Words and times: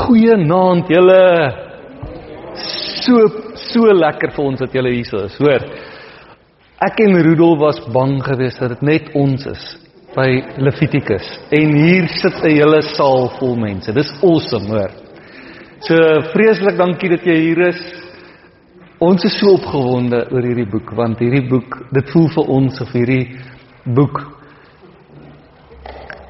Goeienaand 0.00 0.90
julle. 0.90 1.24
So 3.04 3.24
so 3.70 3.92
lekker 3.94 4.32
vir 4.34 4.44
ons 4.44 4.62
dat 4.62 4.74
julle 4.74 4.92
hier 4.94 5.24
is. 5.24 5.36
Hoor. 5.40 5.66
Ek 6.80 7.00
en 7.04 7.18
Rudolf 7.26 7.60
was 7.60 7.80
bang 7.92 8.16
geweest 8.24 8.62
dat 8.62 8.74
dit 8.76 8.82
net 8.88 9.10
ons 9.18 9.44
is 9.50 9.64
by 10.14 10.28
Levitikus 10.58 11.26
en 11.54 11.74
hier 11.76 12.08
sit 12.08 12.42
'n 12.42 12.56
hele 12.56 12.82
saal 12.96 13.28
vol 13.38 13.56
mense. 13.56 13.92
Dis 13.92 14.12
awesome, 14.22 14.68
hoor. 14.68 14.90
So 15.80 15.94
vreeslik 16.32 16.76
dankie 16.76 17.10
dat 17.10 17.24
jy 17.24 17.36
hier 17.36 17.68
is. 17.68 17.80
Ons 19.00 19.24
is 19.24 19.38
so 19.38 19.54
opgewonde 19.54 20.26
oor 20.30 20.42
hierdie 20.42 20.70
boek 20.70 20.90
want 20.96 21.18
hierdie 21.18 21.48
boek, 21.48 21.86
dit 21.92 22.10
voel 22.10 22.28
vir 22.28 22.48
ons 22.48 22.80
of 22.80 22.92
hierdie 22.92 23.38
boek 23.84 24.20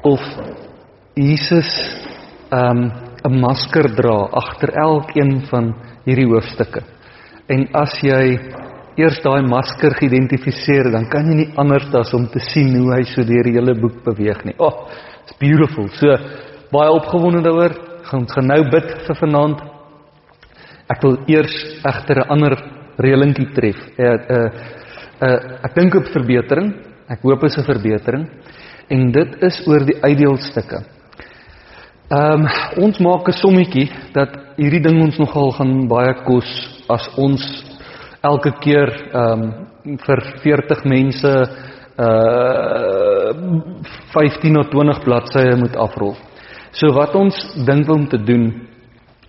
of 0.03 0.21
Jesus 1.15 1.67
um 2.51 3.10
'n 3.23 3.39
masker 3.39 3.87
dra 3.95 4.17
agter 4.31 4.73
elkeen 4.73 5.41
van 5.49 5.73
hierdie 6.05 6.27
hoofstukke. 6.27 6.81
En 7.49 7.67
as 7.73 7.93
jy 8.01 8.39
eers 8.99 9.21
daai 9.23 9.41
masker 9.47 9.95
geïdentifiseer, 9.99 10.91
dan 10.91 11.07
kan 11.11 11.27
jy 11.29 11.35
nie 11.35 11.51
anders 11.59 11.87
as 11.95 12.13
om 12.13 12.27
te 12.27 12.41
sien 12.51 12.73
hoe 12.75 12.93
hy 12.95 13.03
so 13.11 13.23
deur 13.23 13.47
die 13.47 13.55
hele 13.57 13.75
boek 13.79 14.03
beweeg 14.03 14.43
nie. 14.45 14.55
Oh, 14.57 14.87
it's 15.23 15.37
beautiful. 15.39 15.87
So 15.99 16.17
baie 16.71 16.91
opgewonde 16.91 17.43
daaroor. 17.45 17.75
Gaan 18.09 18.27
gaan 18.27 18.47
nou 18.47 18.61
bid 18.71 18.89
vir 19.07 19.19
vanaand. 19.19 19.61
Ek 20.91 21.03
wil 21.05 21.17
eers 21.31 21.55
egter 21.87 22.23
'n 22.25 22.29
ander 22.29 22.57
reëlingkie 22.97 23.53
tref. 23.55 23.77
Uh 23.97 24.17
uh, 24.35 24.47
uh 25.21 25.37
ek 25.63 25.75
dink 25.75 25.95
op 25.95 26.11
verbetering. 26.11 26.73
Ek 27.07 27.21
hoop 27.21 27.43
is 27.43 27.57
'n 27.57 27.63
verbetering. 27.63 28.27
En 28.89 29.11
dit 29.11 29.43
is 29.43 29.67
oor 29.67 29.85
die 29.85 29.99
uitdeelstukke. 30.01 30.83
Ehm 32.11 32.43
um, 32.43 32.47
ons 32.83 32.97
maak 32.99 33.27
'n 33.27 33.39
sommetjie 33.39 33.87
dat 34.11 34.31
hierdie 34.57 34.81
ding 34.83 34.97
ons 34.99 35.17
nogal 35.17 35.51
gaan 35.55 35.87
baie 35.87 36.13
kos 36.27 36.49
as 36.91 37.07
ons 37.15 37.39
elke 38.21 38.51
keer 38.59 38.89
ehm 39.13 39.43
um, 39.85 39.97
vir 40.05 40.19
40 40.43 40.83
mense 40.83 41.31
uh 42.05 43.31
15 44.11 44.59
of 44.59 44.67
20 44.73 44.99
bladsye 45.05 45.55
moet 45.55 45.75
afrol. 45.75 46.15
So 46.71 46.91
wat 46.91 47.15
ons 47.15 47.35
dink 47.65 47.87
om 47.89 48.03
te 48.07 48.19
doen 48.19 48.67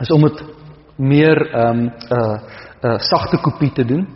is 0.00 0.10
om 0.10 0.22
dit 0.26 0.42
meer 0.98 1.38
ehm 1.38 1.70
um, 1.70 1.86
'n 1.86 1.90
uh, 2.18 2.36
'n 2.82 2.88
uh, 2.88 2.98
sagte 2.98 3.38
kopie 3.38 3.72
te 3.72 3.84
doen. 3.84 4.08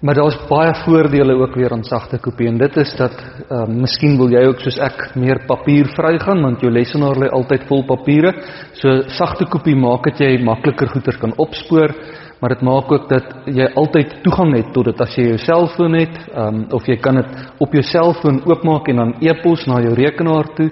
Maar 0.00 0.14
daar's 0.14 0.38
baie 0.48 0.72
voordele 0.74 1.34
ook 1.34 1.54
weer 1.54 1.72
aan 1.72 1.84
sagte 1.84 2.18
kopie 2.18 2.46
en 2.48 2.58
dit 2.58 2.76
is 2.76 2.92
dat 2.96 3.12
ehm 3.50 3.70
uh, 3.70 3.80
miskien 3.82 4.16
wil 4.16 4.30
jy 4.32 4.46
ook 4.48 4.62
soos 4.64 4.78
ek 4.80 5.10
meer 5.14 5.42
papier 5.46 5.90
vrygaan 5.92 6.40
want 6.40 6.62
jou 6.64 6.70
lesenaar 6.72 7.20
lê 7.20 7.28
altyd 7.28 7.66
vol 7.68 7.84
papiere. 7.84 8.32
So 8.80 9.02
sagte 9.18 9.44
kopie 9.44 9.76
maak 9.76 10.08
dit 10.08 10.22
jy 10.24 10.30
makliker 10.44 10.88
goeder 10.88 11.18
kan 11.20 11.36
opspoor, 11.36 11.92
maar 12.40 12.54
dit 12.54 12.64
maak 12.64 12.92
ook 12.92 13.08
dat 13.10 13.28
jy 13.44 13.68
altyd 13.76 14.16
toegang 14.24 14.56
het 14.56 14.72
tot 14.72 14.88
dit 14.88 15.04
as 15.04 15.18
jy 15.18 15.26
jou 15.28 15.38
selfoon 15.44 15.98
het, 16.00 16.16
ehm 16.32 16.48
um, 16.48 16.64
of 16.72 16.88
jy 16.88 16.96
kan 16.96 17.20
dit 17.20 17.36
op 17.60 17.76
jou 17.76 17.82
selfoon 17.82 18.40
oopmaak 18.48 18.88
en 18.88 18.96
dan 18.96 19.14
e-pos 19.20 19.66
na 19.66 19.82
jou 19.84 19.94
rekenaar 19.94 20.48
toe. 20.56 20.70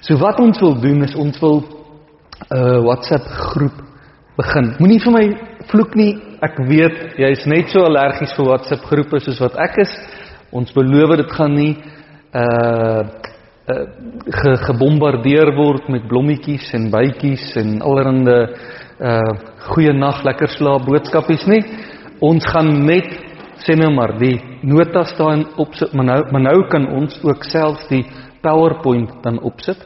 So 0.00 0.20
wat 0.20 0.40
ons 0.40 0.60
wil 0.60 0.76
doen 0.80 1.02
is 1.02 1.16
ons 1.16 1.40
wil 1.40 1.62
'n 1.64 2.56
uh, 2.60 2.84
WhatsApp 2.84 3.24
groep 3.24 3.82
begin. 4.36 4.74
Moenie 4.78 5.00
vir 5.00 5.12
my 5.12 5.55
vloek 5.70 5.94
nie. 5.98 6.14
Ek 6.44 6.58
weet 6.68 7.18
jy 7.20 7.30
is 7.34 7.44
net 7.48 7.72
so 7.72 7.84
allergies 7.86 8.34
vir 8.36 8.50
WhatsApp 8.50 8.86
groepe 8.90 9.20
soos 9.24 9.40
wat 9.42 9.56
ek 9.66 9.80
is. 9.84 9.94
Ons 10.54 10.72
beloof 10.76 11.16
dit 11.22 11.32
gaan 11.36 11.56
nie 11.56 11.72
uh 12.36 13.02
uh 13.66 13.84
ge, 14.30 14.52
gebombardeer 14.68 15.50
word 15.56 15.88
met 15.90 16.06
blommetjies 16.06 16.68
en 16.78 16.90
bytjies 16.92 17.48
en 17.62 17.80
allerlei 17.82 18.42
uh 19.00 19.32
goeie 19.72 19.92
nag 19.92 20.22
lekker 20.24 20.54
slaap 20.54 20.86
boodskapies 20.86 21.46
nie. 21.50 21.62
Ons 22.22 22.46
gaan 22.52 22.70
net 22.86 23.10
sê 23.66 23.74
nou 23.74 23.90
maar 23.94 24.14
die 24.20 24.36
notas 24.62 25.10
staan 25.16 25.46
op 25.58 25.74
maar 25.92 26.10
nou 26.12 26.20
maar 26.32 26.46
nou 26.46 26.58
kan 26.70 26.86
ons 27.00 27.18
ook 27.24 27.44
selfs 27.44 27.88
die 27.90 28.04
PowerPoint 28.42 29.22
dan 29.24 29.40
opsit. 29.42 29.78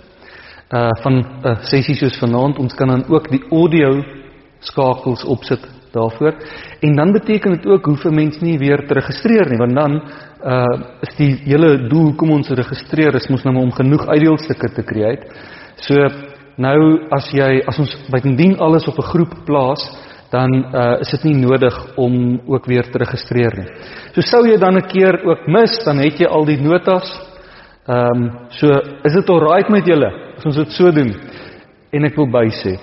Uh 0.71 0.91
van 1.03 1.15
'n 1.15 1.27
uh, 1.45 1.57
sessie 1.63 1.97
soos 1.97 2.19
vanaand 2.21 2.59
ons 2.59 2.75
kan 2.75 2.89
dan 2.89 3.05
ook 3.09 3.31
die 3.31 3.43
audio 3.51 4.20
skakels 4.61 5.25
opsit 5.25 5.61
daarvoor. 5.93 6.35
En 6.81 6.97
dan 6.97 7.13
beteken 7.13 7.51
dit 7.51 7.67
ook 7.67 7.85
hoef 7.85 8.05
'n 8.05 8.15
mens 8.15 8.41
nie 8.41 8.59
weer 8.59 8.87
te 8.87 8.95
registreer 8.95 9.49
nie, 9.49 9.59
want 9.59 9.75
dan 9.75 10.03
uh 10.45 10.65
is 11.01 11.17
die 11.17 11.35
hele 11.45 11.89
doel 11.89 12.03
hoekom 12.03 12.31
ons 12.31 12.49
registreer 12.49 13.15
is 13.15 13.29
mos 13.29 13.43
nou 13.43 13.57
om 13.57 13.73
genoeg 13.73 14.07
uitdeelstukke 14.07 14.73
te 14.75 14.83
create. 14.83 15.27
So 15.77 15.95
nou 16.57 17.01
as 17.11 17.31
jy 17.33 17.63
as 17.67 17.79
ons 17.79 17.97
bytendien 18.11 18.59
alles 18.59 18.89
op 18.89 18.99
'n 18.99 19.11
groep 19.13 19.35
plaas, 19.45 19.83
dan 20.31 20.51
uh 20.75 21.01
is 21.01 21.11
dit 21.11 21.25
nie 21.25 21.35
nodig 21.35 21.97
om 21.97 22.41
ook 22.47 22.67
weer 22.67 22.91
te 22.91 22.99
registreer 22.99 23.57
nie. 23.57 23.69
So 24.15 24.21
sou 24.21 24.47
jy 24.47 24.57
dan 24.57 24.77
'n 24.77 24.87
keer 24.87 25.25
ook 25.25 25.47
mis, 25.47 25.85
dan 25.85 25.99
het 25.99 26.19
jy 26.19 26.27
al 26.27 26.45
die 26.45 26.61
notas. 26.61 27.29
Ehm 27.87 28.23
um, 28.23 28.31
so 28.49 28.67
is 29.05 29.13
dit 29.13 29.29
alraai 29.29 29.65
met 29.69 29.87
julle 29.87 30.13
as 30.37 30.45
ons 30.45 30.57
dit 30.57 30.73
so 30.73 30.91
doen. 30.91 31.15
En 31.93 32.05
ek 32.05 32.17
wil 32.17 32.27
bysê 32.27 32.79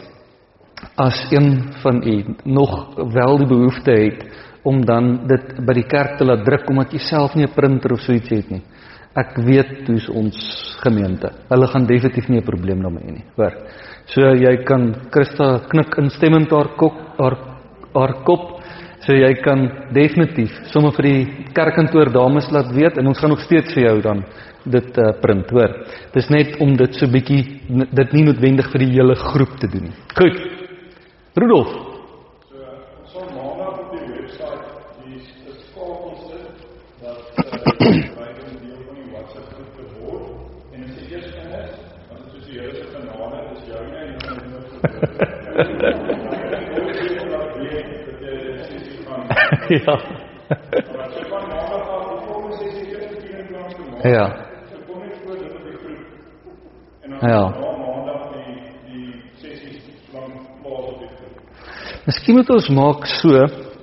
as 0.96 1.32
een 1.32 1.74
van 1.82 2.02
u 2.04 2.36
nog 2.44 2.96
wel 3.14 3.38
die 3.38 3.48
behoefte 3.48 3.92
het 3.92 4.26
om 4.64 4.86
dan 4.86 5.28
dit 5.28 5.54
by 5.66 5.74
die 5.78 5.88
kerk 5.88 6.18
te 6.18 6.26
laat 6.26 6.44
druk 6.46 6.70
omdat 6.70 6.92
jy 6.94 7.00
self 7.00 7.36
nie 7.36 7.46
'n 7.46 7.54
printer 7.56 7.94
of 7.94 8.02
so 8.02 8.14
iets 8.14 8.30
het 8.30 8.50
nie. 8.52 8.62
Ek 9.16 9.38
weet 9.38 9.88
hoe's 9.88 10.10
ons 10.10 10.36
gemeente. 10.84 11.32
Hulle 11.50 11.68
gaan 11.68 11.86
definitief 11.86 12.28
nie 12.30 12.40
'n 12.40 12.46
probleem 12.46 12.82
daarmee 12.82 13.04
hê 13.04 13.12
nie. 13.12 13.26
Hoor. 13.36 13.54
So 14.06 14.22
jy 14.22 14.64
kan 14.64 14.96
Christa 15.12 15.60
knik 15.70 15.98
instemmend 15.98 16.52
haar 16.52 16.76
kop 16.78 16.96
haar 17.18 17.38
haar 17.94 18.14
kop. 18.24 18.62
So 19.00 19.14
jy 19.14 19.34
kan 19.42 19.72
definitief 19.94 20.52
sommer 20.66 20.92
vir 20.92 21.04
die 21.04 21.26
kerkkantoor 21.54 22.12
dames 22.12 22.52
laat 22.52 22.74
weet 22.74 22.98
en 22.98 23.08
ons 23.08 23.20
gaan 23.20 23.30
nog 23.30 23.42
steeds 23.42 23.74
vir 23.74 23.84
jou 23.84 24.02
dan 24.02 24.24
dit 24.66 24.98
uh, 24.98 25.12
print, 25.22 25.50
hoor. 25.50 25.86
Dis 26.14 26.30
net 26.30 26.60
om 26.60 26.76
dit 26.76 26.94
so 26.96 27.08
bietjie 27.08 27.62
dit 27.94 28.14
nie 28.14 28.24
noodwendig 28.24 28.72
vir 28.72 28.80
die 28.80 28.92
hele 28.92 29.16
groep 29.16 29.60
te 29.60 29.68
doen 29.68 29.84
nie. 29.84 29.96
Goed. 30.14 30.57
Rudolf. 31.38 31.68
So 32.50 33.20
ons 33.20 33.34
maandag 33.36 33.80
op 33.80 33.90
die 33.92 34.00
webwerf 34.10 34.66
die 35.04 35.20
skakels 35.68 36.22
sit 36.30 36.48
dat 37.02 37.20
by 37.38 38.28
die 38.38 38.58
deel 38.64 38.80
van 38.88 38.96
die 38.98 39.06
WhatsApp 39.12 39.48
groep 39.54 39.72
te 39.78 39.84
word 40.00 40.26
en 40.74 40.80
as 40.88 40.96
jy 40.98 41.06
eers 41.12 41.28
in 41.30 41.50
is, 41.60 41.74
dan 42.08 42.18
is 42.18 42.30
soos 42.32 42.46
die 42.48 42.58
Here 42.58 42.74
se 42.74 42.86
genade 42.96 43.38
is 43.54 43.62
jou 43.70 43.84
nie 43.86 44.02
en 44.02 44.18
dan 44.26 44.38
Ja. 49.70 49.96
Ja. 54.04 54.26
Ja. 57.22 57.67
Miskien 62.08 62.38
moet 62.40 62.50
ons 62.56 62.70
maak 62.72 63.04
so, 63.18 63.36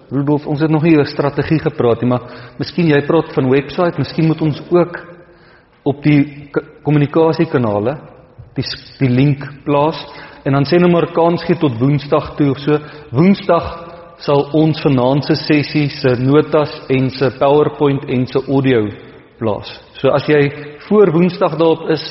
Rudolf, 0.09 0.47
ons 0.49 0.63
het 0.65 0.73
nog 0.73 0.85
nie 0.87 0.95
oor 0.97 1.09
strategie 1.09 1.59
gepraat 1.61 2.01
nie, 2.01 2.09
maar 2.09 2.55
miskien 2.57 2.89
jy 2.89 3.03
praat 3.05 3.35
van 3.37 3.51
webwerf, 3.53 3.99
miskien 4.01 4.31
moet 4.31 4.41
ons 4.45 4.63
ook 4.73 4.97
op 5.85 6.01
die 6.05 6.49
kommunikasiekanale 6.87 7.99
die 8.57 8.65
die 9.01 9.11
link 9.11 9.45
plaas 9.67 9.99
en 10.47 10.57
dan 10.57 10.65
sê 10.69 10.79
nou 10.81 10.89
maar 10.93 11.11
kans 11.13 11.45
gee 11.45 11.59
tot 11.61 11.77
Woensdag 11.81 12.33
toe 12.39 12.51
of 12.55 12.61
so. 12.63 12.79
Woensdag 13.13 13.67
sal 14.25 14.47
ons 14.57 14.81
vanaand 14.87 15.27
se 15.27 15.37
sessie 15.43 15.89
se 15.93 16.15
notas 16.21 16.73
en 16.95 17.11
se 17.13 17.29
PowerPoint 17.41 18.07
en 18.09 18.25
se 18.31 18.41
audio 18.47 18.87
plaas. 19.41 19.69
So 20.01 20.15
as 20.17 20.29
jy 20.31 20.47
voor 20.87 21.13
Woensdag 21.13 21.59
daarop 21.61 21.91
is, 21.93 22.05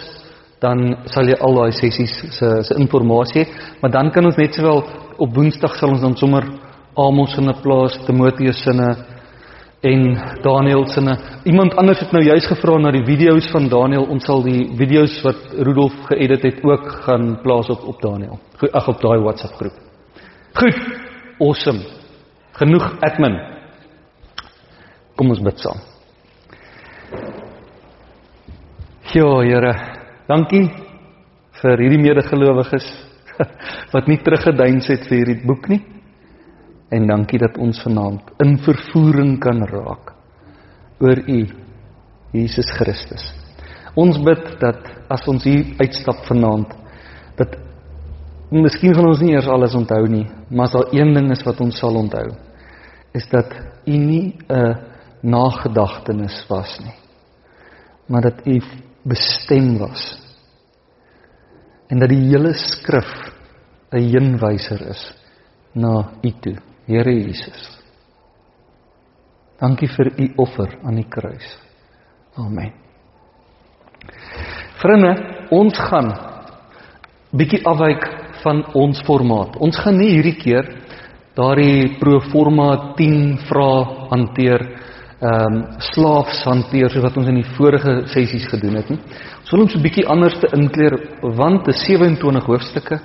dan 0.62 0.94
sal 1.12 1.28
jy 1.32 1.40
al 1.42 1.58
daai 1.58 1.74
sessies 1.76 2.14
se 2.38 2.52
se 2.68 2.78
inligting 2.78 3.34
hê, 3.40 3.48
maar 3.82 3.92
dan 3.92 4.12
kan 4.12 4.26
ons 4.30 4.38
net 4.38 4.54
sowel 4.54 4.84
op 5.18 5.36
Woensdag 5.36 5.76
sal 5.78 5.94
ons 5.96 6.02
dan 6.02 6.16
sommer 6.18 6.46
Amos 6.96 7.38
in 7.38 7.50
'n 7.50 7.62
plaas, 7.62 7.98
Timoteus 8.06 8.62
sinne 8.64 9.14
en 9.82 10.16
Daniel 10.42 10.86
sinne. 10.88 11.18
Iemand 11.44 11.76
anders 11.76 12.00
het 12.00 12.12
nou 12.12 12.24
juist 12.24 12.48
gevra 12.48 12.78
na 12.78 12.92
die 12.92 13.06
video's 13.06 13.50
van 13.52 13.68
Daniel. 13.70 14.06
Ons 14.06 14.26
sal 14.26 14.44
die 14.44 14.70
video's 14.78 15.22
wat 15.24 15.42
Rudolf 15.60 15.94
geëdit 16.08 16.44
het 16.44 16.64
ook 16.64 16.92
gaan 17.06 17.42
plaas 17.44 17.70
op 17.70 17.84
op 17.88 18.02
Daniel. 18.02 18.40
Goed, 18.60 18.72
ag 18.72 18.88
op 18.88 19.02
daai 19.02 19.20
WhatsApp 19.20 19.54
groep. 19.54 19.74
Goed. 20.54 20.78
Awesome. 21.40 21.80
Genoeg 22.54 22.98
admin. 23.02 23.36
Kom 25.16 25.30
ons 25.30 25.42
bid 25.42 25.60
saam. 25.60 25.80
Ja, 29.14 29.42
Here. 29.42 29.74
Dankie 30.28 30.70
vir 31.62 31.82
hierdie 31.84 32.00
medegelowiges 32.02 33.13
wat 33.94 34.08
nie 34.08 34.20
teruggeduins 34.24 34.88
het 34.88 35.08
vir 35.10 35.18
hierdie 35.22 35.48
boek 35.48 35.70
nie. 35.72 35.82
En 36.94 37.08
dankie 37.10 37.40
dat 37.42 37.58
ons 37.58 37.80
vanaand 37.84 38.34
in 38.46 38.58
vervoering 38.62 39.40
kan 39.42 39.64
raak 39.70 40.14
oor 41.02 41.20
U 41.28 41.40
Jesus 42.34 42.70
Christus. 42.78 43.24
Ons 44.00 44.18
bid 44.26 44.46
dat 44.62 44.88
as 45.14 45.26
ons 45.30 45.44
hier 45.46 45.76
uitstap 45.82 46.24
vanaand 46.30 46.72
dat 47.38 47.58
miskien 48.54 48.94
gaan 48.94 49.10
ons 49.10 49.22
nie 49.22 49.34
eers 49.34 49.50
alles 49.50 49.76
onthou 49.78 50.06
nie, 50.10 50.26
maar 50.50 50.70
as 50.70 50.76
daar 50.78 50.94
een 50.94 51.14
ding 51.16 51.30
is 51.34 51.44
wat 51.46 51.62
ons 51.62 51.78
sal 51.82 51.98
onthou, 51.98 52.28
is 53.14 53.26
dat 53.30 53.54
u 53.86 53.98
nie 53.98 54.38
'n 54.50 54.78
nagedagtenis 55.22 56.46
was 56.50 56.80
nie, 56.80 56.98
maar 58.08 58.22
dat 58.22 58.46
u 58.48 58.62
bestem 59.04 59.78
was. 59.78 60.23
En 61.94 62.02
dat 62.02 62.10
die 62.10 62.24
hele 62.26 62.56
skrif 62.58 63.10
'n 63.94 64.02
heenwyser 64.02 64.82
is 64.90 65.14
na 65.76 66.10
u 66.24 66.32
toe, 66.42 66.58
Here 66.88 67.12
Jesus. 67.12 67.80
Dankie 69.60 69.88
vir 69.88 70.12
u 70.18 70.34
offer 70.38 70.80
aan 70.84 70.96
die 70.96 71.08
kruis. 71.08 71.46
Amen. 72.36 72.74
Vriende, 74.82 75.14
ons 75.52 75.78
gaan 75.80 76.10
bietjie 77.32 77.62
afwyk 77.64 78.04
van 78.44 78.66
ons 78.74 79.00
formaat. 79.08 79.56
Ons 79.64 79.80
gaan 79.80 79.98
nie 79.98 80.10
hierdie 80.18 80.36
keer 80.36 80.68
daardie 81.38 81.96
pro 82.00 82.20
forma 82.34 82.94
10 82.98 83.38
vrae 83.48 83.86
hanteer, 84.12 84.66
ehm 85.24 85.56
um, 85.56 85.60
slaafs 85.94 86.44
hanteer 86.44 86.90
soos 86.92 87.06
wat 87.06 87.18
ons 87.18 87.30
in 87.32 87.40
die 87.40 87.52
vorige 87.56 88.02
sessies 88.12 88.48
gedoen 88.52 88.76
het 88.76 88.90
nie. 88.92 89.00
Ons 89.40 89.52
wil 89.52 89.62
ons 89.64 89.76
'n 89.76 89.82
bietjie 89.82 90.08
anders 90.08 90.36
te 90.40 90.50
inkleer 90.58 90.96
want 91.22 91.66
dit 91.66 91.76
is 91.76 91.86
27 91.88 92.46
hoofstukke 92.46 93.00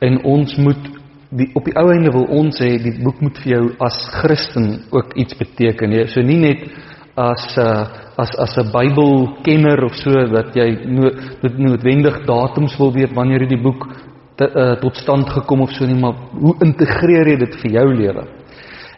en 0.00 0.22
ons 0.24 0.56
moet 0.58 0.82
die 1.30 1.48
op 1.54 1.64
die 1.64 1.76
ou 1.76 1.88
einde 1.92 2.12
wil 2.12 2.26
ons 2.40 2.60
sê 2.60 2.76
die 2.82 2.96
boek 3.02 3.20
moet 3.20 3.38
vir 3.38 3.52
jou 3.52 3.64
as 3.80 3.96
Christen 4.20 4.84
ook 4.90 5.14
iets 5.14 5.34
beteken. 5.38 5.92
Jy 5.92 6.06
so 6.06 6.20
nie 6.20 6.40
net 6.40 6.68
as 7.16 7.56
'n 7.56 7.60
uh, 7.60 7.86
as 8.16 8.30
as 8.38 8.56
'n 8.58 8.72
Bybelkenner 8.72 9.84
of 9.84 9.94
so 9.94 10.10
dat 10.10 10.54
jy 10.54 10.86
no, 10.86 11.10
noodwendig 11.42 12.26
datums 12.26 12.76
wil 12.78 12.92
weet 12.92 13.14
wanneer 13.14 13.40
hierdie 13.40 13.62
boek 13.62 13.88
te, 14.36 14.44
uh, 14.44 14.74
tot 14.80 14.96
stand 14.96 15.28
gekom 15.28 15.60
of 15.60 15.70
so 15.70 15.86
nie, 15.86 16.00
maar 16.00 16.14
hoe 16.32 16.54
integreer 16.60 17.28
jy 17.28 17.36
dit 17.36 17.54
vir 17.62 17.70
jou 17.70 17.94
lewe? 17.94 18.24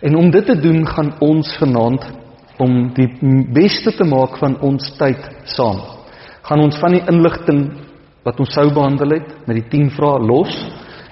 En 0.02 0.16
om 0.16 0.30
dit 0.30 0.46
te 0.46 0.56
doen 0.56 0.86
gaan 0.86 1.12
ons 1.20 1.56
vanaand 1.58 2.19
om 2.60 2.92
die 2.94 3.08
beste 3.54 3.92
te 3.96 4.04
maak 4.04 4.38
van 4.38 4.58
ons 4.60 4.90
tyd 4.98 5.20
saam. 5.44 5.80
Gaan 6.42 6.60
ons 6.60 6.78
van 6.80 6.92
die 6.92 7.04
inligting 7.08 7.64
wat 8.24 8.40
ons 8.40 8.52
sou 8.52 8.68
behandel 8.74 9.16
het 9.16 9.48
met 9.48 9.56
die 9.56 9.68
10 9.70 9.90
vrae 9.96 10.20
los 10.20 10.52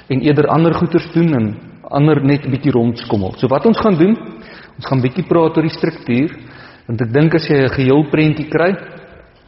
en 0.09 0.21
eerder 0.21 0.49
ander 0.53 0.75
goeters 0.75 1.09
doen 1.13 1.35
en 1.35 1.49
ander 1.91 2.21
net 2.23 2.45
'n 2.45 2.51
bietjie 2.51 2.73
rondskommel. 2.73 3.35
So 3.39 3.49
wat 3.49 3.67
ons 3.67 3.79
gaan 3.79 3.97
doen, 3.97 4.17
ons 4.77 4.87
gaan 4.87 5.01
bietjie 5.01 5.25
praat 5.25 5.57
oor 5.57 5.63
die 5.63 5.79
struktuur 5.79 6.31
Want 6.89 7.03
ek 7.05 7.11
dink 7.13 7.35
as 7.37 7.45
jy 7.45 7.57
'n 7.61 7.75
geheel 7.77 8.03
prentjie 8.09 8.49
kry, 8.49 8.73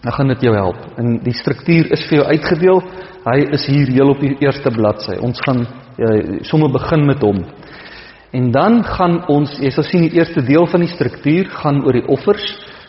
dan 0.04 0.12
gaan 0.12 0.28
dit 0.28 0.42
jou 0.44 0.54
help. 0.54 0.76
En 0.98 1.18
die 1.24 1.32
struktuur 1.32 1.88
is 1.92 2.04
vir 2.08 2.18
jou 2.18 2.26
uitgedeel. 2.26 2.82
Hy 3.24 3.38
is 3.56 3.66
hier 3.66 3.86
heel 3.88 4.10
op 4.10 4.20
die 4.20 4.36
eerste 4.40 4.70
bladsy. 4.70 5.16
Ons 5.20 5.40
gaan 5.40 5.60
uh, 5.64 6.40
sommer 6.42 6.70
begin 6.70 7.06
met 7.06 7.20
hom. 7.20 7.40
En 8.30 8.50
dan 8.54 8.84
gaan 8.86 9.24
ons, 9.26 9.56
jy 9.58 9.70
sal 9.74 9.86
sien 9.88 10.04
die 10.06 10.18
eerste 10.18 10.42
deel 10.46 10.66
van 10.70 10.84
die 10.84 10.92
struktuur 10.92 11.50
gaan 11.62 11.82
oor 11.82 11.98
die 11.98 12.06
offers. 12.06 12.44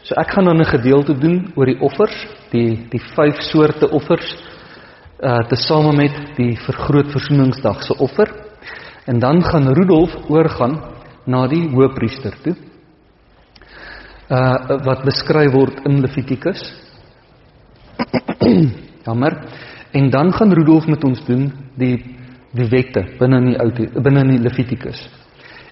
So 0.05 0.13
ek 0.21 0.33
gaan 0.35 0.45
dan 0.45 0.61
'n 0.61 0.69
gedeelte 0.69 1.13
doen 1.13 1.51
oor 1.55 1.65
die 1.65 1.79
offers, 1.81 2.27
die 2.51 2.87
die 2.89 3.01
vyf 3.15 3.41
soorte 3.41 3.89
offers 3.89 4.37
uh 5.21 5.43
tesame 5.49 5.93
met 5.93 6.35
die 6.35 6.57
vergroot 6.57 7.11
versoeningsdag 7.11 7.83
se 7.83 7.93
offer. 7.97 8.29
En 9.05 9.19
dan 9.19 9.43
gaan 9.43 9.73
Rudolf 9.73 10.29
oorgaan 10.29 10.81
na 11.25 11.47
die 11.47 11.69
hoëpriester 11.69 12.33
toe 12.43 12.55
uh 14.29 14.77
wat 14.85 15.03
beskryf 15.03 15.51
word 15.51 15.81
in 15.85 16.01
Levitikus. 16.01 16.61
Jammer. 19.05 19.33
En 19.91 20.09
dan 20.09 20.33
gaan 20.33 20.53
Rudolf 20.53 20.87
met 20.87 21.03
ons 21.03 21.25
doen 21.25 21.51
die 21.75 21.97
die 22.51 22.67
wette 22.67 23.05
binne 23.19 23.37
in 23.37 23.45
die 23.45 23.59
ou 23.59 24.01
binne 24.03 24.19
in 24.19 24.31
die 24.35 24.43
Levitikus. 24.43 25.20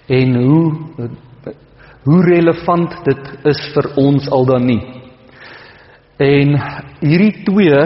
En 0.09 0.35
hoe 0.35 1.09
hoe 2.03 2.21
relevant 2.25 2.93
dit 3.05 3.31
is 3.51 3.59
vir 3.75 3.89
ons 4.01 4.29
al 4.33 4.45
dan 4.49 4.65
nie. 4.65 4.81
En 6.19 6.55
hierdie 7.01 7.43
twee 7.45 7.81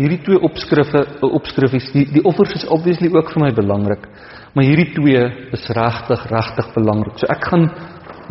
hierdie 0.00 0.20
twee 0.24 0.40
opskrifte 0.46 1.02
opskrifies 1.26 1.90
die 1.92 2.06
die 2.14 2.22
offers 2.24 2.54
is 2.56 2.66
obviously 2.72 3.10
ook 3.12 3.32
vir 3.34 3.44
my 3.44 3.50
belangrik. 3.54 4.06
Maar 4.54 4.66
hierdie 4.66 4.90
twee 4.96 5.22
is 5.56 5.66
regtig 5.76 6.26
regtig 6.30 6.70
belangrik. 6.74 7.18
So 7.20 7.30
ek 7.30 7.48
gaan 7.50 7.68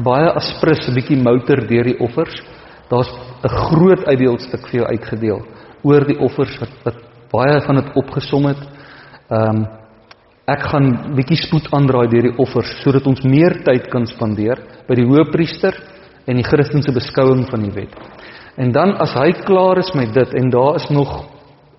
baie 0.03 0.31
aspris 0.31 0.87
'n 0.87 0.95
bietjie 0.95 1.21
mouter 1.23 1.67
deur 1.67 1.83
die 1.83 1.99
offers. 1.99 2.41
Daar's 2.89 3.11
'n 3.43 3.55
groot 3.69 4.05
uitdeelstuk 4.05 4.67
vir 4.67 4.81
jou 4.81 4.87
uitgedeel 4.87 5.41
oor 5.83 6.05
die 6.05 6.19
offers 6.19 6.59
wat 6.59 6.73
wat 6.83 6.97
baie 7.31 7.61
van 7.61 7.75
dit 7.75 7.95
opgesom 7.95 8.45
het. 8.45 8.61
Ehm 9.29 9.55
um, 9.55 9.78
ek 10.49 10.65
gaan 10.71 10.87
bietjie 11.17 11.37
spoed 11.39 11.69
aandraai 11.75 12.07
deur 12.11 12.29
die 12.29 12.37
offers 12.41 12.71
sodat 12.83 13.07
ons 13.07 13.23
meer 13.23 13.59
tyd 13.65 13.89
kan 13.93 14.07
spandeer 14.09 14.61
by 14.87 14.97
die 14.97 15.07
hoëpriester 15.07 15.75
en 16.29 16.39
die 16.39 16.45
Christelike 16.45 16.93
beskouing 16.95 17.45
van 17.49 17.65
die 17.65 17.73
wet. 17.73 17.93
En 18.59 18.71
dan 18.75 18.95
as 19.01 19.13
hy 19.17 19.31
klaar 19.45 19.79
is 19.81 19.91
met 19.95 20.13
dit 20.13 20.33
en 20.39 20.49
daar 20.49 20.75
is 20.75 20.89
nog 20.89 21.25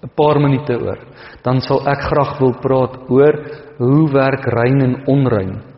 'n 0.02 0.10
paar 0.16 0.40
minute 0.40 0.74
oor, 0.80 0.98
dan 1.44 1.60
sal 1.60 1.86
ek 1.86 2.00
graag 2.08 2.38
wil 2.40 2.54
praat 2.60 3.10
oor 3.10 3.34
hoe 3.78 4.12
werk 4.12 4.44
rein 4.46 4.80
en 4.80 4.94
onrein 5.06 5.70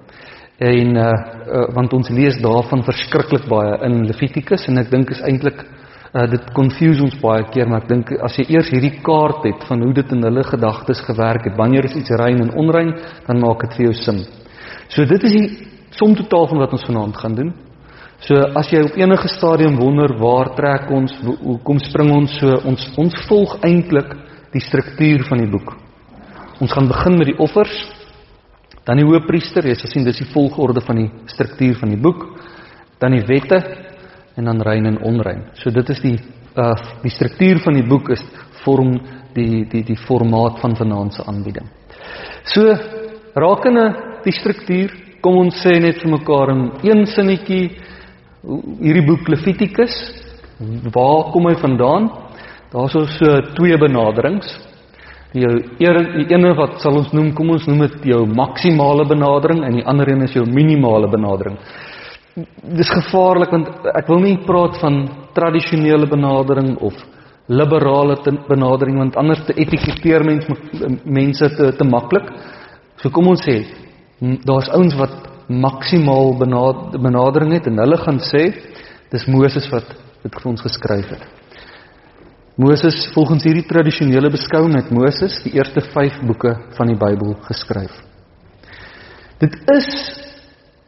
en 0.63 0.97
uh, 0.97 1.05
uh 1.07 1.69
want 1.75 1.93
ons 1.97 2.11
lees 2.15 2.39
daarvan 2.43 2.85
verskriklik 2.87 3.49
baie 3.51 3.79
in 3.87 4.05
Levitikus 4.07 4.69
en 4.69 4.79
ek 4.83 4.91
dink 4.93 5.11
is 5.11 5.23
eintlik 5.27 5.65
uh 6.13 6.27
dit 6.29 6.49
confuse 6.53 7.03
ons 7.03 7.19
baie 7.23 7.45
keer 7.53 7.69
maar 7.69 7.85
ek 7.85 7.89
dink 7.89 8.13
as 8.21 8.37
jy 8.37 8.45
eers 8.53 8.71
hierdie 8.73 8.99
kaart 9.05 9.47
het 9.49 9.67
van 9.69 9.83
hoe 9.85 9.93
dit 9.97 10.13
in 10.13 10.25
hulle 10.27 10.45
gedagtes 10.45 11.01
gewerk 11.07 11.47
het 11.49 11.57
wanneer 11.57 11.89
is 11.89 11.97
iets 11.97 12.13
rein 12.21 12.43
en 12.45 12.55
onrein 12.63 12.93
dan 13.27 13.41
maak 13.41 13.65
dit 13.65 13.77
vir 13.79 13.87
jou 13.87 13.95
sin. 14.01 14.25
So 14.89 15.05
dit 15.09 15.25
is 15.25 15.33
die 15.33 15.47
som 15.97 16.15
totaal 16.17 16.51
van 16.53 16.61
wat 16.65 16.73
ons 16.73 16.85
vanaand 16.89 17.17
gaan 17.17 17.39
doen. 17.39 17.55
So 18.23 18.37
as 18.61 18.69
jy 18.71 18.85
op 18.85 18.99
enige 19.01 19.29
stadium 19.29 19.79
wonder 19.81 20.13
waar 20.21 20.53
trek 20.57 20.91
ons 20.91 21.17
hoe 21.25 21.59
kom 21.65 21.81
spring 21.81 22.13
ons 22.13 22.37
so 22.41 22.61
ons 22.69 22.85
ons 22.97 23.25
volg 23.29 23.57
eintlik 23.65 24.13
die 24.53 24.61
struktuur 24.61 25.25
van 25.31 25.41
die 25.41 25.51
boek. 25.51 25.75
Ons 26.61 26.73
gaan 26.73 26.93
begin 26.93 27.17
met 27.19 27.33
die 27.33 27.41
offers 27.41 27.73
Dan 28.83 28.99
die 28.99 29.07
hoëpriester, 29.07 29.67
jy 29.67 29.77
sal 29.79 29.91
sien 29.93 30.07
dis 30.07 30.19
die 30.19 30.31
volgorde 30.33 30.83
van 30.83 30.99
die 30.99 31.09
struktuur 31.31 31.77
van 31.79 31.93
die 31.93 32.01
boek, 32.03 32.25
dan 33.03 33.15
die 33.15 33.23
wette 33.29 33.61
en 34.37 34.45
dan 34.45 34.63
rein 34.63 34.87
en 34.87 35.03
onrein. 35.03 35.45
So 35.55 35.71
dit 35.71 35.89
is 35.89 36.01
die 36.03 36.19
uh 36.57 36.75
die 37.03 37.11
struktuur 37.11 37.63
van 37.65 37.75
die 37.75 37.87
boek 37.89 38.11
is 38.13 38.23
vorm 38.65 38.99
die 39.35 39.65
die 39.71 39.83
die 39.85 39.97
formaat 40.07 40.61
van 40.61 40.77
vanaand 40.77 41.15
se 41.15 41.25
aanbieding. 41.27 41.69
So 42.45 42.75
rakende 43.35 43.87
die 44.25 44.35
struktuur, 44.37 44.91
kom 45.21 45.39
ons 45.39 45.63
sê 45.65 45.79
net 45.81 46.03
vir 46.03 46.11
mekaar 46.11 46.51
in 46.51 46.63
een 46.83 47.07
sinnetjie 47.07 47.71
hierdie 48.83 49.07
boek 49.07 49.29
Levitikus, 49.29 49.95
waar 50.95 51.31
kom 51.33 51.47
hy 51.47 51.55
vandaan? 51.61 52.11
Daar's 52.73 52.93
so 52.93 53.41
twee 53.57 53.79
benaderings 53.79 54.51
die 55.33 55.49
die 55.79 56.27
ene 56.35 56.53
wat 56.57 56.81
sal 56.83 56.99
ons 57.01 57.13
noem, 57.17 57.33
kom 57.37 57.55
ons 57.55 57.67
noem 57.69 57.87
dit 57.87 58.11
jou 58.13 58.21
maksimale 58.29 59.07
benadering 59.09 59.63
en 59.65 59.79
die 59.79 59.87
ander 59.89 60.11
een 60.13 60.27
is 60.27 60.37
jou 60.37 60.45
minimale 60.45 61.09
benadering. 61.09 61.57
Dis 62.35 62.89
gevaarlik 62.89 63.51
want 63.53 63.89
ek 63.93 64.09
wil 64.09 64.23
nie 64.25 64.39
praat 64.47 64.79
van 64.81 65.03
tradisionele 65.37 66.09
benadering 66.09 66.79
of 66.81 66.97
liberale 67.53 68.17
benadering 68.49 68.97
want 69.03 69.19
anders 69.21 69.43
te 69.47 69.57
etiketeer 69.61 70.25
mens 70.25 70.49
mense 71.05 71.51
te 71.57 71.73
te 71.77 71.85
maklik. 71.85 72.31
So 73.03 73.11
kom 73.11 73.29
ons 73.35 73.45
sê 73.45 73.59
daar's 74.47 74.71
ouens 74.73 74.97
wat 74.97 75.19
maksimaal 75.53 76.33
benadering 76.97 77.53
het 77.59 77.69
en 77.69 77.83
hulle 77.83 78.01
gaan 78.01 78.23
sê 78.31 78.47
dis 79.13 79.29
Moses 79.29 79.69
wat 79.73 79.93
dit 80.23 80.33
vir 80.39 80.49
ons 80.49 80.63
geskryf 80.63 81.11
het. 81.13 81.25
Moses, 82.57 82.97
volgens 83.15 83.45
hierdie 83.49 83.65
tradisionele 83.65 84.31
beskouing 84.31 84.77
het 84.77 84.91
Moses 84.93 85.39
die 85.45 85.55
eerste 85.57 85.81
5 85.81 86.21
boeke 86.29 86.53
van 86.77 86.91
die 86.93 86.99
Bybel 87.01 87.35
geskryf. 87.49 87.95
Dit 89.41 89.57
is 89.73 89.89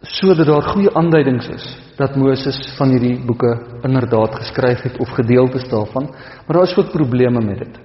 sodat 0.05 0.47
daar 0.47 0.63
goeie 0.75 0.93
aanduidings 0.95 1.49
is 1.49 1.65
dat 1.97 2.17
Moses 2.17 2.59
van 2.79 2.91
hierdie 2.91 3.17
boeke 3.27 3.53
inderdaad 3.83 4.35
geskryf 4.35 4.83
het 4.83 4.99
of 4.99 5.09
gedeeltes 5.17 5.69
daarvan, 5.71 6.09
maar 6.47 6.57
daar 6.57 6.69
is 6.69 6.77
ook 6.77 6.93
probleme 6.93 7.41
met 7.41 7.59
dit. 7.59 7.79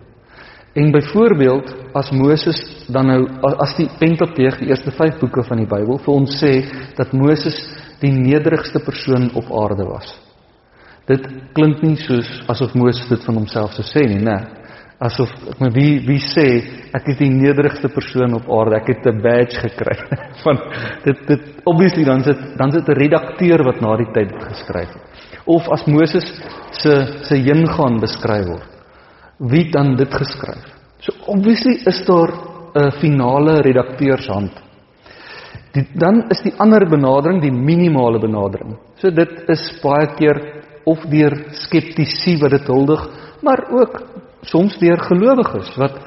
En 0.74 0.92
byvoorbeeld 0.92 1.76
as 1.94 2.12
Moses 2.12 2.86
dan 2.88 3.08
nou 3.08 3.28
as 3.42 3.76
die 3.78 3.90
Pentateeg, 4.00 4.60
die 4.60 4.70
eerste 4.70 4.92
5 4.92 5.20
boeke 5.20 5.44
van 5.44 5.58
die 5.58 5.68
Bybel 5.68 5.98
vir 5.98 6.14
ons 6.14 6.38
sê 6.42 6.54
dat 6.96 7.14
Moses 7.14 7.58
die 8.00 8.12
nederigste 8.12 8.80
persoon 8.80 9.32
op 9.34 9.50
aarde 9.64 9.88
was. 9.90 10.14
Dit 11.10 11.26
klink 11.58 11.82
nie 11.82 11.98
soos 11.98 12.30
asof 12.48 12.76
Moses 12.78 13.08
dit 13.10 13.24
van 13.26 13.42
homself 13.42 13.74
sou 13.74 13.86
sê 13.88 14.06
nie, 14.06 14.22
né? 14.22 14.38
Asof 15.00 15.32
maar 15.60 15.72
wie 15.72 16.02
wie 16.04 16.20
sê 16.20 16.48
ek 16.92 17.06
is 17.14 17.20
die 17.22 17.30
nederigste 17.32 17.88
persoon 17.88 18.34
op 18.36 18.50
aarde, 18.52 18.82
ek 18.82 18.90
het 18.92 19.06
'n 19.08 19.22
badge 19.24 19.62
gekry 19.64 19.96
van 20.44 20.58
dit 21.06 21.22
dit 21.28 21.44
obviously 21.64 22.04
dan 22.04 22.24
sit 22.24 22.42
dan 22.58 22.72
sit 22.72 22.90
'n 22.90 23.00
redakteur 23.00 23.64
wat 23.64 23.80
na 23.82 23.96
die 23.96 24.12
tyd 24.12 24.34
geskryf 24.44 24.92
het. 24.92 25.04
Of 25.46 25.70
as 25.70 25.88
Moses 25.88 26.28
se 26.72 27.24
se 27.24 27.36
heengaan 27.36 28.00
beskryf 28.00 28.46
word, 28.46 28.68
wie 29.40 29.72
dan 29.72 29.96
dit 29.96 30.14
geskryf? 30.14 30.68
So 31.00 31.14
obviously 31.32 31.80
is 31.86 32.04
daar 32.06 32.32
'n 32.76 32.92
finale 33.00 33.62
redakteurs 33.62 34.28
hand. 34.28 34.52
Die, 35.72 35.88
dan 35.96 36.26
is 36.30 36.42
die 36.42 36.54
ander 36.58 36.86
benadering 36.90 37.42
die 37.42 37.52
minimale 37.52 38.20
benadering. 38.20 38.78
So 38.98 39.10
dit 39.12 39.50
is 39.50 39.80
baie 39.82 40.08
keer 40.18 40.64
of 40.84 41.06
deur 41.06 41.46
skeptici 41.52 42.38
wat 42.42 42.52
dit 42.52 42.68
huldig, 42.68 43.02
maar 43.42 43.64
ook 43.72 44.02
soms 44.48 44.78
deur 44.80 45.00
gelowiges 45.10 45.76
wat 45.78 46.00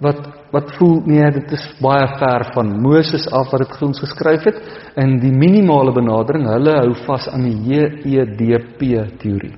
wat 0.00 0.20
wat 0.52 0.70
voel 0.78 1.02
nee, 1.10 1.26
dit 1.34 1.50
is 1.52 1.64
baie 1.82 2.06
ver 2.20 2.46
van 2.54 2.70
Moses 2.80 3.26
af 3.34 3.50
wat 3.52 3.64
dit 3.64 3.72
vir 3.76 3.86
ons 3.88 4.00
geskryf 4.00 4.46
het 4.48 4.60
in 5.02 5.18
die 5.20 5.32
minimale 5.34 5.92
benadering, 5.92 6.46
hulle 6.48 6.76
hou 6.78 6.94
vas 7.04 7.26
aan 7.28 7.44
die 7.44 7.74
JEDP 7.74 8.84
teorie. 9.20 9.56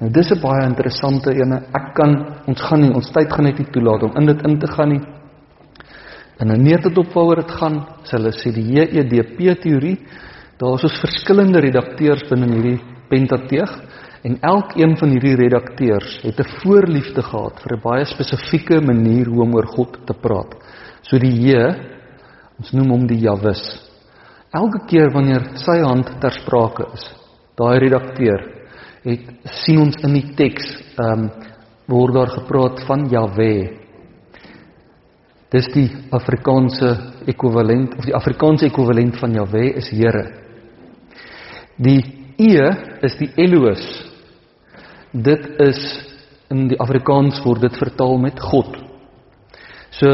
Nou 0.00 0.10
dis 0.10 0.30
'n 0.30 0.40
baie 0.40 0.64
interessante 0.66 1.30
ene. 1.34 1.62
Ek 1.74 1.94
kan 1.94 2.10
ons 2.46 2.60
gaan 2.62 2.80
nie 2.80 2.94
ons 2.94 3.10
tyd 3.12 3.32
gaan 3.32 3.44
net 3.44 3.58
nie 3.58 3.70
toelaat 3.72 4.02
om 4.02 4.16
in 4.16 4.26
dit 4.26 4.46
in 4.46 4.58
te 4.58 4.66
gaan 4.66 4.88
nie. 4.88 5.02
En 6.38 6.48
nou 6.48 6.58
net 6.58 6.82
dit 6.82 6.98
op 6.98 7.12
waaroor 7.14 7.36
dit 7.36 7.50
gaan, 7.50 7.86
sê 8.04 8.16
hulle 8.16 8.32
sê 8.32 8.52
die 8.52 8.72
JEDP 8.74 9.60
teorie, 9.62 9.98
daar 10.58 10.74
is 10.74 10.84
ons 10.84 11.00
verskillende 11.00 11.60
redakteurs 11.60 12.28
binne 12.30 12.46
hierdie 12.46 12.80
Pentateeg 13.08 13.70
en 14.24 14.38
elkeen 14.40 14.94
van 14.96 15.12
hierdie 15.12 15.36
redakteurs 15.36 16.16
het 16.22 16.40
'n 16.40 16.52
voorliefde 16.62 17.22
gehad 17.22 17.60
vir 17.60 17.76
'n 17.76 17.82
baie 17.82 18.04
spesifieke 18.04 18.80
manier 18.80 19.26
hoe 19.26 19.42
om 19.42 19.54
oor 19.54 19.66
God 19.66 19.98
te 20.06 20.14
praat. 20.14 20.54
So 21.02 21.18
die 21.18 21.36
J, 21.46 21.74
ons 22.58 22.72
noem 22.72 22.90
hom 22.90 23.06
die 23.06 23.20
Jawis. 23.20 23.62
Elke 24.52 24.86
keer 24.86 25.10
wanneer 25.10 25.56
sy 25.56 25.78
hand 25.80 26.20
ter 26.20 26.32
sprake 26.32 26.86
is, 26.94 27.14
daai 27.56 27.78
redakteur 27.78 28.52
het 29.04 29.20
sien 29.44 29.78
ons 29.78 29.96
in 30.02 30.14
die 30.14 30.34
teks, 30.34 30.94
ehm 30.98 31.20
um, 31.20 31.30
word 31.86 32.14
daar 32.14 32.30
gepraat 32.30 32.80
van 32.86 33.08
Jahwe, 33.08 33.84
Dis 35.54 35.68
die 35.70 35.86
Afrikaanse 36.10 36.88
ekwivalent 37.30 37.92
of 37.94 38.08
die 38.08 38.14
Afrikaanse 38.16 38.66
ekwivalent 38.66 39.20
van 39.20 39.36
Jahwe 39.36 39.68
is 39.78 39.90
Here. 39.94 40.24
Die 41.78 42.00
E 42.34 42.56
is 43.06 43.14
die 43.20 43.28
Elohos. 43.38 43.84
Dit 45.14 45.46
is 45.62 45.80
in 46.50 46.66
die 46.72 46.78
Afrikaans 46.82 47.38
word 47.44 47.62
dit 47.68 47.76
vertaal 47.78 48.18
met 48.18 48.40
God. 48.42 48.74
So 49.94 50.10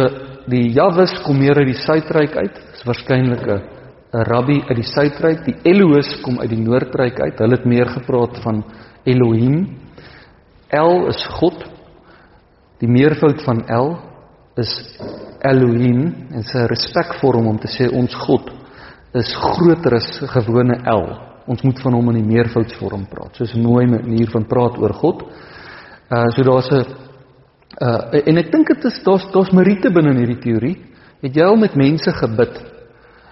die 0.50 0.66
Jahwes 0.76 1.14
kom 1.24 1.38
meer 1.40 1.56
uit 1.56 1.70
die 1.72 1.80
suidryk 1.80 2.36
uit. 2.36 2.58
Dis 2.74 2.84
waarskynlik 2.84 3.46
'n 3.48 4.24
rabbi 4.28 4.60
uit 4.68 4.76
die 4.76 4.92
suidryk. 4.92 5.44
Die 5.44 5.56
Elohos 5.64 6.20
kom 6.22 6.40
uit 6.40 6.50
die 6.50 6.60
noordryk 6.60 7.20
uit. 7.20 7.38
Hulle 7.38 7.56
het 7.56 7.64
meer 7.64 7.88
gepraat 7.88 8.42
van 8.42 8.64
Elohim. 9.04 9.78
El 10.68 11.08
is 11.08 11.26
God. 11.40 11.64
Die 12.80 12.88
meervoud 12.88 13.42
van 13.42 13.64
El 13.68 13.98
is 14.56 14.98
Elohim 15.40 16.28
en 16.32 16.42
sy 16.42 16.66
respek 16.68 17.14
vir 17.20 17.36
hom 17.38 17.46
om 17.46 17.58
te 17.58 17.68
sê 17.68 17.88
ons 17.88 18.14
God 18.14 18.50
is 19.14 19.32
groter 19.34 19.94
as 19.94 20.20
gewone 20.34 20.76
El. 20.84 21.29
Ons 21.46 21.62
moet 21.62 21.80
van 21.80 21.92
hom 21.92 22.10
in 22.10 22.22
die 22.22 22.34
meervoudsvorm 22.34 23.06
praat. 23.06 23.36
So 23.36 23.44
'n 23.44 23.62
mooi 23.62 23.86
manier 23.86 24.30
van 24.30 24.44
praat 24.44 24.78
oor 24.78 24.92
God. 24.92 25.22
Uh 26.10 26.30
so 26.30 26.42
daar's 26.42 26.70
'n 26.70 26.84
uh 27.80 28.26
en 28.26 28.38
ek 28.38 28.52
dink 28.52 28.66
dit 28.66 28.84
is 28.84 29.02
daar's 29.04 29.30
daar's 29.32 29.52
meriete 29.52 29.90
binne 29.90 30.10
in 30.10 30.26
hierdie 30.26 30.42
teorie. 30.42 30.76
Het 31.22 31.34
jy 31.34 31.44
al 31.44 31.56
met 31.56 31.76
mense 31.76 32.12
gebid 32.12 32.70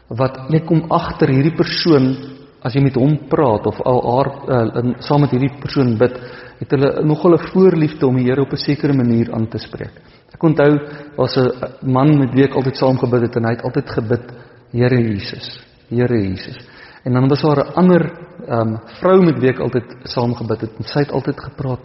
wat 0.09 0.50
net 0.50 0.67
kom 0.67 0.87
agter 0.91 1.29
hierdie 1.29 1.57
persoon 1.57 2.17
as 2.65 2.75
jy 2.75 2.83
met 2.83 2.97
hom 2.99 3.15
praat 3.31 3.67
of 3.71 3.81
al 3.87 4.00
haar 4.03 4.29
uh, 4.49 4.81
in, 4.83 4.95
saam 5.05 5.23
met 5.23 5.31
hierdie 5.31 5.53
persoon 5.61 5.95
bid, 5.99 6.17
het 6.59 6.73
hulle 6.75 7.05
nogal 7.07 7.37
'n 7.37 7.47
voorliefde 7.53 8.07
om 8.07 8.17
die 8.17 8.27
Here 8.27 8.43
op 8.43 8.53
'n 8.53 8.57
sekere 8.57 8.93
manier 8.93 9.33
aan 9.33 9.47
te 9.49 9.59
spreek. 9.59 9.93
Ek 10.33 10.43
onthou 10.43 10.79
was 11.17 11.37
'n 11.37 11.53
man 11.83 12.19
met 12.19 12.35
wie 12.35 12.45
ek 12.45 12.55
altyd 12.55 12.77
saam 12.77 12.99
gebid 12.99 13.23
het 13.23 13.37
en 13.37 13.45
hy 13.45 13.50
het 13.50 13.62
altyd 13.62 13.91
gebid 13.91 14.25
Here 14.73 15.00
Jesus, 15.00 15.61
Here 15.88 16.15
Jesus. 16.15 16.57
En 17.05 17.12
dan 17.12 17.28
was 17.28 17.43
daar 17.43 17.64
'n 17.64 17.75
ander 17.75 18.02
ehm 18.49 18.61
um, 18.61 18.78
vrou 19.00 19.25
met 19.25 19.38
wie 19.38 19.50
ek 19.50 19.61
altyd 19.61 19.97
saam 20.02 20.35
gebid 20.35 20.61
het 20.61 20.71
en 20.78 20.85
sy 20.85 20.99
het 20.99 21.12
altyd 21.12 21.40
gepraat 21.40 21.81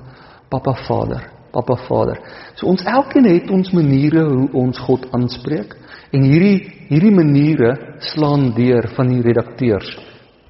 Papa 0.49 0.73
Vader, 0.73 1.29
Papa 1.51 1.75
Vader. 1.75 2.19
So 2.55 2.67
ons 2.67 2.83
elkeen 2.83 3.25
het 3.25 3.49
ons 3.49 3.71
maniere 3.71 4.23
hoe 4.23 4.49
ons 4.51 4.79
God 4.79 5.07
aanspreek 5.11 5.75
en 6.11 6.21
hierdie 6.21 6.87
hierdie 6.89 7.15
maniere 7.15 7.97
slaan 7.99 8.53
deur 8.53 8.87
van 8.95 9.07
die 9.07 9.21
redakteurs 9.21 9.97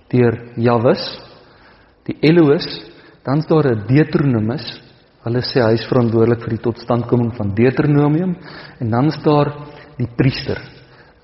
deur 0.09 0.51
Jawes, 0.55 1.19
die 2.05 2.17
Elohos, 2.21 2.91
dan's 3.23 3.45
daar 3.47 3.65
'n 3.67 3.85
Deuteronomus 3.87 4.83
Hulle 5.23 5.39
sê 5.47 5.61
hy 5.63 5.77
is 5.77 5.85
verantwoordelik 5.87 6.41
vir 6.43 6.57
die 6.57 6.63
totstandkoming 6.65 7.31
van 7.37 7.53
Deuteronomium 7.55 8.33
en 8.83 8.89
dan 8.91 9.07
is 9.07 9.19
daar 9.23 9.53
die 9.95 10.09
priester. 10.17 10.59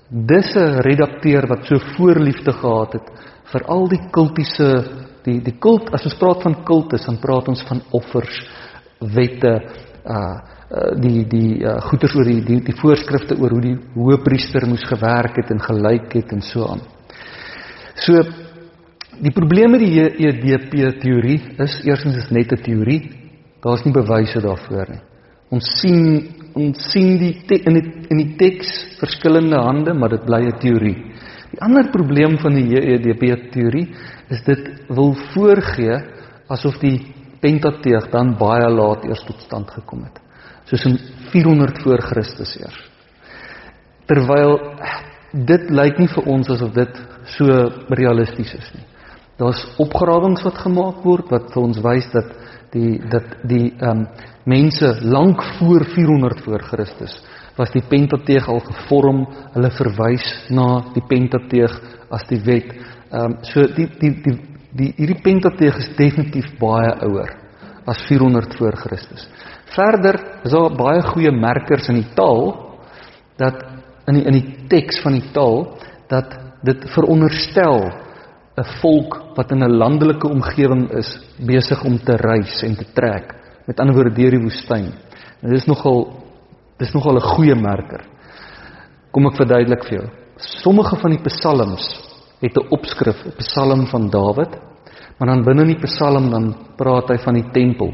Dis 0.08 0.56
'n 0.56 0.80
redakteur 0.80 1.46
wat 1.46 1.66
so 1.66 1.76
voorliefde 1.96 2.52
gehad 2.52 2.92
het 2.92 3.10
vir 3.52 3.66
al 3.66 3.88
die 3.88 4.00
kultiese 4.12 4.70
die 5.24 5.40
die 5.44 5.56
kult 5.60 5.90
as 5.94 6.06
ons 6.08 6.18
praat 6.18 6.42
van 6.42 6.62
kultus 6.64 7.06
dan 7.06 7.18
praat 7.20 7.48
ons 7.48 7.62
van 7.68 7.82
offers, 7.92 8.40
wette, 9.00 9.54
uh 10.04 10.38
die 11.02 11.24
die 11.26 11.64
uh, 11.66 11.80
goeders 11.82 12.12
oor 12.14 12.28
die 12.28 12.44
die, 12.46 12.60
die 12.62 12.74
voorskrifte 12.78 13.34
oor 13.42 13.50
hoe 13.56 13.62
die 13.64 13.76
hoëpriester 13.96 14.68
moes 14.70 14.84
gewerk 14.86 15.40
het 15.40 15.50
en 15.50 15.58
gelyk 15.58 16.14
het 16.14 16.30
en 16.30 16.44
so 16.46 16.62
aan. 16.62 16.84
So 18.06 18.22
die 19.18 19.32
probleem 19.34 19.74
met 19.74 19.82
die 19.82 19.98
EDP 19.98 21.00
teorie 21.02 21.40
is 21.58 21.80
eerstens 21.82 22.22
is 22.22 22.30
net 22.30 22.52
'n 22.52 22.62
teorie 22.62 23.00
Daar's 23.60 23.84
nie 23.84 23.92
bewyse 23.92 24.40
daarvoor 24.40 24.94
nie. 24.94 25.02
Ons 25.52 25.68
sien 25.80 26.04
ons 26.58 26.86
sien 26.90 27.12
die 27.20 27.34
te, 27.46 27.60
in 27.68 27.76
die 27.76 27.84
in 28.10 28.18
die 28.18 28.30
teks 28.40 28.70
verskillende 28.98 29.60
hande, 29.62 29.92
maar 29.94 30.10
dit 30.16 30.24
bly 30.24 30.40
'n 30.48 30.58
teorie. 30.58 30.96
Die 31.60 31.66
ander 31.68 31.90
probleem 31.92 32.38
van 32.40 32.54
die 32.56 32.70
JEDP 32.72 33.34
teorie 33.52 33.90
is 34.32 34.40
dit 34.46 34.68
wil 34.88 35.10
voorgee 35.34 35.98
asof 36.48 36.78
die 36.80 36.94
Pentateeg 37.40 38.06
dan 38.12 38.30
baie 38.40 38.68
laat 38.72 39.04
eers 39.04 39.20
tot 39.28 39.42
stand 39.44 39.68
gekom 39.68 40.06
het. 40.06 40.16
Soos 40.70 40.86
in 40.88 40.96
400 41.34 41.82
voor 41.84 42.00
Christus 42.06 42.54
eers. 42.62 42.78
Terwyl 44.08 44.56
dit 45.36 45.68
lyk 45.68 46.00
nie 46.00 46.08
vir 46.08 46.30
ons 46.32 46.48
asof 46.48 46.72
dit 46.78 46.96
so 47.36 47.60
realisties 47.92 48.54
is 48.56 48.72
nie. 48.78 48.86
Daar's 49.36 49.60
opgrawings 49.84 50.40
wat 50.48 50.64
gemaak 50.64 51.04
word 51.04 51.28
wat 51.28 51.52
vir 51.52 51.60
ons 51.62 51.82
wys 51.84 52.08
dat 52.16 52.32
die 52.72 52.96
dat 53.12 53.36
die 53.44 53.74
ehm 53.76 54.06
um, 54.06 54.06
mense 54.48 54.94
lank 55.04 55.44
voor 55.58 55.84
400 55.92 56.40
voor 56.40 56.64
Christus 56.72 57.20
was 57.60 57.72
die 57.74 57.84
Pentateeg 57.84 58.48
al 58.48 58.62
gevorm. 58.64 59.24
Hulle 59.54 59.70
verwys 59.76 60.26
na 60.48 60.68
die 60.94 61.04
Pentateeg 61.04 61.74
as 62.10 62.24
die 62.30 62.40
wet. 62.46 62.72
Ehm 63.10 63.36
um, 63.36 63.36
so 63.44 63.66
die 63.76 63.88
die 64.00 64.14
die 64.24 64.38
die 64.80 64.90
hierdie 64.96 65.20
Pentateeg 65.22 65.78
is 65.82 65.92
definitief 65.98 66.52
baie 66.60 66.92
ouer 67.06 67.34
as 67.90 68.04
400 68.06 68.54
voor 68.58 68.76
Christus. 68.78 69.26
Verder 69.74 70.18
is 70.44 70.54
daar 70.54 70.76
baie 70.78 71.02
goeie 71.02 71.32
merkers 71.34 71.88
in 71.90 72.00
die 72.00 72.12
taal 72.14 72.52
dat 73.40 73.64
in 74.08 74.18
die 74.18 74.24
in 74.26 74.38
die 74.38 74.68
teks 74.70 75.00
van 75.02 75.18
die 75.18 75.32
taal 75.34 75.64
dat 76.10 76.38
dit 76.66 76.86
veronderstel 76.94 77.90
'n 78.60 78.68
volk 78.80 79.36
wat 79.36 79.52
in 79.52 79.64
'n 79.64 79.78
landelike 79.82 80.28
omgewing 80.28 80.90
is 80.92 81.10
besig 81.38 81.84
om 81.84 81.98
te 81.98 82.16
reis 82.16 82.62
en 82.62 82.76
te 82.76 82.86
trek 82.94 83.34
met 83.66 83.80
ander 83.80 83.94
woorde 83.94 84.14
deur 84.14 84.30
die 84.30 84.42
woestyn. 84.42 84.92
En 85.42 85.48
dit 85.50 85.58
is 85.58 85.66
nogal 85.66 86.19
dis 86.80 86.92
nogal 86.96 87.16
'n 87.16 87.28
goeie 87.36 87.54
merker. 87.54 88.02
Kom 89.12 89.26
ek 89.26 89.36
verduidelik 89.36 89.84
vir 89.84 89.98
jou. 89.98 90.06
Sommige 90.62 90.96
van 90.96 91.10
die 91.10 91.24
psalms 91.28 91.84
het 92.40 92.56
'n 92.56 92.68
opskrif, 92.70 93.26
'n 93.26 93.36
psalm 93.38 93.86
van 93.86 94.10
Dawid, 94.10 94.56
maar 95.18 95.28
dan 95.28 95.44
binne 95.44 95.62
in 95.62 95.74
die 95.74 95.86
psalm 95.86 96.30
dan 96.30 96.54
praat 96.76 97.08
hy 97.08 97.18
van 97.18 97.34
die 97.34 97.50
tempel. 97.52 97.92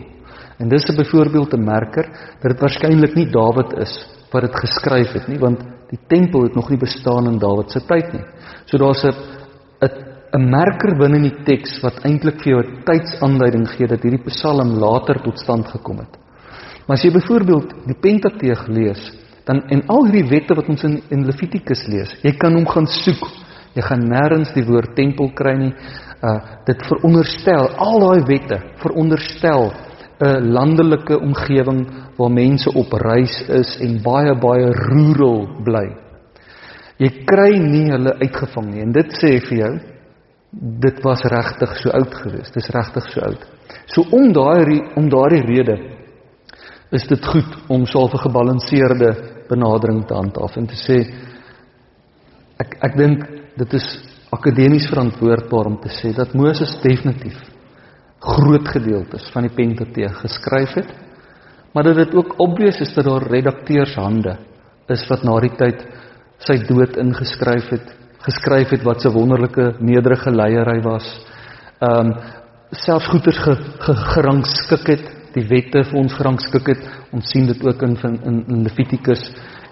En 0.59 0.69
dis 0.69 0.85
'n 0.89 0.97
byvoorbeeld 0.97 1.55
'n 1.55 1.65
merker 1.65 2.07
dat 2.41 2.53
dit 2.53 2.61
waarskynlik 2.61 3.15
nie 3.15 3.31
Dawid 3.31 3.73
is 3.79 4.07
wat 4.33 4.43
dit 4.43 4.55
geskryf 4.55 5.13
het 5.13 5.29
nie, 5.29 5.39
want 5.39 5.59
die 5.91 6.01
tempel 6.09 6.43
het 6.43 6.55
nog 6.55 6.69
nie 6.71 6.79
bestaan 6.79 7.27
in 7.27 7.39
Dawid 7.39 7.71
se 7.71 7.81
tyd 7.81 8.13
nie. 8.13 8.25
So 8.67 8.79
daar's 8.79 9.05
'n 9.05 9.15
'n 9.83 9.91
'n 10.35 10.51
merker 10.51 10.97
binne 10.99 11.17
in 11.17 11.31
die 11.31 11.45
teks 11.45 11.81
wat 11.83 12.05
eintlik 12.05 12.43
vir 12.43 12.53
jou 12.53 12.63
'n 12.63 12.83
tydsaanduiding 12.85 13.69
gee 13.69 13.87
dat 13.87 14.03
hierdie 14.03 14.25
Psalm 14.25 14.79
later 14.79 15.23
tot 15.23 15.39
stand 15.39 15.67
gekom 15.69 15.99
het. 15.99 16.26
Maar 16.87 16.97
as 16.97 17.05
jy 17.05 17.11
byvoorbeeld 17.17 17.73
die 17.89 17.99
Pentateeg 17.99 18.67
lees, 18.71 19.01
dan 19.47 19.63
en 19.71 19.83
al 19.91 20.07
hierdie 20.09 20.29
wette 20.31 20.55
wat 20.59 20.69
ons 20.71 20.85
in 20.87 21.01
in 21.15 21.27
Levitikus 21.27 21.87
lees, 21.91 22.15
jy 22.23 22.33
kan 22.39 22.55
hom 22.55 22.67
gaan 22.71 22.87
soek. 22.91 23.27
Jy 23.77 23.85
gaan 23.85 24.07
nêrens 24.09 24.55
die 24.57 24.65
woord 24.67 24.95
tempel 24.97 25.33
kry 25.37 25.55
nie. 25.59 25.73
Uh 26.25 26.39
dit 26.67 26.87
veronderstel 26.89 27.69
al 27.77 28.01
daai 28.03 28.23
wette 28.27 28.59
veronderstel 28.83 29.71
'n 30.19 30.53
landelike 30.53 31.19
omgewing 31.19 31.87
waar 32.17 32.33
mense 32.33 32.71
op 32.73 32.93
reis 32.93 33.37
is 33.49 33.77
en 33.81 34.01
baie 34.03 34.35
baie 34.35 34.71
rural 34.73 35.47
bly. 35.65 35.87
Jy 36.99 37.11
kry 37.27 37.59
nie 37.59 37.91
hulle 37.91 38.17
uitgevang 38.23 38.71
nie 38.71 38.83
en 38.83 38.93
dit 38.93 39.13
sê 39.21 39.37
vir 39.49 39.59
jou 39.59 39.75
dit 40.57 41.03
was 41.05 41.21
regtig 41.23 41.77
so 41.77 41.91
oud 41.91 42.15
geweest. 42.15 42.55
Dis 42.55 42.71
regtig 42.73 43.11
so 43.13 43.21
oud. 43.21 43.43
So 43.87 44.03
om 44.11 44.33
daai 44.33 44.81
om 44.97 45.11
daardie 45.11 45.43
rede 45.45 45.96
is 46.91 47.07
dit 47.07 47.27
goed 47.27 47.57
om 47.69 47.87
so 47.87 48.05
'n 48.05 48.19
gebalanseerde 48.19 49.11
benadering 49.49 50.07
te 50.07 50.15
handhaaf 50.15 50.57
en 50.57 50.67
te 50.67 50.75
sê 50.75 50.99
ek 52.59 52.79
ek 52.83 52.97
dink 52.97 53.27
dit 53.57 53.75
is 53.75 53.87
akademies 54.31 54.89
verantwoordbaar 54.91 55.67
om 55.67 55.79
te 55.81 55.89
sê 55.89 56.15
dat 56.15 56.35
Moses 56.35 56.81
definitief 56.83 57.39
groot 58.21 58.69
gedeeltes 58.69 59.29
van 59.33 59.47
die 59.47 59.55
Pentateeg 59.55 60.21
geskryf 60.23 60.75
het, 60.75 60.89
maar 61.73 61.85
dat 61.85 61.97
dit 61.97 62.15
ook 62.15 62.39
obvious 62.41 62.81
is 62.81 62.95
dat 62.95 63.05
daar 63.05 63.29
redakteurshande 63.31 64.39
is 64.89 65.05
wat 65.11 65.25
na 65.27 65.37
die 65.41 65.53
tyd 65.59 65.85
sy 66.47 66.57
dood 66.69 66.97
ingeskryf 67.01 67.69
het, 67.71 67.93
geskryf 68.27 68.71
het 68.71 68.83
wat 68.85 69.05
'n 69.05 69.13
wonderlike 69.13 69.77
nederige 69.81 70.31
leier 70.31 70.67
hy 70.67 70.81
was. 70.83 71.07
Ehm 71.81 72.07
um, 72.07 72.15
selfs 72.73 73.07
goeters 73.07 73.39
ge, 73.39 73.55
ge, 73.55 73.95
gerangskik 73.95 74.87
het, 74.87 75.05
die 75.37 75.45
wette 75.51 75.85
vir 75.91 76.01
ons 76.01 76.17
gerangskik 76.17 76.71
het. 76.73 76.85
Ons 77.15 77.29
sien 77.33 77.47
dit 77.49 77.63
ook 77.65 77.83
in 77.87 77.97
in, 78.09 78.43
in 78.49 78.65
Levitikus 78.65 79.23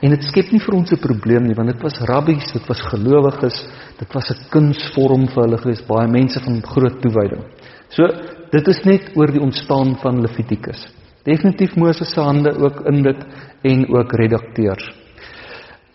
en 0.05 0.13
dit 0.13 0.27
skep 0.29 0.51
nie 0.53 0.61
vir 0.61 0.75
ons 0.77 0.93
'n 0.93 1.01
probleem 1.01 1.47
nie 1.47 1.57
want 1.57 1.73
dit 1.73 1.83
was 1.83 2.01
rabbies, 2.09 2.53
dit 2.53 2.67
was 2.69 2.81
gelowiges, 2.93 3.67
dit 3.99 4.15
was 4.15 4.31
'n 4.31 4.45
kunsvorm 4.51 5.27
vir 5.29 5.43
hulle 5.45 5.59
gewees, 5.59 5.87
baie 5.89 6.09
mense 6.09 6.41
van 6.41 6.61
groot 6.61 7.01
toewyding. 7.01 7.45
So 7.89 8.07
dit 8.51 8.69
is 8.69 8.85
net 8.85 9.17
oor 9.17 9.31
die 9.33 9.41
ontstaan 9.41 9.97
van 10.03 10.21
Levitikus. 10.21 10.87
Definitief 11.25 11.77
Moses 11.77 12.13
se 12.13 12.21
hande 12.21 12.53
ook 12.59 12.87
in 12.87 13.03
dit 13.03 13.27
en 13.63 13.87
ook 13.89 14.13
redakteurs. 14.13 14.93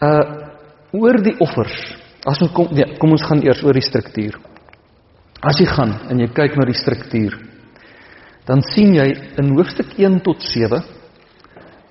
Uh 0.02 0.48
oor 0.92 1.22
die 1.22 1.36
offers. 1.40 1.96
As 2.26 2.42
ons 2.42 2.52
kom 2.52 2.68
nee, 2.72 2.98
kom 2.98 3.12
ons 3.12 3.24
gaan 3.24 3.44
eers 3.46 3.62
oor 3.64 3.74
die 3.74 3.86
struktuur. 3.86 4.40
As 5.42 5.60
jy 5.60 5.66
gaan 5.66 5.94
en 6.10 6.20
jy 6.20 6.28
kyk 6.34 6.58
na 6.58 6.66
die 6.66 6.74
struktuur, 6.74 7.49
dan 8.48 8.62
sien 8.74 8.94
jy 8.96 9.08
in 9.42 9.54
hoofstuk 9.58 9.94
1 9.98 10.22
tot 10.26 10.42
7 10.44 10.82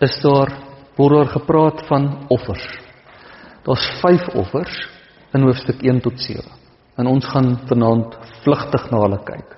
is 0.05 0.17
daar 0.23 0.53
word 0.99 1.15
daar 1.15 1.33
gepraat 1.35 1.85
van 1.87 2.09
offers. 2.29 2.67
Daar's 3.67 3.87
5 4.01 4.29
offers 4.35 4.75
in 5.35 5.45
hoofstuk 5.47 5.83
1 5.83 6.01
tot 6.01 6.21
7. 6.21 6.43
En 6.99 7.07
ons 7.07 7.27
gaan 7.27 7.53
vanaand 7.69 8.17
vlugtig 8.43 8.91
na 8.91 9.03
hulle 9.05 9.21
kyk. 9.25 9.55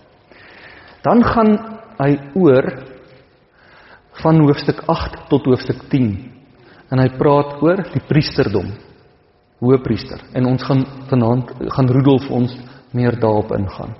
Dan 1.05 1.25
gaan 1.25 1.55
hy 2.01 2.11
oor 2.37 2.67
van 4.21 4.41
hoofstuk 4.45 4.83
8 4.87 5.29
tot 5.31 5.49
hoofstuk 5.49 5.87
10 5.93 6.11
en 6.91 7.01
hy 7.01 7.09
praat 7.17 7.57
oor 7.63 7.81
die 7.95 8.03
priesterdom 8.09 8.73
hoëpriester 9.61 10.23
en 10.37 10.49
ons 10.49 10.63
gaan 10.65 10.85
vanaand 11.11 11.53
gaan 11.77 11.91
Rudolf 11.93 12.29
ons 12.33 12.55
meer 12.97 13.17
daarop 13.21 13.53
ingaan. 13.57 13.95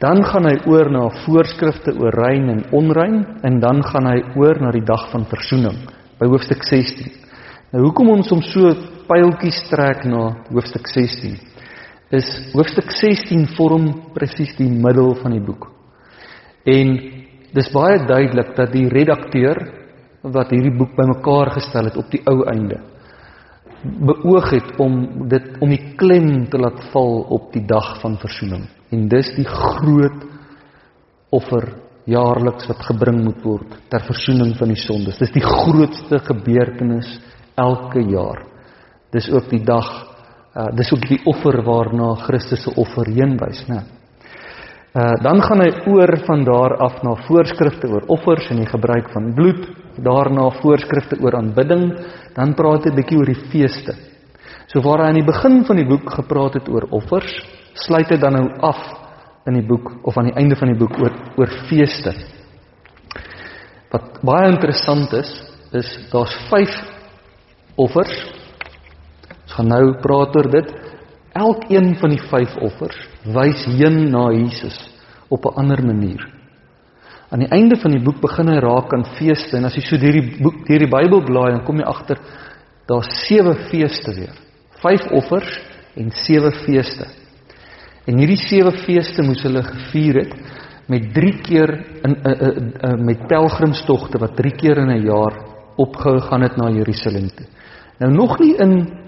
Dan 0.00 0.20
gaan 0.28 0.44
hy 0.44 0.56
oor 0.68 0.90
na 0.92 1.06
voorskrifte 1.24 1.94
oor 1.96 2.12
rein 2.12 2.50
en 2.52 2.64
onrein 2.76 3.22
en 3.48 3.60
dan 3.60 3.80
gaan 3.84 4.08
hy 4.10 4.18
oor 4.36 4.60
na 4.60 4.72
die 4.74 4.84
dag 4.84 5.06
van 5.12 5.24
verzoening 5.30 5.78
by 6.20 6.28
hoofstuk 6.28 6.64
16. 6.68 7.08
Nou 7.72 7.86
hoekom 7.86 8.10
ons 8.12 8.28
om 8.34 8.42
so 8.44 8.74
pyltjies 9.08 9.62
trek 9.70 10.04
na 10.08 10.28
hoofstuk 10.50 10.88
16 10.92 11.38
is 12.16 12.28
hoofstuk 12.52 12.92
16 12.92 13.48
vorm 13.56 13.88
presies 14.14 14.52
die 14.60 14.68
middel 14.68 15.16
van 15.22 15.32
die 15.34 15.42
boek. 15.42 15.64
En 16.68 16.92
dis 17.56 17.72
baie 17.72 17.98
duidelik 18.04 18.52
dat 18.58 18.70
die 18.76 18.86
redakteur 18.92 19.62
wat 20.22 20.52
hierdie 20.52 20.76
boek 20.76 20.92
bymekaar 20.98 21.54
gestel 21.56 21.88
het 21.88 21.96
op 21.96 22.12
die 22.12 22.22
ou 22.28 22.42
einde 22.52 22.82
beoog 23.86 24.50
het 24.50 24.72
om 24.82 25.28
dit 25.30 25.44
om 25.62 25.70
die 25.70 25.94
klem 26.00 26.46
te 26.50 26.58
laat 26.58 26.80
val 26.92 27.20
op 27.36 27.52
die 27.54 27.64
dag 27.66 27.96
van 28.02 28.16
verzoening. 28.18 28.64
En 28.94 29.08
dis 29.10 29.32
die 29.36 29.48
groot 29.48 30.22
offer 31.34 31.72
jaarliks 32.06 32.68
wat 32.70 32.84
gebring 32.86 33.24
moet 33.24 33.40
word 33.42 33.72
ter 33.90 34.04
verzoening 34.06 34.54
van 34.58 34.70
die 34.70 34.78
sondes. 34.78 35.18
Dis 35.18 35.34
die 35.34 35.42
grootste 35.42 36.20
gebeurtenis 36.28 37.08
elke 37.58 38.04
jaar. 38.06 38.44
Dis 39.14 39.28
ook 39.32 39.50
die 39.50 39.64
dag 39.64 39.88
uh 40.56 40.70
dis 40.72 40.88
ook 40.94 41.02
die 41.04 41.18
offer 41.28 41.58
waarna 41.66 42.14
Christus 42.24 42.62
se 42.64 42.72
offer 42.80 43.10
heen 43.12 43.34
wys, 43.36 43.66
né? 43.68 43.82
Uh 44.96 45.16
dan 45.20 45.42
gaan 45.44 45.60
hy 45.60 45.68
oor 45.92 46.16
van 46.24 46.44
daar 46.44 46.76
af 46.86 47.02
na 47.04 47.12
voorskrifte 47.26 47.90
oor 47.92 48.06
offers 48.08 48.48
en 48.50 48.62
die 48.62 48.70
gebruik 48.70 49.10
van 49.12 49.34
bloed, 49.34 49.66
daarna 50.00 50.48
voorskrifte 50.62 51.18
oor 51.20 51.36
aanbidding, 51.36 51.90
dan 52.34 52.54
praat 52.54 52.84
hy 52.84 52.90
'n 52.90 52.96
bietjie 52.96 53.18
oor 53.18 53.32
die 53.34 53.44
feeste. 53.52 53.94
So 54.68 54.80
waar 54.80 55.04
hy 55.04 55.08
aan 55.08 55.20
die 55.20 55.32
begin 55.32 55.64
van 55.64 55.76
die 55.76 55.88
boek 55.88 56.10
gepraat 56.10 56.54
het 56.54 56.68
oor 56.68 56.88
offers, 56.90 57.34
sluit 57.84 58.10
hy 58.10 58.18
dan 58.20 58.36
nou 58.36 58.46
af 58.64 58.80
in 59.46 59.60
die 59.60 59.66
boek 59.66 59.92
of 60.06 60.16
aan 60.18 60.30
die 60.30 60.38
einde 60.38 60.56
van 60.58 60.72
die 60.72 60.78
boek 60.78 60.96
oor 61.00 61.14
oor 61.38 61.52
feeste. 61.68 62.14
Wat 63.92 64.18
baie 64.26 64.50
interessant 64.50 65.12
is, 65.16 65.30
is 65.76 65.90
daar's 66.12 66.34
5 66.50 66.74
offers. 67.76 68.14
Ons 69.46 69.56
gaan 69.58 69.70
nou 69.70 69.84
praat 70.02 70.36
oor 70.36 70.50
dit. 70.50 70.72
Elkeen 71.36 71.94
van 72.00 72.14
die 72.14 72.22
5 72.30 72.56
offers 72.64 72.98
wys 73.26 73.66
heen 73.76 74.06
na 74.10 74.30
Jesus 74.32 74.78
op 75.28 75.44
'n 75.44 75.58
ander 75.60 75.84
manier. 75.84 76.22
Aan 77.30 77.42
die 77.42 77.50
einde 77.50 77.76
van 77.76 77.90
die 77.90 78.02
boek 78.02 78.20
begin 78.20 78.48
hy 78.48 78.58
raak 78.62 78.92
aan 78.94 79.04
feeste 79.18 79.56
en 79.56 79.64
as 79.64 79.74
jy 79.74 79.82
so 79.82 79.96
deur 79.96 80.12
die 80.12 80.42
boek 80.42 80.66
deur 80.66 80.78
die 80.78 80.90
Bybel 80.90 81.24
blaai 81.24 81.50
dan 81.50 81.64
kom 81.64 81.76
jy 81.76 81.84
agter 81.84 82.18
daar's 82.86 83.26
sewe 83.26 83.54
feeste 83.70 84.14
weer. 84.14 84.36
Vyf 84.82 85.06
offers 85.10 85.60
en 85.96 86.10
sewe 86.10 86.52
feeste. 86.52 87.06
En 88.06 88.18
hierdie 88.18 88.38
sewe 88.38 88.70
feeste 88.84 89.22
moes 89.26 89.42
hulle 89.42 89.62
gevier 89.66 90.20
het 90.22 90.34
met 90.86 91.08
3 91.14 91.32
keer 91.42 91.72
in 92.06 92.14
uh, 92.14 92.32
uh, 92.32 92.50
uh, 92.86 92.92
met 93.02 93.26
pelgrimstogte 93.26 94.20
wat 94.22 94.36
3 94.38 94.52
keer 94.54 94.78
in 94.78 94.92
'n 94.94 95.06
jaar 95.06 95.34
opgehou 95.76 96.20
gaan 96.20 96.42
het 96.42 96.56
na 96.56 96.70
Jerusalem 96.70 97.28
toe. 97.28 97.46
Nou 97.98 98.12
nog 98.12 98.38
nie 98.38 98.54
in 98.56 99.04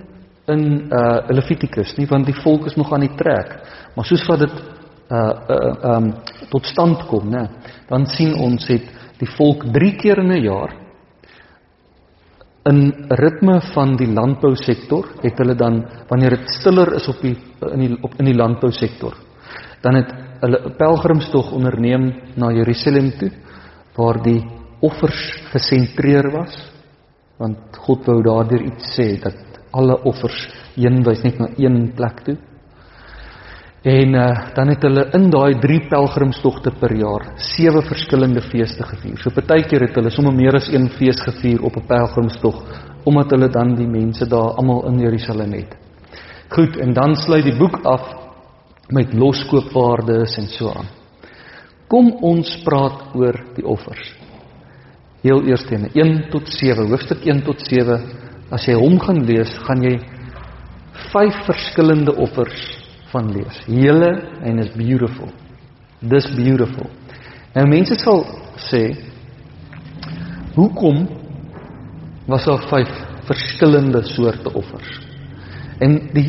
in 0.48 0.88
uh 0.90 1.28
Levitikus 1.28 1.96
nie 1.96 2.06
want 2.06 2.26
die 2.26 2.40
volk 2.42 2.66
is 2.66 2.76
nog 2.76 2.92
aan 2.92 3.00
die 3.00 3.14
trek. 3.14 3.60
Maar 3.94 4.04
soos 4.04 4.26
wat 4.26 4.38
dit 4.38 4.62
uh 5.10 5.32
uh 5.48 5.96
um 5.96 6.14
tot 6.50 6.66
stand 6.66 7.06
kom, 7.06 7.30
né? 7.30 7.48
Dan 7.88 8.06
sien 8.06 8.34
ons 8.34 8.66
het 8.68 8.84
die 9.18 9.30
volk 9.36 9.64
3 9.72 9.96
keer 9.96 10.18
in 10.18 10.32
'n 10.32 10.42
jaar 10.42 10.87
in 12.66 12.92
ritme 13.08 13.60
van 13.74 13.96
die 13.96 14.08
landbousektor 14.12 15.06
het 15.22 15.38
hulle 15.38 15.54
dan 15.54 15.82
wanneer 16.08 16.36
dit 16.36 16.50
stiller 16.58 16.94
is 16.94 17.08
op 17.08 17.20
die 17.22 17.36
in 17.72 17.84
die 17.84 17.98
op 18.02 18.14
in 18.18 18.30
die 18.30 18.36
landbousektor 18.36 19.14
dan 19.82 19.94
het 19.94 20.12
hulle 20.40 20.58
'n 20.66 20.76
pelgrimstog 20.76 21.52
onderneem 21.52 22.12
na 22.36 22.50
Jerusalem 22.52 23.10
toe 23.18 23.30
waar 23.96 24.22
die 24.22 24.42
offers 24.80 25.42
gesentreer 25.52 26.30
was 26.32 26.54
want 27.38 27.58
God 27.76 28.06
wou 28.06 28.22
daardeur 28.22 28.62
iets 28.62 28.98
sê 28.98 29.20
dat 29.22 29.36
alle 29.70 30.02
offers 30.04 30.48
heen 30.74 31.02
wys 31.04 31.22
net 31.22 31.38
na 31.38 31.48
een 31.56 31.92
plek 31.94 32.24
toe 32.24 32.36
En 33.88 34.14
uh, 34.14 34.52
dan 34.54 34.68
het 34.68 34.82
hulle 34.84 35.06
in 35.16 35.30
daai 35.32 35.54
3 35.62 35.86
pelgrimstogte 35.88 36.74
per 36.76 36.92
jaar 36.98 37.22
sewe 37.40 37.80
verskillende 37.86 38.42
feeste 38.44 38.84
gevier. 38.84 39.16
So 39.22 39.32
partykeer 39.32 39.86
het 39.86 39.94
hulle 39.96 40.10
sommer 40.12 40.34
meer 40.36 40.58
as 40.58 40.66
een 40.68 40.90
fees 40.98 41.20
gevier 41.24 41.62
op 41.64 41.76
'n 41.76 41.86
pelgrimstog 41.88 42.58
omdat 43.08 43.30
hulle 43.30 43.48
dan 43.48 43.74
die 43.74 43.86
mense 43.88 44.26
daar 44.28 44.58
almal 44.60 44.84
in 44.88 44.98
Jerusalem 45.00 45.52
het. 45.52 45.76
Goed, 46.48 46.76
en 46.76 46.92
dan 46.92 47.14
sluit 47.16 47.44
die 47.44 47.56
boek 47.56 47.80
af 47.84 48.02
met 48.88 49.14
loskoopwaardes 49.14 50.36
en 50.36 50.48
so 50.48 50.68
aan. 50.68 50.88
Kom 51.88 52.12
ons 52.20 52.62
praat 52.64 53.14
oor 53.14 53.40
die 53.54 53.64
offers. 53.64 54.12
Heel 55.22 55.42
eers 55.46 55.64
teen 55.64 55.88
1 55.94 56.28
tot 56.30 56.48
7, 56.48 56.88
hoofstuk 56.88 57.24
1 57.24 57.42
tot 57.42 57.60
7. 57.60 58.02
As 58.50 58.66
jy 58.66 58.74
hom 58.74 59.00
gaan 59.00 59.24
lees, 59.24 59.58
gaan 59.58 59.82
jy 59.82 59.96
vyf 61.12 61.44
verskillende 61.46 62.16
offers 62.16 62.87
van 63.12 63.30
lees. 63.32 63.60
Hele 63.66 64.10
en 64.44 64.58
is 64.62 64.72
beautiful. 64.76 65.30
Dis 66.00 66.26
beautiful. 66.36 66.90
Nou 67.54 67.66
mense 67.70 67.96
sal 67.98 68.24
sê 68.68 68.82
hoekom 70.56 71.06
was 72.28 72.44
daar 72.44 72.66
vyf 72.70 72.90
verskillende 73.28 74.02
soorte 74.12 74.52
offers? 74.56 74.90
En 75.80 75.96
die 76.14 76.28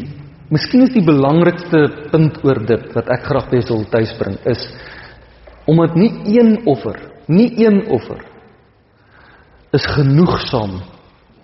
miskien 0.49 0.87
is 0.87 0.93
die 0.95 1.05
belangrikste 1.05 1.83
punt 2.11 2.39
oor 2.45 2.61
dit 2.65 2.87
wat 2.95 3.11
ek 3.13 3.27
graag 3.27 3.51
wil 3.51 3.67
wil 3.69 3.83
tuisbring 3.93 4.39
is 4.49 4.63
omdat 5.69 5.93
nie 5.93 6.09
een 6.33 6.55
offer, 6.65 6.95
nie 7.29 7.51
een 7.61 7.83
offer 7.93 8.23
is 9.77 9.85
genoegsaam 9.85 10.79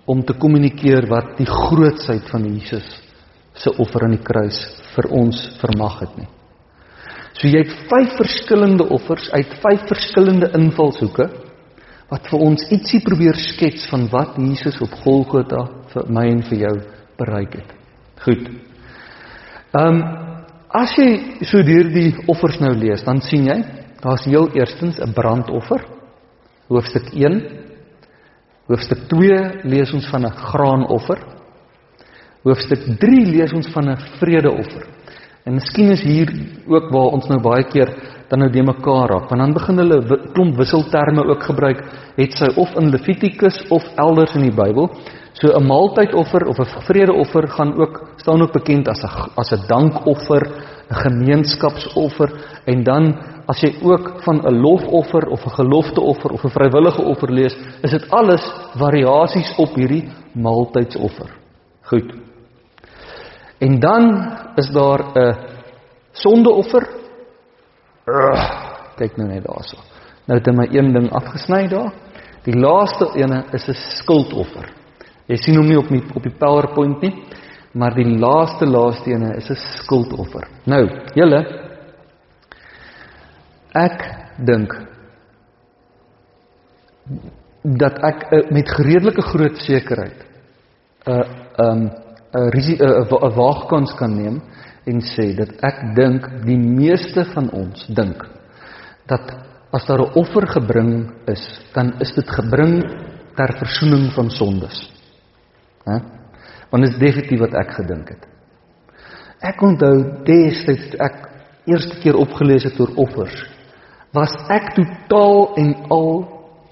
om 0.10 0.24
te 0.26 0.34
kommunikeer 0.34 1.06
wat 1.10 1.36
die 1.38 1.50
grootsheid 1.50 2.26
van 2.32 2.48
Jesus 2.50 2.88
se 3.54 3.74
offer 3.78 4.08
aan 4.08 4.16
die 4.16 4.26
kruis 4.26 4.58
vir 4.96 5.12
ons 5.12 5.42
vermag 5.62 6.00
het 6.02 6.18
nie. 6.18 6.28
So 7.36 7.50
jy 7.52 7.66
het 7.66 7.74
vyf 7.90 8.16
verskillende 8.18 8.88
offers 8.96 9.28
uit 9.34 9.58
vyf 9.64 9.88
verskillende 9.90 10.52
invalshoeke 10.56 11.28
wat 12.12 12.30
vir 12.32 12.44
ons 12.46 12.64
ietsie 12.72 13.02
probeer 13.04 13.38
skets 13.42 13.88
van 13.92 14.06
wat 14.12 14.38
Jesus 14.40 14.78
op 14.86 14.94
Golgotha 15.04 15.66
vir 15.94 16.12
my 16.14 16.26
en 16.32 16.44
vir 16.48 16.62
jou 16.68 16.76
bereik 17.20 17.58
het. 17.60 17.74
Goed. 18.24 18.48
Um, 19.76 20.00
as 20.76 20.94
jy 21.00 21.44
so 21.50 21.64
deur 21.66 21.90
die 21.92 22.12
offers 22.32 22.60
nou 22.62 22.72
lees, 22.78 23.04
dan 23.04 23.22
sien 23.26 23.50
jy 23.50 23.58
daar's 24.02 24.26
heel 24.30 24.50
eerstens 24.56 25.00
'n 25.00 25.14
brandoffer. 25.14 25.82
Hoofstuk 26.70 27.14
1. 27.14 27.42
Hoofstuk 28.68 29.08
2 29.10 29.62
lees 29.64 29.94
ons 29.94 30.08
van 30.10 30.26
'n 30.26 30.32
graanoffer. 30.32 31.20
Hoofstuk 32.46 32.84
3 33.02 33.24
lees 33.26 33.54
ons 33.58 33.68
van 33.74 33.90
'n 33.90 33.98
vredeoffer. 34.20 34.84
En 35.46 35.54
miskien 35.54 35.92
is 35.92 36.04
hier 36.04 36.30
ook 36.68 36.92
waar 36.94 37.14
ons 37.18 37.28
nou 37.28 37.40
baie 37.42 37.64
keer 37.64 37.90
dan 38.30 38.40
nou 38.40 38.50
de 38.52 38.64
mekaar 38.64 39.10
raak. 39.10 39.30
Want 39.30 39.42
dan 39.42 39.54
begin 39.54 39.78
hulle 39.78 40.30
klomp 40.34 40.58
wisselterme 40.58 41.26
ook 41.26 41.44
gebruik, 41.44 41.82
het 42.16 42.34
sy 42.34 42.50
of 42.56 42.76
in 42.76 42.90
Levitikus 42.90 43.66
of 43.70 43.84
elders 43.96 44.36
in 44.36 44.42
die 44.42 44.56
Bybel. 44.56 44.90
So 45.34 45.48
'n 45.58 45.66
maaltydoffer 45.68 46.48
of 46.48 46.60
'n 46.60 46.82
vredeoffer 46.86 47.48
gaan 47.48 47.74
ook 47.82 48.10
staan 48.18 48.42
ook 48.42 48.54
bekend 48.54 48.88
as 48.88 49.02
'n 49.04 49.32
as 49.36 49.52
'n 49.52 49.68
dankoffer, 49.68 50.42
'n 50.90 50.96
gemeenskapsoffer 50.96 52.30
en 52.66 52.84
dan 52.84 53.16
as 53.48 53.62
jy 53.62 53.74
ook 53.82 54.22
van 54.22 54.42
'n 54.46 54.62
lofoffer 54.62 55.30
of 55.30 55.46
'n 55.46 55.50
gelofteoffer 55.50 56.32
of 56.32 56.44
'n 56.44 56.50
vrywillige 56.50 57.02
offer 57.02 57.32
lees, 57.32 57.58
is 57.82 57.92
dit 57.92 58.10
alles 58.10 58.44
variasies 58.78 59.56
op 59.58 59.76
hierdie 59.76 60.10
maaltydsoffer. 60.34 61.30
Goed. 61.82 62.25
En 63.58 63.80
dan 63.80 64.04
is 64.56 64.70
daar 64.72 65.02
'n 65.14 65.36
sondeoffer. 66.12 66.88
Kyk 68.96 69.18
nou 69.18 69.30
net 69.30 69.44
daarso. 69.44 69.78
Nou 70.26 70.40
het 70.40 70.48
hy 70.48 70.54
my 70.54 70.68
een 70.72 70.94
ding 70.94 71.12
afgesny 71.12 71.68
daar. 71.68 71.94
Die 72.44 72.56
laaste 72.56 73.12
ene 73.16 73.44
is 73.52 73.68
'n 73.68 73.74
skuldoffer. 73.74 74.74
Jy 75.26 75.36
sien 75.36 75.56
hom 75.56 75.68
nie 75.68 75.78
op 75.78 75.88
die 75.88 76.04
op 76.14 76.24
die 76.24 76.38
PowerPoint 76.38 77.02
nie, 77.02 77.24
maar 77.74 77.96
die 77.96 78.18
laaste 78.20 78.66
laaste 78.66 79.10
ene 79.10 79.36
is 79.36 79.50
'n 79.50 79.56
skuldoffer. 79.56 80.48
Nou, 80.66 80.90
julle 81.16 81.42
ek 83.74 84.06
dink 84.46 84.74
dat 87.62 88.00
ek 88.04 88.32
uh, 88.32 88.50
met 88.52 88.70
redelike 88.70 89.22
groot 89.22 89.58
sekerheid 89.58 90.26
'n 91.06 91.12
uh, 91.12 91.26
'n 91.58 91.66
um, 91.66 92.05
'n 92.36 92.50
'n 92.52 93.36
waagkans 93.36 93.96
kan 93.96 94.16
neem 94.16 94.42
en 94.86 95.02
sê 95.02 95.34
dat 95.36 95.52
ek 95.64 95.96
dink 95.96 96.28
die 96.46 96.58
meeste 96.58 97.26
van 97.34 97.50
ons 97.50 97.88
dink 97.88 98.26
dat 99.08 99.32
as 99.72 99.86
daar 99.86 100.02
'n 100.02 100.14
offer 100.14 100.48
gebring 100.48 101.12
is, 101.28 101.44
dan 101.74 101.94
is 102.00 102.14
dit 102.16 102.30
gebring 102.30 102.82
ter 103.36 103.52
verzoening 103.58 104.12
van 104.14 104.30
sondes. 104.30 104.92
Hè? 105.84 106.00
Want 106.70 106.84
dit 106.84 106.94
is 106.94 107.00
definitief 107.00 107.40
wat 107.40 107.54
ek 107.54 107.72
gedink 107.72 108.10
het. 108.10 108.24
Ek 109.42 109.62
onthou 109.62 110.24
destyds 110.24 110.90
toe 110.90 111.00
ek 111.00 111.30
eerste 111.66 112.00
keer 112.00 112.16
opgelees 112.16 112.64
het 112.64 112.80
oor 112.80 112.92
offers, 112.96 113.36
was 114.14 114.34
ek 114.50 114.74
totaal 114.76 115.56
en 115.56 115.76
al 115.90 116.12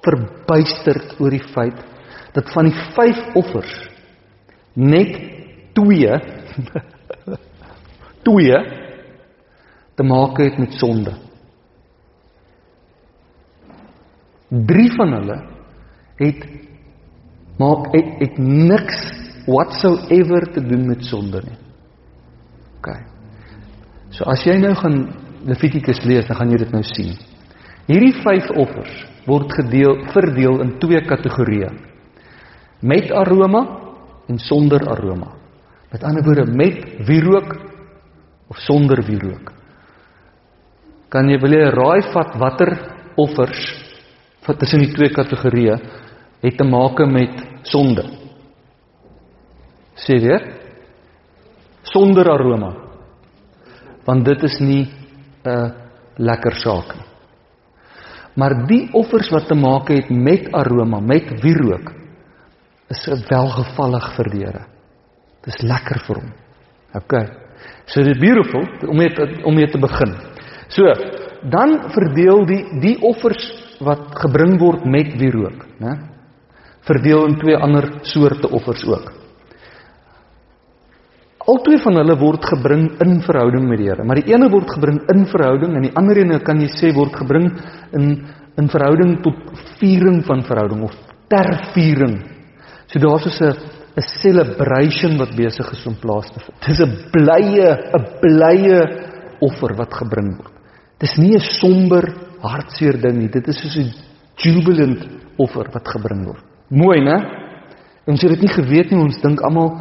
verbuisterd 0.03 1.19
oor 1.19 1.29
die 1.29 1.47
feit 1.53 1.79
dat 2.33 2.49
van 2.53 2.65
die 2.65 2.77
5 2.95 3.35
offers 3.35 3.89
net 4.73 5.42
2 5.73 6.19
2 8.23 8.63
te 9.97 10.03
maak 10.03 10.37
het 10.41 10.57
met 10.57 10.73
sonde. 10.73 11.13
3 14.49 14.91
van 14.97 15.13
hulle 15.17 15.37
het 16.21 16.45
maak 17.57 17.89
het, 17.93 18.13
het 18.19 18.37
niks 18.37 18.99
whatsoever 19.45 20.47
te 20.53 20.61
doen 20.61 20.87
met 20.87 21.03
sonde 21.05 21.41
nie. 21.45 21.59
OK. 22.77 22.89
So 24.13 24.25
as 24.29 24.45
jy 24.45 24.57
nou 24.61 24.73
gaan 24.77 24.97
Levitikus 25.43 25.99
lees, 26.07 26.27
dan 26.29 26.37
gaan 26.39 26.51
jy 26.53 26.57
dit 26.61 26.71
nou 26.71 26.83
sien. 26.87 27.17
Hierdie 27.89 28.13
5 28.15 28.51
offers 28.63 28.93
word 29.27 29.51
gedeel 29.51 29.97
verdeel 30.13 30.61
in 30.63 30.77
twee 30.79 31.01
kategorieë. 31.03 31.71
Met 32.83 33.11
aroma 33.11 33.63
en 34.31 34.39
sonder 34.39 34.85
aroma. 34.87 35.33
Met 35.93 36.03
ander 36.03 36.25
woorde, 36.25 36.45
met 36.49 37.05
wierook 37.05 37.53
of 38.49 38.57
sonder 38.65 39.03
wierook. 39.05 39.51
Kan 41.13 41.29
jy 41.29 41.37
wil 41.41 41.53
jy 41.53 41.69
raai 41.69 42.01
vat 42.13 42.33
watter 42.41 42.73
offers 43.21 43.61
wat 44.47 44.57
tussen 44.59 44.81
die 44.81 44.91
twee 44.95 45.13
kategorieë 45.13 45.77
het 46.43 46.57
te 46.57 46.65
maak 46.67 46.97
met 47.07 47.37
sonde. 47.69 48.03
Sê 50.03 50.17
weer. 50.19 50.49
Sonder 51.93 52.27
aroma. 52.31 52.73
Want 54.03 54.25
dit 54.25 54.43
is 54.43 54.59
nie 54.59 54.89
'n 55.45 55.73
lekker 56.17 56.55
saak 56.55 56.95
nie. 56.95 57.07
Maar 58.35 58.65
die 58.67 58.89
offers 58.93 59.29
wat 59.29 59.47
te 59.47 59.55
maak 59.55 59.89
het 59.89 60.09
met 60.09 60.49
aroma, 60.51 60.99
met 60.99 61.41
wierook, 61.41 61.91
is 62.89 63.05
welgevallig 63.29 64.15
vir 64.15 64.29
die 64.29 64.45
Here. 64.45 64.72
Dit 65.43 65.55
is 65.55 65.65
lekker 65.67 66.03
vir 66.07 66.21
hom. 66.21 66.29
OK. 66.99 67.15
So 67.91 68.03
dit 68.05 68.19
beautiful 68.19 68.63
om 68.89 68.97
mee 68.97 69.11
te, 69.13 69.27
om 69.43 69.55
mee 69.55 69.67
te 69.71 69.81
begin. 69.81 70.15
So, 70.71 70.87
dan 71.51 71.75
verdeel 71.93 72.45
die 72.49 72.61
die 72.83 72.95
offers 73.03 73.43
wat 73.83 74.13
gebring 74.21 74.55
word 74.61 74.85
met 74.87 75.11
wierook, 75.19 75.65
né? 75.83 75.97
verdeel 76.87 77.27
in 77.29 77.35
twee 77.39 77.55
ander 77.55 77.89
soorte 78.07 78.49
offers 78.51 78.83
ook. 78.87 79.11
Albei 81.43 81.77
van 81.83 81.99
hulle 81.99 82.15
word 82.19 82.45
gebring 82.47 82.85
in 83.03 83.17
verhouding 83.23 83.65
met 83.67 83.81
die 83.81 83.89
Here, 83.89 84.03
maar 84.07 84.19
die 84.19 84.31
ene 84.31 84.47
word 84.51 84.69
gebring 84.71 85.01
in 85.11 85.25
verhouding 85.31 85.75
en 85.75 85.83
die 85.83 85.93
ander 85.99 86.19
ene 86.21 86.39
kan 86.43 86.61
jy 86.63 86.69
sê 86.71 86.93
word 86.95 87.15
gebring 87.19 87.49
in 87.99 88.07
in 88.53 88.67
verhouding 88.69 89.15
tot 89.25 89.37
viering 89.79 90.19
van 90.27 90.43
verhouding 90.45 90.83
of 90.85 90.93
ter 91.31 91.47
viering. 91.73 92.19
So 92.87 92.99
daar's 92.99 93.25
'n 93.25 93.55
'n 93.95 94.07
celebration 94.21 95.17
wat 95.17 95.35
besig 95.35 95.71
is 95.71 95.85
om 95.85 95.95
plaas 95.99 96.29
te 96.31 96.39
vind. 96.39 96.57
Dis 96.65 96.79
'n 96.81 96.93
blye, 97.11 97.69
'n 97.93 98.05
blye 98.21 98.79
offer 99.39 99.75
wat 99.75 99.93
gebring 99.93 100.37
word. 100.37 100.53
Dis 100.97 101.15
nie 101.17 101.35
'n 101.35 101.39
somber, 101.39 102.03
hartseer 102.41 102.99
ding 103.01 103.17
nie. 103.17 103.29
Dit 103.29 103.47
is 103.47 103.59
soos 103.61 103.77
'n 103.77 103.93
jubilant 104.35 105.07
offer 105.37 105.69
wat 105.71 105.87
gebring 105.87 106.25
word. 106.25 106.43
Mooi, 106.69 107.01
né? 107.01 107.17
Ons 108.05 108.21
het 108.21 108.31
dit 108.31 108.41
nie 108.41 108.53
geweet 108.53 108.91
nie, 108.91 108.99
ons 108.99 109.21
dink 109.21 109.41
almal 109.41 109.79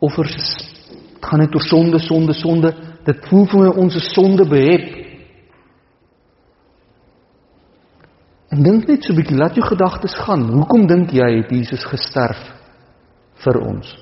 offers 0.00 0.34
is 0.34 0.70
gaan 1.20 1.38
net 1.38 1.54
oor 1.54 1.62
sonde, 1.62 1.98
sonde, 1.98 2.32
sonde. 2.32 2.74
Dit 3.04 3.26
voel 3.28 3.46
vir 3.46 3.60
my 3.60 3.68
ons 3.68 3.94
is 3.94 4.12
sonde 4.12 4.44
behep. 4.44 5.04
En 8.50 8.62
dink 8.62 8.86
net 8.86 9.02
so 9.04 9.12
'n 9.12 9.16
bietjie, 9.16 9.36
laat 9.36 9.54
jou 9.54 9.66
gedagtes 9.66 10.14
gaan. 10.14 10.50
Hoekom 10.50 10.86
dink 10.86 11.10
jy 11.10 11.36
het 11.36 11.50
Jesus 11.50 11.84
gesterf 11.84 12.63
vir 13.44 13.60
ons? 13.62 13.92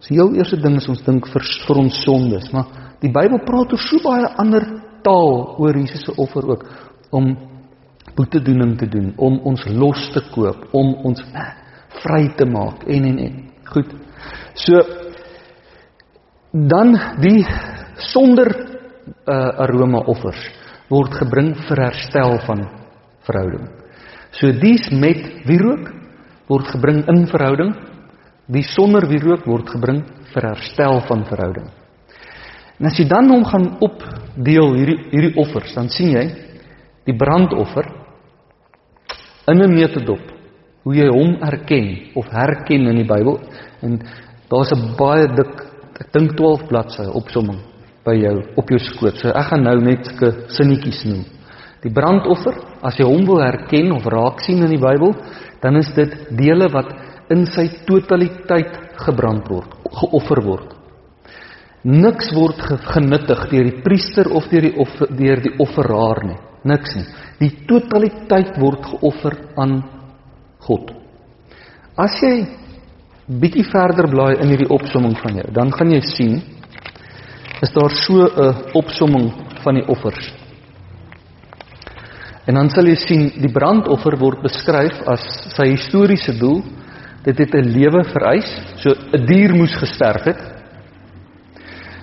Dis 0.00 0.12
die 0.12 0.18
heel 0.18 0.34
eerste 0.38 0.60
ding 0.60 0.76
is 0.80 0.88
ons 0.90 1.02
dink 1.06 1.28
vir 1.32 1.46
vir 1.66 1.80
ons 1.80 2.00
sondes, 2.04 2.50
maar 2.52 2.96
die 3.00 3.12
Bybel 3.12 3.42
praat 3.46 3.72
oor 3.72 3.82
so 3.82 4.00
baie 4.04 4.30
ander 4.40 4.66
taal 5.04 5.56
oor 5.60 5.76
Jesus 5.76 6.04
se 6.06 6.14
offer 6.20 6.46
ook 6.54 6.64
om 7.14 7.34
boetedoening 8.14 8.76
te 8.78 8.86
doen, 8.90 9.12
om 9.16 9.38
ons 9.48 9.64
los 9.74 10.08
te 10.14 10.22
koop, 10.34 10.68
om 10.76 10.92
ons 11.08 11.22
vry 12.02 12.28
te 12.38 12.46
maak 12.46 12.84
en 12.90 13.08
en 13.10 13.18
en. 13.26 13.40
Goed. 13.70 13.90
So 14.60 14.82
dan 16.54 16.94
die 17.20 17.42
sonder 18.12 18.52
uh, 19.26 19.64
aroma 19.64 20.04
offers 20.10 20.38
word 20.92 21.16
gebring 21.18 21.54
vir 21.66 21.82
herstel 21.88 22.36
van 22.46 22.66
verhouding. 23.26 23.66
So 24.38 24.52
dies 24.60 24.86
met 24.92 25.46
wierook 25.48 25.90
word 26.50 26.68
gebring 26.74 27.02
in 27.10 27.24
verhouding, 27.30 27.72
die 28.46 28.64
sonder 28.74 29.06
wierook 29.08 29.46
word 29.48 29.70
gebring 29.72 30.02
vir 30.34 30.48
herstel 30.50 31.00
van 31.08 31.24
verhouding. 31.28 31.68
En 32.80 32.86
as 32.90 32.98
jy 32.98 33.06
dan 33.08 33.30
hom 33.30 33.44
gaan 33.46 33.68
opdeel 33.84 34.74
hierdie 34.74 34.98
hierdie 35.12 35.36
offers, 35.40 35.74
dan 35.76 35.88
sien 35.88 36.10
jy 36.12 36.24
die 37.06 37.16
brandoffer 37.16 37.86
in 39.48 39.62
'n 39.62 39.74
metodop 39.74 40.32
hoe 40.84 40.94
jy 40.94 41.08
hom 41.08 41.36
erken 41.40 41.86
of 42.14 42.28
herken 42.28 42.88
in 42.88 42.96
die 42.96 43.08
Bybel 43.08 43.40
en 43.82 44.00
daar's 44.50 44.72
'n 44.72 44.96
baie 44.98 45.26
dik 45.28 45.54
ek 46.00 46.12
dink 46.12 46.36
12 46.36 46.66
bladsye 46.68 47.12
opsomming 47.12 47.60
by 48.04 48.14
jou 48.14 48.42
op 48.56 48.68
jou 48.68 48.78
skoot. 48.78 49.16
So 49.16 49.28
ek 49.28 49.46
gaan 49.50 49.62
nou 49.62 49.80
net 49.80 50.06
sulke 50.06 50.48
sinnetjies 50.48 51.04
noem. 51.04 51.24
Die 51.82 51.92
brandoffer, 51.92 52.54
as 52.82 52.96
jy 52.96 53.04
hom 53.04 53.24
wil 53.26 53.40
herken 53.40 53.92
of 53.92 54.06
raak 54.06 54.40
sien 54.40 54.62
in 54.64 54.70
die 54.70 54.80
Bybel, 54.80 55.14
dan 55.60 55.76
is 55.76 55.90
dit 55.94 56.10
dele 56.36 56.68
wat 56.72 56.92
in 57.32 57.46
sy 57.46 57.68
totaliteit 57.86 58.96
gebrand 59.04 59.48
word, 59.48 59.76
geoffer 60.00 60.42
word. 60.44 60.74
Niks 61.84 62.30
word 62.32 62.60
genuttig 62.94 63.46
deur 63.50 63.68
die 63.68 63.80
priester 63.84 64.30
of 64.32 64.48
deur 64.48 64.64
die 64.64 64.74
offer 64.80 65.10
deur 65.12 65.42
die 65.44 65.54
offeraar 65.60 66.22
nie. 66.24 66.38
Niks 66.64 66.94
nie. 66.96 67.06
Die 67.42 67.50
totaliteit 67.68 68.56
word 68.60 68.86
geoffer 68.88 69.36
aan 69.60 69.82
God. 70.64 70.94
As 72.00 72.16
jy 72.22 72.46
bietjie 73.28 73.66
verder 73.68 74.08
blaai 74.08 74.40
in 74.40 74.50
hierdie 74.52 74.70
opsomming 74.72 75.16
van 75.20 75.40
jou, 75.40 75.50
dan 75.52 75.72
gaan 75.72 75.92
jy 75.92 76.00
sien 76.08 76.40
is 77.62 77.72
daar 77.72 77.90
so 77.90 78.26
'n 78.26 78.72
opsomming 78.74 79.32
van 79.62 79.74
die 79.74 79.86
offers. 79.88 80.32
En 82.46 82.54
dan 82.54 82.68
sal 82.70 82.86
jy 82.86 82.96
sien 82.96 83.22
die 83.40 83.52
brandoffer 83.52 84.18
word 84.20 84.42
beskryf 84.42 85.00
as 85.08 85.22
sy 85.56 85.70
historiese 85.70 86.34
doel. 86.38 86.62
Dit 87.24 87.38
het 87.38 87.54
'n 87.54 87.72
lewe 87.72 88.04
vereis, 88.04 88.50
so 88.76 88.90
'n 88.90 89.26
dier 89.26 89.54
moes 89.54 89.74
gesterf 89.76 90.24
het. 90.24 90.40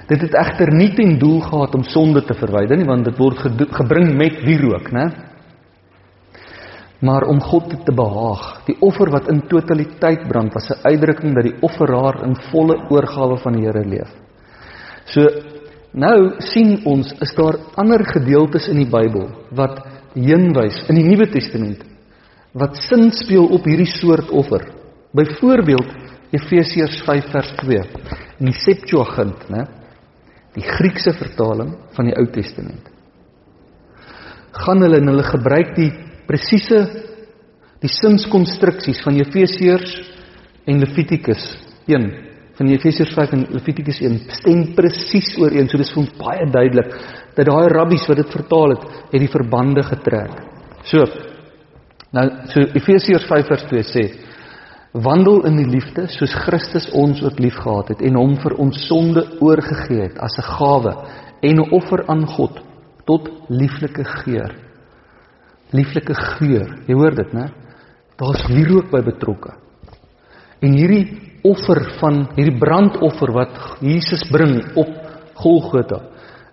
Dit 0.08 0.22
het 0.22 0.34
egter 0.34 0.74
nie 0.74 0.94
ten 0.94 1.20
doel 1.20 1.40
gehad 1.40 1.76
om 1.76 1.84
sonde 1.84 2.24
te 2.24 2.34
verwyder 2.34 2.78
nie, 2.78 2.86
want 2.86 3.06
dit 3.06 3.18
word 3.18 3.38
gebring 3.72 4.16
met 4.18 4.42
wierook, 4.44 4.92
né? 4.92 5.06
Maar 7.00 7.24
om 7.24 7.40
God 7.40 7.86
te 7.86 7.94
behaag. 7.94 8.66
Die 8.66 8.76
offer 8.80 9.10
wat 9.10 9.30
in 9.30 9.48
totaliteit 9.48 10.28
brand 10.28 10.54
was 10.54 10.70
'n 10.70 10.88
uitdrukking 10.88 11.36
dat 11.36 11.44
die 11.44 11.62
offeraar 11.62 12.24
in 12.24 12.36
volle 12.36 12.76
oorgawe 12.90 13.38
van 13.38 13.54
die 13.54 13.66
Here 13.66 13.86
leef. 13.86 14.10
So 15.06 15.22
nou 15.94 16.36
sien 16.40 16.82
ons 16.86 17.14
is 17.20 17.34
daar 17.36 17.58
ander 17.76 18.06
gedeeltes 18.06 18.68
in 18.68 18.78
die 18.78 18.90
Bybel 18.90 19.30
wat 19.52 19.82
heenwys 20.14 20.84
in 20.90 20.96
die 20.96 21.08
Nuwe 21.08 21.30
Testament 21.30 21.84
wat 22.54 22.76
sin 22.76 23.12
speel 23.12 23.46
op 23.46 23.64
hierdie 23.64 23.92
soort 24.00 24.30
offer. 24.30 24.81
Byvoorbeeld 25.12 25.92
Efesiërs 26.32 27.02
5 27.04 27.32
vers 27.34 27.52
2 27.60 27.82
in 28.40 28.48
die 28.48 28.56
Septuagint, 28.56 29.44
né? 29.52 29.66
Die 30.56 30.64
Griekse 30.64 31.14
vertaling 31.16 31.74
van 31.96 32.08
die 32.08 32.16
Ou 32.20 32.26
Testament. 32.32 32.88
Gaan 34.64 34.84
hulle 34.84 35.00
en 35.00 35.12
hulle 35.12 35.26
gebruik 35.28 35.76
die 35.78 35.92
presiese 36.28 36.82
die 37.82 37.90
sinskonstruksies 37.90 39.00
van 39.04 39.18
Efesiërs 39.20 39.94
en 40.70 40.82
Levitikus 40.84 41.46
1 41.90 42.10
van 42.60 42.70
Efesiërs 42.70 43.14
5 43.18 43.36
en 43.36 43.46
Levitikus 43.56 44.02
1 44.06 44.20
stem 44.38 44.66
presies 44.78 45.34
ooreen. 45.42 45.70
So 45.72 45.82
dis 45.82 45.92
vir 45.92 46.04
ons 46.04 46.18
baie 46.20 46.48
duidelik 46.54 46.92
dat 47.36 47.48
daai 47.48 47.72
rabbies 47.74 48.06
wat 48.10 48.22
dit 48.22 48.36
vertaal 48.36 48.76
het, 48.76 48.84
het 49.14 49.24
die 49.24 49.32
verbande 49.32 49.84
getrek. 49.88 50.36
So 50.88 51.04
nou 52.16 52.28
so 52.52 52.68
Efesiërs 52.80 53.28
5 53.28 53.50
vers 53.50 53.66
2 53.72 53.88
sê 53.92 54.06
wandel 54.92 55.46
in 55.48 55.56
die 55.56 55.70
liefde 55.70 56.08
soos 56.12 56.34
Christus 56.44 56.90
ons 56.98 57.22
ook 57.24 57.40
liefgehad 57.40 57.94
het 57.94 58.02
en 58.04 58.18
hom 58.20 58.36
vir 58.44 58.58
ons 58.60 58.82
sonde 58.90 59.24
oorgegee 59.40 60.10
het 60.10 60.18
as 60.20 60.36
'n 60.38 60.48
gawe 60.58 60.94
en 61.42 61.56
'n 61.60 61.72
offer 61.72 62.04
aan 62.08 62.26
God 62.28 62.60
tot 63.06 63.30
lieflike 63.50 64.04
geur. 64.04 64.52
Lieflike 65.72 66.14
geur. 66.14 66.84
Jy 66.88 66.94
hoor 66.94 67.16
dit, 67.16 67.34
né? 67.34 67.52
Daar's 68.18 68.48
wierook 68.48 68.92
by 68.92 69.02
betrokke. 69.02 69.54
En 70.62 70.74
hierdie 70.74 71.32
offer 71.44 71.98
van 72.00 72.28
hierdie 72.36 72.60
brandoffer 72.60 73.32
wat 73.32 73.78
Jesus 73.80 74.30
bring 74.30 74.76
op 74.76 74.90
Golgotha 75.34 76.11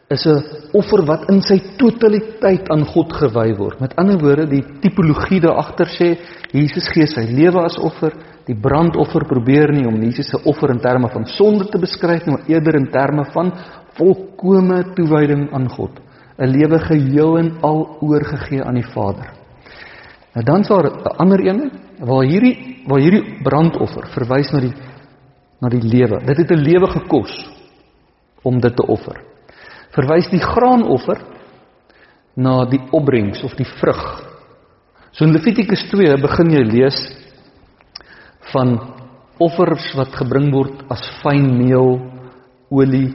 is 0.08 0.24
'n 0.24 0.40
offer 0.72 1.04
wat 1.04 1.28
in 1.28 1.42
sy 1.42 1.58
totaliteit 1.76 2.68
aan 2.72 2.84
God 2.86 3.12
gewy 3.12 3.54
word. 3.56 3.80
Met 3.80 3.96
ander 3.96 4.18
woorde, 4.18 4.46
die 4.48 4.64
tipologie 4.80 5.40
daar 5.40 5.60
agter 5.60 5.86
sê 5.86 6.16
Jesus 6.50 6.88
gee 6.88 7.06
sy 7.06 7.26
lewe 7.28 7.60
as 7.60 7.76
offer. 7.76 8.12
Die 8.46 8.56
brandoffer 8.56 9.26
probeer 9.28 9.72
nie 9.72 9.86
om 9.86 10.00
Jesus 10.00 10.30
se 10.30 10.38
offer 10.44 10.70
in 10.70 10.80
terme 10.80 11.08
van 11.08 11.26
sonde 11.26 11.68
te 11.68 11.78
beskryf 11.78 12.24
nie, 12.24 12.36
maar 12.36 12.48
eerder 12.48 12.76
in 12.76 12.90
terme 12.90 13.24
van 13.32 13.52
volkomme 13.98 14.94
toewyding 14.94 15.52
aan 15.52 15.68
God. 15.68 16.00
'n 16.38 16.46
Lewe 16.46 16.78
geheel 16.78 17.38
en 17.38 17.52
al 17.60 17.98
oorgegee 18.00 18.64
aan 18.64 18.74
die 18.74 18.90
Vader. 18.94 19.28
Nou 20.34 20.44
dan 20.44 20.60
is 20.60 20.68
daar 20.68 20.84
'n 20.84 21.16
ander 21.18 21.46
een 21.46 21.70
waar 22.00 22.24
hierdie 22.24 22.84
waar 22.86 23.00
hierdie 23.00 23.42
brandoffer 23.42 24.08
verwys 24.08 24.52
na 24.52 24.60
die 24.60 24.74
na 25.60 25.68
die 25.68 25.82
lewe. 25.82 26.24
Dit 26.24 26.36
het 26.36 26.50
'n 26.50 26.62
lewe 26.62 26.86
gekos 26.86 27.50
om 28.42 28.60
dit 28.60 28.76
te 28.76 28.86
offer 28.86 29.28
verwys 29.98 30.30
die 30.30 30.42
graanoffer 30.42 31.20
na 32.38 32.62
die 32.70 32.80
opbrengs 32.94 33.42
of 33.46 33.56
die 33.58 33.66
vrug. 33.78 34.02
So 35.12 35.26
in 35.26 35.34
Levitikus 35.34 35.82
2 35.90 36.14
begin 36.22 36.52
jy 36.54 36.64
lees 36.68 36.98
van 38.52 38.76
offers 39.42 39.90
wat 39.98 40.14
gebring 40.18 40.50
word 40.54 40.84
as 40.92 41.02
fyn 41.22 41.50
meel, 41.58 41.98
olie, 42.70 43.10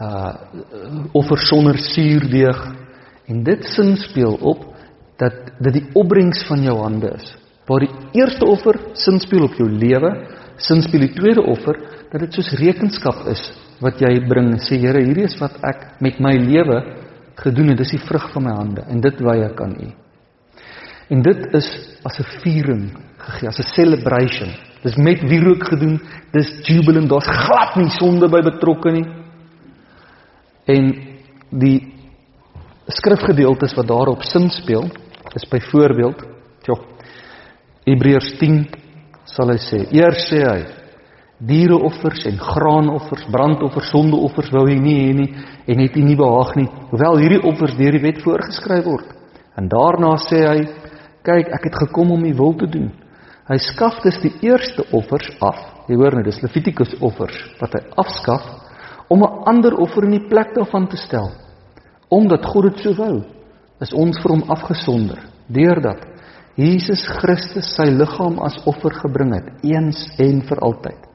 uh 0.00 0.32
offer 1.12 1.40
sonder 1.44 1.76
suurdeeg 1.76 2.60
en 3.28 3.42
dit 3.44 3.66
sin 3.74 3.92
speel 4.00 4.38
op 4.40 4.62
dat 5.20 5.50
dit 5.60 5.76
die 5.76 5.86
opbrengs 6.00 6.40
van 6.48 6.62
jou 6.64 6.78
hande 6.80 7.10
is. 7.18 7.34
Waar 7.68 7.84
die 7.84 7.92
eerste 8.16 8.48
offer 8.48 8.78
sin 8.96 9.20
speel 9.20 9.44
op 9.44 9.58
jou 9.60 9.68
lewe, 9.68 10.10
sin 10.56 10.80
speel 10.86 11.04
die 11.04 11.16
tweede 11.18 11.44
offer 11.44 11.76
dat 12.10 12.24
dit 12.24 12.38
soos 12.38 12.54
rekenskap 12.62 13.26
is 13.30 13.44
wat 13.80 14.00
jy 14.00 14.12
bring 14.28 14.54
sê 14.60 14.78
Here 14.80 15.00
hierdie 15.02 15.26
is 15.28 15.38
wat 15.40 15.56
ek 15.66 16.00
met 16.00 16.20
my 16.20 16.34
lewe 16.38 16.80
gedoen 17.40 17.72
het. 17.72 17.78
Dis 17.78 17.94
die 17.96 18.04
vrug 18.04 18.30
van 18.34 18.44
my 18.44 18.54
hande 18.56 18.84
en 18.88 19.00
dit 19.00 19.20
wy 19.24 19.36
ek 19.46 19.60
aan 19.64 19.76
u. 19.80 19.88
En 21.10 21.22
dit 21.22 21.46
is 21.58 21.68
as 22.04 22.20
'n 22.20 22.28
viering 22.42 22.84
gegee 23.18 23.48
as 23.48 23.58
'n 23.58 23.72
celebration. 23.74 24.50
Dis 24.82 24.96
met 24.96 25.20
wierook 25.20 25.64
gedoen 25.64 26.00
dis 26.32 26.60
jubilant 26.64 27.08
daar's 27.08 27.26
glad 27.26 27.76
nie 27.76 27.90
sonde 27.90 28.28
by 28.28 28.40
betrokke 28.42 28.92
nie. 28.92 29.06
En 30.66 30.94
die 31.50 31.94
skrifgedeeltes 32.86 33.74
wat 33.74 33.88
daarop 33.88 34.22
sin 34.22 34.50
speel 34.50 34.90
is 35.34 35.48
byvoorbeeld 35.48 36.26
ja 36.66 36.74
Hebreërs 37.86 38.34
10 38.38 38.66
sal 39.24 39.52
hy 39.52 39.58
sê 39.62 39.80
eers 39.94 40.26
sê 40.30 40.42
hy 40.44 40.60
diereoffers 41.40 42.26
en 42.28 42.38
graanoffers, 42.38 43.24
brandoffers, 43.32 43.88
sondeoffers 43.90 44.50
wou 44.52 44.66
hy 44.68 44.76
nie 44.80 44.96
hê 44.98 45.12
nie 45.16 45.28
en 45.72 45.80
het 45.80 45.96
hy 45.96 46.04
nie 46.04 46.18
behaag 46.18 46.54
nie, 46.58 46.68
hoewel 46.90 47.20
hierdie 47.22 47.42
offers 47.48 47.76
deur 47.78 47.96
die 47.96 48.02
wet 48.04 48.20
voorgeskryf 48.24 48.84
word. 48.84 49.08
En 49.56 49.68
daarna 49.72 50.14
sê 50.28 50.42
hy, 50.44 50.60
kyk, 51.24 51.48
ek 51.56 51.68
het 51.68 51.78
gekom 51.86 52.12
om 52.16 52.24
u 52.24 52.34
wil 52.36 52.54
te 52.60 52.68
doen. 52.70 52.90
Hy 53.50 53.58
skaf 53.72 53.98
dus 54.04 54.20
die 54.22 54.32
eerste 54.46 54.84
offers 54.94 55.26
af. 55.42 55.58
Jy 55.88 55.98
hoor 55.98 56.14
nou, 56.14 56.22
dis 56.22 56.38
Levitikus 56.44 56.92
offers 57.02 57.36
wat 57.58 57.74
hy 57.74 57.82
afskaf 57.98 58.44
om 59.10 59.24
'n 59.24 59.42
ander 59.50 59.74
offer 59.74 60.04
in 60.04 60.18
die 60.20 60.28
plek 60.28 60.54
daarvan 60.54 60.86
te 60.86 60.96
stel. 60.96 61.32
Omdat 62.08 62.46
God 62.46 62.62
dit 62.70 62.78
so 62.78 62.94
wou, 62.94 63.24
is 63.80 63.92
ons 63.92 64.18
vir 64.22 64.30
hom 64.30 64.44
afgesonder 64.50 65.18
deurdat 65.48 66.06
Jesus 66.56 67.02
Christus 67.20 67.74
sy 67.76 67.88
liggaam 67.90 68.38
as 68.38 68.58
offer 68.66 68.92
gebring 69.02 69.34
het 69.34 69.64
eens 69.64 70.06
en 70.18 70.42
vir 70.42 70.58
altyd. 70.60 71.09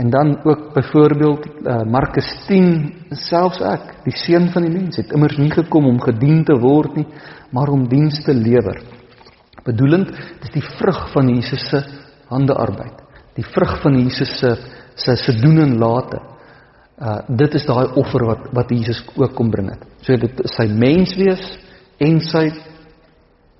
En 0.00 0.10
dan 0.10 0.44
ook 0.44 0.72
byvoorbeeld 0.72 1.46
uh, 1.46 1.82
Markus 1.82 2.28
10 2.46 2.94
selfs 3.10 3.60
ek, 3.60 3.90
die 4.06 4.16
seun 4.16 4.48
van 4.54 4.64
die 4.64 4.72
mens 4.72 4.96
het 4.96 5.12
immers 5.12 5.36
nie 5.36 5.50
gekom 5.52 5.90
om 5.90 5.98
gedien 6.00 6.40
te 6.48 6.56
word 6.56 6.96
nie, 6.96 7.06
maar 7.52 7.68
om 7.68 7.84
diens 7.88 8.22
te 8.24 8.32
lewer. 8.32 8.80
Bedoelend 9.66 10.08
dis 10.40 10.54
die 10.54 10.64
vrug 10.78 11.02
van 11.12 11.28
Jesus 11.28 11.66
se 11.68 11.82
handearbeid. 12.30 13.02
Die 13.36 13.44
vrug 13.44 13.76
van 13.82 13.98
Jesus 14.00 14.32
se 14.38 14.54
se 15.00 15.16
se 15.16 15.34
doen 15.40 15.60
en 15.66 15.76
late. 15.78 16.20
Uh 17.00 17.18
dit 17.28 17.54
is 17.54 17.66
daai 17.68 17.92
offer 18.00 18.24
wat 18.24 18.48
wat 18.56 18.72
Jesus 18.72 19.02
ook 19.16 19.34
kom 19.36 19.50
bring 19.50 19.68
het. 19.68 19.84
So 20.06 20.16
dit 20.16 20.40
sy 20.56 20.66
mens 20.68 21.12
wees 21.16 21.44
en 22.00 22.20
sy 22.24 22.46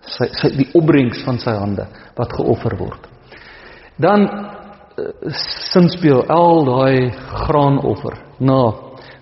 sy, 0.09 0.31
sy 0.41 0.51
die 0.57 0.71
opbrengs 0.73 1.21
van 1.25 1.39
sy 1.39 1.53
hande 1.53 1.87
wat 2.17 2.33
geoffer 2.33 2.79
word. 2.81 3.09
Dan 4.01 4.50
sin 5.73 5.89
speel 5.93 6.25
al 6.29 6.65
daai 6.67 7.11
graanoffer 7.45 8.17
na 8.41 8.61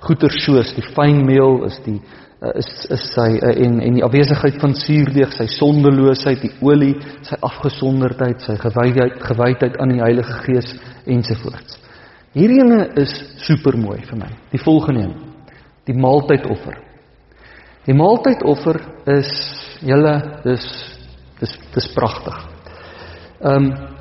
goeder 0.05 0.33
soos 0.45 0.73
die 0.77 0.87
fyn 0.95 1.25
meel 1.27 1.65
is 1.69 1.77
die 1.85 1.99
eh, 1.99 2.55
is 2.61 2.71
is 2.95 3.05
sy 3.15 3.29
eh, 3.37 3.55
en 3.67 3.81
en 3.83 3.99
die 3.99 4.05
afwesigheid 4.07 4.61
van 4.63 4.75
suurdeeg, 4.79 5.35
sy 5.35 5.49
sondeloosheid, 5.59 6.43
die 6.43 6.55
olie, 6.63 6.95
sy 7.27 7.39
afgesonderdheid, 7.51 8.45
sy 8.47 8.57
gewydheid, 8.63 9.19
gewydheid 9.27 9.79
aan 9.83 9.95
die 9.95 10.03
Heilige 10.03 10.39
Gees 10.47 10.73
ensovoorts. 11.07 11.79
Hierdie 12.37 12.61
ene 12.63 12.83
is 13.01 13.15
super 13.47 13.77
mooi 13.81 13.99
vir 14.07 14.21
my. 14.21 14.29
Die 14.53 14.63
volgende 14.63 15.07
een, 15.07 15.15
die 15.89 15.97
maaltydoffer. 15.99 16.77
Die 17.89 17.97
maaltydoffer 17.97 18.83
is 19.19 19.31
julle 19.83 20.15
dis 20.45 20.67
dis 21.41 21.55
dis 21.75 21.93
pragtig. 21.95 22.43
Ehm 23.43 23.71
um, 23.71 23.97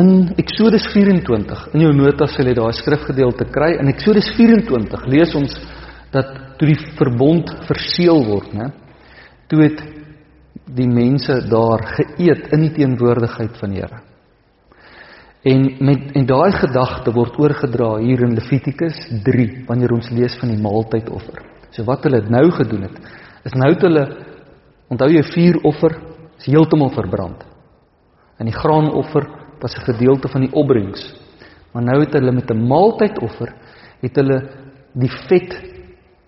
In 0.00 0.32
Eksodus 0.38 0.86
24, 0.94 1.74
in 1.74 1.82
jou 1.84 1.90
notas 1.92 2.32
sal 2.36 2.48
jy 2.48 2.54
daai 2.56 2.72
skrifgedeelte 2.78 3.48
kry. 3.52 3.74
In 3.82 3.90
Eksodus 3.90 4.30
24 4.36 5.06
lees 5.10 5.32
ons 5.36 5.56
dat 6.14 6.30
toe 6.60 6.68
die 6.70 6.78
verbond 6.98 7.50
verseël 7.68 8.22
word, 8.28 8.52
né? 8.56 8.68
Toe 9.50 9.64
het 9.66 9.82
die 10.70 10.86
mense 10.88 11.40
daar 11.50 11.82
geëet 11.96 12.52
in 12.54 12.64
die 12.64 12.72
teenwoordigheid 12.78 13.58
van 13.60 13.74
die 13.74 13.82
Here. 13.82 13.98
En 15.50 15.66
met 15.88 16.14
en 16.16 16.26
daai 16.28 16.52
gedagte 16.52 17.12
word 17.16 17.38
oorgedra 17.40 17.94
hier 18.02 18.22
in 18.26 18.36
Levitikus 18.36 18.98
3 19.24 19.46
wanneer 19.68 19.94
ons 19.96 20.10
lees 20.12 20.36
van 20.40 20.52
die 20.52 20.60
maaltydoffer. 20.60 21.42
So 21.72 21.84
wat 21.88 22.04
hulle 22.06 22.22
nou 22.28 22.46
gedoen 22.56 22.86
het, 22.88 22.96
is 23.48 23.56
nou 23.56 23.70
het 23.72 23.84
hulle 23.88 24.04
onthou 24.92 25.08
jy 25.10 25.24
vuuroffer 25.32 25.96
is 26.38 26.48
heeltemal 26.52 26.92
verbrand. 26.94 27.44
En 28.40 28.48
die 28.48 28.56
graanoffer 28.56 29.26
was 29.62 29.76
'n 29.76 29.92
gedeelte 29.92 30.28
van 30.28 30.40
die 30.40 30.52
opbrengs. 30.52 31.14
Maar 31.72 31.82
nou 31.82 32.00
het 32.00 32.12
hulle 32.12 32.32
met 32.32 32.50
'n 32.50 32.66
maaltydoffer 32.66 33.54
het 34.00 34.16
hulle 34.16 34.38
die 34.92 35.10
vet 35.28 35.54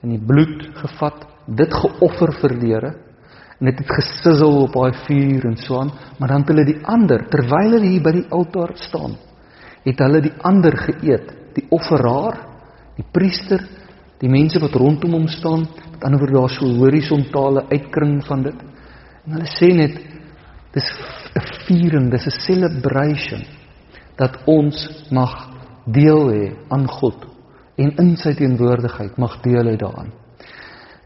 en 0.03 0.09
die 0.09 0.25
bloed 0.27 0.69
gevat 0.75 1.27
dit 1.47 1.75
geoffer 1.75 2.33
vir 2.33 2.59
die 2.61 2.73
Here 2.73 2.95
en 3.63 3.69
dit 3.71 3.79
het 3.79 3.93
gesissel 3.95 4.65
op 4.65 4.75
daai 4.75 4.93
vuur 5.07 5.45
en 5.47 5.57
so 5.57 5.79
aan, 5.79 5.93
maar 6.19 6.29
dan 6.29 6.43
het 6.43 6.49
hulle 6.49 6.65
die 6.67 6.81
ander 6.83 7.29
terwyl 7.31 7.77
hulle 7.77 7.87
hier 7.87 8.03
by 8.03 8.13
die 8.17 8.25
altaar 8.35 8.73
staan, 8.75 9.15
het 9.85 9.99
hulle 10.03 10.21
die 10.21 10.35
ander 10.43 10.75
geëet, 10.77 11.29
die 11.55 11.67
offeraar, 11.71 12.41
die 12.97 13.07
priester, 13.15 13.63
die 14.19 14.31
mense 14.31 14.59
wat 14.59 14.75
rondom 14.75 15.15
hom 15.15 15.29
staan, 15.31 15.69
met 15.93 16.03
ander 16.03 16.19
woorde 16.19 16.41
daar 16.41 16.51
so 16.51 16.67
'n 16.67 16.79
horisontale 16.79 17.65
uitkring 17.71 18.25
van 18.27 18.43
dit. 18.43 18.59
En 19.27 19.33
hulle 19.33 19.47
sê 19.47 19.71
net 19.75 19.95
dis 20.73 20.89
'n 21.35 21.47
viering, 21.67 22.11
dis 22.11 22.27
'n 22.27 22.41
celebration 22.47 23.43
dat 24.17 24.37
ons 24.45 25.07
mag 25.11 25.49
deel 25.87 26.29
hê 26.31 26.47
aan 26.69 26.87
God 26.87 27.27
en 27.77 27.95
in 27.97 28.17
sy 28.17 28.35
teenwoordigheid 28.35 29.17
mag 29.19 29.41
deel 29.43 29.65
hê 29.73 29.77
daaraan. 29.77 30.13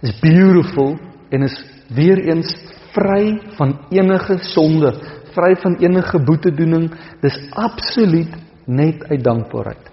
Is 0.03 0.19
beautiful 0.21 0.99
en 1.31 1.43
is 1.43 1.57
weer 1.95 2.19
eens 2.19 2.55
vry 2.93 3.39
van 3.57 3.79
enige 3.91 4.39
sonde, 4.39 4.93
vry 5.35 5.55
van 5.63 5.77
enige 5.81 6.19
boetedoening. 6.19 6.91
Dis 7.21 7.37
absoluut 7.51 8.35
net 8.67 9.05
uit 9.09 9.23
dankbaarheid 9.25 9.93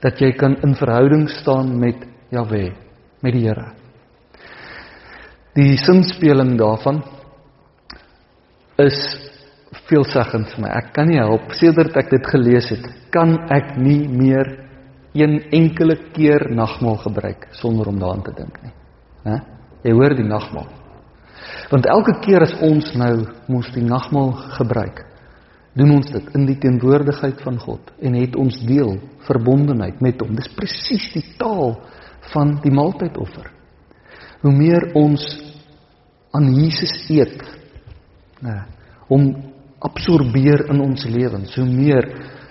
dat 0.00 0.16
jy 0.18 0.32
kan 0.32 0.56
in 0.64 0.74
verhouding 0.74 1.28
staan 1.28 1.74
met 1.78 2.06
Jahwe, 2.32 2.72
met 3.20 3.34
die 3.36 3.42
Here. 3.44 3.66
Die 5.52 5.76
sinspeling 5.76 6.54
daarvan 6.56 7.02
is 8.80 8.96
veelzeggend 9.90 10.54
vir 10.54 10.64
my. 10.64 10.72
Ek 10.78 10.92
kan 10.96 11.10
nie 11.10 11.20
help 11.20 11.52
sedert 11.58 11.96
ek 11.98 12.10
dit 12.14 12.32
gelees 12.32 12.70
het, 12.72 12.86
kan 13.14 13.36
ek 13.52 13.76
nie 13.80 14.06
meer 14.08 14.54
een 15.16 15.40
enkele 15.50 15.96
keer 16.14 16.46
nagmaal 16.54 17.00
gebruik 17.02 17.48
sonder 17.58 17.90
om 17.90 17.98
daaraan 17.98 18.22
te 18.22 18.34
dink 18.36 18.60
nie. 18.62 18.72
Hè? 19.26 19.38
Jy 19.84 19.94
hoor 19.96 20.14
die 20.14 20.26
nagmaal. 20.26 20.68
Want 21.70 21.86
elke 21.90 22.16
keer 22.24 22.44
as 22.46 22.54
ons 22.66 22.92
nou 22.98 23.14
mos 23.50 23.70
die 23.74 23.84
nagmaal 23.86 24.32
gebruik, 24.58 25.04
doen 25.78 25.94
ons 25.94 26.10
dit 26.10 26.34
in 26.34 26.46
die 26.48 26.58
teenwoordigheid 26.62 27.42
van 27.46 27.58
God 27.62 27.92
en 28.02 28.16
het 28.18 28.36
ons 28.38 28.58
deel 28.66 28.96
verbondenheid 29.28 30.00
met 30.02 30.20
hom. 30.22 30.34
Dis 30.38 30.50
presies 30.56 31.06
die 31.14 31.24
taal 31.38 31.76
van 32.32 32.56
die 32.64 32.74
maaltydoffer. 32.74 33.46
Hoe 34.42 34.52
meer 34.54 34.90
ons 34.98 35.24
aan 36.34 36.48
Jesus 36.54 36.94
eet, 37.10 37.38
hom 39.10 39.30
absorbeer 39.80 40.66
in 40.72 40.80
ons 40.84 41.04
lewens, 41.08 41.54
hoe 41.56 41.66
meer 41.66 42.08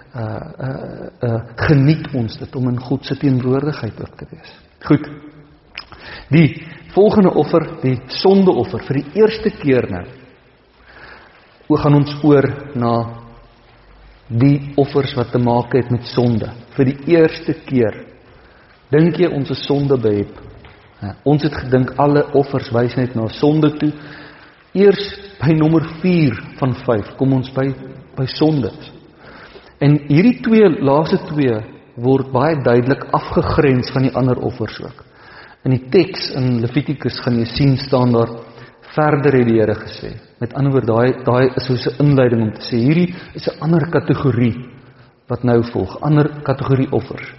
uh 0.09 0.25
uh 0.65 1.09
uh 1.21 1.39
geniet 1.67 2.07
ons 2.17 2.37
dit 2.41 2.55
om 2.57 2.69
in 2.71 2.79
God 2.81 3.05
se 3.05 3.17
teenwoordigheid 3.21 3.99
ook 4.01 4.15
te 4.17 4.25
wees. 4.31 4.55
Goed. 4.87 5.05
Die 6.33 6.65
volgende 6.95 7.33
offer, 7.37 7.67
die 7.83 7.99
sondeoffer 8.21 8.81
vir 8.87 9.01
die 9.01 9.21
eerste 9.21 9.53
keer 9.61 9.85
nou. 9.91 10.05
Hoe 11.69 11.77
gaan 11.77 11.99
ons 11.99 12.15
oor 12.25 12.47
na 12.73 12.93
die 14.29 14.73
offers 14.81 15.13
wat 15.17 15.29
te 15.33 15.41
maak 15.41 15.73
het 15.77 15.91
met 15.93 16.09
sonde 16.09 16.49
vir 16.73 16.89
die 16.89 17.13
eerste 17.13 17.53
keer? 17.67 18.05
Dink 18.89 19.19
jy 19.21 19.29
ons 19.29 19.51
is 19.53 19.61
sonde 19.67 19.99
behep? 20.01 20.33
Ja, 20.99 21.13
ons 21.29 21.45
het 21.45 21.53
gedink 21.55 21.93
alle 22.01 22.25
offers 22.35 22.71
wys 22.75 22.97
net 22.97 23.13
na 23.15 23.27
sonde 23.37 23.69
toe. 23.77 23.91
Eers 24.73 25.05
by 25.39 25.53
nommer 25.57 25.85
4 26.01 26.35
van 26.59 26.75
5 26.85 27.15
kom 27.17 27.33
ons 27.33 27.49
by 27.55 27.69
by 28.19 28.25
sonde. 28.27 28.69
En 29.79 29.95
hierdie 30.09 30.41
twee 30.43 30.67
laaste 30.83 31.21
twee 31.29 31.55
word 32.03 32.31
baie 32.33 32.57
duidelik 32.63 33.05
afgegrens 33.15 33.91
van 33.95 34.05
die 34.05 34.13
ander 34.15 34.39
offers 34.43 34.77
ook. 34.83 35.05
In 35.63 35.75
die 35.75 35.85
teks 35.91 36.29
in 36.35 36.59
Levitikus 36.63 37.19
gaan 37.23 37.39
jy 37.39 37.47
sien 37.51 37.77
staan 37.79 38.13
daar 38.15 38.35
verder 38.93 39.39
het 39.39 39.47
die 39.47 39.59
Here 39.59 39.75
gesê. 39.79 40.13
Met 40.39 40.53
ander 40.53 40.73
woorde 40.75 40.91
daai 40.91 41.23
daai 41.25 41.55
is 41.55 41.65
soos 41.65 41.87
'n 41.87 42.03
inleiding 42.03 42.41
om 42.41 42.51
te 42.53 42.61
sê 42.61 42.77
hierdie 42.77 43.15
is 43.33 43.47
'n 43.47 43.59
ander 43.61 43.89
kategorie 43.89 44.55
wat 45.27 45.43
nou 45.43 45.63
volg, 45.63 46.01
ander 46.01 46.41
kategorie 46.43 46.91
offers. 46.91 47.33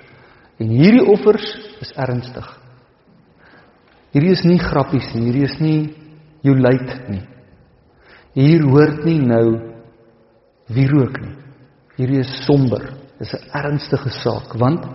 En 0.58 0.68
hierdie 0.68 1.06
offers 1.06 1.58
is 1.80 1.92
ernstig. 1.96 2.46
Hierdie 4.12 4.32
is 4.32 4.44
nie 4.44 4.58
grappies 4.58 5.14
nie, 5.14 5.24
hierdie 5.24 5.44
is 5.44 5.60
nie 5.60 5.94
jou 6.42 6.54
luit 6.56 6.94
nie. 7.10 7.22
Hier 8.34 8.62
hoort 8.62 9.04
nie 9.04 9.18
nou 9.18 9.44
wie 10.70 10.86
rook 10.88 11.20
nie. 11.20 11.36
Hierdie 11.96 12.20
is 12.22 12.32
somber. 12.46 12.94
Dis 13.18 13.34
'n 13.34 13.50
ernstige 13.52 14.10
saak 14.10 14.54
want 14.54 14.86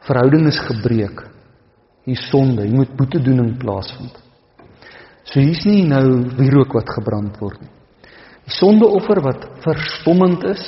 verhouding 0.00 0.46
is 0.46 0.58
gebreek 0.58 1.30
hier 2.10 2.20
sonde, 2.30 2.64
hier 2.64 2.76
moet 2.76 2.96
boetedoening 2.96 3.56
plaasvind. 3.60 4.16
So 5.28 5.40
hier's 5.40 5.62
nie 5.68 5.84
nou 5.88 6.04
wierook 6.38 6.74
wat 6.78 6.90
gebrand 6.96 7.36
word 7.42 7.60
nie. 7.62 7.72
Die 8.48 8.56
sondeoffer 8.56 9.20
wat 9.22 9.44
verstommend 9.62 10.46
is, 10.48 10.64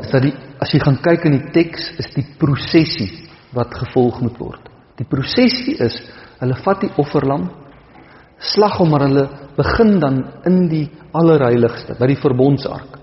is 0.00 0.12
dat 0.12 0.24
die 0.24 0.32
as 0.62 0.72
jy 0.72 0.80
gaan 0.84 1.00
kyk 1.02 1.26
in 1.28 1.36
die 1.36 1.52
teks 1.56 1.90
is 2.00 2.08
die 2.14 2.24
prosesie 2.40 3.26
wat 3.56 3.74
gevolg 3.82 4.20
moet 4.24 4.38
word. 4.40 4.70
Die 5.00 5.08
prosesie 5.08 5.76
is 5.82 5.96
hulle 6.40 6.56
vat 6.64 6.80
die 6.84 6.92
offerlam, 7.00 7.48
slag 8.40 8.78
hom 8.80 8.90
maar 8.94 9.04
hulle 9.04 9.26
begin 9.58 9.98
dan 10.00 10.22
in 10.48 10.62
die 10.70 10.86
allerheiligste 11.16 11.98
by 11.98 12.08
die 12.08 12.20
verbondsark. 12.20 12.96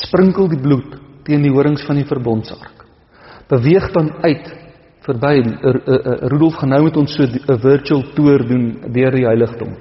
Sprinkel 0.00 0.48
die 0.48 0.60
bloed 0.62 0.96
teen 1.26 1.44
die 1.44 1.52
horings 1.52 1.84
van 1.86 2.00
die 2.00 2.08
verbondsark. 2.08 2.86
Beweeg 3.50 3.90
dan 3.92 4.12
uit 4.24 4.48
verby 5.04 5.34
er, 5.40 5.52
er, 5.66 6.00
er, 6.00 6.24
Rudolf 6.32 6.58
gaan 6.60 6.74
nou 6.74 6.82
met 6.84 6.96
ons 7.00 7.14
so 7.16 7.24
'n 7.24 7.60
virtual 7.60 8.02
tour 8.14 8.46
doen 8.46 8.92
deur 8.92 9.12
die 9.16 9.26
heiligdom. 9.26 9.74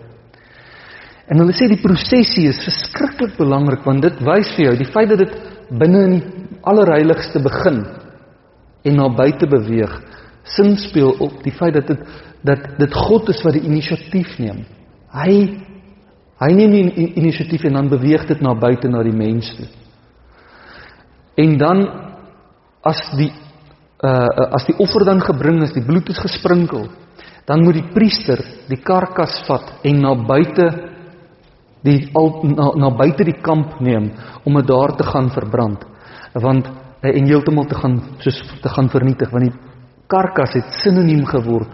En 1.29 1.37
hulle 1.37 1.53
sê 1.53 1.67
die 1.67 1.81
prosesie 1.81 2.47
is 2.49 2.63
verskriklik 2.63 3.37
belangrik 3.37 3.85
want 3.85 4.01
dit 4.01 4.19
wys 4.25 4.49
vir 4.55 4.65
jou 4.65 4.75
die 4.77 4.91
feit 4.91 5.09
dat 5.09 5.19
dit 5.19 5.35
binne 5.69 6.03
in 6.05 6.15
die 6.17 6.23
allerheiligste 6.63 7.39
begin 7.43 7.85
en 8.83 8.95
na 8.95 9.09
buite 9.09 9.47
beweeg 9.47 9.93
sin 10.55 10.77
speel 10.77 11.11
op 11.19 11.43
die 11.43 11.53
feit 11.53 11.73
dat 11.73 11.87
dit 11.87 11.99
dat 12.45 12.77
dit 12.79 12.93
God 12.93 13.29
is 13.33 13.41
wat 13.43 13.57
die 13.57 13.65
inisiatief 13.67 14.37
neem. 14.39 14.63
Hy 15.15 15.33
hy 16.39 16.49
neem 16.55 16.71
die 16.71 17.07
inisiatief 17.19 17.65
en 17.67 17.75
dan 17.75 17.89
beweeg 17.91 18.23
dit 18.29 18.41
na 18.41 18.53
buite 18.55 18.87
na 18.87 19.01
die 19.03 19.15
mens 19.15 19.49
toe. 19.57 19.67
En 21.43 21.57
dan 21.59 21.83
as 22.87 23.01
die 23.19 23.31
uh 23.99 24.53
as 24.55 24.63
die 24.69 24.77
offer 24.79 25.03
dan 25.03 25.19
gebring 25.19 25.59
is, 25.65 25.75
die 25.75 25.83
bloed 25.83 26.07
is 26.09 26.21
gesprinkel, 26.23 26.87
dan 27.45 27.65
moet 27.65 27.81
die 27.81 27.89
priester 27.91 28.39
die 28.69 28.79
karkas 28.79 29.41
vat 29.47 29.83
en 29.83 29.99
na 29.99 30.13
buite 30.15 30.69
die 31.83 32.07
al 32.15 32.29
na, 32.47 32.71
na 32.75 32.89
buite 32.95 33.27
die 33.27 33.39
kamp 33.43 33.81
neem 33.83 34.13
om 34.45 34.55
dit 34.55 34.67
daar 34.67 34.95
te 34.95 35.03
gaan 35.03 35.27
verbrand. 35.35 35.83
Want 36.33 36.69
en 37.01 37.27
heeltemal 37.27 37.67
te 37.67 37.75
gaan 37.79 37.99
soos 38.19 38.39
te 38.61 38.69
gaan 38.69 38.89
vernietig 38.91 39.31
want 39.31 39.47
die 39.47 39.55
karkas 40.11 40.55
het 40.57 40.79
sinoniem 40.81 41.25
geword 41.29 41.71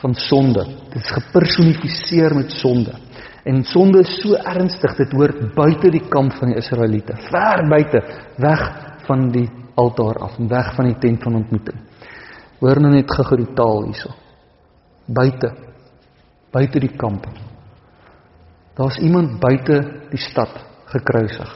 van 0.00 0.14
sonde. 0.14 0.64
Dit 0.92 1.02
is 1.02 1.10
gepersonifiseer 1.10 2.34
met 2.34 2.52
sonde. 2.52 2.94
En 3.44 3.62
sonde 3.64 4.02
is 4.04 4.12
so 4.20 4.36
ernstig, 4.36 4.96
dit 4.96 5.12
hoort 5.16 5.40
buite 5.56 5.90
die 5.90 6.04
kamp 6.08 6.34
van 6.36 6.52
die 6.52 6.58
Israeliete, 6.60 7.16
ver 7.30 7.64
buite, 7.68 8.02
weg 8.36 8.64
van 9.06 9.30
die 9.32 9.46
altaar 9.80 10.20
af 10.26 10.36
weg 10.48 10.74
van 10.76 10.90
die 10.90 10.98
tent 11.00 11.22
van 11.24 11.38
ontmoeting. 11.40 11.78
Hoor 12.60 12.80
nou 12.80 12.92
net 12.92 13.12
gou 13.16 13.36
die 13.40 13.52
taal 13.56 13.86
hierso. 13.86 14.12
Buite. 15.08 15.54
Buite 16.52 16.80
die 16.82 16.92
kamp. 16.96 17.24
Daar's 18.76 18.98
iemand 19.00 19.38
buite 19.40 19.80
die 20.10 20.20
stad 20.20 20.52
gekruisig. 20.92 21.54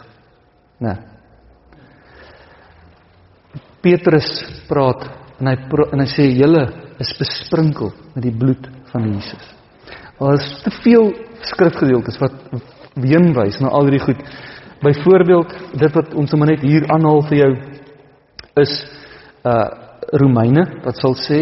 Né? 0.80 0.94
Nee. 0.94 1.12
Petrus 3.84 4.28
praat 4.64 5.04
en 5.38 5.50
hy 5.50 5.56
en 5.92 6.00
hy 6.00 6.06
sê 6.08 6.24
julle 6.32 6.62
is 6.98 7.12
besprinkel 7.18 7.92
met 8.14 8.22
die 8.22 8.34
bloed 8.38 8.68
van 8.92 9.06
Jesus. 9.12 9.52
Daar 10.18 10.38
is 10.38 10.48
te 10.62 10.70
veel 10.82 11.12
skrifgedeeltes 11.40 12.18
wat 12.22 12.34
heenwys 13.02 13.58
na 13.60 13.72
al 13.74 13.88
hierdie 13.88 14.04
goed. 14.04 14.20
Byvoorbeeld 14.84 15.54
dit 15.80 15.96
wat 15.96 16.14
ons 16.14 16.30
sommer 16.30 16.52
net 16.52 16.62
hier 16.62 16.86
aanhaal 16.92 17.22
vir 17.30 17.40
jou 17.40 17.52
is 18.62 18.76
uh 19.44 19.82
Romeine 20.12 20.62
wat 20.84 20.98
sal 21.00 21.14
sê 21.16 21.38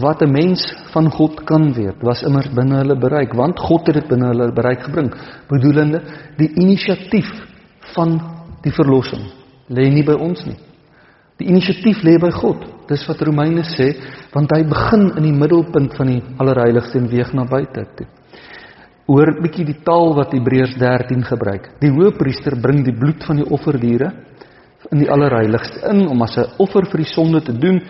wat 0.00 0.22
'n 0.22 0.32
mens 0.32 0.62
van 0.92 1.10
God 1.10 1.44
kan 1.44 1.72
weet 1.72 2.02
was 2.02 2.22
immers 2.22 2.48
binne 2.54 2.76
hulle 2.76 2.96
bereik 2.96 3.32
want 3.34 3.58
God 3.60 3.86
het 3.86 3.94
dit 3.94 4.08
binne 4.08 4.26
hulle 4.26 4.52
bereik 4.52 4.82
gebring 4.82 5.10
bedoelende 5.48 6.02
die 6.36 6.52
inisiatief 6.54 7.28
van 7.94 8.20
die 8.62 8.72
verlossing 8.72 9.24
lê 9.68 9.88
nie 9.90 10.04
by 10.04 10.12
ons 10.12 10.44
nie 10.46 10.56
die 11.42 11.50
inisiatief 11.52 12.02
lê 12.06 12.16
by 12.22 12.30
God 12.38 12.64
dis 12.88 13.04
wat 13.08 13.22
Romeine 13.26 13.66
sê 13.74 13.92
want 14.32 14.54
hy 14.56 14.62
begin 14.70 15.08
in 15.18 15.28
die 15.28 15.36
middelpunt 15.36 15.96
van 15.98 16.14
die 16.14 16.22
allerheiligste 16.38 16.98
en 17.02 17.10
weeg 17.12 17.34
na 17.36 17.44
buite 17.44 17.86
toe 17.98 18.08
hoor 19.12 19.34
bietjie 19.42 19.66
die 19.68 19.80
taal 19.84 20.14
wat 20.16 20.32
Hebreërs 20.32 20.78
13 20.80 21.26
gebruik 21.28 21.72
die 21.82 21.92
hoëpriester 21.92 22.56
bring 22.62 22.84
die 22.86 22.96
bloed 22.96 23.26
van 23.26 23.42
die 23.42 23.50
offerdiere 23.50 24.12
in 24.90 25.02
die 25.02 25.10
allerheiligste 25.10 25.84
in 25.90 26.06
om 26.08 26.22
as 26.22 26.38
'n 26.38 26.48
offer 26.58 26.86
vir 26.90 27.04
die 27.04 27.12
sonde 27.12 27.40
te 27.40 27.52
doen 27.52 27.82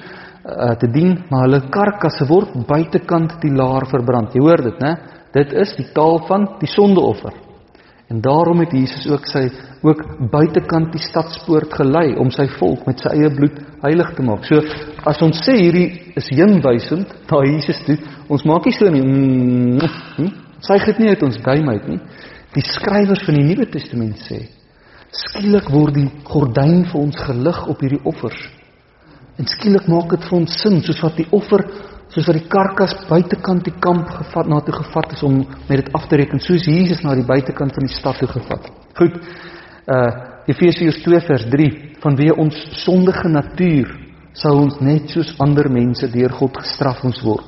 uh, 0.44 0.74
te 0.78 0.88
dien, 0.90 1.14
maar 1.30 1.46
hulle 1.46 1.62
karkasse 1.72 2.26
word 2.28 2.54
buitekant 2.66 3.38
die 3.42 3.52
laar 3.54 3.86
verbrand. 3.90 4.34
Jy 4.34 4.42
hoor 4.44 4.62
dit, 4.66 4.82
né? 4.82 4.96
Dit 5.32 5.54
is 5.56 5.74
die 5.78 5.88
taal 5.94 6.20
van 6.28 6.48
die 6.60 6.68
sondeoffer. 6.70 7.34
En 8.12 8.20
daarom 8.20 8.58
het 8.60 8.72
Jesus 8.76 9.06
ook 9.08 9.26
sy 9.26 9.46
ook 9.82 10.02
buitekant 10.30 10.90
die 10.92 11.00
stadspoort 11.00 11.72
gelei 11.72 12.12
om 12.20 12.28
sy 12.30 12.44
volk 12.58 12.84
met 12.86 13.00
sy 13.00 13.14
eie 13.16 13.30
bloed 13.32 13.56
heilig 13.80 14.10
te 14.18 14.24
maak. 14.26 14.44
So 14.44 14.60
as 15.08 15.22
ons 15.24 15.40
sê 15.46 15.54
hierdie 15.56 16.12
is 16.20 16.28
heenwysend 16.28 17.14
na 17.30 17.40
Jesus 17.48 17.80
toe, 17.86 17.96
ons 18.28 18.44
maak 18.44 18.68
nie 18.68 18.74
so 18.76 18.90
nie. 18.92 19.00
Mm, 19.00 19.80
hm? 20.18 20.28
Sy 20.62 20.76
het 20.84 21.00
nie 21.00 21.08
uit 21.08 21.24
ons 21.24 21.40
duim 21.46 21.72
uit 21.72 21.88
nie. 21.88 22.00
Die 22.52 22.66
skrywers 22.68 23.24
van 23.24 23.40
die 23.40 23.46
Nuwe 23.48 23.70
Testament 23.72 24.20
sê 24.28 24.42
skielik 25.12 25.66
word 25.72 25.96
die 25.96 26.08
gordyn 26.28 26.84
vir 26.88 27.00
ons 27.00 27.16
gelig 27.20 27.64
op 27.68 27.80
hierdie 27.84 28.04
offers. 28.08 28.44
En 29.40 29.48
skielik 29.48 29.88
maak 29.88 30.12
dit 30.12 30.28
vir 30.28 30.38
ons 30.38 30.60
sin 30.60 30.78
soos 30.84 31.00
wat 31.04 31.16
die 31.16 31.28
offer 31.32 31.64
soos 32.12 32.26
wat 32.28 32.36
die 32.36 32.48
karkas 32.52 32.92
buitekant 33.08 33.64
die 33.64 33.74
kamp 33.80 34.10
gevat 34.18 34.50
na 34.50 34.60
toe 34.64 34.74
gevat 34.76 35.14
is 35.16 35.22
om 35.24 35.38
met 35.68 35.80
dit 35.80 35.88
af 35.96 36.08
te 36.08 36.18
reken 36.20 36.42
soos 36.44 36.66
Jesus 36.68 37.00
na 37.04 37.14
die 37.16 37.26
buitekant 37.26 37.72
van 37.72 37.88
die 37.88 37.94
stad 37.94 38.20
toe 38.20 38.28
gevat. 38.28 38.68
Goed. 38.98 39.18
Uh 39.86 40.28
Efesiërs 40.42 40.96
2 41.04 41.20
vers 41.22 41.44
3 41.52 41.66
vanweë 42.02 42.32
ons 42.42 42.56
sondige 42.82 43.28
natuur 43.30 43.92
sou 44.34 44.56
ons 44.58 44.80
net 44.82 45.12
soos 45.14 45.30
ander 45.44 45.68
mense 45.70 46.08
deur 46.10 46.34
God 46.34 46.58
gestraf 46.58 47.04
moes 47.06 47.20
word. 47.22 47.46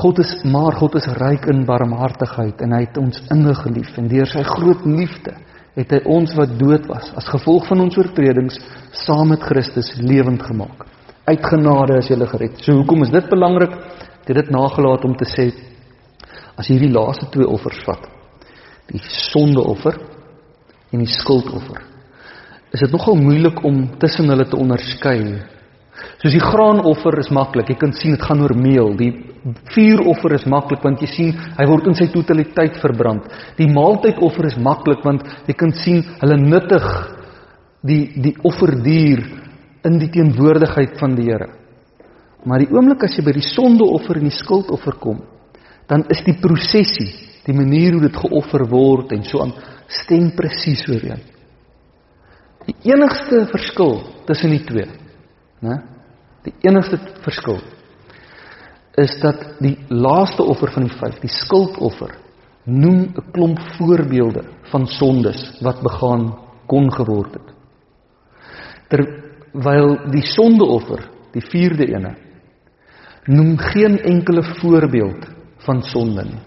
God 0.00 0.22
is 0.22 0.32
maar 0.48 0.78
God 0.78 0.96
is 0.96 1.10
ryk 1.20 1.44
in 1.52 1.66
barmhartigheid 1.68 2.64
en 2.64 2.72
hy 2.72 2.86
het 2.86 2.96
ons 2.96 3.20
ingelief 3.34 3.98
en 4.00 4.08
deur 4.08 4.32
sy 4.32 4.46
groot 4.48 4.86
liefde 4.88 5.36
het 5.76 5.92
hy 5.92 6.00
ons 6.08 6.32
wat 6.38 6.56
dood 6.56 6.88
was 6.88 7.12
as 7.20 7.28
gevolg 7.34 7.68
van 7.68 7.84
ons 7.84 8.00
oortredings 8.00 8.56
saam 9.04 9.34
met 9.34 9.44
Christus 9.44 9.92
lewend 10.00 10.42
gemaak. 10.48 10.86
Uit 11.28 11.44
genade 11.44 11.98
is 12.00 12.08
jy 12.08 12.16
gered. 12.30 12.60
So 12.64 12.78
hoekom 12.78 13.04
is 13.04 13.12
dit 13.12 13.26
belangrik? 13.28 13.74
Dit 14.24 14.36
het 14.36 14.50
nagelaat 14.52 15.04
om 15.04 15.16
te 15.16 15.26
sê 15.28 15.50
as 16.58 16.68
hierdie 16.70 16.90
laaste 16.90 17.28
twee 17.32 17.46
offers 17.46 17.78
vat, 17.86 18.06
die 18.88 19.00
sondeoffer 19.04 19.98
en 20.90 21.04
die 21.04 21.12
skuldoffer, 21.12 21.84
is 22.72 22.82
dit 22.82 22.92
nogal 22.92 23.16
moeilik 23.20 23.60
om 23.64 23.84
tussen 24.00 24.28
hulle 24.32 24.46
te 24.48 24.58
onderskei. 24.58 25.20
Soos 26.18 26.34
die 26.34 26.42
graanoffer 26.42 27.20
is 27.22 27.30
maklik, 27.34 27.70
jy 27.70 27.78
kan 27.78 27.92
sien 27.94 28.16
dit 28.16 28.24
gaan 28.24 28.42
oor 28.42 28.54
meel. 28.58 28.90
Die 28.98 29.12
vuuroffer 29.74 30.34
is 30.34 30.46
maklik 30.50 30.82
want 30.84 31.02
jy 31.04 31.10
sien 31.12 31.36
hy 31.58 31.66
word 31.68 31.90
in 31.92 31.98
sy 31.98 32.08
totaliteit 32.14 32.80
verbrand. 32.82 33.28
Die 33.60 33.68
maaltydoffer 33.70 34.48
is 34.50 34.58
maklik 34.58 35.04
want 35.06 35.28
jy 35.46 35.56
kan 35.58 35.76
sien 35.84 36.02
hulle 36.22 36.40
nuttig 36.42 36.88
die 37.86 38.02
die 38.18 38.34
offerdier 38.48 39.22
in 39.88 39.98
die 40.00 40.10
teenwoordigheid 40.12 40.98
van 41.00 41.16
die 41.16 41.28
Here. 41.30 41.48
Maar 42.46 42.62
die 42.62 42.70
oomblik 42.72 43.02
as 43.04 43.16
jy 43.18 43.24
by 43.26 43.34
die 43.36 43.48
sondeoffer 43.48 44.20
en 44.20 44.28
die 44.28 44.36
skuldoffer 44.36 44.98
kom, 45.02 45.22
dan 45.88 46.04
is 46.12 46.20
die 46.26 46.36
prosesie, 46.40 47.10
die 47.46 47.56
manier 47.56 47.96
hoe 47.96 48.04
dit 48.04 48.20
geoffer 48.22 48.66
word 48.68 49.14
en 49.16 49.24
so 49.26 49.40
aan 49.42 49.54
stem 50.02 50.30
presies 50.36 50.84
ooreen. 50.90 51.22
Die 52.68 52.76
enigste 52.92 53.46
verskil 53.48 54.02
tussen 54.28 54.52
die 54.52 54.64
twee, 54.68 54.88
né? 55.64 55.78
Die 56.44 56.52
enigste 56.68 57.00
verskil 57.24 57.58
is 58.98 59.14
dat 59.22 59.40
die 59.62 59.74
laaste 59.88 60.44
offer 60.44 60.72
van 60.74 60.88
die 60.88 60.96
vyf, 60.98 61.18
die 61.22 61.32
skuldoffer, 61.32 62.12
noem 62.68 63.14
'n 63.16 63.32
klomp 63.32 63.60
voorbeelde 63.78 64.44
van 64.70 64.86
sondes 64.86 65.60
wat 65.62 65.82
begaan 65.82 66.36
kon 66.66 66.90
geword 66.92 67.34
het. 67.34 67.48
Terwyl 69.58 69.96
die 70.12 70.22
sondeoffer, 70.22 71.00
die 71.34 71.42
vierde 71.50 71.88
ene, 71.90 72.12
noem 73.26 73.56
geen 73.58 73.96
enkele 74.06 74.44
voorbeeld 74.60 75.24
van 75.66 75.82
sonde 75.82 76.22
nie. 76.28 76.42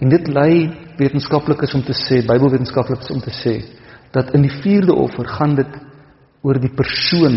En 0.00 0.08
dit 0.08 0.28
lei 0.32 0.54
wetenskaplikes 0.96 1.74
om 1.76 1.84
te 1.84 1.92
sê, 1.92 2.22
Bybelwetenskaplikes 2.24 3.12
om 3.12 3.20
te 3.20 3.34
sê 3.36 3.58
dat 4.16 4.32
in 4.32 4.46
die 4.46 4.54
vierde 4.62 4.96
offer 4.96 5.28
gaan 5.28 5.58
dit 5.60 5.76
oor 6.40 6.56
die 6.62 6.72
persoon, 6.72 7.36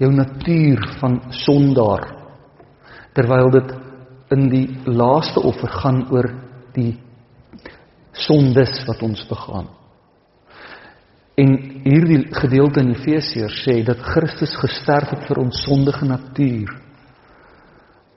jou 0.00 0.08
natuur 0.12 0.80
van 1.00 1.20
sondaar 1.44 2.08
terwyl 3.16 3.52
dit 3.52 3.76
in 4.32 4.48
die 4.52 4.66
laaste 4.88 5.44
offer 5.44 5.72
gaan 5.76 6.06
oor 6.12 6.32
die 6.72 6.94
sondes 8.16 8.80
wat 8.88 9.04
ons 9.04 9.28
begaan. 9.28 9.75
En 11.36 11.52
hierdie 11.84 12.22
gedeelte 12.32 12.80
in 12.80 12.94
Efesiërs 12.94 13.58
sê 13.66 13.82
dat 13.84 14.00
Christus 14.00 14.54
gesterf 14.56 15.10
het 15.12 15.26
vir 15.28 15.42
ons 15.42 15.58
sondige 15.66 16.08
natuur. 16.08 16.72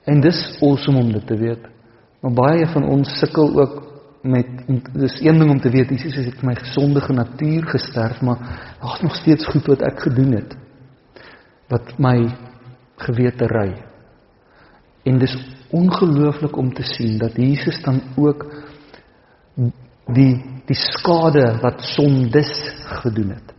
En 0.08 0.22
dis 0.24 0.40
awesome 0.64 1.02
om 1.02 1.12
dit 1.12 1.26
te 1.28 1.36
weet. 1.36 1.66
Maar 2.20 2.32
baie 2.36 2.66
van 2.72 2.88
ons 2.88 3.12
sukkel 3.20 3.52
ook 3.60 3.76
met 4.22 4.48
dis 4.92 5.20
een 5.24 5.38
ding 5.40 5.50
om 5.50 5.60
te 5.60 5.70
weet 5.72 5.92
Jesus 5.92 6.26
het 6.26 6.40
vir 6.40 6.48
my 6.50 6.54
gesondige 6.58 7.12
natuur 7.16 7.68
gesterf, 7.72 8.20
maar 8.20 8.40
daar's 8.80 9.00
nog 9.00 9.14
steeds 9.16 9.46
goed 9.48 9.68
wat 9.72 9.84
ek 9.88 10.02
gedoen 10.08 10.34
het 10.36 10.56
wat 11.70 11.92
my 12.02 12.16
gewete 12.98 13.46
ry. 13.46 13.68
En 15.06 15.20
dis 15.22 15.36
ongelooflik 15.70 16.56
om 16.58 16.72
te 16.74 16.82
sien 16.82 17.18
dat 17.18 17.36
Jesus 17.38 17.78
dan 17.84 18.00
ook 18.18 18.42
die 20.10 20.59
die 20.70 20.78
skade 20.78 21.46
wat 21.64 21.82
sondes 21.94 22.52
gedoen 23.02 23.34
het 23.34 23.56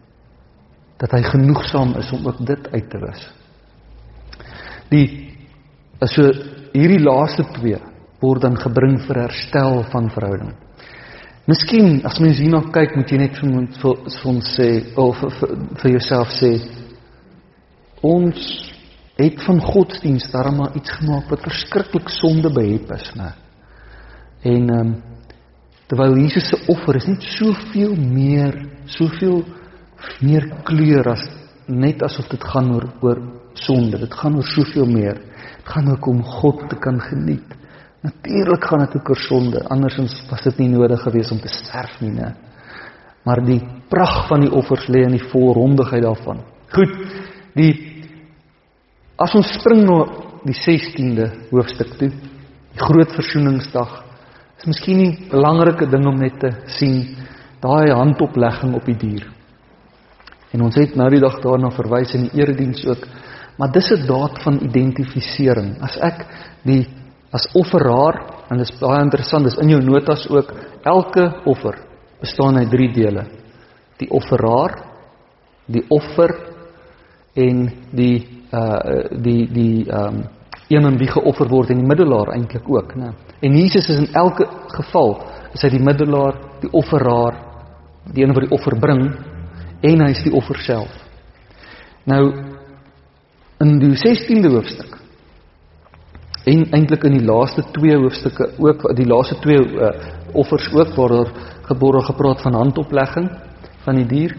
dat 1.02 1.16
hy 1.18 1.22
genoegsaam 1.26 1.96
is 1.98 2.12
om 2.14 2.28
ook 2.30 2.44
dit 2.46 2.68
uit 2.76 2.90
te 2.92 3.00
wis. 3.02 3.22
Die 4.92 5.06
so 6.06 6.28
hierdie 6.76 7.02
laaste 7.02 7.46
twee 7.56 7.80
word 8.22 8.44
dan 8.46 8.60
gebring 8.62 9.00
vir 9.08 9.24
herstel 9.24 9.82
van 9.90 10.12
verhouding. 10.14 10.54
Miskien 11.50 12.04
as 12.06 12.20
mens 12.22 12.38
hierna 12.38 12.62
kyk, 12.70 12.94
moet 13.00 13.10
jy 13.10 13.18
net 13.18 13.40
vir 13.42 13.50
ons 13.50 13.82
vir 13.82 14.30
ons 14.30 14.52
sê 14.54 14.70
of 15.02 15.18
vir, 15.24 15.56
vir 15.82 15.94
jouself 15.96 16.36
sê 16.38 16.52
ons 18.06 18.46
het 19.18 19.42
van 19.46 19.62
godsdienst 19.62 20.34
daarom 20.34 20.62
maar 20.62 20.78
iets 20.78 20.94
gemaak 21.00 21.34
wat 21.34 21.50
verskriklik 21.50 22.14
sonde 22.14 22.54
behep 22.54 22.94
is, 22.94 23.10
né? 23.18 23.34
En 24.46 24.70
ehm 24.70 24.86
um, 24.86 25.00
terwyl 25.92 26.16
Jesus 26.16 26.48
se 26.48 26.58
offer 26.72 26.96
is 26.96 27.08
net 27.10 27.24
soveel 27.36 27.98
meer, 28.00 28.56
soveel 28.88 29.42
meer 30.24 30.48
kleur 30.64 31.10
as 31.12 31.26
net 31.68 32.00
asof 32.08 32.30
dit 32.32 32.44
gaan 32.48 32.70
oor 32.72 32.86
oor 33.04 33.20
sonde. 33.60 34.00
Dit 34.00 34.14
gaan 34.16 34.38
oor 34.40 34.48
soveel 34.48 34.88
meer. 34.88 35.20
Dit 35.60 35.74
gaan 35.74 35.92
ook 35.92 36.08
om 36.08 36.22
God 36.24 36.64
te 36.72 36.80
kan 36.80 37.00
geniet. 37.04 37.58
Natuurlik 38.08 38.64
gaan 38.66 38.86
dit 38.86 38.96
ook 38.98 39.12
oor 39.12 39.20
sonde. 39.28 39.66
Andersins 39.68 40.16
was 40.30 40.48
dit 40.48 40.64
nie 40.64 40.72
nodig 40.72 41.04
geweest 41.04 41.36
om 41.36 41.42
te 41.44 41.52
sterf 41.52 42.00
nie, 42.00 42.14
né? 42.16 42.32
Maar 43.28 43.44
die 43.46 43.60
pragt 43.92 44.30
van 44.32 44.42
die 44.42 44.50
offers 44.50 44.88
lê 44.90 45.04
in 45.06 45.18
die 45.20 45.28
volrondigheid 45.30 46.08
daarvan. 46.08 46.40
Goed. 46.74 46.96
Die 47.54 47.74
As 49.22 49.36
ons 49.38 49.52
spring 49.60 49.84
na 49.86 50.00
die 50.48 50.56
16de 50.58 51.28
hoofstuk 51.52 51.92
toe, 52.00 52.08
die 52.10 52.82
groot 52.82 53.12
versoeningsdag, 53.14 53.92
is 54.62 54.70
miskien 54.70 55.00
nie 55.00 55.14
belangrike 55.32 55.88
ding 55.90 56.06
om 56.06 56.20
net 56.22 56.36
te 56.38 56.52
sien 56.78 57.16
daai 57.62 57.90
handoplegging 57.98 58.76
op 58.78 58.86
die 58.86 58.98
dier. 58.98 59.24
En 60.54 60.62
ons 60.68 60.76
het 60.78 60.94
nou 61.00 61.08
die 61.10 61.22
dag 61.22 61.40
daarna 61.42 61.72
verwys 61.74 62.14
in 62.14 62.28
die 62.28 62.42
erediens 62.44 62.84
ook, 62.86 63.08
maar 63.58 63.72
dis 63.72 63.90
'n 63.92 64.06
daad 64.06 64.38
van 64.44 64.60
identifisering. 64.62 65.82
As 65.82 65.98
ek 65.98 66.26
die 66.64 66.88
as 67.34 67.48
offeraar, 67.54 68.46
en 68.50 68.58
dit 68.58 68.70
is 68.70 68.80
baie 68.80 69.02
interessant, 69.02 69.44
dis 69.44 69.58
in 69.58 69.70
jou 69.70 69.82
notas 69.82 70.30
ook, 70.30 70.54
elke 70.84 71.42
offer 71.46 71.78
bestaan 72.20 72.58
uit 72.58 72.70
drie 72.70 72.92
dele. 72.94 73.26
Die 73.98 74.10
offeraar, 74.10 74.84
die 75.66 75.86
offer 75.90 76.36
en 77.36 77.72
die 77.92 78.28
uh 78.52 79.10
die 79.22 79.48
die 79.48 79.90
ehm 79.90 80.16
um, 80.16 80.24
een 80.70 80.86
aan 80.86 80.98
wie 80.98 81.08
geoffer 81.08 81.50
word 81.50 81.70
en 81.70 81.78
die 81.78 81.88
middelaar 81.88 82.34
eintlik 82.34 82.70
ook, 82.70 82.96
né? 82.96 83.14
En 83.42 83.58
Jesus 83.58 83.90
is 83.90 83.98
in 83.98 84.14
elke 84.14 84.46
geval 84.78 85.16
is 85.54 85.64
hy 85.66 85.72
die 85.74 85.84
middelaar, 85.84 86.38
die 86.62 86.72
offeraar, 86.78 87.38
die 88.14 88.24
een 88.24 88.34
wat 88.34 88.46
die 88.46 88.56
offer 88.56 88.78
bring 88.80 89.04
en 89.82 90.04
hy 90.06 90.10
is 90.14 90.24
die 90.24 90.34
offer 90.38 90.60
self. 90.62 90.92
Nou 92.10 92.24
in 93.62 93.78
die 93.82 93.94
16de 93.98 94.50
hoofstuk 94.50 94.98
en 96.50 96.64
eintlik 96.74 97.04
in 97.06 97.20
die 97.20 97.28
laaste 97.28 97.64
twee 97.76 97.98
hoofstukke 98.02 98.48
ook 98.58 98.88
die 98.98 99.06
laaste 99.06 99.38
twee 99.44 99.62
uh, 99.62 99.92
offers 100.34 100.66
ook 100.74 100.96
waar 100.98 101.14
daar 101.14 101.34
gebore 101.70 102.02
gepraat 102.08 102.42
van 102.42 102.58
handoplegging 102.58 103.28
van 103.86 104.00
die 104.02 104.08
dier 104.10 104.34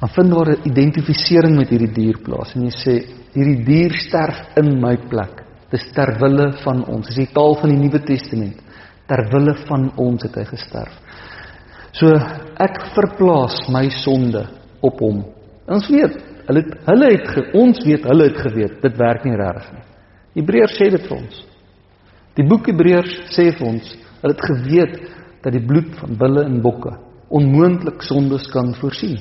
dan 0.00 0.10
vind 0.16 0.30
daar 0.30 0.50
'n 0.50 0.60
identifisering 0.64 1.56
met 1.56 1.68
hierdie 1.68 1.92
dier 1.92 2.18
plaas 2.18 2.54
en 2.54 2.66
jy 2.66 2.74
sê 2.74 2.94
hierdie 3.32 3.64
dier 3.64 3.92
sterf 3.92 4.56
in 4.56 4.80
my 4.80 4.96
plek. 5.08 5.45
Dis 5.72 5.86
ter 5.96 6.14
wille 6.20 6.50
van 6.62 6.84
ons. 6.84 7.08
Dis 7.08 7.24
die 7.24 7.32
taal 7.34 7.56
van 7.60 7.72
die 7.72 7.80
Nuwe 7.80 8.02
Testament. 8.06 8.60
Ter 9.06 9.22
wille 9.32 9.54
van 9.66 9.88
ons 10.02 10.26
het 10.26 10.36
hy 10.38 10.44
gesterf. 10.50 10.94
So 11.96 12.12
ek 12.62 12.80
verplaas 12.94 13.62
my 13.72 13.86
sonde 14.02 14.44
op 14.84 15.00
hom. 15.00 15.22
Ons 15.72 15.88
weet, 15.90 16.18
hulle 16.46 16.62
het, 16.62 16.74
hulle 16.86 17.10
het 17.14 17.30
ge, 17.32 17.44
ons 17.58 17.80
weet 17.86 18.04
hulle 18.06 18.28
het 18.28 18.40
geweet 18.44 18.76
dit 18.84 18.98
werk 19.00 19.24
nie 19.26 19.38
regtig 19.38 19.70
nie. 19.72 19.84
Hebreërs 20.36 20.76
sê 20.76 20.90
dit 20.92 21.06
vir 21.08 21.16
ons. 21.16 21.40
Die 22.36 22.44
boek 22.46 22.68
Hebreërs 22.68 23.16
sê 23.32 23.48
vir 23.56 23.70
ons, 23.70 23.88
hulle 24.20 24.36
het 24.36 24.46
geweet 24.50 24.96
dat 25.42 25.54
die 25.56 25.64
bloed 25.64 25.94
van 26.02 26.18
bulle 26.20 26.44
en 26.44 26.60
bokke 26.62 26.92
onmoontlik 27.28 28.04
sondes 28.06 28.46
kan 28.52 28.74
voorsien. 28.80 29.18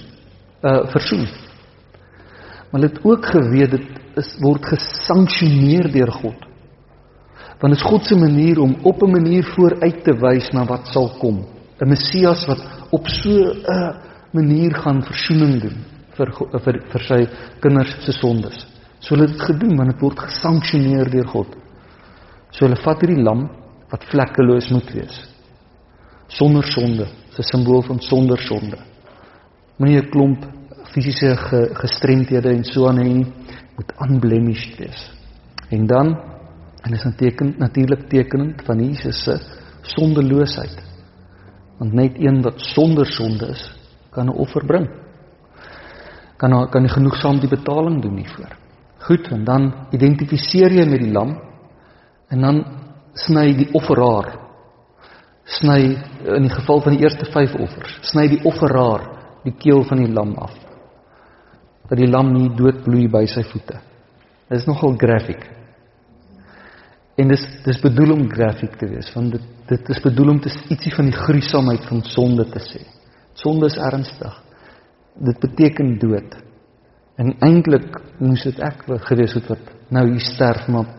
Uh 0.61 0.85
versoen. 0.93 1.25
Maar 2.71 2.81
hulle 2.81 2.93
het 2.93 3.05
ook 3.05 3.25
geweet 3.25 3.71
dit 3.71 3.87
is 4.19 4.35
word 4.41 4.65
gesanksioneer 4.65 5.91
deur 5.91 6.11
God. 6.11 6.45
Want 7.59 7.73
dit 7.73 7.79
is 7.79 7.89
God 7.89 8.05
se 8.05 8.15
manier 8.15 8.59
om 8.59 8.75
op 8.83 9.03
'n 9.03 9.11
manier 9.11 9.43
vooruit 9.43 10.03
te 10.03 10.13
wys 10.13 10.51
na 10.51 10.65
wat 10.65 10.87
sal 10.87 11.09
kom. 11.19 11.45
'n 11.79 11.89
Messias 11.89 12.45
wat 12.47 12.61
op 12.91 13.07
so 13.07 13.29
'n 13.29 13.95
manier 14.31 14.73
gaan 14.73 15.01
versoening 15.03 15.61
doen 15.61 15.77
vir 16.17 16.31
vir 16.63 16.79
vir 16.91 17.03
sy 17.07 17.27
kinders 17.61 17.95
se 18.05 18.11
sondes. 18.11 18.65
So 18.99 19.15
hulle 19.15 19.27
het 19.27 19.37
dit 19.37 19.47
gedoen 19.49 19.77
want 19.77 19.91
dit 19.91 20.01
word 20.01 20.19
gesanksioneer 20.19 21.09
deur 21.11 21.27
God. 21.27 21.55
So 22.51 22.65
hulle 22.65 22.79
vat 22.83 23.01
hierdie 23.01 23.23
lam 23.23 23.49
wat 23.91 24.07
vlekkeloos 24.11 24.71
moet 24.71 24.93
wees. 24.93 25.17
Sonder 26.27 26.63
sonde, 26.63 27.07
'n 27.37 27.43
simbool 27.43 27.81
van 27.81 27.99
sonder 27.99 28.37
sonde. 28.37 28.77
Moenie 29.77 30.01
'n 30.01 30.09
klomp 30.09 30.45
fisiese 30.95 31.35
ge, 31.35 31.59
gestremthede 31.81 32.53
en 32.55 32.63
so 32.63 32.87
aan 32.87 33.01
hê 33.03 33.07
nie, 33.09 33.27
moet 33.75 33.91
unblemished 34.07 34.79
wees. 34.79 35.01
En 35.75 35.87
dan 35.87 36.15
en 36.85 36.93
is 36.93 37.05
'n 37.05 37.15
teken 37.17 37.55
natuurlik 37.57 38.09
tekenend 38.09 38.61
van 38.65 38.79
Jesus 38.79 39.23
se 39.23 39.39
sondeloosheid. 39.81 40.83
Want 41.77 41.93
net 41.93 42.13
een 42.17 42.41
wat 42.41 42.53
sonder 42.57 43.05
sonde 43.05 43.47
is, 43.47 43.71
kan 44.11 44.25
'n 44.25 44.37
offer 44.37 44.65
bring. 44.65 44.87
Kan 46.37 46.69
kan 46.69 46.81
nie 46.81 46.91
genoegsaam 46.91 47.39
die 47.39 47.49
betaling 47.49 48.01
doen 48.01 48.17
hiervoor. 48.17 48.55
Goed, 48.99 49.27
en 49.27 49.43
dan 49.43 49.73
identifiseer 49.91 50.71
jy 50.71 50.85
met 50.85 50.99
die 50.99 51.11
lam 51.11 51.39
en 52.29 52.41
dan 52.41 52.65
sny 53.13 53.53
die 53.53 53.69
offeraar 53.73 54.45
sny 55.45 55.97
in 56.25 56.41
die 56.41 56.53
geval 56.53 56.81
van 56.81 56.95
die 56.95 57.03
eerste 57.03 57.25
5 57.25 57.55
offers, 57.55 57.99
sny 58.01 58.27
die 58.27 58.43
offeraar 58.43 59.01
die 59.43 59.53
keel 59.53 59.83
van 59.83 59.97
die 59.97 60.13
lam 60.13 60.33
af. 60.41 60.64
Dat 61.89 61.97
die 61.97 62.09
lam 62.09 62.33
nie 62.33 62.49
doodbloei 62.57 63.07
by 63.11 63.25
sy 63.29 63.43
voete. 63.43 63.79
Dit 64.49 64.59
is 64.59 64.67
nogal 64.69 64.95
graphic. 64.97 65.43
En 67.15 67.29
dis 67.31 67.43
dis 67.63 67.77
bedoel 67.81 68.11
om 68.17 68.25
grafiek 68.29 68.75
te 68.79 68.87
wees, 68.91 69.11
want 69.15 69.37
dit 69.37 69.51
dit 69.65 69.87
is 69.89 70.01
bedoel 70.03 70.29
om 70.35 70.39
te 70.39 70.51
ietsie 70.69 70.91
van 70.93 71.07
die 71.09 71.15
gruisamheid 71.17 71.87
van 71.89 72.03
sonde 72.05 72.43
te 72.51 72.59
sê. 72.61 72.83
Sonde 73.33 73.65
is 73.71 73.77
ernstig. 73.81 74.35
Dit 75.15 75.39
beteken 75.41 75.95
dood. 75.99 76.35
En 77.17 77.31
eintlik 77.47 77.97
moes 78.19 78.43
dit 78.45 78.59
ek 78.61 78.83
gewees 79.07 79.33
het 79.39 79.47
wat 79.49 79.71
nou 79.95 80.03
hier 80.11 80.21
sterf, 80.21 80.67
maar 80.69 80.91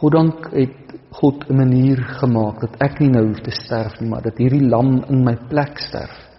goddank 0.00 0.48
het 0.54 0.96
God 1.20 1.44
'n 1.50 1.56
manier 1.56 2.00
gemaak 2.20 2.60
dat 2.60 2.76
ek 2.80 3.00
nie 3.00 3.10
nou 3.10 3.26
hoef 3.26 3.40
te 3.40 3.50
sterf 3.50 4.00
nie, 4.00 4.08
maar 4.08 4.22
dat 4.22 4.38
hierdie 4.38 4.68
lam 4.68 5.04
in 5.08 5.24
my 5.24 5.36
plek 5.48 5.78
sterf. 5.78 6.29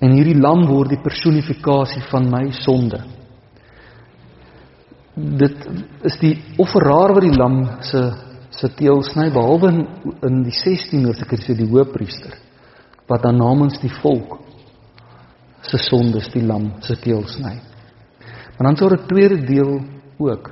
En 0.00 0.12
hierdie 0.12 0.40
lam 0.40 0.66
word 0.66 0.90
die 0.90 1.02
personifikasie 1.02 2.02
van 2.10 2.30
my 2.30 2.50
sonde 2.52 3.00
dit 5.16 5.68
is 6.04 6.18
die 6.20 6.34
offeraar 6.60 7.14
wat 7.16 7.24
die 7.24 7.36
lam 7.36 7.62
se 7.80 8.02
se 8.56 8.68
teel 8.76 9.02
sny 9.04 9.26
behalwe 9.32 9.68
in, 9.68 9.80
in 10.24 10.42
die 10.44 10.54
16 10.54 11.04
hoofstuk 11.04 11.34
sê 11.40 11.56
die 11.56 11.68
hoëpriester 11.68 12.36
wat 13.08 13.24
dan 13.24 13.36
namens 13.40 13.76
die 13.82 13.92
volk 14.00 14.38
se 15.66 15.80
sondes 15.82 16.28
die 16.32 16.44
lam 16.46 16.70
se 16.84 16.94
teel 17.02 17.24
sny. 17.26 17.56
Maar 18.56 18.68
dan 18.68 18.74
is 18.74 18.80
daar 18.80 18.96
'n 18.96 19.06
tweede 19.08 19.38
deel 19.46 19.80
ook. 20.18 20.50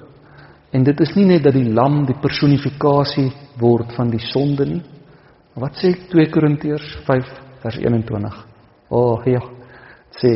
En 0.72 0.84
dit 0.84 1.00
is 1.00 1.14
nie 1.14 1.24
net 1.24 1.44
dat 1.44 1.54
die 1.54 1.72
lam 1.72 2.04
die 2.04 2.18
personifikasie 2.20 3.32
word 3.58 3.92
van 3.92 4.10
die 4.10 4.20
sonde 4.32 4.64
nie. 4.66 4.82
Wat 5.54 5.76
sê 5.76 5.94
2 6.10 6.30
Korintiërs 6.30 6.98
5 7.06 7.24
vers 7.62 7.76
21? 7.76 8.53
O, 8.94 9.00
oh, 9.16 9.26
ja. 9.26 9.42
Sê 10.20 10.34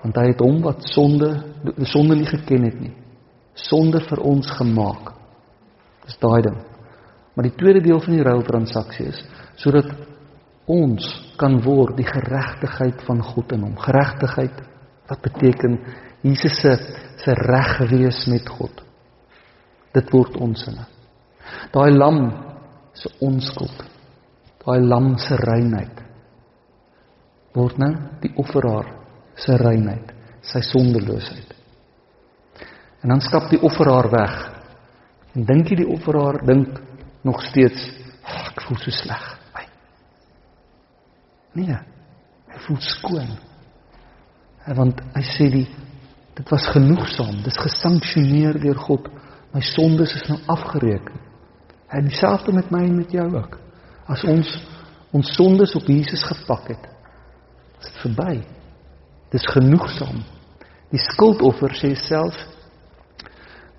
want 0.00 0.16
hy 0.16 0.30
het 0.30 0.40
hom 0.40 0.62
wat 0.64 0.86
sonde 0.88 1.28
die 1.76 1.88
sonde 1.88 2.16
nie 2.16 2.28
geken 2.28 2.62
het 2.64 2.76
nie 2.80 2.94
sonde 3.60 4.00
vir 4.06 4.22
ons 4.24 4.48
gemaak. 4.56 5.10
Dis 6.06 6.16
daai 6.22 6.40
ding. 6.46 6.56
Maar 7.34 7.48
die 7.48 7.58
tweede 7.58 7.82
deel 7.84 8.00
van 8.00 8.16
die 8.16 8.24
ruiltransaksie 8.24 9.10
is 9.10 9.20
sodat 9.60 9.90
ons 10.70 11.04
kan 11.36 11.58
word 11.60 11.98
die 11.98 12.06
geregtigheid 12.08 13.02
van 13.04 13.20
God 13.26 13.52
in 13.52 13.66
hom. 13.66 13.76
Geregtigheid 13.76 14.62
wat 15.10 15.20
beteken 15.26 15.76
Jesus 16.24 16.56
se 16.62 16.72
se 17.20 17.34
reg 17.36 17.74
wees 17.90 18.24
met 18.32 18.48
God. 18.48 18.80
Dit 19.92 20.08
word 20.14 20.38
ons 20.40 20.62
in. 20.70 20.78
Daai 21.74 21.90
lam 21.92 22.20
se 22.96 23.10
onskuld. 23.20 23.84
Daai 24.64 24.80
lam 24.80 25.16
se 25.20 25.36
reinheid 25.36 25.99
word 27.56 27.78
nou 27.82 27.90
die 28.22 28.32
offeraar 28.38 28.92
se 29.40 29.56
reinheid, 29.56 30.12
sy 30.44 30.62
sondeloosheid. 30.68 31.56
En 33.00 33.14
dan 33.14 33.22
stap 33.24 33.48
die 33.50 33.60
offeraar 33.64 34.10
weg. 34.12 34.38
En 35.34 35.46
dink 35.48 35.70
jy 35.70 35.82
die 35.82 35.90
offeraar 35.90 36.42
dink 36.46 36.80
nog 37.24 37.40
steeds, 37.48 37.90
oh, 38.24 38.42
ek 38.52 38.64
voel 38.66 38.82
so 38.82 38.94
sleg. 38.94 39.28
Nee. 41.58 41.78
Hy 42.50 42.58
voel 42.66 42.82
skoon. 42.84 43.30
En 44.66 44.76
want 44.78 45.00
hy 45.16 45.22
sê 45.34 45.48
die 45.52 45.68
dit 46.40 46.48
was 46.48 46.70
genoegsaam, 46.72 47.42
dis 47.44 47.58
gesanksioneer 47.60 48.56
deur 48.62 48.78
God. 48.86 49.08
My 49.52 49.60
sondes 49.66 50.14
is 50.16 50.28
nou 50.30 50.38
afgereken. 50.48 51.18
Hy 51.90 52.00
dieselfde 52.06 52.54
met 52.54 52.70
my 52.72 52.84
en 52.86 53.00
met 53.00 53.12
jou 53.12 53.26
ook. 53.34 53.58
As 54.08 54.22
ons 54.30 54.52
ons 55.10 55.32
sondes 55.34 55.74
op 55.74 55.88
Jesus 55.90 56.22
gepak 56.22 56.68
het, 56.70 56.84
is 57.80 57.88
dit 57.88 58.00
verby. 58.04 58.34
Dis 59.30 59.46
genoegsaam. 59.54 60.22
Die 60.90 61.00
skuldoffer 61.00 61.74
sê 61.78 61.94
self 61.98 62.36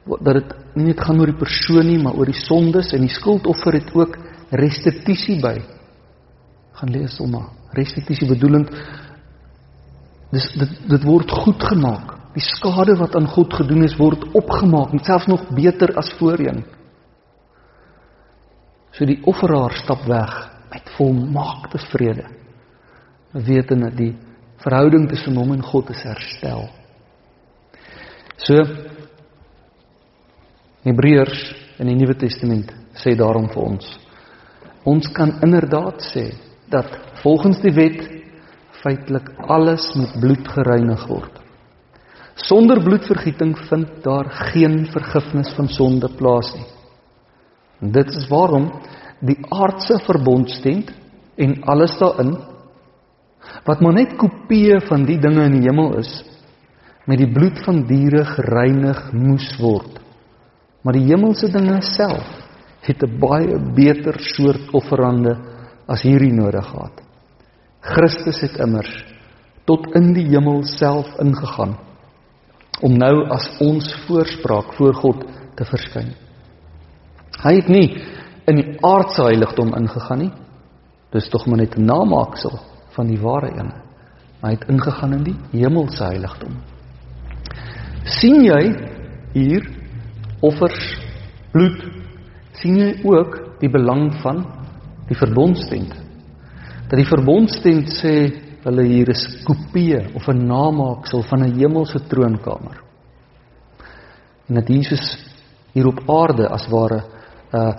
dat 0.02 0.34
dit 0.40 0.54
nie 0.80 0.88
net 0.90 1.02
gaan 1.04 1.20
oor 1.22 1.30
die 1.30 1.38
persoon 1.38 1.86
nie, 1.86 2.00
maar 2.02 2.16
oor 2.18 2.30
die 2.30 2.40
sondes 2.40 2.90
en 2.96 3.04
die 3.06 3.14
skuldoffer 3.14 3.78
het 3.78 3.92
ook 3.94 4.18
restituisie 4.58 5.38
by. 5.44 5.60
Gaan 6.80 6.94
lees 6.96 7.20
hom 7.22 7.36
maar. 7.36 7.52
Restituisie 7.78 8.28
bedoelend 8.32 8.72
dis 10.32 10.48
dit 10.58 10.76
dit 10.90 11.06
word 11.06 11.32
goed 11.44 11.64
gemaak. 11.70 12.18
Die 12.32 12.44
skade 12.44 12.96
wat 13.00 13.16
aan 13.20 13.28
God 13.28 13.54
gedoen 13.60 13.84
is 13.84 13.98
word 14.00 14.24
opgemaak, 14.32 14.96
selfs 15.04 15.28
nog 15.28 15.50
beter 15.56 15.92
as 16.00 16.14
voorheen. 16.20 16.64
So 18.96 19.06
die 19.08 19.20
offeraar 19.28 19.76
stap 19.84 20.06
weg 20.08 20.32
met 20.72 20.94
volmaakte 20.96 21.80
vrede. 21.92 22.30
Wetende 23.32 23.92
die 23.96 24.14
verhouding 24.62 25.08
tussen 25.10 25.38
hom 25.40 25.54
en 25.56 25.64
God 25.64 25.90
is 25.94 26.04
herstel. 26.06 26.68
So 28.42 28.58
Hebreërs 30.86 31.44
in 31.80 31.92
die 31.92 31.98
Nuwe 31.98 32.16
Testament 32.18 32.72
sê 32.98 33.14
daarom 33.18 33.48
vir 33.54 33.62
ons. 33.64 33.86
Ons 34.90 35.12
kan 35.14 35.38
inderdaad 35.46 36.02
sê 36.10 36.32
dat 36.74 36.90
volgens 37.22 37.62
die 37.62 37.74
wet 37.76 38.02
feitelik 38.82 39.30
alles 39.52 39.86
met 40.00 40.16
bloed 40.22 40.48
gereinig 40.56 41.04
word. 41.10 41.38
Sonder 42.42 42.82
bloedvergieting 42.82 43.54
vind 43.70 44.00
daar 44.04 44.30
geen 44.54 44.86
vergifnis 44.90 45.52
van 45.54 45.68
sonde 45.70 46.10
plaas 46.18 46.50
nie. 46.56 46.70
En 47.82 47.92
dit 47.92 48.16
is 48.18 48.28
waarom 48.30 48.72
die 49.22 49.38
aardse 49.54 50.00
verbondstent 50.08 50.90
en 51.38 51.60
alles 51.70 51.94
daarin 52.00 52.34
wat 53.66 53.82
maar 53.82 53.94
net 53.94 54.18
kopieë 54.20 54.82
van 54.88 55.06
die 55.06 55.20
dinge 55.22 55.46
in 55.50 55.60
die 55.60 55.68
hemel 55.68 55.98
is 56.02 56.12
met 57.10 57.18
die 57.18 57.32
bloed 57.34 57.60
van 57.66 57.82
diere 57.90 58.24
gereinig 58.26 59.00
moes 59.14 59.48
word. 59.60 59.98
Maar 60.86 60.98
die 60.98 61.08
hemelse 61.10 61.50
dinge 61.52 61.80
self 61.82 62.28
het 62.82 63.04
'n 63.04 63.20
baie 63.20 63.58
beter 63.76 64.20
soort 64.20 64.74
offerande 64.74 65.38
as 65.88 66.02
hierdie 66.02 66.34
nodig 66.34 66.66
gehad. 66.66 67.02
Christus 67.82 68.42
het 68.42 68.60
immers 68.60 69.06
tot 69.66 69.96
in 69.96 70.14
die 70.14 70.28
hemel 70.30 70.64
self 70.64 71.08
ingegaan 71.20 71.78
om 72.82 72.98
nou 72.98 73.30
as 73.30 73.58
ons 73.60 73.94
voorspraak 74.08 74.74
voor 74.74 74.94
God 74.94 75.26
te 75.56 75.66
verskyn. 75.66 76.14
Hy 77.44 77.54
het 77.56 77.68
nie 77.68 78.02
in 78.48 78.56
die 78.56 78.78
aardse 78.82 79.24
heiligdom 79.24 79.74
ingegaan 79.78 80.20
nie. 80.20 80.32
Dis 81.12 81.30
tog 81.30 81.46
maar 81.46 81.58
net 81.58 81.78
'n 81.78 81.86
namaaksel 81.86 82.71
van 82.96 83.08
die 83.08 83.20
ware 83.22 83.52
een. 83.58 83.72
Hy 84.42 84.52
het 84.56 84.68
ingegaan 84.70 85.14
in 85.14 85.24
die 85.24 85.38
hemelse 85.52 86.04
heiligdom. 86.04 86.56
sien 88.04 88.42
jy 88.44 88.62
hier 89.34 89.68
offers, 90.42 90.80
bloed, 91.52 91.84
sien 92.58 92.80
jy 92.80 92.96
ook 93.06 93.60
die 93.62 93.70
belang 93.70 94.08
van 94.24 94.42
die 95.08 95.16
verbondstent. 95.16 95.94
Dat 96.90 96.98
die 96.98 97.08
verbondstent 97.08 97.92
sê 97.94 98.16
hulle 98.64 98.86
hier 98.90 99.10
is 99.14 99.22
kopieë 99.46 100.16
of 100.16 100.28
'n 100.28 100.48
namaaksel 100.48 101.24
van 101.30 101.44
'n 101.44 101.56
hemelse 101.60 102.00
troonkamer. 102.08 102.82
En 104.48 104.56
dat 104.56 104.68
Jesus 104.68 105.18
hier 105.74 105.88
op 105.88 106.02
aarde 106.10 106.50
as 106.50 106.68
ware 106.68 107.04
uh, 107.54 107.74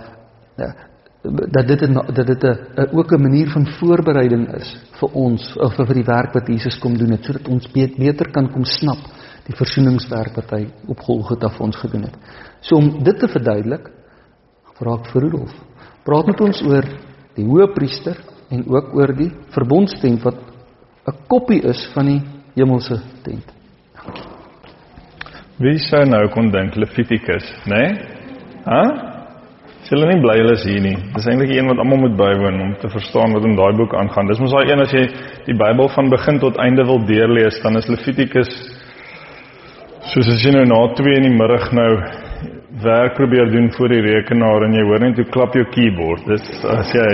uh 0.57 0.92
dat 1.23 1.67
dit 1.67 1.79
dat 2.15 2.27
dit 2.27 2.43
'n 2.43 2.89
ook 2.91 3.11
'n 3.11 3.21
manier 3.21 3.49
van 3.49 3.67
voorbereiding 3.67 4.53
is 4.55 4.77
vir 4.99 5.09
ons 5.13 5.57
of 5.57 5.75
vir 5.75 5.93
die 5.93 6.03
werk 6.03 6.33
wat 6.33 6.47
Jesus 6.47 6.79
kom 6.79 6.97
doen 6.97 7.11
het 7.11 7.25
sodat 7.25 7.47
ons 7.47 7.71
beter 7.71 8.31
kan 8.31 8.51
kom 8.51 8.65
snap 8.65 8.99
die 9.47 9.55
versoeningswerk 9.55 10.35
wat 10.35 10.49
hy 10.49 10.67
op 10.87 10.99
Golgotha 10.99 11.49
vir 11.49 11.65
ons 11.65 11.75
gedoen 11.75 12.01
het. 12.01 12.15
So 12.61 12.75
om 12.75 13.03
dit 13.03 13.19
te 13.19 13.27
verduidelik, 13.27 13.89
vra 14.79 14.93
ek 14.93 15.07
vir 15.11 15.21
Rudolf. 15.21 15.53
Praat 16.03 16.27
met 16.27 16.41
ons 16.41 16.61
oor 16.61 16.85
die 17.35 17.45
hoëpriester 17.45 18.17
en 18.49 18.63
ook 18.67 18.95
oor 18.95 19.15
die 19.15 19.31
verbondstent 19.49 20.23
wat 20.23 20.35
'n 21.07 21.17
kopie 21.27 21.61
is 21.61 21.89
van 21.93 22.05
die 22.05 22.21
hemelse 22.55 23.01
tent. 23.23 23.53
Wie 25.57 25.77
sou 25.77 26.05
nou 26.05 26.27
kon 26.29 26.51
dink 26.51 26.75
Levitikus, 26.75 27.45
né? 27.65 27.75
Nee? 27.75 27.91
Hæ? 28.65 29.12
Hulle 29.93 30.07
nie 30.09 30.21
bly 30.23 30.33
hulle 30.39 30.53
is 30.57 30.63
hier 30.65 30.81
nie. 30.81 30.95
Dis 31.13 31.27
eintlik 31.29 31.51
een 31.53 31.67
wat 31.69 31.77
almal 31.83 31.99
moet 32.01 32.15
bywoon 32.17 32.55
om 32.63 32.71
te 32.81 32.89
verstaan 32.89 33.35
wat 33.35 33.43
in 33.45 33.53
daai 33.59 33.75
boek 33.77 33.93
aangaan. 33.93 34.31
Dis 34.31 34.39
mos 34.41 34.55
daai 34.55 34.71
een 34.71 34.81
as 34.81 34.95
jy 34.95 35.03
die 35.45 35.57
Bybel 35.59 35.91
van 35.93 36.09
begin 36.09 36.39
tot 36.41 36.57
einde 36.63 36.85
wil 36.87 37.03
deurlees, 37.05 37.59
dan 37.61 37.77
is 37.77 37.91
Levitikus 37.91 38.49
soos 40.09 40.31
as 40.33 40.41
jy 40.41 40.55
nou 40.55 40.65
na 40.65 40.81
2 40.97 41.13
in 41.19 41.27
die 41.29 41.35
middag 41.37 41.69
nou 41.77 41.91
werk 42.81 43.13
probeer 43.19 43.53
doen 43.53 43.69
voor 43.77 43.93
die 43.93 44.01
rekenaar 44.01 44.65
en 44.65 44.73
jy 44.79 44.83
hoor 44.89 45.05
net 45.05 45.21
hoe 45.21 45.29
klap 45.29 45.53
jou 45.53 45.63
keyboard. 45.77 46.25
Dis 46.31 46.65
as 46.73 46.97
jy 46.97 47.07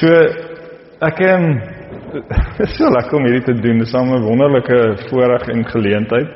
So 0.00 0.08
ek 1.04 1.20
en 1.28 1.48
is 2.64 2.72
so 2.78 2.88
lekker 2.88 3.18
om 3.18 3.26
hierdie 3.28 3.44
te 3.52 3.60
doen. 3.60 3.84
Dis 3.84 3.92
'n 3.92 4.22
wonderlike 4.24 5.08
voorreg 5.10 5.48
en 5.52 5.64
geleentheid. 5.68 6.28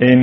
En 0.00 0.20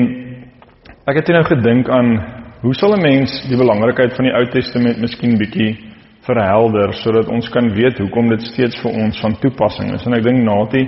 ek 1.05 1.15
het 1.15 1.27
nou 1.27 1.43
gedink 1.43 1.89
aan 1.89 2.42
hoe 2.63 2.73
sal 2.75 2.95
'n 2.95 3.01
mens 3.01 3.31
die 3.49 3.57
belangrikheid 3.57 4.15
van 4.15 4.25
die 4.25 4.33
Ou 4.33 4.45
Testament 4.51 5.01
miskien 5.01 5.37
bietjie 5.37 5.77
verhelder 6.23 6.93
sodat 6.93 7.27
ons 7.27 7.49
kan 7.49 7.69
weet 7.75 7.99
hoekom 7.99 8.29
dit 8.29 8.41
steeds 8.41 8.79
vir 8.81 8.91
ons 8.91 9.19
van 9.19 9.35
toepassing 9.39 9.93
is. 9.93 10.05
En 10.05 10.13
ek 10.13 10.23
dink 10.23 10.43
Natie 10.43 10.87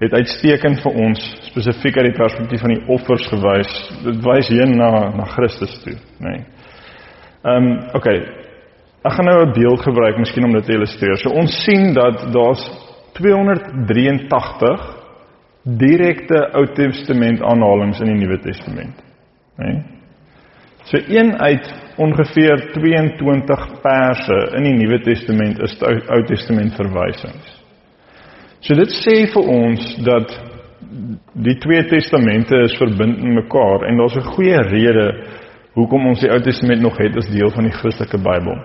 het 0.00 0.12
uitstekend 0.12 0.82
vir 0.82 0.92
ons 0.92 1.48
spesifiek 1.48 1.96
uit 1.96 2.10
die 2.10 2.18
perspektief 2.18 2.60
van 2.60 2.74
die 2.74 2.84
offers 2.86 3.26
gewys. 3.28 3.72
Dit 4.04 4.20
wys 4.24 4.48
heen 4.48 4.76
na 4.76 5.10
na 5.16 5.24
Christus 5.24 5.82
toe, 5.84 5.96
nê. 6.20 6.30
Nee. 6.30 6.44
Ehm 7.44 7.66
um, 7.66 7.78
okay, 7.94 8.42
Ek 9.02 9.16
gaan 9.18 9.26
nou 9.26 9.46
'n 9.46 9.52
beeld 9.52 9.80
gebruik 9.82 10.18
miskien 10.18 10.44
om 10.44 10.52
dit 10.52 10.64
te 10.64 10.72
illustreer. 10.72 11.16
So 11.16 11.30
ons 11.30 11.64
sien 11.64 11.92
dat 11.92 12.32
daar's 12.32 12.70
283 13.12 14.80
direkte 15.62 16.50
Ou 16.54 16.66
Testament 16.74 17.42
aanhalinge 17.42 17.98
in 17.98 18.06
die 18.06 18.26
Nuwe 18.26 18.38
Testament. 18.38 19.02
Né? 19.58 19.66
Nee? 19.66 19.82
So 20.84 20.98
een 20.98 21.34
uit 21.38 21.74
ongeveer 21.96 22.72
22 22.72 23.66
perse 23.82 24.38
in 24.56 24.62
die 24.66 24.76
Nuwe 24.76 25.00
Testament 25.00 25.60
is 25.62 25.76
Ou 25.82 26.22
Testament 26.26 26.74
verwysings. 26.74 27.58
So 28.62 28.74
dit 28.78 28.90
sê 29.02 29.22
vir 29.32 29.48
ons 29.50 29.86
dat 30.06 30.32
die 31.32 31.56
twee 31.62 31.84
testamente 31.90 32.58
is 32.66 32.76
verbind 32.80 33.22
met 33.22 33.44
mekaar 33.44 33.86
en 33.88 33.96
daar's 33.96 34.16
'n 34.16 34.32
goeie 34.34 34.62
rede 34.70 35.06
hoekom 35.74 36.06
ons 36.06 36.20
die 36.20 36.30
Ou 36.30 36.40
Testament 36.40 36.80
nog 36.80 36.98
het 36.98 37.16
as 37.16 37.30
deel 37.30 37.50
van 37.50 37.64
die 37.64 37.72
Christelike 37.72 38.18
Bybel. 38.18 38.58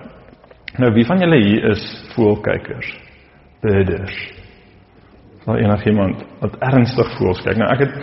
Nou 0.78 0.94
wie 0.94 1.06
van 1.06 1.20
julle 1.20 1.40
hier 1.44 1.70
is 1.72 1.84
voelkykers? 2.14 2.90
Birders. 3.62 4.18
Sal 5.46 5.58
enigiemand 5.58 6.26
wat 6.40 6.58
ernstig 6.60 7.18
voels 7.18 7.42
kyk? 7.42 7.58
Nou 7.58 7.70
ek 7.72 7.80
het 7.80 7.94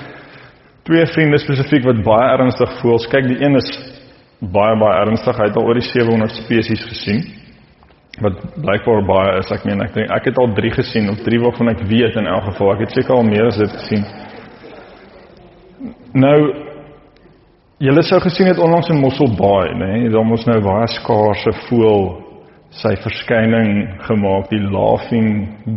twee 0.83 1.07
vriende 1.07 1.39
spesifiek 1.39 1.85
wat 1.85 2.03
baie 2.03 2.39
ernstig 2.39 2.81
voels 2.81 3.07
kyk. 3.07 3.29
Die 3.29 3.41
een 3.45 3.57
is 3.57 3.71
baie 4.53 4.76
baie 4.80 5.01
ernstig. 5.05 5.38
Hy 5.38 5.49
het 5.49 5.57
al 5.57 5.68
oor 5.68 5.80
die 5.80 5.86
700 5.88 6.36
spesies 6.42 6.84
gesien. 6.90 7.22
Wat 8.22 8.42
blykbaar 8.55 9.07
baie 9.09 9.38
is. 9.40 9.53
Ek 9.55 9.64
meen 9.68 9.82
ek 9.84 9.95
dink 9.97 10.12
ek 10.14 10.28
het 10.30 10.38
al 10.38 10.53
3 10.57 10.74
gesien 10.80 11.09
of 11.12 11.22
3 11.26 11.40
waarvan 11.47 11.72
ek 11.74 11.86
weet 11.90 12.20
in 12.20 12.30
elk 12.30 12.51
geval. 12.53 12.74
Ek 12.74 12.84
het 12.86 12.99
seker 12.99 13.16
al 13.16 13.26
meer 13.28 13.49
as 13.51 13.59
dit 13.62 13.78
gesien. 13.78 14.05
Nou 16.14 16.38
julle 17.84 18.05
sou 18.07 18.20
gesien 18.22 18.47
het 18.49 18.61
onlangs 18.62 18.88
in 18.88 19.01
Mossel 19.03 19.32
Bay, 19.36 19.72
nê? 19.74 19.90
Nee? 19.99 20.12
Daar 20.14 20.24
mos 20.24 20.47
nou 20.47 20.61
baie 20.62 20.86
skaarse 20.95 21.53
voël 21.66 22.07
sy 22.82 22.95
verskyning 23.03 24.01
gemaak 24.07 24.49
die 24.51 24.62
laughing 24.62 25.28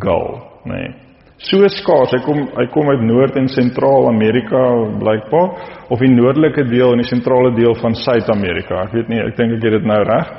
gull 0.02 0.40
nê 0.66 0.80
nee. 0.80 1.07
So 1.38 1.68
skaars. 1.70 2.14
Hy 2.16 2.22
kom 2.26 2.40
hy 2.58 2.66
kom 2.74 2.90
uit 2.90 3.04
noord 3.06 3.38
en 3.38 3.50
sentraal 3.52 4.10
Amerika 4.10 4.62
blykbaar 5.02 5.92
of 5.94 6.02
die 6.02 6.12
noordelike 6.12 6.66
deel 6.72 6.96
en 6.96 7.04
die 7.04 7.10
sentrale 7.10 7.54
deel 7.58 7.76
van 7.82 7.96
Suid-Amerika. 7.96 8.88
Ek 8.88 8.96
weet 8.98 9.12
nie 9.12 9.22
ek 9.22 9.38
dink 9.38 9.58
ek 9.58 9.68
het 9.68 9.78
dit 9.78 9.86
nou 9.88 10.00
reg. 10.08 10.34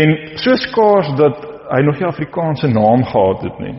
En 0.00 0.16
so 0.38 0.56
skaars 0.66 1.14
dat 1.18 1.46
hy 1.70 1.80
nog 1.86 2.00
nie 2.00 2.08
Afrikaanse 2.08 2.70
naam 2.70 3.06
gehad 3.06 3.46
het 3.46 3.62
nie. 3.62 3.76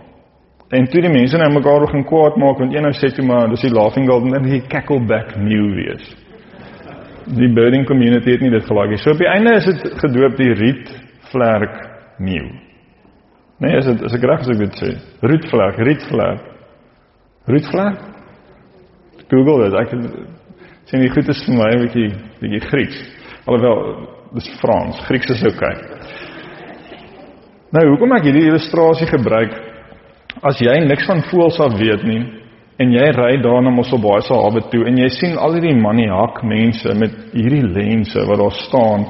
En 0.71 0.87
toe 0.87 1.03
die 1.03 1.11
mense 1.11 1.39
nou 1.39 1.51
mekaar 1.51 1.83
begin 1.83 2.07
kwaad 2.07 2.39
maak 2.39 2.59
want 2.63 2.75
een 2.75 2.87
nou 2.87 2.93
sê 2.95 3.11
toe 3.11 3.25
maar 3.27 3.49
dis 3.51 3.67
die 3.67 3.73
laughing 3.75 4.07
gull 4.07 4.31
en 4.31 4.47
hy 4.47 4.61
cackleback 4.71 5.35
new 5.35 5.73
wees. 5.75 6.15
Die 7.27 7.51
birding 7.53 7.83
community 7.87 8.37
het 8.37 8.43
nie 8.43 8.53
dit 8.55 8.67
gelaik 8.67 8.95
nie. 8.95 9.03
So 9.03 9.11
op 9.11 9.19
die 9.19 9.29
einde 9.29 9.59
is 9.59 9.67
dit 9.67 9.87
gedoop 9.99 10.39
die 10.39 10.53
riet 10.63 10.91
vlerk 11.31 11.75
nieuw. 12.23 12.60
Nee, 13.61 13.77
is 13.77 13.85
dit 13.85 14.01
is 14.07 14.15
ek 14.17 14.23
reg 14.25 14.41
as 14.41 14.49
ek 14.49 14.61
dit 14.63 14.79
sê? 14.81 14.91
Rootvlerk, 15.21 15.81
rietvlerk. 15.85 16.47
Rootvlerk? 17.51 18.07
Google 19.29 19.67
dit. 19.67 19.75
Ek 19.77 19.91
sien 20.89 21.03
die 21.03 21.11
goed 21.13 21.29
is 21.29 21.43
vir 21.45 21.59
my 21.59 21.69
'n 21.75 21.83
bietjie 21.85 22.09
bietjie 22.41 22.63
Grieks. 22.71 22.99
Alhoewel 23.45 24.07
dis 24.33 24.49
Frans, 24.61 24.99
Grieks 25.05 25.29
is 25.29 25.43
oukei. 25.45 25.75
Nou, 27.71 27.85
hoekom 27.93 28.17
ek 28.17 28.25
hierdie 28.27 28.49
illustrasie 28.49 29.07
gebruik? 29.07 29.53
As 30.43 30.59
jy 30.59 30.73
niks 30.85 31.05
van 31.05 31.21
voëls 31.29 31.59
af 31.59 31.77
weet 31.77 32.03
nie 32.03 32.41
en 32.81 32.91
jy 32.91 33.07
ry 33.13 33.37
daar 33.43 33.61
na 33.61 33.69
Mosselbaai 33.69 34.21
se 34.25 34.33
hawe 34.33 34.61
toe 34.71 34.87
en 34.87 34.97
jy 34.97 35.09
sien 35.09 35.37
al 35.37 35.53
hierdie 35.53 35.77
maniak 35.77 36.41
mense 36.43 36.93
met 36.97 37.13
hierdie 37.33 37.61
lense 37.61 38.25
wat 38.25 38.39
daar 38.41 38.57
staan 38.65 39.05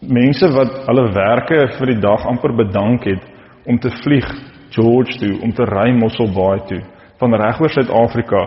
mense 0.00 0.48
wat 0.54 0.86
hulle 0.86 1.12
werke 1.12 1.58
vir 1.76 1.92
die 1.92 2.00
dag 2.00 2.24
amper 2.30 2.56
bedank 2.56 3.04
het 3.04 3.35
om 3.66 3.78
te 3.78 3.90
vlieg 4.02 4.26
George 4.70 5.18
toe, 5.18 5.40
om 5.42 5.52
te 5.52 5.64
ry 5.64 5.90
Mosselbaai 5.96 6.66
toe 6.68 6.82
van 7.18 7.34
regoor 7.34 7.72
Suid-Afrika 7.72 8.42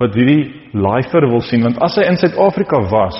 wat 0.00 0.14
hierdie 0.14 0.70
lifer 0.72 1.28
wil 1.30 1.42
sien 1.44 1.62
want 1.66 1.80
as 1.84 1.96
hy 2.00 2.06
in 2.10 2.18
Suid-Afrika 2.20 2.80
was 2.90 3.18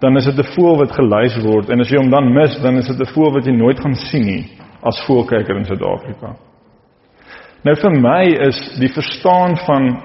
dan 0.00 0.16
is 0.16 0.28
dit 0.28 0.38
'n 0.38 0.52
voël 0.54 0.76
wat 0.78 0.92
gelys 0.92 1.36
word 1.44 1.70
en 1.70 1.80
as 1.80 1.90
jy 1.90 1.98
hom 1.98 2.10
dan 2.10 2.32
mis 2.32 2.60
dan 2.62 2.76
is 2.76 2.88
dit 2.88 3.00
'n 3.00 3.12
voël 3.14 3.32
wat 3.32 3.46
jy 3.46 3.52
nooit 3.52 3.80
gaan 3.80 3.94
sien 3.94 4.26
nie 4.26 4.44
as 4.82 5.04
voëlkyker 5.06 5.56
in 5.56 5.64
Suid-Afrika. 5.64 6.36
Nou 7.64 7.74
vir 7.74 7.90
my 7.90 8.22
is 8.48 8.58
die 8.78 8.92
verstaan 8.92 9.56
van 9.66 10.02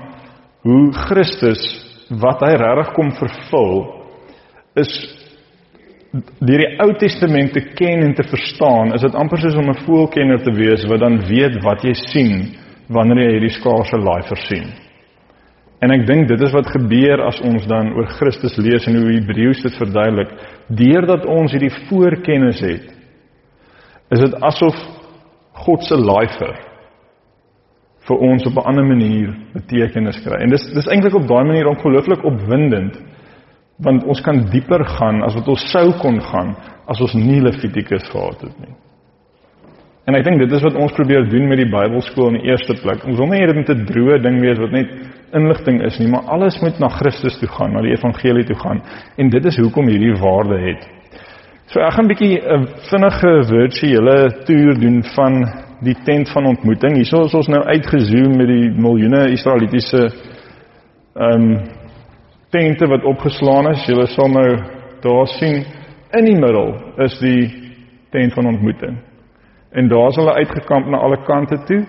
hoe 0.63 0.91
Christus 0.91 1.61
wat 2.09 2.41
hy 2.41 2.55
regtig 2.57 2.93
kom 2.93 3.11
vervul 3.11 3.75
is 4.75 4.91
deur 6.11 6.59
die 6.59 6.71
Ou 6.83 6.91
Testament 6.99 7.53
te 7.55 7.63
ken 7.77 8.03
en 8.03 8.13
te 8.15 8.25
verstaan, 8.27 8.93
is 8.95 9.03
dit 9.05 9.15
amper 9.15 9.39
soos 9.39 9.55
om 9.55 9.69
'n 9.69 9.83
voelkenner 9.85 10.43
te 10.43 10.51
wees 10.51 10.85
wat 10.87 10.99
dan 10.99 11.19
weet 11.27 11.63
wat 11.63 11.83
jy 11.83 11.93
sien 11.93 12.55
wanneer 12.89 13.23
jy 13.23 13.31
hierdie 13.31 13.57
skaarse 13.59 13.97
laai 13.97 14.21
versien. 14.27 14.67
En 15.81 15.91
ek 15.91 16.05
dink 16.05 16.27
dit 16.27 16.41
is 16.41 16.53
wat 16.53 16.67
gebeur 16.67 17.23
as 17.25 17.39
ons 17.41 17.65
dan 17.65 17.93
oor 17.93 18.05
Christus 18.05 18.57
lees 18.57 18.85
en 18.87 18.95
hoe 18.95 19.13
Hebreëus 19.13 19.63
dit 19.63 19.77
verduidelik. 19.79 20.29
Deurdat 20.67 21.25
ons 21.25 21.51
hierdie 21.51 21.73
voorkennis 21.89 22.59
het, 22.59 22.91
is 24.11 24.19
dit 24.19 24.35
asof 24.41 24.75
God 25.53 25.83
se 25.83 25.95
laifer 25.95 26.53
vir 28.07 28.17
ons 28.17 28.45
op 28.45 28.57
'n 28.57 28.67
ander 28.67 28.85
manier 28.85 29.33
betekenis 29.53 30.21
kry. 30.25 30.41
En 30.41 30.49
dis 30.49 30.73
dis 30.73 30.87
eintlik 30.87 31.15
op 31.15 31.27
daai 31.27 31.45
manier 31.45 31.67
ongelooflik 31.67 32.23
opwindend 32.25 32.99
want 33.81 34.03
ons 34.03 34.21
kan 34.21 34.43
dieper 34.51 34.83
gaan 34.97 35.23
as 35.25 35.35
wat 35.37 35.47
ons 35.47 35.65
sou 35.71 35.87
kon 36.01 36.19
gaan 36.21 36.55
as 36.91 37.01
ons 37.01 37.13
nie 37.17 37.41
Levitikus 37.41 38.09
gehad 38.11 38.41
het 38.41 38.59
nie. 38.59 38.75
En 40.09 40.17
ek 40.17 40.25
dink 40.25 40.41
dit 40.41 40.53
is 40.57 40.63
wat 40.65 40.77
ons 40.81 40.93
probeer 40.97 41.27
doen 41.29 41.47
met 41.49 41.59
die 41.61 41.69
Bybelskool 41.69 42.31
in 42.31 42.39
die 42.39 42.49
eerste 42.49 42.73
plek. 42.81 43.03
Ons 43.07 43.19
wil 43.21 43.29
nie 43.31 43.41
hê 43.41 43.47
dit 43.47 43.59
moet 43.59 43.69
'n 43.69 43.85
droë 43.85 44.21
ding 44.21 44.39
wees 44.41 44.59
wat 44.59 44.71
net 44.71 44.89
inligting 45.33 45.81
is 45.85 45.99
nie, 45.99 46.09
maar 46.09 46.25
alles 46.27 46.59
moet 46.61 46.79
na 46.79 46.89
Christus 46.89 47.37
toe 47.39 47.47
gaan, 47.47 47.73
na 47.73 47.81
die 47.81 47.93
evangelie 47.93 48.43
toe 48.43 48.57
gaan 48.59 48.81
en 49.17 49.29
dit 49.29 49.45
is 49.45 49.57
hoekom 49.57 49.87
hierdie 49.87 50.17
waarde 50.19 50.57
het. 50.59 50.87
So 51.67 51.79
ek 51.79 51.93
gaan 51.93 52.05
'n 52.05 52.13
bietjie 52.13 52.41
'n 52.41 52.67
vinnige 52.89 53.31
virtuele 53.47 54.43
toer 54.45 54.79
doen 54.79 55.03
van 55.15 55.33
die 55.81 55.95
tent 56.03 56.29
van 56.29 56.45
ontmoeting. 56.45 56.95
Hierso 56.95 57.25
is 57.25 57.33
ons 57.33 57.47
nou 57.47 57.63
uitgezoom 57.63 58.37
met 58.37 58.47
die 58.47 58.69
miljoene 58.69 59.31
Israelitiese 59.31 60.11
ehm 61.15 61.41
um, 61.41 61.80
tente 62.51 62.87
wat 62.87 63.05
opgeslaan 63.07 63.71
is. 63.71 63.85
Julle 63.87 64.07
sal 64.11 64.29
nou 64.31 64.49
daar 65.01 65.27
sien 65.37 65.63
in 66.17 66.27
die 66.27 66.37
middel 66.37 66.73
is 67.05 67.17
die 67.23 67.47
tent 68.11 68.35
van 68.35 68.51
ontmoeting. 68.51 68.97
En 69.71 69.87
daar 69.87 70.09
is 70.11 70.19
hulle 70.19 70.33
uitgekamp 70.33 70.89
na 70.91 70.99
alle 70.99 71.21
kante 71.25 71.57
toe. 71.65 71.81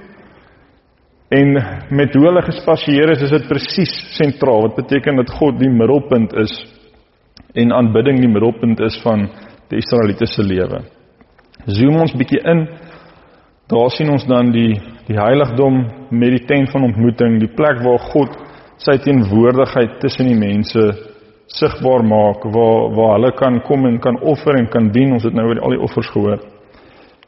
En 1.33 1.53
met 1.91 2.15
hoe 2.15 2.27
hulle 2.27 2.43
gespasieer 2.43 3.11
is, 3.11 3.23
is 3.23 3.33
dit 3.35 3.49
presies 3.49 3.93
sentraal. 4.17 4.69
Wat 4.69 4.79
beteken 4.79 5.17
dat 5.17 5.31
God 5.39 5.59
die 5.59 5.71
middelpunt 5.71 6.35
is 6.45 6.55
en 7.55 7.73
aanbidding 7.73 8.21
die 8.21 8.31
middelpunt 8.31 8.81
is 8.81 8.97
van 9.03 9.27
die 9.69 9.81
Israeliete 9.81 10.27
se 10.27 10.45
lewe. 10.45 10.83
Zoom 11.67 12.01
ons 12.01 12.15
bietjie 12.17 12.41
in. 12.49 12.67
Daar 13.73 13.91
sien 13.91 14.11
ons 14.13 14.25
dan 14.29 14.53
die 14.53 14.73
die 15.09 15.19
heiligdom 15.19 15.81
met 16.15 16.37
die 16.37 16.45
tent 16.47 16.71
van 16.71 16.85
ontmoeting, 16.87 17.41
die 17.43 17.51
plek 17.51 17.81
waar 17.83 17.99
God 18.13 18.37
sy 18.83 18.99
teenwoordigheid 19.05 19.99
tussen 20.03 20.29
die 20.31 20.39
mense 20.39 20.87
sigbaar 21.53 22.05
maak, 22.07 22.45
waar 22.55 22.95
waar 22.97 23.15
hulle 23.17 23.33
kan 23.39 23.61
kom 23.67 23.87
en 23.87 23.99
kan 24.01 24.19
offer 24.21 24.59
en 24.59 24.69
kan 24.73 24.91
dien. 24.93 25.13
Ons 25.13 25.27
het 25.29 25.35
nou 25.37 25.49
oor 25.49 25.61
al 25.61 25.77
die 25.77 25.83
offers 25.83 26.11
gehoor. 26.15 26.41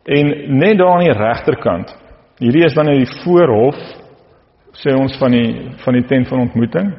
En 0.05 0.33
net 0.59 0.79
daar 0.79 0.97
aan 0.97 1.07
die 1.07 1.19
regterkant. 1.19 1.95
Hierdie 2.43 2.65
is 2.67 2.75
dan 2.75 2.91
nou 2.91 2.97
die 2.99 3.13
voorhof 3.23 3.79
sê 4.75 4.95
ons 4.99 5.15
van 5.21 5.33
die 5.33 5.71
van 5.85 5.99
die 5.99 6.07
tent 6.11 6.29
van 6.29 6.47
ontmoeting. 6.49 6.93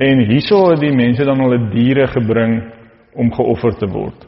En 0.00 0.24
hierso 0.30 0.62
het 0.70 0.80
die 0.80 0.96
mense 0.96 1.26
dan 1.28 1.42
hulle 1.44 1.66
diere 1.74 2.06
gebring 2.08 2.60
om 3.20 3.32
geoffer 3.34 3.76
te 3.76 3.88
word. 3.90 4.26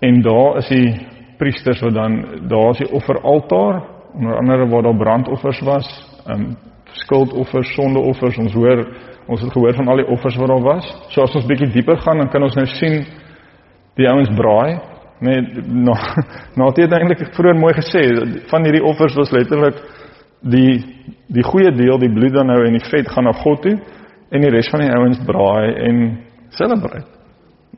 En 0.00 0.22
daar 0.24 0.62
is 0.62 0.70
die 0.72 0.94
priesters 1.38 1.82
wat 1.84 1.94
dan 1.94 2.16
daar 2.48 2.70
is 2.72 2.80
die 2.82 2.92
offeraltaar, 2.94 3.82
onder 4.14 4.38
andere 4.38 4.68
waar 4.68 4.82
daar 4.82 4.96
brandoffers 4.96 5.60
was, 5.66 5.88
um, 6.26 6.56
skuldoffers, 7.04 7.74
sondeoffers. 7.74 8.38
Ons 8.38 8.54
hoor 8.54 8.86
ons 9.26 9.40
het 9.40 9.52
gehoor 9.52 9.74
van 9.74 9.88
al 9.88 10.02
die 10.02 10.08
offers 10.10 10.36
wat 10.36 10.50
daar 10.50 10.64
was. 10.64 10.88
So 11.10 11.22
as 11.22 11.34
ons 11.38 11.46
bietjie 11.46 11.70
dieper 11.72 11.96
gaan, 12.02 12.18
dan 12.18 12.28
kan 12.28 12.42
ons 12.42 12.56
nou 12.58 12.66
sien 12.66 13.04
die 13.96 14.08
ouens 14.08 14.32
braai 14.36 14.80
Nee, 15.22 15.38
nou 15.70 15.94
nou 16.58 16.68
het 16.70 16.80
jy 16.82 16.88
eintlik 16.90 17.28
vroeër 17.36 17.58
mooi 17.58 17.72
gesê 17.76 18.02
van 18.50 18.64
hierdie 18.66 18.82
offers 18.82 19.14
was 19.18 19.30
letterlik 19.34 19.78
die 20.42 20.80
die 21.32 21.44
goeie 21.46 21.70
deel, 21.76 22.00
die 22.02 22.10
bloed 22.12 22.34
dan 22.34 22.50
nou 22.50 22.58
en 22.66 22.74
die 22.74 22.82
vet 22.88 23.08
gaan 23.08 23.28
na 23.28 23.34
God 23.44 23.62
toe 23.62 23.76
en 24.34 24.42
die 24.42 24.50
res 24.50 24.70
van 24.72 24.82
die 24.82 24.90
ouens 24.90 25.20
braai 25.28 25.68
en 25.86 26.00
celebrate. 26.58 27.06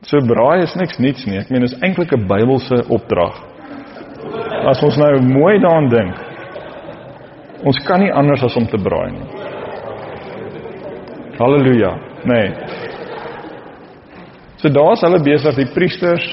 So 0.09 0.19
braai 0.25 0.63
is 0.63 0.73
niks 0.79 0.97
niets 0.99 1.27
nie. 1.29 1.37
Ek 1.39 1.51
meen 1.53 1.67
is 1.67 1.77
eintlik 1.81 2.13
'n 2.17 2.25
Bybelse 2.27 2.81
opdrag. 2.89 3.37
As 4.65 4.81
ons 4.83 4.97
nou 4.97 5.21
mooi 5.21 5.59
daaraan 5.59 5.89
dink. 5.89 6.15
Ons 7.65 7.79
kan 7.87 7.99
nie 7.99 8.13
anders 8.13 8.43
as 8.45 8.55
om 8.59 8.67
te 8.69 8.77
braai 8.77 9.11
nie. 9.11 9.27
Halleluja. 11.39 11.91
Nee. 12.29 12.49
So 14.61 14.69
daar's 14.69 15.03
hulle 15.05 15.21
besig 15.25 15.57
die 15.59 15.71
priesters 15.73 16.25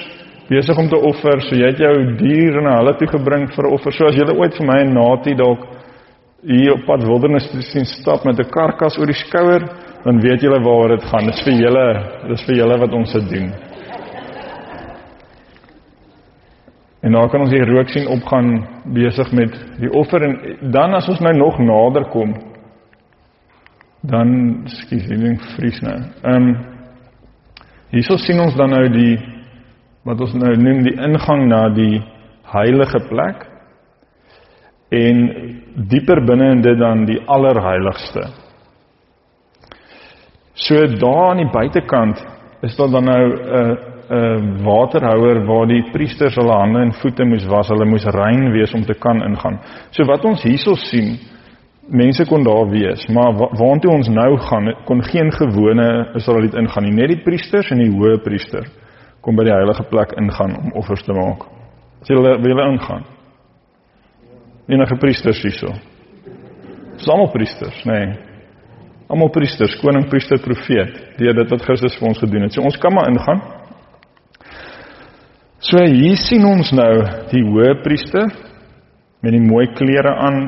besig 0.49 0.77
om 0.77 0.89
te 0.91 0.99
offer, 0.99 1.41
so 1.41 1.55
jy 1.55 1.71
het 1.71 1.79
jou 1.81 1.93
dier 2.19 2.59
na 2.61 2.77
hulle 2.81 2.93
toe 2.99 3.07
gebring 3.13 3.47
vir 3.55 3.69
offer. 3.71 3.95
So 3.95 4.09
as 4.09 4.17
jy 4.17 4.27
ooit 4.33 4.57
vir 4.59 4.67
my 4.69 4.79
en 4.83 4.93
Natie 4.97 5.35
dalk 5.39 5.65
hier 6.43 6.73
op 6.75 6.85
pad 6.87 7.05
wildernis 7.07 7.47
te 7.51 7.61
sien 7.63 7.85
stap 7.87 8.25
met 8.25 8.39
'n 8.39 8.51
karkas 8.51 8.97
oor 8.99 9.07
die 9.07 9.21
skouer, 9.25 9.63
dan 10.03 10.19
weet 10.19 10.41
julle 10.41 10.59
waaroor 10.59 10.97
dit 10.97 11.05
gaan. 11.09 11.25
Dit 11.25 11.35
is 11.35 11.43
vir 11.43 11.53
julle, 11.53 11.87
dit 12.27 12.39
is 12.39 12.45
vir 12.45 12.55
julle 12.55 12.77
wat 12.79 12.93
ons 12.93 13.13
dit 13.13 13.29
doen. 13.29 13.72
En 17.03 17.11
dan 17.11 17.29
kan 17.29 17.41
ons 17.43 17.51
hier 17.51 17.67
rook 17.67 17.89
sien 17.91 18.07
opgaan 18.07 18.67
besig 18.95 19.31
met 19.35 19.55
die 19.79 19.91
offer 19.91 20.23
en 20.23 20.35
dan 20.71 20.93
as 20.95 21.07
ons 21.11 21.19
nou 21.19 21.33
nog 21.35 21.59
nader 21.59 22.07
kom 22.13 22.31
dan 24.03 24.63
skiet 24.67 25.07
die 25.07 25.19
ding 25.19 25.37
vries 25.55 25.79
nou. 25.83 25.97
Ehm 26.23 26.47
um, 26.49 26.53
hierso 27.93 28.17
sien 28.17 28.39
ons 28.41 28.55
dan 28.57 28.73
nou 28.73 28.87
die 28.91 29.17
wat 30.03 30.21
ons 30.25 30.33
nou 30.35 30.51
noem 30.59 30.81
die 30.83 30.95
ingang 30.97 31.45
na 31.47 31.67
die 31.71 32.01
heilige 32.51 32.99
plek 33.07 33.45
en 34.93 35.21
dieper 35.91 36.23
binne 36.27 36.49
in 36.55 36.63
dit 36.65 36.79
dan 36.79 37.05
die 37.07 37.19
allerheiligste. 37.31 38.25
So 40.53 40.87
daar 40.99 41.31
aan 41.31 41.43
die 41.45 41.53
buitekant 41.53 42.19
is 42.63 42.75
daar 42.75 42.91
dan 42.91 43.07
nou 43.07 43.23
'n 43.23 43.39
uh, 43.61 43.92
'n 44.13 44.59
uh, 44.59 44.65
waterhouer 44.65 45.45
waar 45.45 45.67
die 45.67 45.83
priesters 45.91 46.35
hulle 46.35 46.53
hande 46.53 46.79
en 46.79 46.93
voete 46.93 47.25
moes 47.25 47.45
was, 47.45 47.67
hulle 47.67 47.85
moes 47.85 48.05
rein 48.05 48.51
wees 48.51 48.73
om 48.73 48.83
te 48.85 48.93
kan 48.93 49.23
ingaan. 49.23 49.59
So 49.89 50.05
wat 50.05 50.25
ons 50.25 50.43
hierso 50.43 50.75
sien, 50.75 51.17
mense 51.89 52.25
kon 52.25 52.43
daar 52.43 52.69
wees, 52.69 53.07
maar 53.07 53.33
wa 53.33 53.47
waartoe 53.57 53.91
ons 53.91 54.09
nou 54.09 54.37
gaan, 54.37 54.75
kon 54.85 55.03
geen 55.03 55.31
gewone 55.31 56.11
Israeliet 56.15 56.53
ingaan 56.53 56.83
nie, 56.83 56.93
net 56.93 57.07
die 57.07 57.23
priesters 57.23 57.71
en 57.71 57.77
die 57.77 57.91
hoë 57.91 58.21
priester 58.23 58.69
kom 59.21 59.35
by 59.35 59.45
die 59.47 59.55
heilige 59.55 59.83
plek 59.89 60.11
ingaan 60.19 60.55
om 60.59 60.71
offers 60.75 61.03
te 61.03 61.15
maak. 61.15 61.47
As 62.03 62.09
jy 62.11 62.19
wil 62.19 62.63
ingaan. 62.67 63.05
Enige 64.67 64.95
priesters 64.99 65.41
hierso. 65.41 65.71
Almal 67.07 67.31
priesters, 67.31 67.81
nê. 67.87 67.99
Nee. 67.99 68.13
Almal 69.11 69.29
priesters, 69.29 69.75
koning, 69.81 70.07
priester, 70.09 70.39
profeet, 70.43 70.95
deur 71.19 71.35
dit 71.35 71.51
wat 71.51 71.65
Christus 71.67 71.95
vir 71.99 72.07
ons 72.07 72.19
gedoen 72.19 72.45
het. 72.45 72.55
So 72.55 72.63
ons 72.63 72.77
kan 72.79 72.93
maar 72.95 73.09
ingaan. 73.11 73.41
So 75.63 75.79
hier 75.79 76.17
sien 76.19 76.43
ons 76.43 76.73
nou 76.75 76.91
die 77.31 77.41
hoë 77.47 77.77
priester 77.85 78.25
met 79.23 79.31
die 79.31 79.43
mooi 79.43 79.69
klere 79.77 80.11
aan. 80.19 80.39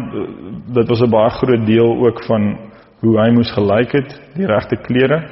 Dit 0.75 0.89
was 0.91 1.01
'n 1.01 1.09
baie 1.09 1.29
groot 1.29 1.65
deel 1.65 1.91
ook 2.05 2.19
van 2.27 2.57
hoe 2.99 3.19
hy 3.21 3.29
moes 3.31 3.51
gelyk 3.51 3.91
het, 3.93 4.11
die 4.35 4.45
regte 4.45 4.75
klere. 4.75 5.23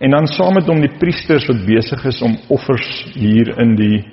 En 0.00 0.10
dan 0.10 0.26
saam 0.26 0.54
met 0.54 0.66
hom 0.66 0.80
die 0.80 0.98
priesters 0.98 1.46
wat 1.46 1.66
besig 1.66 2.04
is 2.04 2.22
om 2.22 2.34
offers 2.48 3.12
hier 3.14 3.58
in 3.60 3.76
die 3.76 4.04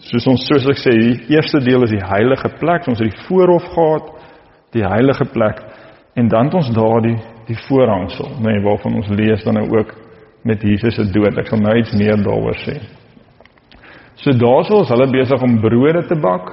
soos 0.00 0.26
ons 0.26 0.46
soos 0.46 0.68
ek 0.68 0.76
sê, 0.76 0.90
die 0.90 1.34
eerste 1.34 1.58
deel 1.58 1.82
is 1.84 1.90
die 1.90 2.06
heilige 2.06 2.48
plek. 2.60 2.86
Ons 2.88 2.98
het 2.98 3.10
die 3.10 3.24
voorhof 3.26 3.64
gehad, 3.64 4.06
die 4.72 4.84
heilige 4.84 5.24
plek 5.32 5.62
en 6.14 6.28
dan 6.28 6.44
het 6.44 6.54
ons 6.54 6.74
daar 6.74 7.00
die 7.00 7.16
die 7.46 7.58
voorhangsel, 7.68 8.28
nê, 8.38 8.52
nee, 8.52 8.62
waarvan 8.62 8.94
ons 8.94 9.08
lees 9.08 9.44
dan 9.44 9.54
nou 9.54 9.78
ook 9.78 9.94
met 10.44 10.62
Jesus 10.62 10.94
se 10.94 11.10
dood. 11.10 11.38
Ek 11.38 11.46
sal 11.46 11.58
nou 11.58 11.78
iets 11.78 11.92
meer 11.92 12.16
daaroor 12.22 12.56
sê. 12.56 13.01
So 14.22 14.32
daarsoos 14.38 14.90
hulle 14.92 15.08
besig 15.10 15.42
om 15.42 15.60
brode 15.60 16.04
te 16.06 16.18
bak 16.22 16.52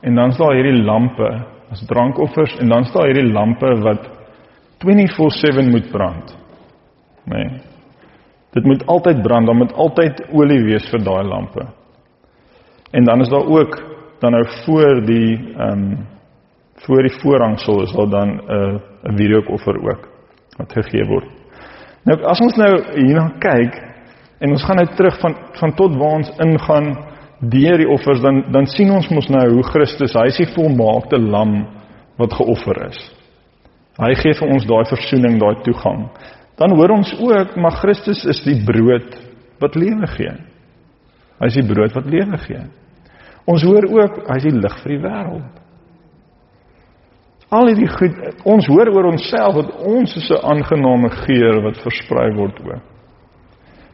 en 0.00 0.16
dan 0.16 0.32
staan 0.32 0.54
hierdie 0.56 0.82
lampe 0.82 1.28
as 1.70 1.82
drankoffers 1.86 2.56
en 2.62 2.72
dan 2.72 2.86
staan 2.88 3.10
hierdie 3.10 3.32
lampe 3.32 3.74
wat 3.84 4.06
24/7 4.80 5.70
moet 5.70 5.90
brand. 5.92 6.36
Nê. 7.24 7.36
Nee. 7.36 7.60
Dit 8.50 8.64
moet 8.64 8.86
altyd 8.86 9.22
brand, 9.22 9.46
daar 9.46 9.54
moet 9.54 9.72
altyd 9.72 10.24
olie 10.32 10.62
wees 10.64 10.88
vir 10.90 11.04
daai 11.04 11.22
lampe. 11.22 11.66
En 12.90 13.04
dan 13.04 13.20
is 13.20 13.28
daar 13.28 13.46
ook 13.46 13.76
dan 14.20 14.32
nou 14.32 14.44
voor 14.64 15.04
die 15.06 15.54
ehm 15.56 15.72
um, 15.72 16.06
voor 16.80 17.02
die 17.02 17.20
voorhangsel 17.20 17.82
is 17.82 17.92
daar 17.92 18.08
dan 18.08 18.28
'n 18.28 18.40
uh, 18.50 18.80
'n 19.04 19.16
wierookoffer 19.16 19.76
ook 19.76 20.08
wat 20.56 20.72
gegee 20.72 21.04
word. 21.04 21.28
Nou 22.04 22.22
as 22.22 22.40
ons 22.40 22.56
nou 22.56 22.82
hierna 22.94 23.32
kyk 23.38 23.74
en 24.38 24.50
ons 24.50 24.64
gaan 24.64 24.76
nou 24.76 24.88
terug 24.96 25.20
van 25.20 25.36
van 25.52 25.74
tot 25.74 25.96
waar 25.96 26.16
ons 26.16 26.32
ingaan 26.38 27.09
deur 27.40 27.78
die 27.78 27.88
offers 27.88 28.20
dan 28.20 28.44
dan 28.52 28.66
sien 28.66 28.90
ons 28.92 29.08
mos 29.10 29.28
nou 29.28 29.46
hoe 29.54 29.62
Christus, 29.72 30.14
hy 30.14 30.26
is 30.28 30.36
die 30.36 30.52
volmaakte 30.54 31.18
lam 31.18 31.64
wat 32.20 32.32
geoffer 32.36 32.86
is. 32.88 32.98
Hy 34.00 34.14
gee 34.14 34.34
vir 34.34 34.48
ons 34.48 34.66
daai 34.68 34.84
verzoening, 34.88 35.38
daai 35.40 35.62
toegang 35.64 36.08
dan 36.60 36.76
hoor 36.76 36.92
ons 36.92 37.14
ook 37.18 37.56
maar 37.56 37.78
Christus 37.80 38.24
is 38.28 38.42
die 38.44 38.58
brood 38.64 39.16
wat 39.62 39.76
lewe 39.80 40.08
gee. 40.12 40.34
Hy 41.40 41.48
is 41.48 41.56
die 41.56 41.64
brood 41.64 41.94
wat 41.96 42.10
lewe 42.12 42.40
gee. 42.44 42.60
Ons 43.48 43.64
hoor 43.64 43.86
ook 43.88 44.18
hy 44.28 44.36
is 44.36 44.46
die 44.48 44.58
lig 44.58 44.76
vir 44.82 44.92
die 44.92 45.00
wêreld. 45.06 45.56
Al 47.50 47.70
hierdie 47.72 47.88
goed 47.90 48.44
ons 48.46 48.68
hoor 48.70 48.92
oor 48.92 49.08
onsself 49.08 49.56
dat 49.56 49.72
ons 49.88 50.12
is 50.20 50.28
'n 50.30 50.44
aangename 50.52 51.10
geur 51.24 51.62
wat 51.64 51.80
versprei 51.82 52.28
word 52.36 52.60
ook. 52.60 52.84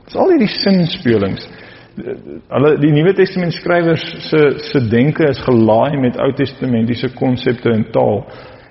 Dis 0.05 0.17
al 0.17 0.31
hierdie 0.35 0.55
sinspelings. 0.59 1.49
Hulle 1.97 2.75
die 2.77 2.93
Nuwe 2.93 3.15
Testament 3.17 3.55
skrywers 3.57 4.03
se 4.29 4.41
se 4.69 4.83
denke 4.91 5.29
is 5.31 5.41
gelaai 5.47 5.97
met 6.01 6.19
Ou 6.21 6.33
Testamentiese 6.37 7.09
konsepte 7.17 7.73
en 7.73 7.87
taal 7.93 8.21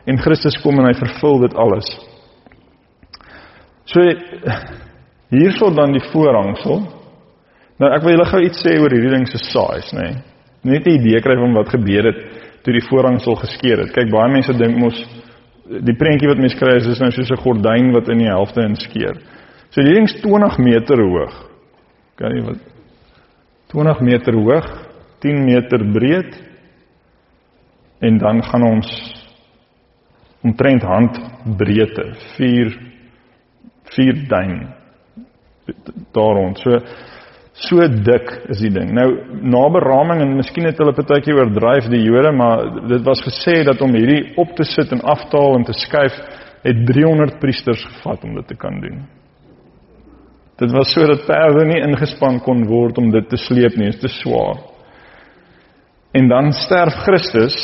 en 0.05 0.19
Christus 0.21 0.57
kom 0.61 0.77
en 0.79 0.85
hy 0.85 0.93
vervul 0.99 1.41
dit 1.47 1.55
alles. 1.57 1.89
So 3.89 4.03
hierso 5.33 5.71
dan 5.73 5.95
die 5.95 6.03
voorhangsel. 6.11 6.83
Nou 7.81 7.89
ek 7.91 8.05
wil 8.05 8.15
julle 8.15 8.29
gou 8.29 8.41
iets 8.45 8.61
sê 8.61 8.75
oor 8.77 8.93
hierdie 8.93 9.13
ding 9.15 9.25
se 9.27 9.41
size, 9.41 9.97
nê. 9.97 10.11
Nee. 10.11 10.21
Net 10.65 10.87
'n 10.87 10.97
idee 10.97 11.21
kry 11.21 11.35
van 11.37 11.53
wat 11.53 11.69
gebeur 11.69 12.05
het 12.09 12.21
toe 12.63 12.73
die 12.73 12.87
voorhangsel 12.89 13.35
geskeur 13.35 13.83
het. 13.83 13.93
Kyk, 13.93 14.09
baie 14.09 14.31
mense 14.31 14.53
dink 14.53 14.77
mos 14.77 14.97
die 15.65 15.97
prentjie 15.97 16.29
wat 16.29 16.37
mense 16.37 16.57
kry 16.57 16.77
is, 16.77 16.87
is 16.87 16.99
nou 16.99 17.11
soos 17.11 17.31
'n 17.31 17.41
gordyn 17.41 17.91
wat 17.93 18.09
in 18.09 18.17
die 18.17 18.29
helfte 18.29 18.61
inskeur. 18.61 19.17
So 19.69 19.81
die 19.81 19.93
ding 19.93 20.05
is 20.05 20.21
20 20.21 20.57
meter 20.57 20.97
hoog. 20.97 21.33
Kan 22.15 22.31
jy 22.31 22.41
wat 22.45 22.74
20 23.75 24.01
meter 24.07 24.37
hoog, 24.39 24.71
10 25.19 25.43
meter 25.43 25.83
breed. 25.91 26.39
En 27.99 28.17
dan 28.21 28.43
gaan 28.43 28.63
ons 28.63 28.89
omtrent 30.45 30.83
handbreedte, 30.83 32.13
4 32.37 32.73
vier 33.95 34.25
duim 34.27 34.55
daar 36.13 36.33
rond. 36.39 36.59
So 36.59 36.79
So 37.55 37.79
dik 37.87 38.31
is 38.51 38.59
die 38.59 38.71
ding. 38.75 38.89
Nou 38.91 39.07
na 39.47 39.61
beraming 39.71 40.19
en 40.25 40.33
miskien 40.35 40.65
het 40.67 40.79
hulle 40.81 40.91
partytjie 40.97 41.37
oordryf 41.37 41.87
die 41.87 42.01
Jode, 42.03 42.33
maar 42.35 42.65
dit 42.89 43.05
was 43.07 43.21
gesê 43.23 43.61
dat 43.63 43.79
om 43.81 43.95
hierdie 43.95 44.33
op 44.41 44.51
te 44.57 44.65
sit 44.67 44.91
en 44.91 44.99
af 45.07 45.23
te 45.31 45.39
haal 45.39 45.55
en 45.61 45.63
te 45.63 45.75
skuif 45.79 46.17
het 46.65 46.81
300 46.89 47.39
priesters 47.39 47.85
gevat 47.85 48.27
om 48.27 48.35
dit 48.35 48.47
te 48.51 48.57
kan 48.59 48.81
doen. 48.83 49.05
Dit 50.59 50.71
was 50.71 50.93
sodat 50.93 51.25
perde 51.27 51.65
nie 51.67 51.81
ingespan 51.83 52.39
kon 52.43 52.63
word 52.69 52.97
om 52.97 53.09
dit 53.11 53.27
te 53.29 53.37
sleep 53.37 53.75
nie, 53.75 53.91
dit 53.91 53.95
is 53.95 54.01
te 54.05 54.11
swaar. 54.21 54.61
En 56.15 56.29
dan 56.31 56.53
sterf 56.55 56.95
Christus 57.03 57.57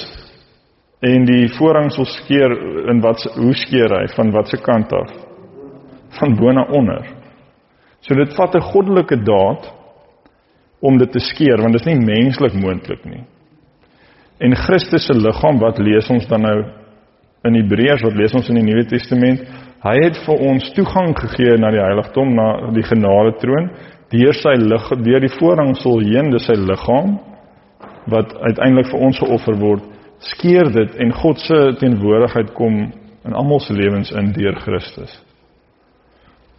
en 0.99 1.25
die 1.25 1.47
voorhangsel 1.55 2.05
skeer 2.05 2.53
in 2.91 2.99
wat 3.01 3.23
hoe 3.37 3.53
skeer 3.55 3.95
hy 3.95 4.05
van 4.15 4.33
watter 4.35 4.59
kant 4.61 4.91
af? 4.93 5.13
Van 6.19 6.35
bo 6.35 6.51
na 6.51 6.67
onder. 6.75 7.07
So 8.03 8.15
dit 8.15 8.35
vat 8.35 8.55
'n 8.55 8.67
goddelike 8.73 9.23
daad 9.23 9.71
om 10.81 10.97
dit 10.97 11.11
te 11.11 11.19
skeer 11.19 11.61
want 11.61 11.73
dit 11.73 11.81
is 11.81 11.93
nie 11.93 12.05
menslik 12.05 12.53
moontlik 12.53 13.05
nie. 13.05 13.23
En 14.39 14.55
Christus 14.55 15.05
se 15.05 15.13
liggaam 15.13 15.59
wat 15.59 15.79
lees 15.79 16.09
ons 16.09 16.27
dan 16.27 16.41
nou 16.41 16.59
in 17.45 17.55
Hebreërs 17.55 18.01
wat 18.01 18.17
lees 18.17 18.33
ons 18.33 18.49
in 18.49 18.55
die 18.55 18.63
Nuwe 18.63 18.85
Testament, 18.85 19.41
hy 19.83 19.95
het 20.03 20.19
vir 20.25 20.43
ons 20.49 20.69
toegang 20.75 21.15
gegee 21.17 21.57
na 21.57 21.71
die 21.73 21.81
heiligdom, 21.81 22.35
na 22.35 22.71
die 22.75 22.85
genade 22.85 23.37
troon 23.41 23.71
deur 24.11 24.35
sy 24.35 24.57
lig 24.59 24.89
deur 25.05 25.23
die 25.23 25.35
voorhangsel 25.37 26.01
heen, 26.03 26.31
dis 26.33 26.45
sy 26.45 26.57
liggaam 26.59 27.15
wat 28.11 28.33
uiteindelik 28.41 28.89
vir 28.91 29.03
ons 29.07 29.19
geoffer 29.21 29.55
word, 29.61 29.85
skeer 30.33 30.67
dit 30.73 30.97
en 31.01 31.13
God 31.21 31.39
se 31.39 31.59
teenwoordigheid 31.79 32.51
kom 32.57 32.81
in 33.25 33.37
almal 33.37 33.61
se 33.63 33.73
lewens 33.73 34.11
in 34.17 34.33
deur 34.35 34.57
Christus. 34.65 35.13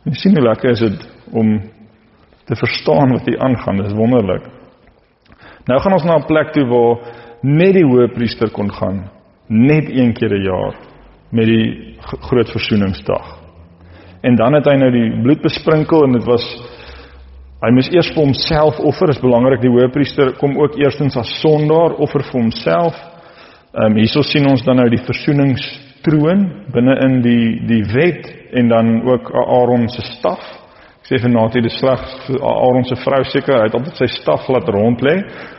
Jy 0.06 0.16
sien 0.18 0.38
hoe 0.38 0.46
lekker 0.48 0.72
is 0.72 0.82
dit 0.82 1.04
om 1.38 1.54
te 2.48 2.58
verstaan 2.58 3.14
wat 3.14 3.28
hier 3.28 3.42
aangaan. 3.44 3.82
Dis 3.84 3.94
wonderlik. 3.94 4.48
Nou 5.68 5.78
gaan 5.78 5.94
ons 5.94 6.04
na 6.04 6.16
'n 6.18 6.26
plek 6.26 6.52
toe 6.52 6.66
waar 6.66 6.96
net 7.42 7.74
die 7.74 7.86
hoëpriester 7.86 8.50
kon 8.50 8.70
gaan, 8.70 9.10
net 9.48 9.88
een 9.90 10.12
keer 10.14 10.34
'n 10.34 10.42
jaar 10.42 10.74
met 11.30 11.46
die 11.46 11.91
groot 12.28 12.50
versoeningsdag. 12.50 13.38
En 14.22 14.36
dan 14.38 14.54
het 14.54 14.68
hy 14.70 14.76
nou 14.78 14.90
die 14.94 15.08
bloed 15.22 15.42
besprinkel 15.42 16.04
en 16.06 16.18
dit 16.18 16.26
was 16.28 16.44
hy 17.62 17.70
moes 17.74 17.90
eers 17.94 18.10
vir 18.14 18.24
homself 18.24 18.80
offer. 18.80 19.10
Dit 19.10 19.18
is 19.18 19.24
belangrik 19.24 19.62
die 19.62 19.70
hoëpriester 19.72 20.34
kom 20.40 20.56
ook 20.58 20.78
eerstens 20.80 21.18
as 21.18 21.30
sondaar 21.40 21.96
offer 22.02 22.24
vir 22.28 22.40
homself. 22.40 22.98
Ehm 23.72 23.92
um, 23.92 24.00
hierso 24.00 24.22
sien 24.26 24.46
ons 24.50 24.64
dan 24.66 24.76
nou 24.82 24.88
die 24.92 25.02
versoeningstroon 25.06 26.42
binne 26.74 26.98
in 27.06 27.20
die 27.24 27.46
die 27.70 27.84
wet 27.94 28.28
en 28.52 28.68
dan 28.68 28.98
ook 29.08 29.30
Aaron 29.32 29.88
se 29.88 30.04
staf 30.14 30.62
Ek 31.02 31.08
sê 31.10 31.18
vir 31.18 31.32
Natie 31.34 31.60
die 31.64 31.72
slag 31.74 32.02
Aaron 32.30 32.84
se 32.86 32.94
vrou 33.02 33.24
seker, 33.26 33.56
hy 33.58 33.66
het 33.66 33.74
altyd 33.74 33.96
sy 33.98 34.06
staf 34.20 34.44
laat 34.54 34.68
rond 34.70 35.00
lê, 35.02 35.16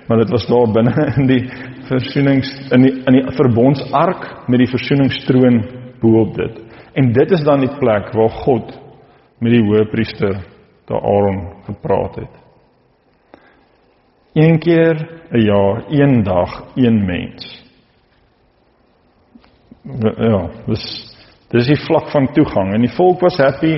maar 0.07 0.21
dit 0.21 0.29
was 0.31 0.45
daar 0.47 0.71
binne 0.77 1.07
in 1.19 1.27
die 1.27 1.41
versoenings 1.89 2.47
in 2.71 2.85
die 2.87 2.93
in 3.11 3.17
die 3.17 3.23
verbondsark 3.35 4.23
met 4.47 4.63
die 4.63 4.69
versoeningstroon 4.71 5.57
bo-op 6.03 6.35
dit. 6.35 6.59
En 6.93 7.11
dit 7.15 7.31
is 7.31 7.43
dan 7.47 7.63
die 7.63 7.71
plek 7.79 8.11
waar 8.13 8.35
God 8.43 8.75
met 9.39 9.55
die 9.55 9.63
hoëpriester 9.63 10.37
daar 10.89 11.01
Aaron 11.01 11.41
gepraat 11.65 12.19
het. 12.21 12.33
Een 14.33 14.59
keer 14.59 14.95
'n 15.31 15.39
jaar, 15.39 15.83
een 15.89 16.23
dag, 16.23 16.63
een 16.75 17.05
mens. 17.05 17.63
Ja, 20.17 20.49
dis 20.65 21.13
dis 21.53 21.67
die 21.69 21.79
vlak 21.85 22.09
van 22.09 22.27
toegang 22.33 22.73
en 22.73 22.81
die 22.81 22.95
volk 22.95 23.21
was 23.21 23.37
happy 23.37 23.75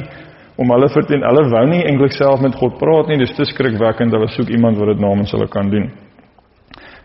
om 0.56 0.72
hulle 0.72 0.88
verteen 0.94 1.24
hulle 1.28 1.44
wou 1.52 1.64
nie 1.68 1.84
eintlik 1.84 2.14
self 2.16 2.44
met 2.44 2.56
God 2.56 2.78
praat 2.80 3.10
nie 3.12 3.18
dis 3.20 3.34
te 3.36 3.48
skrikwekkend 3.50 4.16
hulle 4.16 4.30
soek 4.32 4.52
iemand 4.56 4.80
wat 4.80 4.94
dit 4.94 5.02
namens 5.04 5.34
hulle 5.36 5.48
kan 5.52 5.70
doen 5.70 5.90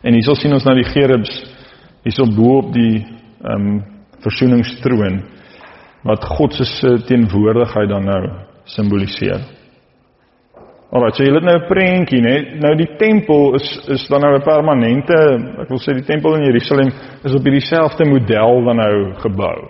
en 0.03 0.15
hierso 0.15 0.37
sien 0.39 0.55
ons 0.55 0.67
nou 0.69 0.77
die 0.79 0.87
gerubs 0.93 1.33
hierso 2.05 2.29
bo 2.37 2.61
op 2.61 2.71
die 2.77 3.01
ehm 3.01 3.57
um, 3.57 3.81
versoeningstroon 4.23 5.23
wat 6.03 6.25
God 6.25 6.55
se 6.55 6.97
teenwoordigheid 7.07 7.89
dan 7.89 8.05
nou 8.05 8.23
simboliseer 8.65 9.41
Alraai, 10.91 11.13
so 11.15 11.23
jy 11.23 11.31
het 11.31 11.45
nou 11.47 11.55
'n 11.55 11.69
prentjie, 11.69 12.21
né? 12.21 12.59
Nou 12.59 12.75
die 12.75 12.97
tempel 12.99 13.55
is 13.55 13.69
is 13.89 14.09
dan 14.09 14.21
nou 14.21 14.35
'n 14.35 14.43
permanente, 14.43 15.15
ek 15.63 15.69
wil 15.69 15.79
sê 15.79 15.95
die 15.95 16.03
tempel 16.03 16.35
in 16.35 16.51
Jerusalem 16.51 16.91
is 17.25 17.35
op 17.35 17.45
hierdie 17.45 17.61
selfde 17.61 18.05
model 18.05 18.65
dan 18.65 18.77
nou 18.77 19.15
gebou. 19.23 19.69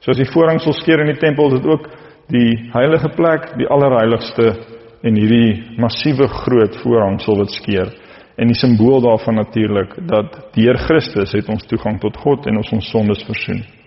So 0.00 0.10
as 0.10 0.18
die 0.18 0.30
voorhangsel 0.30 0.72
skeer 0.72 1.00
in 1.00 1.06
die 1.06 1.18
tempel, 1.18 1.46
is 1.46 1.60
dit 1.60 1.66
ook 1.66 1.88
die 2.28 2.70
heilige 2.72 3.08
plek, 3.08 3.56
die 3.56 3.68
allerheiligste 3.68 4.56
en 5.02 5.14
hierdie 5.14 5.78
massiewe 5.78 6.28
groot 6.28 6.76
voorhangsel 6.76 7.36
wat 7.36 7.50
skeer. 7.50 7.88
En 8.36 8.46
die 8.46 8.56
simbool 8.56 9.00
daarvan 9.00 9.34
natuurlik 9.34 10.06
dat 10.06 10.52
deur 10.54 10.76
Christus 10.76 11.32
het 11.32 11.48
ons 11.48 11.66
toegang 11.66 12.00
tot 12.00 12.16
God 12.16 12.46
en 12.46 12.56
ons 12.56 12.72
ons 12.72 12.90
sondes 12.90 13.24
versoen. 13.24 13.79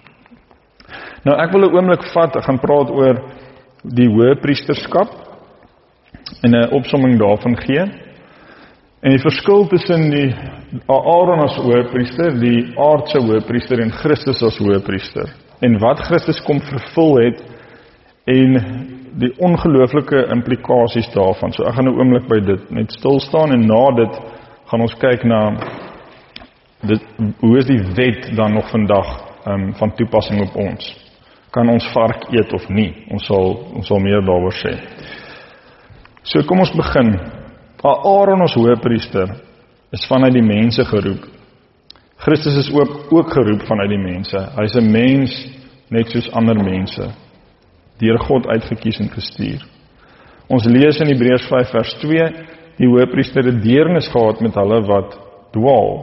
Nou 1.24 1.36
ek 1.40 1.52
wil 1.52 1.70
'n 1.70 1.76
oomblik 1.76 2.04
vat, 2.14 2.36
ek 2.36 2.44
gaan 2.44 2.60
praat 2.60 2.90
oor 2.92 3.22
die 3.84 4.08
hoë 4.08 4.42
priesterskap 4.42 5.10
en 6.44 6.56
'n 6.56 6.72
opsomming 6.72 7.20
daarvan 7.20 7.56
gee. 7.58 7.84
En 9.02 9.12
die 9.12 9.24
verskil 9.24 9.68
tussen 9.68 10.10
die 10.10 10.36
Aaron 10.88 11.40
as 11.44 11.56
hoëpriester, 11.56 12.40
die 12.40 12.74
aardse 12.78 13.20
hoëpriester 13.20 13.80
en 13.80 13.92
Christus 13.92 14.44
as 14.44 14.58
hoëpriester 14.58 15.30
en 15.62 15.80
wat 15.80 16.00
Christus 16.00 16.42
kom 16.44 16.60
vervul 16.60 17.18
het 17.24 17.44
en 18.26 18.58
die 19.20 19.32
ongelooflike 19.38 20.28
implikasies 20.32 21.12
daarvan. 21.14 21.54
So 21.54 21.64
ek 21.64 21.76
gaan 21.76 21.88
'n 21.88 22.00
oomblik 22.00 22.28
by 22.28 22.40
dit 22.40 22.72
net 22.72 22.92
stil 22.92 23.20
staan 23.20 23.52
en 23.52 23.68
na 23.68 23.92
dit 23.96 24.20
gaan 24.66 24.82
ons 24.82 24.96
kyk 24.96 25.24
na 25.24 25.58
dit 26.82 27.02
hoe 27.40 27.58
is 27.58 27.66
die 27.66 27.84
wet 27.96 28.36
dan 28.36 28.54
nog 28.54 28.70
vandag 28.70 29.24
um, 29.48 29.74
van 29.74 29.96
toepassing 29.96 30.42
op 30.42 30.56
ons? 30.56 31.03
Kan 31.54 31.70
ons 31.70 31.86
vark 31.94 32.28
eet 32.34 32.54
of 32.54 32.66
nie? 32.74 32.90
Ons 33.14 33.28
sal 33.30 33.52
ons 33.78 33.88
sal 33.88 34.02
meer 34.02 34.24
daaroor 34.26 34.56
sê. 34.58 34.74
So 36.26 36.42
kom 36.50 36.64
ons 36.64 36.74
begin. 36.74 37.14
Aaron 37.84 38.42
ons 38.42 38.56
hoëpriester 38.58 39.36
is 39.94 40.06
vanuit 40.10 40.34
die 40.34 40.46
mense 40.46 40.86
geroep. 40.88 41.28
Christus 42.24 42.56
is 42.62 42.72
ook 42.72 43.12
ook 43.12 43.34
geroep 43.36 43.66
vanuit 43.68 43.92
die 43.92 44.02
mense. 44.02 44.40
Hy's 44.56 44.76
'n 44.76 44.92
mens 44.92 45.32
net 45.92 46.10
soos 46.10 46.32
ander 46.34 46.56
mense 46.56 47.12
deur 48.00 48.18
God 48.20 48.48
uitgekies 48.48 49.00
en 49.00 49.10
gestuur. 49.10 49.62
Ons 50.50 50.66
lees 50.66 51.00
in 51.00 51.08
Hebreërs 51.08 51.46
5 51.48 51.70
vers 51.72 51.94
2, 52.02 52.28
die 52.78 52.88
hoëpriester 52.88 53.46
het 53.46 53.62
deernis 53.64 54.10
gehad 54.12 54.42
met 54.42 54.56
hulle 54.56 54.82
wat 54.88 55.18
dwaal. 55.54 55.94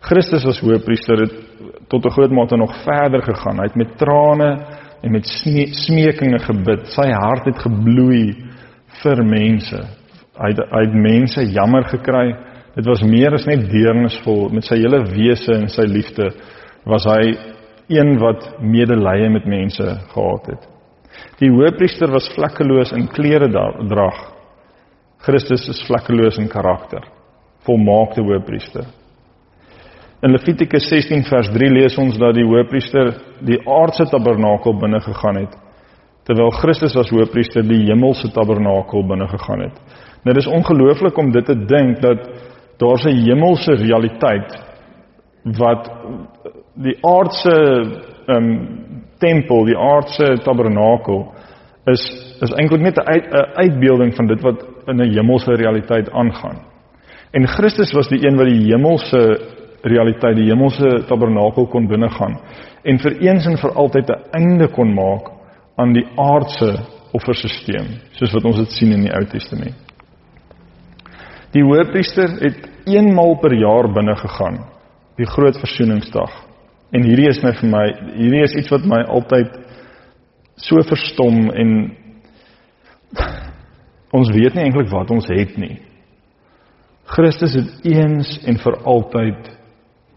Christus 0.00 0.46
as 0.46 0.60
hoëpriester 0.60 1.24
het 1.24 1.34
tot 1.88 2.04
'n 2.04 2.10
groot 2.10 2.30
mate 2.30 2.56
nog 2.56 2.74
verder 2.84 3.22
gegaan. 3.22 3.58
Hy 3.58 3.62
het 3.62 3.76
met 3.76 3.98
trane 3.98 4.50
en 5.02 5.12
met 5.12 5.26
smekinge 5.70 6.38
gebid. 6.38 6.86
Sy 6.86 7.10
hart 7.10 7.44
het 7.44 7.58
gebloei 7.58 8.34
vir 9.02 9.24
mense. 9.24 9.78
Hy 10.38 10.48
het, 10.48 10.60
hy 10.70 10.80
het 10.80 10.94
mense 10.94 11.42
jammer 11.52 11.84
gekry. 11.84 12.34
Dit 12.74 12.86
was 12.86 13.02
meer 13.02 13.34
as 13.34 13.46
net 13.46 13.70
deernisvol 13.70 14.48
met 14.54 14.64
sy 14.64 14.76
hele 14.76 15.02
wese 15.10 15.52
en 15.52 15.68
sy 15.68 15.82
liefde 15.82 16.30
was 16.84 17.04
hy 17.04 17.34
een 17.88 18.18
wat 18.18 18.60
medelee 18.60 19.28
met 19.28 19.46
mense 19.46 20.00
gehad 20.12 20.46
het. 20.46 20.68
Die 21.40 21.50
hoëpriester 21.50 22.10
was 22.12 22.28
vlekkeloos 22.34 22.92
in 22.92 23.08
klere 23.08 23.48
drag. 23.88 24.18
Christus 25.18 25.68
is 25.68 25.82
vlekkeloos 25.86 26.38
in 26.38 26.48
karakter. 26.48 27.02
Volmaakte 27.66 28.22
hoëpriester. 28.22 28.86
In 30.18 30.32
Levitikus 30.34 30.88
16 30.90 31.28
vers 31.30 31.48
3 31.54 31.70
lees 31.70 31.94
ons 32.02 32.16
dat 32.18 32.34
die 32.34 32.42
hoëpriester 32.42 33.12
die 33.46 33.58
aardse 33.70 34.08
tabernakel 34.10 34.74
binne 34.80 34.98
gegaan 35.04 35.44
het 35.44 35.52
terwyl 36.26 36.50
Christus 36.58 36.96
as 36.98 37.08
hoëpriester 37.14 37.62
die 37.64 37.86
hemelse 37.86 38.28
tabernakel 38.34 39.06
binne 39.08 39.28
gegaan 39.30 39.62
het. 39.64 39.76
Nou 40.26 40.34
dis 40.36 40.48
ongelooflik 40.50 41.16
om 41.22 41.30
dit 41.32 41.46
te 41.46 41.54
dink 41.70 42.02
dat 42.02 42.26
daar 42.82 42.98
'n 43.06 43.22
hemelse 43.28 43.76
realiteit 43.78 44.58
wat 45.56 45.88
die 46.74 46.96
aardse 47.00 47.54
ehm 48.26 48.36
um, 48.36 48.50
tempel, 49.18 49.64
die 49.64 49.78
aardse 49.78 50.42
tabernakel 50.42 51.32
is 51.86 52.02
is 52.42 52.52
eintlik 52.58 52.80
net 52.80 52.98
'n 52.98 53.06
uit, 53.06 53.26
uitbeelding 53.54 54.14
van 54.14 54.26
dit 54.26 54.40
wat 54.42 54.66
in 54.86 55.00
'n 55.00 55.14
hemelse 55.14 55.54
realiteit 55.54 56.10
aangaan. 56.10 56.58
En 57.30 57.46
Christus 57.46 57.92
was 57.92 58.08
die 58.08 58.26
een 58.26 58.36
wat 58.36 58.48
die 58.48 58.74
hemelse 58.74 59.56
realiteit, 59.82 60.36
die 60.36 60.48
hemelse 60.50 61.04
tabernakel 61.08 61.68
kon 61.70 61.88
binnegaan 61.88 62.38
en 62.88 62.98
vir 63.02 63.18
eens 63.22 63.46
en 63.46 63.58
vir 63.58 63.74
altyd 63.74 64.10
'n 64.10 64.22
einde 64.32 64.68
kon 64.68 64.94
maak 64.94 65.30
aan 65.76 65.92
die 65.92 66.06
aardse 66.16 66.70
offerstelsel, 67.12 67.86
soos 68.18 68.32
wat 68.32 68.44
ons 68.44 68.56
dit 68.56 68.70
sien 68.70 68.92
in 68.92 69.02
die 69.02 69.14
Ou 69.14 69.24
Testament. 69.24 69.74
Die 71.52 71.64
hoofpriester 71.64 72.28
het 72.42 72.68
eenmal 72.86 73.38
per 73.40 73.54
jaar 73.54 73.88
binne 73.92 74.16
gegaan, 74.16 74.58
die 75.16 75.26
groot 75.26 75.56
versoeningsdag. 75.56 76.30
En 76.92 77.04
hierdie 77.04 77.28
is 77.28 77.42
my 77.42 77.52
vir 77.52 77.70
my, 77.70 77.84
hierdie 78.16 78.44
is 78.44 78.54
iets 78.54 78.70
wat 78.70 78.84
my 78.84 79.02
altyd 79.08 79.56
so 80.56 80.80
verstom 80.88 81.50
en 81.50 81.74
ons 84.18 84.32
weet 84.34 84.54
nie 84.54 84.64
eintlik 84.64 84.90
wat 84.92 85.10
ons 85.10 85.28
het 85.28 85.56
nie. 85.56 85.78
Christus 87.08 87.54
het 87.56 87.86
eens 87.88 88.34
en 88.44 88.58
vir 88.60 88.76
altyd 88.84 89.57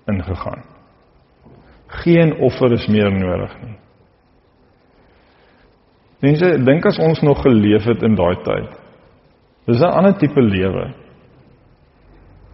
ingegaan. 0.07 0.63
Geen 1.87 2.33
offer 2.39 2.71
is 2.71 2.87
meer 2.87 3.11
nodig 3.11 3.55
nie. 3.61 3.77
Mense, 6.21 6.51
dink 6.63 6.85
as 6.85 6.99
ons 7.01 7.21
nog 7.25 7.41
geleef 7.41 7.83
het 7.89 8.03
in 8.05 8.15
daai 8.15 8.35
tyd. 8.45 8.69
Dis 9.65 9.81
'n 9.81 9.93
ander 9.97 10.17
tipe 10.17 10.41
lewe. 10.41 10.93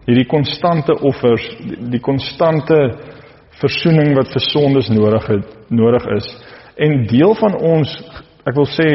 Hierdie 0.06 0.26
konstante 0.26 0.94
offers, 1.00 1.56
die, 1.60 1.76
die 1.90 2.00
konstante 2.00 2.96
versoening 3.60 4.14
wat 4.16 4.32
vir 4.32 4.40
sondes 4.40 4.88
nodig 4.88 5.26
het, 5.26 5.56
nodig 5.68 6.06
is. 6.16 6.28
En 6.76 7.06
deel 7.06 7.34
van 7.34 7.54
ons, 7.54 7.92
ek 8.46 8.54
wil 8.54 8.66
sê, 8.66 8.88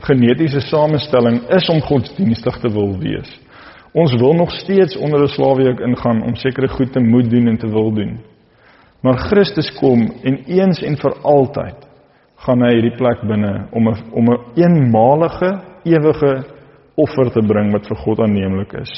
genetiese 0.00 0.60
samestelling 0.60 1.42
is 1.48 1.68
om 1.68 1.80
godsdienstig 1.80 2.60
te 2.60 2.70
wil 2.72 2.98
wees. 2.98 3.40
Ons 3.92 4.14
wil 4.14 4.34
nog 4.34 4.50
steeds 4.50 4.96
onder 4.96 5.22
'n 5.22 5.28
slawejuk 5.28 5.80
ingaan 5.80 6.22
om 6.22 6.34
sekere 6.34 6.68
goed 6.68 6.92
te 6.92 7.00
moet 7.00 7.30
doen 7.30 7.46
en 7.46 7.58
te 7.58 7.68
wil 7.68 7.92
doen. 7.92 8.20
Maar 9.02 9.18
Christus 9.18 9.72
kom 9.78 10.12
en 10.22 10.44
eens 10.46 10.82
en 10.82 10.96
vir 10.96 11.14
altyd 11.22 11.88
gaan 12.36 12.62
hy 12.62 12.72
hierdie 12.74 12.96
plek 12.96 13.20
binne 13.28 13.66
om 13.72 13.88
'n 13.88 13.96
om 14.12 14.24
'n 14.24 14.38
een 14.54 14.76
eenmalige 14.76 15.60
ewige 15.84 16.44
offer 16.94 17.30
te 17.32 17.42
bring 17.46 17.72
wat 17.72 17.86
vir 17.86 17.96
God 17.96 18.20
aanneemlik 18.20 18.72
is. 18.72 18.92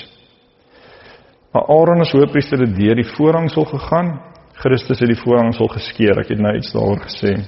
Maar 1.53 1.66
Aaron 1.68 2.01
as 2.01 2.12
hoofpriester 2.12 2.59
het 2.59 2.76
deur 2.76 2.95
die 2.95 3.12
voorhangsel 3.16 3.64
gegaan. 3.64 4.20
Christus 4.53 4.99
het 4.99 5.09
die 5.09 5.22
voorhangsel 5.24 5.68
geskeur. 5.68 6.18
Ek 6.18 6.28
het 6.28 6.38
nou 6.38 6.57
iets 6.57 6.72
daaroor 6.72 7.01
gesê. 7.01 7.45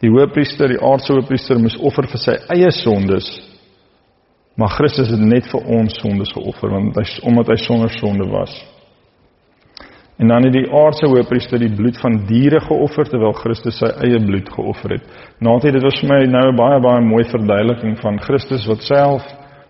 Die 0.00 0.10
hoofpriester, 0.10 0.68
die 0.68 0.80
aardse 0.80 1.12
hoofpriester 1.12 1.58
moes 1.60 1.76
offer 1.76 2.06
vir 2.10 2.18
sy 2.18 2.34
eie 2.52 2.70
sondes. 2.70 3.55
Maar 4.56 4.72
Christus 4.78 5.10
het 5.12 5.20
net 5.20 5.48
vir 5.52 5.66
ons 5.78 5.98
sondes 6.00 6.32
geoffer 6.32 6.72
want 6.72 6.96
hy 6.96 7.04
omdat 7.28 7.52
hy 7.52 7.56
sonder 7.60 7.92
sonde 7.98 8.28
was. 8.32 8.54
En 10.16 10.28
dan 10.32 10.46
het 10.48 10.54
die 10.54 10.68
aardse 10.72 11.06
hoofpriester 11.12 11.60
die 11.60 11.74
bloed 11.76 11.98
van 12.00 12.22
diere 12.28 12.60
geoffer 12.64 13.04
terwyl 13.04 13.34
Christus 13.36 13.76
sy 13.82 13.90
eie 14.06 14.20
bloed 14.24 14.48
geoffer 14.48 14.96
het. 14.96 15.10
Nadat 15.44 15.76
dit 15.76 15.84
was 15.84 16.00
vir 16.00 16.08
my 16.08 16.20
nou 16.24 16.46
'n 16.52 16.56
baie 16.56 16.80
baie 16.80 17.02
mooi 17.04 17.24
verduideliking 17.24 17.98
van 18.00 18.20
Christus 18.20 18.66
wat 18.66 18.82
self 18.82 19.22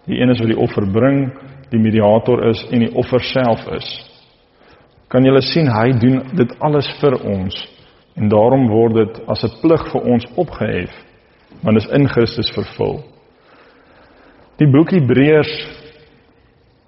die 0.07 0.21
een 0.21 0.31
is 0.31 0.39
wat 0.39 0.49
die 0.49 0.63
offer 0.63 0.87
bring, 0.93 1.33
die 1.71 1.81
mediator 1.83 2.45
is 2.49 2.63
en 2.71 2.79
die 2.79 2.95
offer 2.95 3.21
self 3.21 3.67
is. 3.75 3.89
Kan 5.09 5.25
julle 5.25 5.43
sien 5.43 5.67
hy 5.67 5.91
doen 5.99 6.23
dit 6.37 6.55
alles 6.61 6.87
vir 7.01 7.19
ons 7.25 7.69
en 8.15 8.29
daarom 8.29 8.69
word 8.69 8.95
dit 8.95 9.21
as 9.27 9.43
'n 9.43 9.61
plig 9.61 9.91
vir 9.93 10.03
ons 10.03 10.25
opgehef 10.37 10.93
want 11.63 11.77
is 11.77 11.89
in 11.91 12.09
Christus 12.09 12.51
vervul. 12.55 13.16
Die 14.57 14.69
boek 14.73 14.95
Hebreërs 14.95 15.53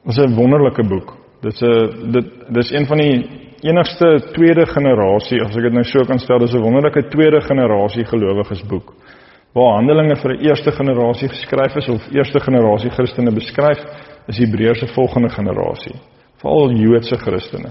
is 0.08 0.18
'n 0.18 0.34
wonderlike 0.34 0.82
boek. 0.88 1.16
Dit's 1.42 1.60
'n 1.60 2.12
dit 2.12 2.26
dis 2.48 2.70
een 2.72 2.86
van 2.86 2.96
die 2.96 3.26
enigste 3.60 4.30
tweede 4.32 4.66
generasie, 4.66 5.42
as 5.42 5.56
ek 5.56 5.62
dit 5.62 5.72
nou 5.72 5.84
so 5.84 6.04
kan 6.04 6.18
stel, 6.18 6.38
dis 6.38 6.54
'n 6.54 6.62
wonderlike 6.62 7.08
tweede 7.08 7.40
generasie 7.40 8.04
gelowiges 8.04 8.62
boek. 8.66 8.94
Waar 9.52 9.74
Handelinge 9.74 10.16
vir 10.16 10.32
'n 10.32 10.40
eerste 10.40 10.72
generasie 10.72 11.28
geskryf 11.28 11.76
is 11.76 11.88
of 11.88 12.08
eerste 12.12 12.40
generasie 12.40 12.90
Christene 12.90 13.32
beskryf, 13.32 13.84
is 14.28 14.38
Hebreërs 14.38 14.78
se 14.78 14.86
volgende 14.86 15.28
generasie, 15.28 15.94
veral 16.40 16.70
Joodse 16.70 17.16
Christene. 17.16 17.70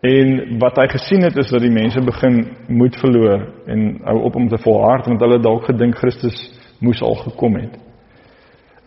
En 0.00 0.58
wat 0.58 0.76
hy 0.76 0.88
gesien 0.88 1.22
het 1.22 1.36
is 1.36 1.50
dat 1.50 1.60
die 1.60 1.70
mense 1.70 2.00
begin 2.00 2.56
moed 2.68 2.96
verloor 2.96 3.52
en 3.66 4.00
hou 4.02 4.22
op 4.22 4.34
om 4.34 4.48
te 4.48 4.58
volhard 4.58 5.06
want 5.06 5.20
hulle 5.20 5.40
dalk 5.40 5.64
gedink 5.64 5.96
Christus 5.96 6.52
moes 6.80 7.02
al 7.02 7.14
gekom 7.14 7.54
het. 7.54 7.89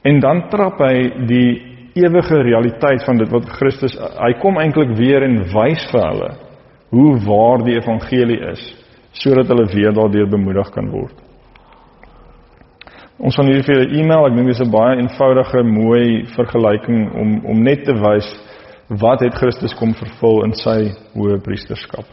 En 0.04 0.20
dan 0.20 0.48
trap 0.52 0.82
hy 0.84 1.26
die 1.28 1.50
ewige 1.96 2.42
realiteit 2.44 3.04
van 3.06 3.18
dit 3.22 3.30
wat 3.32 3.50
Christus 3.58 3.96
hy 3.98 4.32
kom 4.42 4.58
eintlik 4.60 4.96
weer 4.98 5.24
en 5.24 5.44
wys 5.54 5.84
vir 5.92 6.08
hulle 6.08 6.32
hoe 6.94 7.12
waar 7.26 7.64
die 7.66 7.78
evangelie 7.78 8.40
is 8.52 8.64
sodat 9.14 9.50
hulle 9.54 9.68
weer 9.70 9.94
daardeur 9.94 10.30
bemoedig 10.30 10.72
kan 10.74 10.90
word. 10.90 11.14
Ons 13.22 13.38
van 13.38 13.46
hierdie 13.46 13.64
vir 13.64 13.84
'n 13.86 14.00
e-mail, 14.00 14.26
ek 14.28 14.36
dink 14.36 14.48
dis 14.48 14.62
'n 14.62 14.72
baie 14.72 14.98
eenvoudige, 14.98 15.64
mooi 15.64 16.26
vergelyking 16.36 17.14
om 17.14 17.46
om 17.46 17.64
net 17.64 17.86
te 17.86 17.94
wys 17.94 18.28
wat 18.90 19.22
het 19.22 19.36
Christus 19.36 19.74
kom 19.74 19.94
vervul 19.94 20.44
in 20.44 20.54
sy 20.54 20.92
hoë 21.16 21.40
priesterskap. 21.44 22.06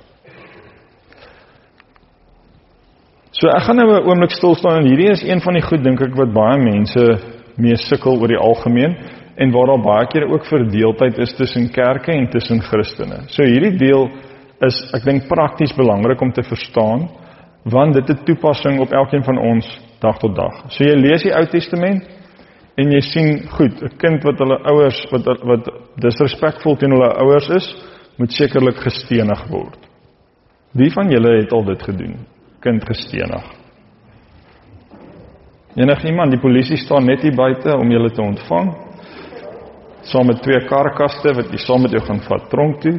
So 3.33 3.49
ek 3.49 3.63
gaan 3.63 3.77
nou 3.77 3.89
'n 3.89 4.07
oomblik 4.07 4.31
stil 4.31 4.55
staan 4.55 4.77
en 4.81 4.87
hierdie 4.87 5.11
is 5.11 5.23
een 5.23 5.41
van 5.41 5.55
die 5.55 5.63
goed 5.63 5.83
dink 5.83 6.01
ek 6.01 6.15
wat 6.15 6.33
baie 6.33 6.59
mense 6.59 7.40
mee 7.57 7.77
sukkel 7.77 8.21
oor 8.21 8.29
die 8.29 8.39
algemeen 8.39 8.97
en 9.41 9.53
waar 9.55 9.73
daar 9.73 9.85
baie 9.85 10.07
keer 10.13 10.27
ook 10.29 10.47
verdeeldheid 10.47 11.19
is 11.19 11.35
tussen 11.35 11.71
kerke 11.73 12.13
en 12.13 12.29
tussen 12.31 12.61
Christene. 12.61 13.25
So 13.29 13.47
hierdie 13.47 13.77
deel 13.79 14.09
is 14.67 14.81
ek 14.97 15.05
dink 15.05 15.29
prakties 15.29 15.73
belangrik 15.77 16.21
om 16.21 16.33
te 16.33 16.45
verstaan 16.45 17.09
want 17.71 17.95
dit 17.95 18.09
het 18.09 18.25
toepassing 18.25 18.81
op 18.81 18.93
elkeen 18.93 19.25
van 19.25 19.39
ons 19.39 19.69
dag 20.01 20.19
tot 20.19 20.35
dag. 20.37 20.65
So 20.73 20.85
jy 20.85 20.97
lees 20.97 21.25
die 21.25 21.35
Ou 21.37 21.45
Testament 21.53 22.09
en 22.81 22.93
jy 22.95 23.01
sien 23.05 23.31
goed, 23.53 23.83
'n 23.83 23.97
kind 23.99 24.25
wat 24.25 24.39
hulle 24.39 24.59
ouers 24.73 25.01
wat 25.13 25.27
wat 25.45 25.69
disrespekvol 25.97 26.77
teenoor 26.77 27.03
hulle 27.03 27.21
ouers 27.25 27.49
is, 27.49 27.67
moet 28.17 28.33
sekerlik 28.33 28.77
gestenig 28.77 29.49
word. 29.49 29.79
Wie 30.73 30.91
van 30.91 31.11
julle 31.11 31.41
het 31.41 31.53
al 31.53 31.65
dit 31.65 31.83
gedoen? 31.83 32.17
Kind 32.61 32.85
gestenig. 32.85 33.60
Enige 35.75 36.09
iemand, 36.09 36.33
die 36.35 36.41
polisie 36.41 36.77
staan 36.77 37.07
net 37.07 37.23
hier 37.23 37.35
buite 37.35 37.77
om 37.77 37.91
julle 37.91 38.11
te 38.11 38.23
ontvang 38.23 38.73
saam 40.03 40.27
met 40.27 40.41
twee 40.43 40.61
karkaste 40.67 41.35
wat 41.37 41.53
jy 41.53 41.61
saam 41.61 41.85
met 41.85 41.93
jou 41.95 42.01
gaan 42.07 42.21
vat 42.25 42.49
tronk 42.51 42.81
toe. 42.83 42.97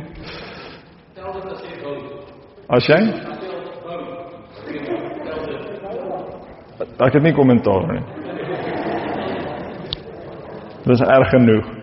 As 2.71 2.87
jy 2.87 3.01
Ek 7.01 7.15
het 7.15 7.23
nie 7.25 7.33
kommentaar 7.33 7.87
nie. 7.89 8.01
Dit 10.85 10.93
is 10.93 11.01
erg 11.01 11.29
genoeg. 11.33 11.80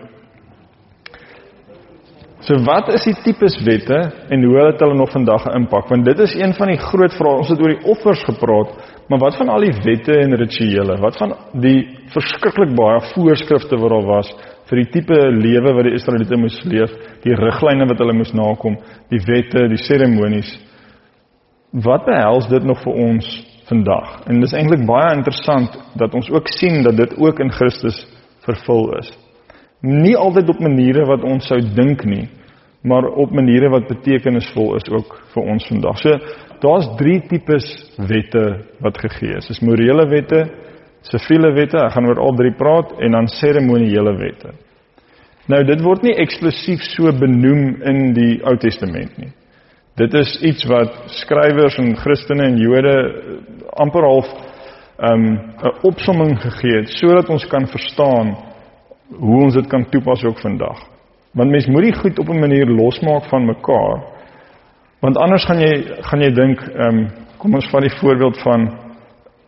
So 2.47 2.55
wat 2.63 2.87
is 2.95 3.03
die 3.03 3.17
tipes 3.19 3.57
wette 3.67 3.97
en 4.31 4.43
hoe 4.47 4.59
het 4.61 4.79
hulle 4.79 4.95
nog 4.95 5.11
vandag 5.11 5.45
'n 5.45 5.57
impak? 5.59 5.89
Want 5.89 6.05
dit 6.05 6.19
is 6.19 6.33
een 6.35 6.53
van 6.53 6.67
die 6.67 6.77
groot 6.77 7.13
vrae. 7.13 7.37
Ons 7.37 7.49
het 7.49 7.59
oor 7.59 7.73
die 7.75 7.83
offers 7.83 8.23
gepraat, 8.23 8.69
maar 9.09 9.19
wat 9.19 9.35
van 9.35 9.49
al 9.49 9.59
die 9.59 9.75
wette 9.83 10.13
en 10.19 10.35
rituele? 10.35 10.97
Wat 11.01 11.17
van 11.17 11.33
die 11.53 11.97
verskriklik 12.13 12.75
baie 12.75 13.01
voorskrifte 13.13 13.77
wat 13.77 13.89
daar 13.89 14.05
was 14.05 14.33
vir 14.69 14.77
die 14.77 14.89
tipe 14.91 15.17
lewe 15.31 15.73
wat 15.73 15.83
die 15.83 15.93
Israeliete 15.93 16.37
moes 16.37 16.63
leef, 16.63 16.91
die 17.23 17.35
riglyne 17.35 17.87
wat 17.87 17.97
hulle 17.97 18.13
moes 18.13 18.33
nakom, 18.33 18.77
die 19.09 19.21
wette, 19.25 19.67
die 19.67 19.83
seremonies. 19.83 20.59
Wat 21.73 22.05
behels 22.05 22.47
dit 22.47 22.63
nog 22.63 22.81
vir 22.83 22.93
ons 22.93 23.45
vandag? 23.67 24.21
En 24.27 24.39
dit 24.39 24.43
is 24.43 24.53
eintlik 24.53 24.85
baie 24.85 25.15
interessant 25.17 25.75
dat 25.95 26.13
ons 26.13 26.29
ook 26.31 26.47
sien 26.47 26.83
dat 26.83 26.97
dit 26.97 27.17
ook 27.17 27.39
in 27.39 27.51
Christus 27.51 28.07
vervul 28.45 28.97
is. 28.97 29.28
Nie 29.81 30.15
altyd 30.17 30.49
op 30.51 30.59
maniere 30.59 31.05
wat 31.07 31.23
ons 31.23 31.47
sou 31.47 31.59
dink 31.75 32.03
nie, 32.03 32.27
maar 32.83 33.07
op 33.07 33.31
maniere 33.31 33.69
wat 33.71 33.87
betekenisvol 33.87 34.75
is 34.75 34.87
ook 34.91 35.13
vir 35.33 35.51
ons 35.53 35.67
vandag. 35.71 35.99
So 36.01 36.15
daar's 36.59 36.89
3 36.99 37.19
tipes 37.31 37.67
wette 37.97 38.45
wat 38.83 38.99
gegee 38.99 39.37
is. 39.39 39.47
Dis 39.47 39.61
morele 39.63 40.07
wette, 40.11 40.41
siviele 41.07 41.53
wette, 41.55 41.79
ek 41.79 41.95
gaan 41.95 42.09
oor 42.11 42.19
al 42.19 42.35
drie 42.35 42.55
praat 42.59 42.91
en 42.99 43.15
dan 43.15 43.31
seremoniele 43.31 44.15
wette. 44.19 44.51
Nou 45.49 45.63
dit 45.65 45.81
word 45.81 46.03
nie 46.05 46.17
eksklusief 46.21 46.83
so 46.91 47.11
benoem 47.15 47.79
in 47.87 48.11
die 48.13 48.35
Ou 48.43 48.57
Testament 48.59 49.15
nie. 49.17 49.31
Dit 49.99 50.13
is 50.15 50.35
iets 50.45 50.67
wat 50.69 50.93
skrywers 51.21 51.79
en 51.81 51.95
Christene 51.99 52.51
en 52.51 52.59
Jode 52.59 52.93
eh, 52.93 53.39
amper 53.79 54.05
half 54.05 54.27
'n 54.99 55.07
um, 55.07 55.39
opsomming 55.87 56.35
gegee 56.41 56.81
het 56.81 56.89
sodat 56.99 57.29
ons 57.29 57.47
kan 57.47 57.67
verstaan 57.67 58.35
hoe 59.17 59.43
ons 59.43 59.53
dit 59.53 59.67
kan 59.67 59.89
toepas 59.89 60.23
ook 60.23 60.39
vandag. 60.39 60.79
Want 61.33 61.51
mens 61.51 61.67
moet 61.67 61.83
dit 61.83 61.97
goed 61.97 62.19
op 62.19 62.29
'n 62.29 62.39
manier 62.39 62.65
losmaak 62.65 63.25
van 63.29 63.45
mekaar. 63.45 64.03
Want 64.99 65.17
anders 65.17 65.45
gaan 65.45 65.59
jy 65.59 65.83
gaan 66.01 66.21
jy 66.21 66.31
dink, 66.31 66.61
ehm 66.61 66.97
um, 66.97 67.07
kom 67.37 67.53
ons 67.53 67.69
vat 67.69 67.81
die 67.81 67.97
voorbeeld 67.99 68.41
van 68.41 68.61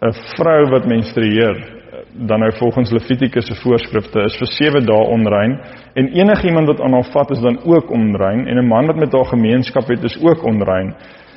'n 0.02 0.14
vrou 0.36 0.70
wat 0.70 0.86
menstrueer 0.86 1.82
dan 2.14 2.40
nou 2.40 2.52
volgens 2.58 2.92
Levitikus 2.92 3.46
se 3.46 3.56
voorskrifte 3.56 4.20
is 4.20 4.38
vir 4.38 4.48
7 4.48 4.86
dae 4.86 5.08
onrein 5.16 5.60
en 5.94 6.08
enigiemand 6.08 6.68
wat 6.68 6.82
aan 6.82 6.94
haar 6.94 7.10
vat 7.14 7.32
is 7.32 7.40
dan 7.40 7.60
ook 7.64 7.92
onrein 7.92 8.48
en 8.48 8.58
'n 8.58 8.68
man 8.68 8.86
wat 8.86 8.96
met 8.96 9.12
haar 9.12 9.26
gemeenskap 9.26 9.88
het 9.88 10.04
is 10.04 10.18
ook 10.22 10.44
onrein. 10.44 10.96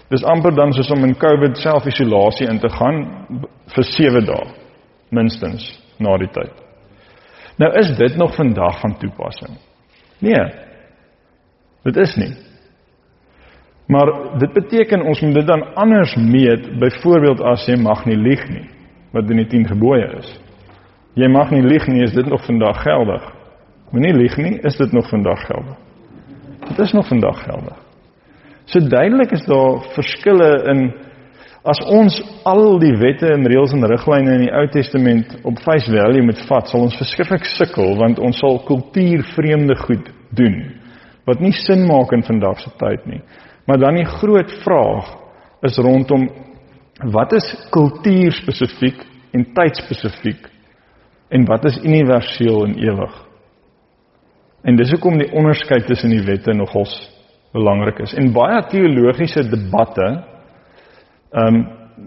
Dis 0.09 0.25
amper 0.25 0.55
dan 0.55 0.73
soos 0.73 0.91
om 0.91 1.05
in 1.05 1.17
COVID 1.17 1.59
self-isolasie 1.59 2.49
in 2.49 2.59
te 2.59 2.69
gaan 2.69 3.27
vir 3.67 3.85
7 3.85 4.25
dae 4.25 4.47
minstens 5.11 5.81
na 5.99 6.17
die 6.17 6.31
tyd. 6.31 6.64
Nou 7.57 7.73
is 7.79 7.97
dit 7.97 8.17
nog 8.17 8.35
vandag 8.35 8.81
van 8.81 8.99
toepassing. 8.99 9.59
Nee. 10.19 10.53
Dit 11.83 11.97
is 11.97 12.15
nie. 12.17 12.35
Maar 13.87 14.39
dit 14.39 14.53
beteken 14.53 15.03
ons 15.03 15.21
moet 15.21 15.35
dit 15.35 15.47
dan 15.47 15.75
anders 15.75 16.15
meet, 16.15 16.79
byvoorbeeld 16.79 17.41
as 17.41 17.67
jy 17.67 17.77
mag 17.77 18.05
nie 18.05 18.17
lieg 18.17 18.49
nie, 18.49 18.65
wat 19.13 19.31
in 19.31 19.43
die 19.43 19.47
10 19.47 19.67
gebooie 19.75 20.07
is. 20.19 20.31
Jy 21.15 21.29
mag 21.29 21.51
nie 21.53 21.63
lieg 21.63 21.87
nie, 21.87 22.03
is 22.03 22.15
dit 22.17 22.27
nog 22.27 22.45
vandag 22.47 22.81
geldig? 22.83 23.27
Moenie 23.93 24.15
lieg 24.17 24.37
nie, 24.37 24.57
is 24.67 24.77
dit 24.77 24.93
nog 24.93 25.09
vandag 25.09 25.45
geldig? 25.47 25.77
Dit 26.69 26.79
is 26.79 26.93
nog 26.93 27.07
vandag 27.09 27.43
geldig. 27.45 27.77
So 28.65 28.81
duidelik 28.81 29.31
is 29.31 29.45
daar 29.45 29.85
verskille 29.95 30.51
in 30.73 30.81
as 31.65 31.81
ons 31.89 32.17
al 32.45 32.79
die 32.83 32.93
wette 33.01 33.31
en 33.33 33.47
reëls 33.49 33.73
en 33.73 33.87
riglyne 33.89 34.37
in 34.37 34.43
die 34.45 34.53
Ou 34.53 34.67
Testament 34.73 35.33
op 35.49 35.61
face 35.65 35.89
value 35.89 36.25
moet 36.27 36.43
vat, 36.49 36.69
sal 36.69 36.85
ons 36.85 36.97
verskriklik 37.01 37.47
sukkel 37.55 37.95
want 38.01 38.21
ons 38.21 38.37
sal 38.41 38.61
kultuurvreemde 38.69 39.77
goed 39.87 40.11
doen 40.37 40.59
wat 41.25 41.41
nie 41.41 41.55
sin 41.57 41.87
maak 41.89 42.13
in 42.13 42.21
vandag 42.27 42.59
se 42.61 42.69
tyd 42.77 43.07
nie. 43.09 43.23
Maar 43.65 43.79
dan 43.81 43.97
die 43.97 44.09
groot 44.19 44.51
vraag 44.61 45.07
is 45.65 45.79
rondom 45.81 46.27
wat 47.15 47.33
is 47.33 47.47
kultuurspesifiek 47.73 49.01
en 49.33 49.47
tydspesifiek 49.57 50.51
en 51.33 51.47
wat 51.49 51.65
is 51.71 51.81
universeel 51.81 52.67
en 52.67 52.77
ewig? 52.77 53.15
En 54.69 54.77
dis 54.77 54.93
hoekom 54.93 55.17
die 55.21 55.31
onderskeid 55.33 55.89
tussen 55.89 56.13
die 56.13 56.23
wette 56.29 56.53
nogals 56.53 56.93
belangrik 57.57 58.05
is. 58.05 58.13
En 58.21 58.33
baie 58.37 58.61
teologiese 58.69 59.47
debatte 59.49 60.13
Ehm 61.35 61.55
um, 61.55 61.65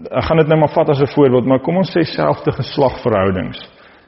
ek 0.08 0.24
gaan 0.28 0.40
dit 0.40 0.48
nou 0.48 0.58
maar 0.60 0.72
vat 0.72 0.88
as 0.88 1.00
'n 1.00 1.14
voorbeeld, 1.14 1.46
maar 1.46 1.60
kom 1.60 1.76
ons 1.76 1.90
sê 1.90 2.02
selfde 2.04 2.52
geslagverhoudings. 2.52 3.58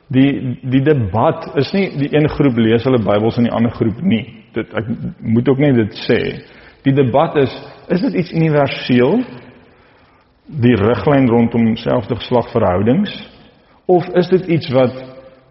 Die 0.08 0.58
die 0.62 0.82
debat 0.82 1.50
is 1.56 1.72
nie 1.72 1.90
die 1.98 2.10
een 2.16 2.28
groep 2.28 2.56
lees 2.56 2.84
hulle 2.84 3.02
Bybels 3.04 3.36
en 3.36 3.44
die 3.44 3.52
ander 3.52 3.70
groep 3.70 4.00
nie. 4.02 4.24
Dit 4.54 4.72
ek 4.74 4.86
moet 5.20 5.48
ook 5.48 5.58
net 5.58 5.74
dit 5.74 5.94
sê. 6.08 6.20
Die 6.82 6.92
debat 6.92 7.36
is 7.36 7.52
is 7.88 8.00
dit 8.00 8.14
iets 8.14 8.32
universeel? 8.32 9.24
Die 10.46 10.76
riglyn 10.76 11.28
rondom 11.28 11.76
selfde 11.76 12.16
geslagverhoudings 12.16 13.12
of 13.86 14.08
is 14.14 14.28
dit 14.28 14.46
iets 14.46 14.70
wat 14.70 14.94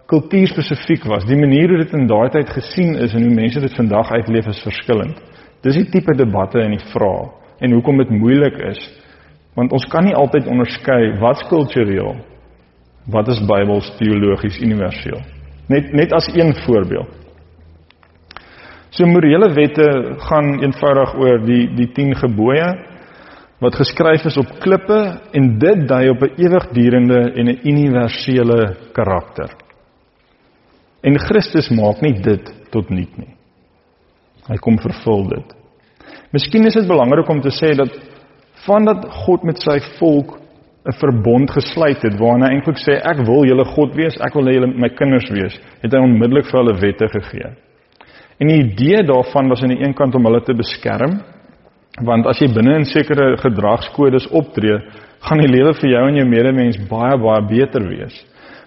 kultuurspesifiek 0.07 1.03
was? 1.05 1.25
Die 1.25 1.37
manier 1.37 1.69
hoe 1.69 1.77
dit 1.77 1.93
in 1.93 2.07
daai 2.07 2.29
tyd 2.29 2.49
gesien 2.49 2.95
is 2.95 3.13
en 3.13 3.23
hoe 3.23 3.35
mense 3.35 3.59
dit 3.59 3.75
vandag 3.75 4.11
uitleef 4.11 4.47
is 4.47 4.63
verskillend. 4.63 5.21
Dis 5.61 5.75
die 5.75 5.89
tipe 5.89 6.15
debatte 6.15 6.59
en 6.59 6.71
die 6.71 6.85
vrae 6.93 7.29
en 7.59 7.71
hoekom 7.71 7.97
dit 7.97 8.09
moeilik 8.09 8.57
is 8.71 8.99
Want 9.55 9.71
ons 9.71 9.85
kan 9.91 10.05
nie 10.05 10.15
altyd 10.15 10.47
onderskei 10.47 11.17
wat's 11.19 11.43
kultureel, 11.49 12.15
wat 13.09 13.27
is 13.27 13.41
Bybels 13.47 13.89
teologies 13.97 14.59
universeel. 14.61 15.21
Net 15.69 15.93
net 15.93 16.13
as 16.13 16.27
een 16.33 16.53
voorbeeld. 16.65 17.15
So 18.89 19.05
morele 19.05 19.53
wette 19.53 19.87
gaan 20.27 20.59
eenvoudig 20.63 21.15
oor 21.15 21.43
die 21.45 21.65
die 21.77 21.89
10 21.93 22.15
gebooie 22.23 22.69
wat 23.59 23.75
geskryf 23.75 24.23
is 24.25 24.37
op 24.39 24.53
klippe 24.63 24.99
en 25.35 25.49
dit 25.59 25.87
dui 25.87 26.09
op 26.09 26.21
'n 26.23 26.33
ewigdurende 26.37 27.19
en 27.35 27.45
'n 27.47 27.59
universele 27.63 28.75
karakter. 28.93 29.49
En 31.03 31.19
Christus 31.19 31.69
maak 31.69 32.01
nie 32.01 32.21
dit 32.21 32.53
tot 32.71 32.89
niet 32.89 33.17
nie. 33.17 33.35
Hy 34.47 34.55
kom 34.55 34.79
vervul 34.79 35.27
dit. 35.27 35.55
Miskien 36.31 36.65
is 36.65 36.73
dit 36.73 36.87
belangrik 36.87 37.29
om 37.29 37.41
te 37.41 37.49
sê 37.49 37.75
dat 37.75 37.89
vandat 38.65 39.05
God 39.25 39.43
met 39.43 39.59
sy 39.63 39.79
volk 39.99 40.37
'n 40.87 40.95
verbond 40.99 41.51
gesluit 41.51 42.01
het 42.01 42.19
waarna 42.19 42.47
hy 42.47 42.55
eintlik 42.55 42.79
sê 42.79 42.95
ek 43.03 43.25
wil 43.27 43.45
julle 43.45 43.65
God 43.65 43.95
wees, 43.95 44.15
ek 44.21 44.33
wil 44.33 44.47
hê 44.47 44.53
julle 44.53 44.73
my 44.73 44.89
kinders 44.89 45.29
wees, 45.29 45.59
het 45.83 45.91
hy 45.91 45.99
onmiddellik 45.99 46.45
vir 46.45 46.59
hulle 46.59 46.79
wette 46.81 47.07
gegee. 47.07 47.51
En 48.39 48.47
die 48.47 48.63
idee 48.63 49.03
daarvan 49.03 49.49
was 49.49 49.61
aan 49.63 49.75
die 49.75 49.83
een 49.83 49.93
kant 49.93 50.15
om 50.15 50.25
hulle 50.25 50.41
te 50.41 50.53
beskerm, 50.53 51.19
want 52.01 52.25
as 52.27 52.39
jy 52.39 52.47
binne 52.53 52.77
in 52.79 52.85
sekere 52.85 53.35
gedragskodes 53.37 54.29
optree, 54.31 54.79
gaan 55.19 55.43
die 55.43 55.51
lewe 55.51 55.73
vir 55.81 55.89
jou 55.89 56.03
en 56.07 56.15
jou 56.15 56.27
medemens 56.29 56.79
baie 56.89 57.17
baie 57.19 57.41
beter 57.49 57.83
wees. 57.89 58.15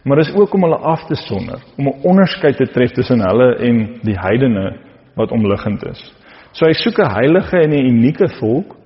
Maar 0.04 0.16
dis 0.20 0.34
ook 0.34 0.54
om 0.54 0.66
hulle 0.66 0.76
af 0.76 1.06
te 1.08 1.16
sonder, 1.16 1.62
om 1.78 1.88
'n 1.88 2.00
onderskeid 2.04 2.56
te 2.56 2.66
tref 2.66 2.92
tussen 2.92 3.20
hulle 3.20 3.56
en 3.56 4.00
die 4.02 4.18
heidene 4.18 4.76
wat 5.16 5.32
omliggend 5.32 5.82
is. 5.86 6.12
So 6.52 6.66
hy 6.66 6.72
soek 6.72 6.98
'n 6.98 7.14
heilige 7.14 7.56
en 7.56 7.70
'n 7.70 7.86
unieke 7.86 8.28
volk 8.40 8.76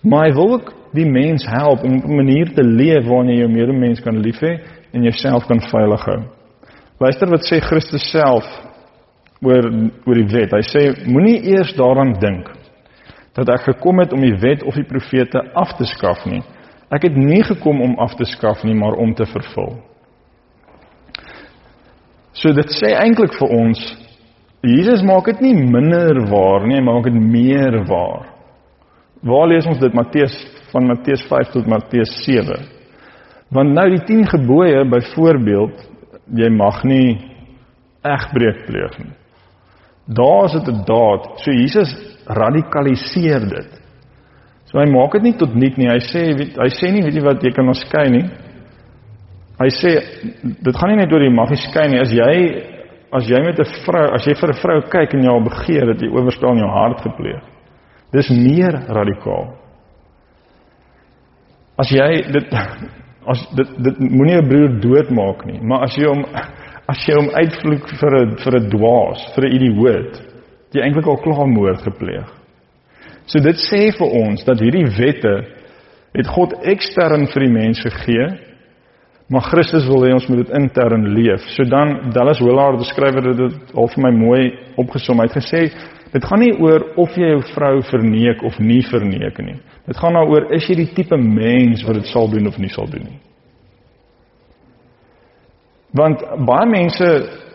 Maar 0.00 0.28
hy 0.28 0.34
wil 0.34 0.52
ook 0.56 0.72
die 0.96 1.06
mens 1.06 1.44
help 1.46 1.84
om 1.84 1.92
'n 1.92 2.14
manier 2.14 2.54
te 2.54 2.64
leef 2.64 3.06
waarin 3.06 3.30
jy 3.30 3.38
jou 3.38 3.50
medemens 3.50 4.00
kan 4.00 4.20
lief 4.20 4.40
hê 4.40 4.60
en 4.92 5.02
jouself 5.02 5.46
kan 5.46 5.60
veilig 5.60 6.04
hou. 6.04 6.22
Luister 6.98 7.28
wat 7.28 7.44
sê 7.48 7.60
Christus 7.60 8.10
self 8.10 8.44
oor 9.40 9.64
oor 10.06 10.14
die 10.14 10.28
wet. 10.32 10.52
Hy 10.52 10.62
sê 10.62 10.82
moenie 11.06 11.40
eers 11.52 11.74
daaraan 11.74 12.12
dink 12.20 12.50
dat 13.34 13.48
ek 13.48 13.60
gekom 13.60 13.98
het 13.98 14.12
om 14.12 14.20
die 14.20 14.36
wet 14.40 14.62
of 14.62 14.74
die 14.74 14.84
profete 14.84 15.40
af 15.54 15.76
te 15.78 15.84
skaf 15.84 16.26
nie. 16.26 16.42
Ek 16.90 17.02
het 17.02 17.16
nie 17.16 17.42
gekom 17.46 17.80
om 17.80 17.98
af 17.98 18.16
te 18.18 18.24
skaf 18.24 18.64
nie, 18.64 18.74
maar 18.74 18.98
om 18.98 19.14
te 19.14 19.26
vervul. 19.26 19.78
So 22.32 22.52
dit 22.52 22.72
sê 22.74 22.94
eintlik 22.98 23.34
vir 23.38 23.48
ons 23.48 23.80
Jesus 24.60 25.00
maak 25.02 25.24
dit 25.24 25.40
nie 25.40 25.54
minder 25.56 26.18
waar 26.28 26.66
nie, 26.68 26.76
hy 26.76 26.84
maak 26.84 27.06
dit 27.08 27.16
meer 27.16 27.78
waar. 27.88 28.29
Waar 29.20 29.48
lees 29.48 29.66
ons 29.68 29.80
dit 29.80 29.96
Matteus 29.96 30.34
van 30.72 30.86
Matteus 30.88 31.22
5 31.28 31.52
tot 31.52 31.66
Matteus 31.68 32.12
7? 32.24 32.64
Want 33.52 33.74
nou 33.76 33.86
die 33.92 34.04
10 34.06 34.28
gebooie 34.32 34.84
byvoorbeeld 34.88 35.82
jy 36.38 36.48
mag 36.54 36.84
nie 36.86 37.18
egbreek 38.06 38.64
pleeg 38.68 38.94
nie. 39.02 39.12
Daar 40.06 40.44
is 40.48 40.52
dit 40.52 40.68
'n 40.68 40.84
daad. 40.86 41.38
So 41.42 41.52
Jesus 41.52 41.90
radikaliseer 42.26 43.48
dit. 43.48 43.70
So 44.64 44.78
hy 44.78 44.86
maak 44.86 45.12
dit 45.12 45.22
nie 45.22 45.36
tot 45.36 45.54
niet 45.54 45.76
nie. 45.76 45.88
Hy 45.88 45.98
sê 45.98 46.22
hy 46.56 46.70
sê 46.70 46.92
nie 46.92 47.02
weet 47.02 47.14
jy 47.14 47.22
wat 47.22 47.42
jy 47.42 47.50
kan 47.50 47.68
ons 47.68 47.80
skei 47.80 48.08
nie. 48.10 48.30
Hy 49.58 49.68
sê 49.68 49.90
dit 50.62 50.76
gaan 50.76 50.90
nie 50.90 50.96
net 50.96 51.12
oor 51.12 51.22
jy 51.22 51.30
mag 51.30 51.50
nie 51.50 51.56
skei 51.56 51.88
nie. 51.88 52.00
As 52.00 52.12
jy 52.12 52.64
as 53.12 53.26
jy 53.28 53.40
met 53.42 53.58
'n 53.58 53.84
vrou, 53.84 54.14
as 54.14 54.24
jy 54.24 54.34
vir 54.34 54.48
'n 54.50 54.60
vrou 54.62 54.80
kyk 54.82 55.14
en 55.14 55.22
jy 55.22 55.28
al 55.28 55.44
begeer 55.44 55.86
dat 55.86 56.00
jy 56.00 56.08
oorstaan 56.08 56.58
jou 56.58 56.70
hart 56.70 57.00
gepleeg. 57.00 57.59
Dis 58.12 58.30
meer 58.34 58.74
radikaal. 58.90 59.52
As 61.80 61.90
jy 61.94 62.08
dit 62.34 62.56
as 63.30 63.44
dit 63.56 63.70
dit 63.86 64.00
moenie 64.00 64.40
'n 64.40 64.48
broer 64.48 64.80
doodmaak 64.82 65.44
nie, 65.46 65.60
maar 65.62 65.86
as 65.86 65.96
jy 65.96 66.08
hom 66.08 66.24
as 66.92 67.06
jy 67.06 67.14
hom 67.14 67.30
uitvloek 67.30 67.88
vir 68.00 68.18
'n 68.24 68.36
vir 68.42 68.58
'n 68.58 68.70
dwaas, 68.70 69.22
vir 69.34 69.44
'n 69.46 69.54
idioot, 69.58 70.20
jy 70.74 70.82
eintlik 70.82 71.06
al 71.06 71.22
klaar 71.22 71.46
moord 71.46 71.82
gepleeg. 71.82 72.28
So 73.26 73.38
dit 73.38 73.58
sê 73.70 73.90
vir 73.94 74.10
ons 74.26 74.44
dat 74.44 74.58
hierdie 74.58 74.88
wette 74.98 75.34
het 76.14 76.26
God 76.26 76.54
ekstern 76.66 77.28
vir 77.30 77.44
die 77.46 77.52
mens 77.52 77.78
gegee, 77.78 78.26
maar 79.30 79.46
Christus 79.46 79.86
wil 79.86 80.02
hê 80.02 80.12
ons 80.12 80.26
moet 80.28 80.42
dit 80.42 80.56
intern 80.58 81.06
leef. 81.14 81.44
So 81.54 81.62
dan 81.64 82.10
Dallas 82.10 82.40
Willard, 82.42 82.80
die 82.80 82.90
skrywer 82.90 83.28
het 83.30 83.38
dit 83.38 83.74
al 83.78 83.86
vir 83.92 84.02
my 84.02 84.10
mooi 84.10 84.42
opgesom. 84.76 85.22
Hy 85.22 85.28
het 85.28 85.38
gesê 85.38 85.62
Dit 86.10 86.24
gaan 86.26 86.42
nie 86.42 86.54
oor 86.58 86.88
of 86.98 87.14
jy 87.14 87.28
jou 87.36 87.42
vrou 87.52 87.74
verneek 87.86 88.42
of 88.46 88.56
nie 88.58 88.82
verneek 88.82 89.38
nie. 89.46 89.58
Dit 89.86 89.98
gaan 89.98 90.16
daaroor 90.18 90.48
is 90.56 90.66
jy 90.66 90.80
die 90.80 90.92
tipe 90.94 91.16
mens 91.16 91.84
wat 91.86 92.00
dit 92.00 92.08
sal 92.10 92.30
doen 92.32 92.50
of 92.50 92.58
nie 92.58 92.70
sal 92.74 92.90
doen 92.90 93.06
nie. 93.06 93.20
Want 95.94 96.22
baie 96.46 96.66
mense 96.70 97.06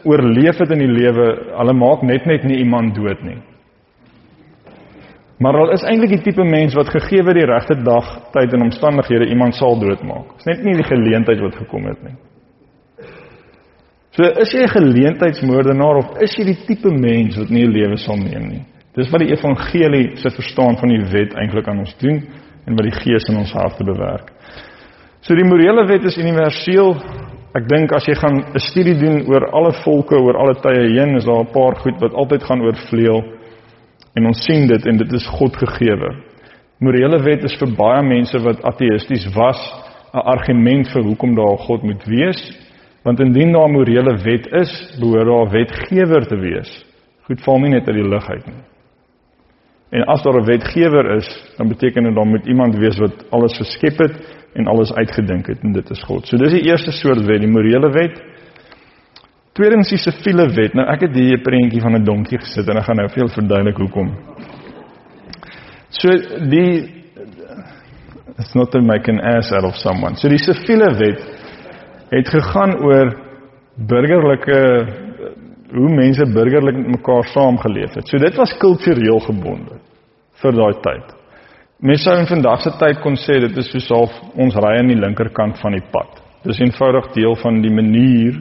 oorleef 0.07 0.59
dit 0.61 0.71
in 0.75 0.83
die 0.83 0.91
lewe, 0.91 1.27
hulle 1.57 1.75
maak 1.75 2.03
net 2.03 2.25
net 2.27 2.43
nie 2.47 2.61
iemand 2.63 2.95
dood 2.95 3.23
nie. 3.25 3.39
Maar 5.39 5.57
hulle 5.59 5.75
is 5.75 5.83
eintlik 5.83 6.13
die 6.15 6.23
tipe 6.29 6.43
mens 6.47 6.75
wat 6.77 6.91
gegee 6.93 7.23
word 7.23 7.39
die 7.41 7.47
regte 7.49 7.75
dag, 7.83 8.07
tyd 8.31 8.53
en 8.55 8.69
omstandighede 8.69 9.27
iemand 9.31 9.57
sal 9.57 9.75
doodmaak. 9.79 10.31
Dit 10.37 10.45
is 10.45 10.51
net 10.51 10.63
nie 10.63 10.77
die 10.79 10.87
geleentheid 10.87 11.43
wat 11.43 11.57
gekom 11.59 11.89
het 11.91 12.03
nie. 12.07 12.15
So 14.15 14.23
is 14.23 14.53
jy 14.55 14.63
'n 14.63 14.71
geleentheidsmoordenaar 14.71 15.97
of 15.99 16.21
is 16.23 16.31
jy 16.39 16.45
die 16.47 16.61
tipe 16.67 16.87
mens 16.87 17.35
wat 17.35 17.49
nie 17.49 17.65
'n 17.65 17.73
lewe 17.75 17.97
sal 17.97 18.15
neem 18.15 18.47
nie? 18.47 18.63
Dis 18.95 19.11
wat 19.11 19.19
die 19.19 19.33
evangelie 19.35 20.15
se 20.15 20.29
verstaan 20.29 20.77
van 20.77 20.89
die 20.89 21.03
wet 21.11 21.35
eintlik 21.35 21.67
aan 21.67 21.79
ons 21.79 21.97
doen 21.99 22.23
en 22.65 22.75
wat 22.75 22.85
die 22.87 22.95
Gees 22.95 23.27
in 23.27 23.37
ons 23.37 23.51
harte 23.51 23.83
bewerk. 23.83 24.31
So 25.19 25.35
die 25.35 25.43
morele 25.43 25.85
wet 25.87 26.05
is 26.05 26.17
universeel. 26.17 26.95
Ek 27.55 27.67
dink 27.67 27.91
as 27.91 28.05
jy 28.05 28.15
gaan 28.15 28.39
'n 28.55 28.59
studie 28.59 28.95
doen 28.95 29.27
oor 29.27 29.51
alle 29.51 29.73
volke 29.83 30.15
oor 30.15 30.37
alle 30.37 30.55
tye 30.63 30.95
heen, 30.95 31.17
is 31.17 31.25
daar 31.25 31.43
'n 31.43 31.51
paar 31.51 31.75
goed 31.75 31.99
wat 31.99 32.13
altyd 32.13 32.43
gaan 32.43 32.61
oorvleuel 32.61 33.23
en 34.15 34.25
ons 34.25 34.45
sien 34.45 34.67
dit 34.67 34.85
en 34.85 34.97
dit 34.97 35.13
is 35.13 35.27
God 35.27 35.57
gegeewe. 35.57 36.23
Morele 36.79 37.21
wet 37.21 37.43
is 37.43 37.57
vir 37.59 37.75
baie 37.75 38.01
mense 38.01 38.39
wat 38.39 38.63
ateïsties 38.63 39.27
was 39.35 39.59
'n 40.13 40.19
argument 40.19 40.87
vir 40.87 41.03
hoekom 41.03 41.35
daar 41.35 41.51
'n 41.51 41.65
God 41.67 41.83
moet 41.83 42.05
wees 42.05 42.64
Want 43.05 43.19
indien 43.19 43.51
daar 43.51 43.67
'n 43.69 43.71
morele 43.71 44.17
wet 44.23 44.47
is, 44.47 44.97
behoort 44.99 45.27
daar 45.27 45.45
'n 45.45 45.51
wetgewer 45.51 46.27
te 46.27 46.35
wees. 46.35 46.85
Goed 47.21 47.41
val 47.41 47.59
nie 47.59 47.69
net 47.69 47.87
uit 47.87 47.95
die 47.95 48.09
lug 48.09 48.29
uit 48.29 48.45
nie. 48.45 48.63
En 49.89 50.03
as 50.05 50.23
daar 50.23 50.41
'n 50.41 50.45
wetgewer 50.45 51.15
is, 51.15 51.53
dan 51.57 51.67
beteken 51.67 52.03
dit 52.03 52.15
dan 52.15 52.27
moet 52.27 52.47
iemand 52.47 52.75
wees 52.75 52.97
wat 52.97 53.25
alles 53.29 53.57
geskep 53.57 53.97
het 53.97 54.15
en 54.53 54.67
alles 54.67 54.93
uitgedink 54.93 55.47
het 55.47 55.61
en 55.61 55.71
dit 55.71 55.89
is 55.89 56.03
God. 56.03 56.27
So 56.27 56.37
dis 56.37 56.51
die 56.51 56.65
eerste 56.69 56.91
soort 56.91 57.25
wet, 57.25 57.39
die 57.39 57.51
morele 57.51 57.91
wet. 57.91 58.23
Tweedens 59.53 59.89
die 59.89 59.97
siviele 59.97 60.49
wet. 60.53 60.73
Nou 60.73 60.87
ek 60.87 61.01
het 61.01 61.15
hier 61.15 61.37
'n 61.37 61.41
prentjie 61.41 61.81
van 61.81 61.95
'n 61.95 62.03
donkie 62.03 62.39
gesit 62.39 62.67
en 62.67 62.77
ek 62.77 62.83
gaan 62.83 62.95
nou 62.95 63.07
julle 63.07 63.29
verduidelik 63.29 63.77
hoekom. 63.77 64.17
So 65.89 66.09
die 66.49 67.03
it's 68.37 68.53
not 68.53 68.71
to 68.71 68.81
make 68.81 69.11
an 69.11 69.19
ass 69.19 69.51
out 69.51 69.63
of 69.63 69.75
someone. 69.75 70.15
So 70.15 70.27
die 70.27 70.37
siviele 70.37 70.97
wet 70.97 71.34
het 72.09 72.29
gegaan 72.29 72.77
oor 72.85 73.13
burgerlike 73.75 74.59
hoe 75.75 75.91
mense 75.95 76.25
burgerlik 76.33 76.77
met 76.77 76.87
mekaar 76.87 77.27
saamgeleef 77.33 77.93
het. 77.93 78.07
So 78.07 78.17
dit 78.17 78.35
was 78.35 78.57
kultureel 78.57 79.19
gebonde 79.19 79.79
vir 80.41 80.51
daai 80.51 80.81
tyd. 80.81 81.13
Mense 81.79 82.07
sou 82.07 82.15
in 82.19 82.29
vandag 82.29 82.61
se 82.63 82.71
tyd 82.79 83.01
kon 83.03 83.17
sê 83.19 83.39
dit 83.43 83.57
is 83.57 83.71
soos 83.73 83.89
half 83.91 84.13
ons 84.39 84.55
ry 84.55 84.77
aan 84.79 84.91
die 84.91 84.99
linkerkant 84.99 85.59
van 85.59 85.75
die 85.75 85.83
pad. 85.91 86.21
Dis 86.45 86.61
eenvoudig 86.61 87.11
deel 87.15 87.35
van 87.41 87.59
die 87.61 87.73
manier 87.73 88.37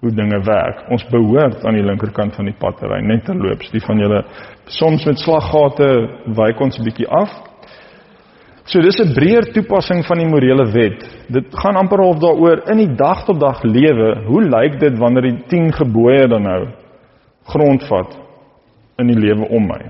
hoe 0.00 0.12
dinge 0.14 0.38
werk. 0.46 0.84
Ons 0.92 1.04
behoort 1.10 1.64
aan 1.64 1.76
die 1.76 1.84
linkerkant 1.84 2.36
van 2.36 2.48
die 2.48 2.56
pad 2.56 2.78
te 2.80 2.88
ry, 2.88 3.00
net 3.04 3.24
terloops. 3.26 3.72
Die 3.72 3.82
van 3.84 4.00
julle 4.00 4.22
soms 4.78 5.04
met 5.08 5.20
slaggate 5.20 5.88
wyk 6.36 6.60
ons 6.60 6.78
'n 6.78 6.84
bietjie 6.84 7.08
af. 7.08 7.30
So 8.70 8.78
dis 8.80 9.00
'n 9.02 9.14
breër 9.14 9.50
toepassing 9.50 10.04
van 10.06 10.18
die 10.18 10.28
morele 10.30 10.66
wet. 10.70 11.02
Dit 11.26 11.46
gaan 11.50 11.76
amper 11.76 11.98
half 11.98 12.18
daaroor 12.22 12.70
in 12.70 12.78
die 12.78 12.94
dag 12.94 13.24
tot 13.24 13.40
dag 13.40 13.62
lewe. 13.62 14.22
Hoe 14.26 14.42
lyk 14.42 14.78
dit 14.80 14.98
wanneer 14.98 15.22
die 15.22 15.42
10 15.48 15.72
gebooie 15.72 16.28
dan 16.28 16.42
nou 16.42 16.68
grondvat 17.50 18.14
in 18.98 19.06
die 19.06 19.18
lewe 19.18 19.48
om 19.48 19.66
my? 19.66 19.82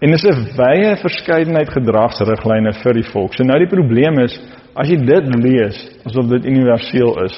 En 0.00 0.10
dis 0.10 0.24
'n 0.24 0.46
wye 0.56 0.96
verskeidenheid 0.96 1.68
gedragsriglyne 1.68 2.72
vir 2.72 2.94
die 2.94 3.10
volk. 3.12 3.34
So 3.34 3.44
nou 3.44 3.58
die 3.58 3.74
probleem 3.76 4.18
is, 4.18 4.38
as 4.76 4.88
jy 4.88 4.96
dit 4.96 5.34
lees 5.34 6.00
asof 6.06 6.28
dit 6.28 6.44
universeel 6.46 7.24
is, 7.24 7.34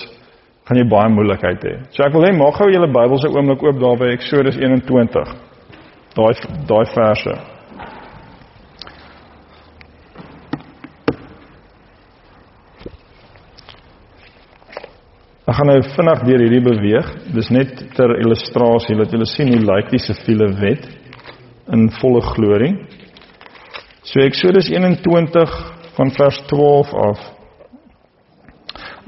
gaan 0.64 0.76
jy 0.76 0.88
baie 0.88 1.08
moeilikheid 1.08 1.64
hê. 1.64 1.74
So 1.90 2.04
ek 2.04 2.12
wil 2.12 2.24
hê 2.24 2.36
maak 2.36 2.54
gou 2.54 2.70
julle 2.70 2.92
Bybels 2.92 3.24
'n 3.24 3.36
oomblik 3.36 3.62
oop 3.62 3.80
daar 3.80 3.96
by 3.96 4.12
Eksodus 4.12 4.56
21. 4.56 5.34
Daai 6.14 6.34
daai 6.68 6.84
verse. 6.94 7.51
Ek 15.52 15.58
gaan 15.58 15.68
nou 15.68 15.82
vinnig 15.84 16.20
deur 16.24 16.40
hierdie 16.40 16.62
beweeg. 16.64 17.08
Dis 17.36 17.50
net 17.52 17.72
ter 17.92 18.14
illustrasie 18.22 18.94
dat 18.96 19.10
julle 19.12 19.26
sien 19.28 19.50
hoe 19.52 19.58
lyk 19.60 19.90
die 19.92 19.98
siviele 20.00 20.46
wet 20.56 20.86
in 21.76 21.90
volle 21.98 22.22
glorie. 22.24 22.70
So 24.08 24.24
Eksodus 24.24 24.70
21 24.72 25.52
van 25.98 26.12
vers 26.16 26.38
12 26.48 26.94
af. 27.02 27.26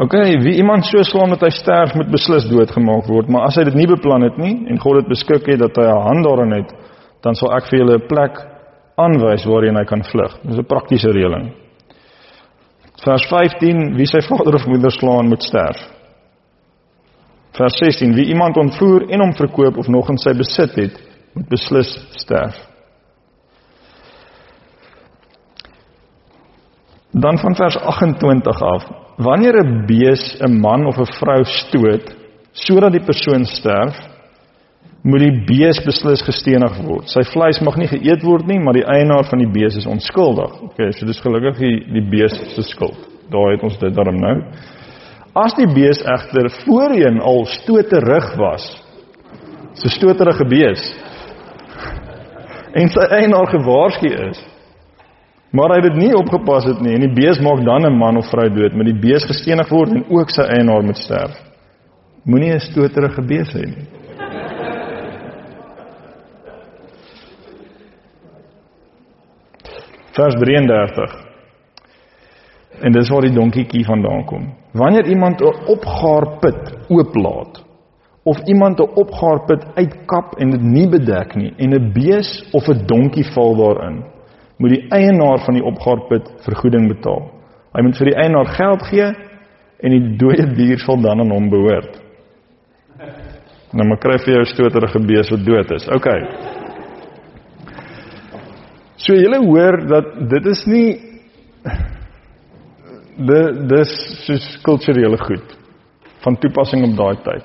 OK, 0.05 0.19
wie 0.45 0.59
iemand 0.59 0.85
so 0.91 1.01
slaan 1.09 1.33
dat 1.33 1.47
hy 1.47 1.51
sterf 1.55 1.97
moet 1.97 2.13
beslis 2.13 2.51
doodgemaak 2.51 3.09
word, 3.09 3.33
maar 3.33 3.49
as 3.49 3.57
hy 3.57 3.65
dit 3.71 3.81
nie 3.81 3.89
beplan 3.89 4.29
het 4.29 4.37
nie 4.37 4.53
en 4.69 4.83
God 4.85 5.01
dit 5.01 5.15
beskik 5.15 5.49
het 5.49 5.65
dat 5.65 5.81
hy 5.81 5.89
'n 5.89 6.07
hand 6.11 6.29
daarin 6.29 6.55
het, 6.59 6.77
dan 7.25 7.35
sal 7.35 7.57
ek 7.57 7.73
vir 7.73 7.79
julle 7.79 7.97
'n 7.97 8.09
plek 8.13 8.37
aanwys 9.01 9.49
waarheen 9.49 9.81
hy 9.81 9.85
kan 9.85 10.05
vlug. 10.13 10.37
Dis 10.45 10.59
'n 10.59 10.69
praktiese 10.69 11.09
reëling. 11.09 11.55
Vers 13.01 13.27
15, 13.33 13.97
wie 13.97 14.07
sy 14.07 14.21
vader 14.21 14.55
of 14.55 14.67
moeder 14.67 14.91
slaan 14.91 15.29
moet 15.29 15.43
sterf. 15.43 15.94
Vers 17.55 17.77
16, 17.79 18.15
wie 18.15 18.27
iemand 18.33 18.57
ontvoer 18.57 19.09
en 19.09 19.21
hom 19.21 19.35
verkoop 19.39 19.77
of 19.79 19.89
nog 19.89 20.09
in 20.11 20.19
sy 20.19 20.33
besit 20.35 20.75
het, 20.75 20.97
moet 21.35 21.49
beslis 21.49 21.93
sterf. 22.19 22.57
Dan 27.15 27.39
van 27.39 27.55
vers 27.55 27.77
28 27.79 28.63
af. 28.63 28.89
Wanneer 29.17 29.63
'n 29.63 29.87
bees 29.87 30.37
'n 30.41 30.59
man 30.61 30.87
of 30.87 30.99
'n 30.99 31.13
vrou 31.21 31.45
stoot 31.45 32.17
sodat 32.53 32.93
die 32.93 33.05
persoon 33.05 33.45
sterf, 33.45 33.99
moet 35.03 35.21
die 35.21 35.45
bees 35.47 35.81
beslis 35.85 36.23
gestenig 36.23 36.77
word. 36.87 37.09
Sy 37.09 37.23
vleis 37.23 37.61
mag 37.61 37.77
nie 37.77 37.89
geëet 37.89 38.23
word 38.23 38.47
nie, 38.47 38.59
maar 38.59 38.73
die 38.73 38.87
eienaar 38.87 39.25
van 39.25 39.39
die 39.39 39.51
bees 39.51 39.77
is 39.77 39.87
onskuldig. 39.87 40.63
Okay, 40.63 40.93
so 40.93 41.07
dis 41.07 41.21
gelukkig 41.21 41.59
die, 41.59 41.77
die 41.93 42.07
bees 42.11 42.55
se 42.55 42.63
skuld. 42.63 42.99
Daar 43.31 43.53
het 43.53 43.63
ons 43.63 43.79
dit 43.79 43.95
daarom 43.95 44.17
nou. 44.17 44.37
As 45.35 45.55
die 45.59 45.67
bees 45.67 45.99
egter 46.07 46.47
voorheen 46.63 47.19
al 47.19 47.43
stoterig 47.51 48.37
was, 48.39 48.67
so 49.75 49.91
stoterige 49.91 50.47
bees, 50.47 50.85
en 52.75 52.91
sy 52.91 53.07
eienaar 53.19 53.51
gewaarsku 53.51 54.11
is. 54.29 54.39
Maar 55.55 55.77
hy 55.77 55.81
het 55.87 55.99
nie 55.99 56.13
opgepas 56.19 56.67
het 56.67 56.81
nie 56.83 56.95
en 56.97 57.05
die 57.07 57.15
bees 57.15 57.39
maak 57.43 57.63
dan 57.67 57.87
'n 57.87 57.99
man 57.99 58.17
of 58.19 58.31
vrou 58.31 58.49
dood, 58.51 58.75
maar 58.75 58.87
die 58.87 59.01
bees 59.07 59.27
gestenig 59.27 59.69
word 59.71 59.91
en 59.91 60.05
ook 60.11 60.31
sy 60.31 60.43
eienaar 60.43 60.83
moet 60.83 60.99
sterf. 60.99 61.35
Moenie 62.25 62.55
'n 62.55 62.61
stoterige 62.61 63.23
bees 63.23 63.53
hê 63.55 63.67
nie. 63.67 63.87
Vers 70.15 70.35
33. 70.35 71.24
En 72.81 72.93
dis 72.93 73.09
waar 73.09 73.23
die 73.23 73.35
donkietjie 73.35 73.85
vandaan 73.85 74.25
kom. 74.25 74.53
Wanneer 74.73 75.07
iemand 75.07 75.41
'n 75.41 75.67
opgaar 75.67 76.39
put 76.41 76.75
ooplaat 76.89 77.65
of 78.25 78.39
iemand 78.45 78.81
'n 78.81 78.91
opgaarput 78.95 79.65
uitkap 79.75 80.35
en 80.39 80.51
dit 80.51 80.63
nie 80.63 80.89
bedek 80.89 81.35
nie 81.35 81.53
en 81.57 81.75
'n 81.75 81.93
bees 81.93 82.49
of 82.53 82.69
'n 82.69 82.87
donkie 82.87 83.27
val 83.35 83.57
daarin, 83.57 84.05
moet 84.57 84.71
die 84.71 84.87
eienaar 84.89 85.39
van 85.39 85.55
die 85.55 85.65
opgaarput 85.65 86.33
vergoeding 86.45 86.89
betaal. 86.89 87.31
Hy 87.73 87.83
moet 87.83 87.97
vir 87.97 88.07
die 88.07 88.17
eienaar 88.17 88.47
geld 88.47 88.83
gee 88.83 89.13
en 89.81 89.91
die 89.91 90.17
dooie 90.17 90.47
dier 90.55 90.79
sal 90.79 91.01
dan 91.01 91.21
aan 91.21 91.31
hom 91.31 91.51
behoort. 91.51 92.01
Nou 93.73 93.89
maar 93.89 93.99
kry 93.99 94.19
vir 94.19 94.35
jou 94.35 94.45
stoterige 94.45 95.01
bees 95.07 95.31
wat 95.31 95.45
dood 95.45 95.71
is. 95.71 95.89
OK. 95.89 96.09
So 98.97 99.15
julle 99.15 99.41
hoor 99.47 99.87
dat 99.87 100.29
dit 100.31 100.47
is 100.47 100.67
nie 100.67 100.89
dis 103.17 103.93
soos 104.27 104.47
kulturele 104.63 105.19
goed 105.19 105.57
van 106.25 106.39
toepassing 106.41 106.85
op 106.85 106.97
daai 106.97 107.17
tyd. 107.23 107.45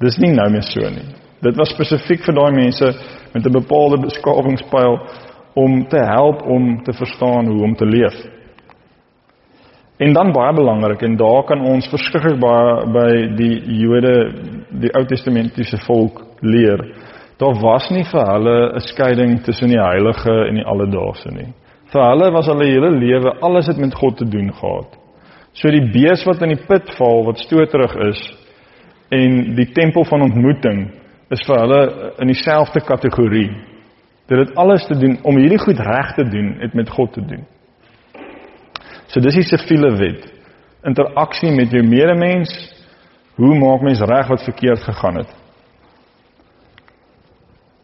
Dis 0.00 0.18
nie 0.18 0.32
nou 0.34 0.50
meer 0.50 0.66
so 0.66 0.80
nie. 0.90 1.06
Dit 1.40 1.56
was 1.56 1.70
spesifiek 1.72 2.24
vir 2.26 2.34
daai 2.34 2.52
mense 2.52 2.86
met 3.32 3.46
'n 3.46 3.52
bepaalde 3.52 4.00
beskawingspyl 4.02 4.98
om 5.54 5.86
te 5.88 5.98
help 5.98 6.42
om 6.42 6.82
te 6.84 6.92
verstaan 6.92 7.46
hoe 7.46 7.62
om 7.62 7.74
te 7.74 7.86
leef. 7.86 8.16
En 9.98 10.12
dan 10.12 10.32
baie 10.32 10.54
belangrik 10.54 11.02
en 11.02 11.16
daar 11.16 11.44
kan 11.44 11.60
ons 11.60 11.88
verskriklik 11.88 12.40
baie 12.40 12.86
by 12.92 13.36
die 13.36 13.62
Jode, 13.80 14.32
die 14.70 14.92
Ou 14.92 15.04
Testamentiese 15.04 15.78
volk 15.86 16.20
leer. 16.40 16.82
Daar 17.38 17.56
was 17.60 17.90
nie 17.90 18.04
vir 18.04 18.26
hulle 18.32 18.74
'n 18.74 18.80
skeiding 18.80 19.42
tussen 19.44 19.68
die 19.68 19.80
heilige 19.80 20.48
en 20.48 20.54
die 20.54 20.64
alledaagse 20.64 21.30
nie. 21.30 21.52
Vir 21.96 22.10
hulle 22.10 22.26
was 22.34 22.48
hulle 22.50 22.66
hele 22.68 22.90
lewe 22.92 23.30
alles 23.46 23.70
het 23.70 23.78
met 23.80 23.94
God 23.96 24.18
te 24.20 24.26
doen 24.28 24.50
gehad. 24.52 24.98
So 25.56 25.70
die 25.72 25.86
bees 25.94 26.26
wat 26.28 26.42
in 26.44 26.52
die 26.52 26.64
put 26.68 26.90
val 26.98 27.22
wat 27.24 27.40
stoterig 27.40 27.94
is, 28.10 28.20
en 29.16 29.54
die 29.56 29.70
tempel 29.72 30.04
van 30.04 30.26
ontmoeting 30.26 30.82
is 31.32 31.44
vir 31.48 31.62
hulle 31.62 31.80
in 32.20 32.28
dieselfde 32.28 32.82
kategorie. 32.84 33.48
Dit 34.28 34.42
het 34.42 34.52
alles 34.60 34.84
te 34.90 34.98
doen 34.98 35.16
om 35.24 35.40
hierdie 35.40 35.62
goed 35.62 35.80
reg 35.80 36.12
te 36.18 36.26
doen, 36.28 36.52
het 36.60 36.76
met 36.76 36.92
God 36.92 37.14
te 37.16 37.24
doen. 37.24 37.46
So 39.08 39.24
dis 39.24 39.40
die 39.40 39.46
siviele 39.48 39.94
wet. 39.96 40.28
Interaksie 40.84 41.54
met 41.56 41.72
jou 41.72 41.80
medemens, 41.86 42.52
hoe 43.40 43.56
maak 43.56 43.88
mens 43.88 44.04
reg 44.04 44.28
wat 44.28 44.44
verkeerd 44.44 44.84
gegaan 44.84 45.22
het? 45.22 45.34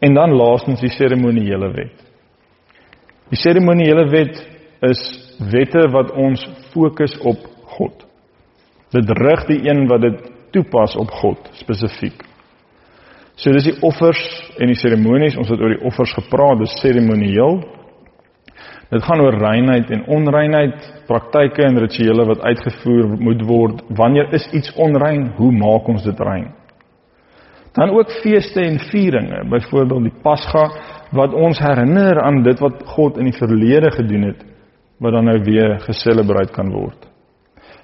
En 0.05 0.13
dan 0.13 0.37
laastens 0.37 0.85
die 0.85 0.93
seremoniele 0.93 1.73
wet. 1.73 2.12
Die 3.33 3.39
seremoniele 3.41 4.03
wet 4.11 4.35
is 4.85 4.99
wette 5.49 5.87
wat 5.89 6.11
ons 6.21 6.43
fokus 6.69 7.15
op 7.25 7.39
God. 7.79 8.03
Dit 8.93 9.09
rig 9.17 9.47
die 9.47 9.63
een 9.65 9.87
wat 9.89 10.03
dit 10.03 10.19
toepas 10.53 10.93
op 11.01 11.09
God 11.17 11.49
spesifiek. 11.57 12.19
So 13.33 13.49
dis 13.55 13.71
die 13.71 13.79
offers 13.81 14.21
en 14.61 14.69
die 14.69 14.77
seremonies, 14.77 15.39
ons 15.41 15.49
het 15.49 15.61
oor 15.61 15.73
die 15.73 15.81
offers 15.89 16.13
gepraat, 16.13 16.61
dis 16.61 16.77
seremonieel. 16.83 17.63
Dit 18.93 19.07
gaan 19.07 19.23
oor 19.25 19.39
reinheid 19.41 19.89
en 19.89 20.05
onreinheid, 20.13 20.85
praktyke 21.09 21.65
en 21.65 21.81
rituele 21.81 22.27
wat 22.29 22.45
uitgevoer 22.45 23.15
moet 23.17 23.41
word. 23.49 23.81
Wanneer 23.97 24.29
is 24.37 24.45
iets 24.53 24.69
onrein? 24.77 25.31
Hoe 25.39 25.49
maak 25.57 25.89
ons 25.89 26.05
dit 26.05 26.21
rein? 26.21 26.51
Dan 27.73 27.89
ook 27.89 28.11
feeste 28.21 28.61
en 28.61 28.79
vieringe, 28.79 29.45
byvoorbeeld 29.49 30.03
die 30.03 30.21
Pasga 30.21 30.67
wat 31.11 31.33
ons 31.33 31.59
herinner 31.59 32.21
aan 32.21 32.43
dit 32.43 32.59
wat 32.59 32.83
God 32.95 33.17
in 33.17 33.29
die 33.29 33.37
verlede 33.37 33.91
gedoen 33.91 34.27
het 34.29 34.43
wat 35.01 35.11
dan 35.13 35.25
nou 35.25 35.39
weer 35.43 35.79
geselebreer 35.83 36.51
kan 36.53 36.69
word. 36.71 37.09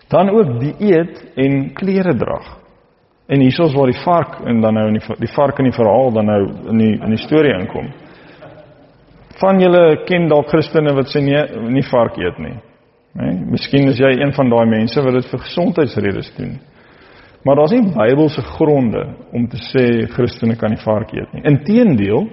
Dan 0.10 0.30
ook 0.30 0.60
die 0.62 0.76
eet 0.80 1.24
en 1.36 1.74
klere 1.74 2.16
drag. 2.18 2.58
En 3.28 3.42
hier 3.42 3.60
is 3.66 3.74
waar 3.74 3.92
die 3.92 4.04
vark 4.04 4.40
en 4.46 4.62
dan 4.62 4.74
nou 4.74 4.88
in 4.88 4.98
die 4.98 5.18
die 5.20 5.34
vark 5.34 5.60
in 5.60 5.68
die 5.70 5.76
verhaal 5.76 6.14
dan 6.14 6.26
nou 6.26 6.40
in 6.72 6.78
die 6.82 6.94
in 6.96 7.14
die 7.14 7.22
storie 7.22 7.54
inkom. 7.60 7.92
Van 9.42 9.60
julle 9.62 10.04
ken 10.06 10.28
dalk 10.30 10.50
Christene 10.50 10.94
wat 10.98 11.12
sê 11.14 11.22
nee, 11.22 11.44
nie 11.70 11.86
vark 11.92 12.18
eet 12.18 12.40
nie. 12.42 12.56
Né? 13.14 13.26
Nee? 13.26 13.46
Miskien 13.54 13.90
is 13.90 14.00
jy 14.02 14.16
een 14.18 14.34
van 14.34 14.50
daai 14.50 14.66
mense 14.70 15.02
wat 15.06 15.20
dit 15.20 15.30
vir 15.32 15.44
gesondheidsredes 15.46 16.34
doen. 16.38 16.58
Maar 17.44 17.56
daar's 17.56 17.72
nie 17.72 17.94
Bybelse 17.94 18.42
gronde 18.42 19.06
om 19.32 19.48
te 19.48 19.58
sê 19.72 19.86
Christene 20.12 20.58
kan 20.60 20.74
nie 20.74 20.84
vark 20.84 21.14
eet 21.16 21.34
nie. 21.34 21.44
Inteendeel, 21.48 22.28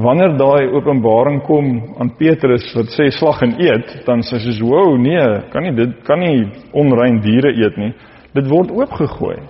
wanneer 0.00 0.36
daai 0.40 0.72
openbaring 0.72 1.42
kom 1.44 1.68
aan 2.00 2.14
Petrus 2.16 2.70
wat 2.76 2.94
sê 2.96 3.10
slag 3.12 3.42
en 3.44 3.58
eet, 3.60 3.98
dan 4.06 4.24
sê 4.24 4.38
hy 4.38 4.46
soos, 4.46 4.62
"Wow, 4.64 4.96
nee, 4.96 5.50
kan 5.52 5.62
nie 5.62 5.74
dit 5.76 6.04
kan 6.04 6.20
nie 6.20 6.48
onrein 6.72 7.20
diere 7.20 7.52
eet 7.52 7.76
nie." 7.76 7.92
Dit 8.34 8.48
word 8.48 8.70
oopgegooi. 8.70 9.42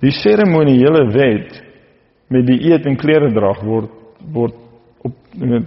Die 0.00 0.10
seremoniele 0.10 1.06
wet 1.12 1.62
met 2.28 2.46
die 2.46 2.72
eet 2.72 2.86
en 2.86 2.96
klere 2.96 3.32
drag 3.32 3.62
word 3.64 3.90
word 4.32 4.54
op 5.02 5.14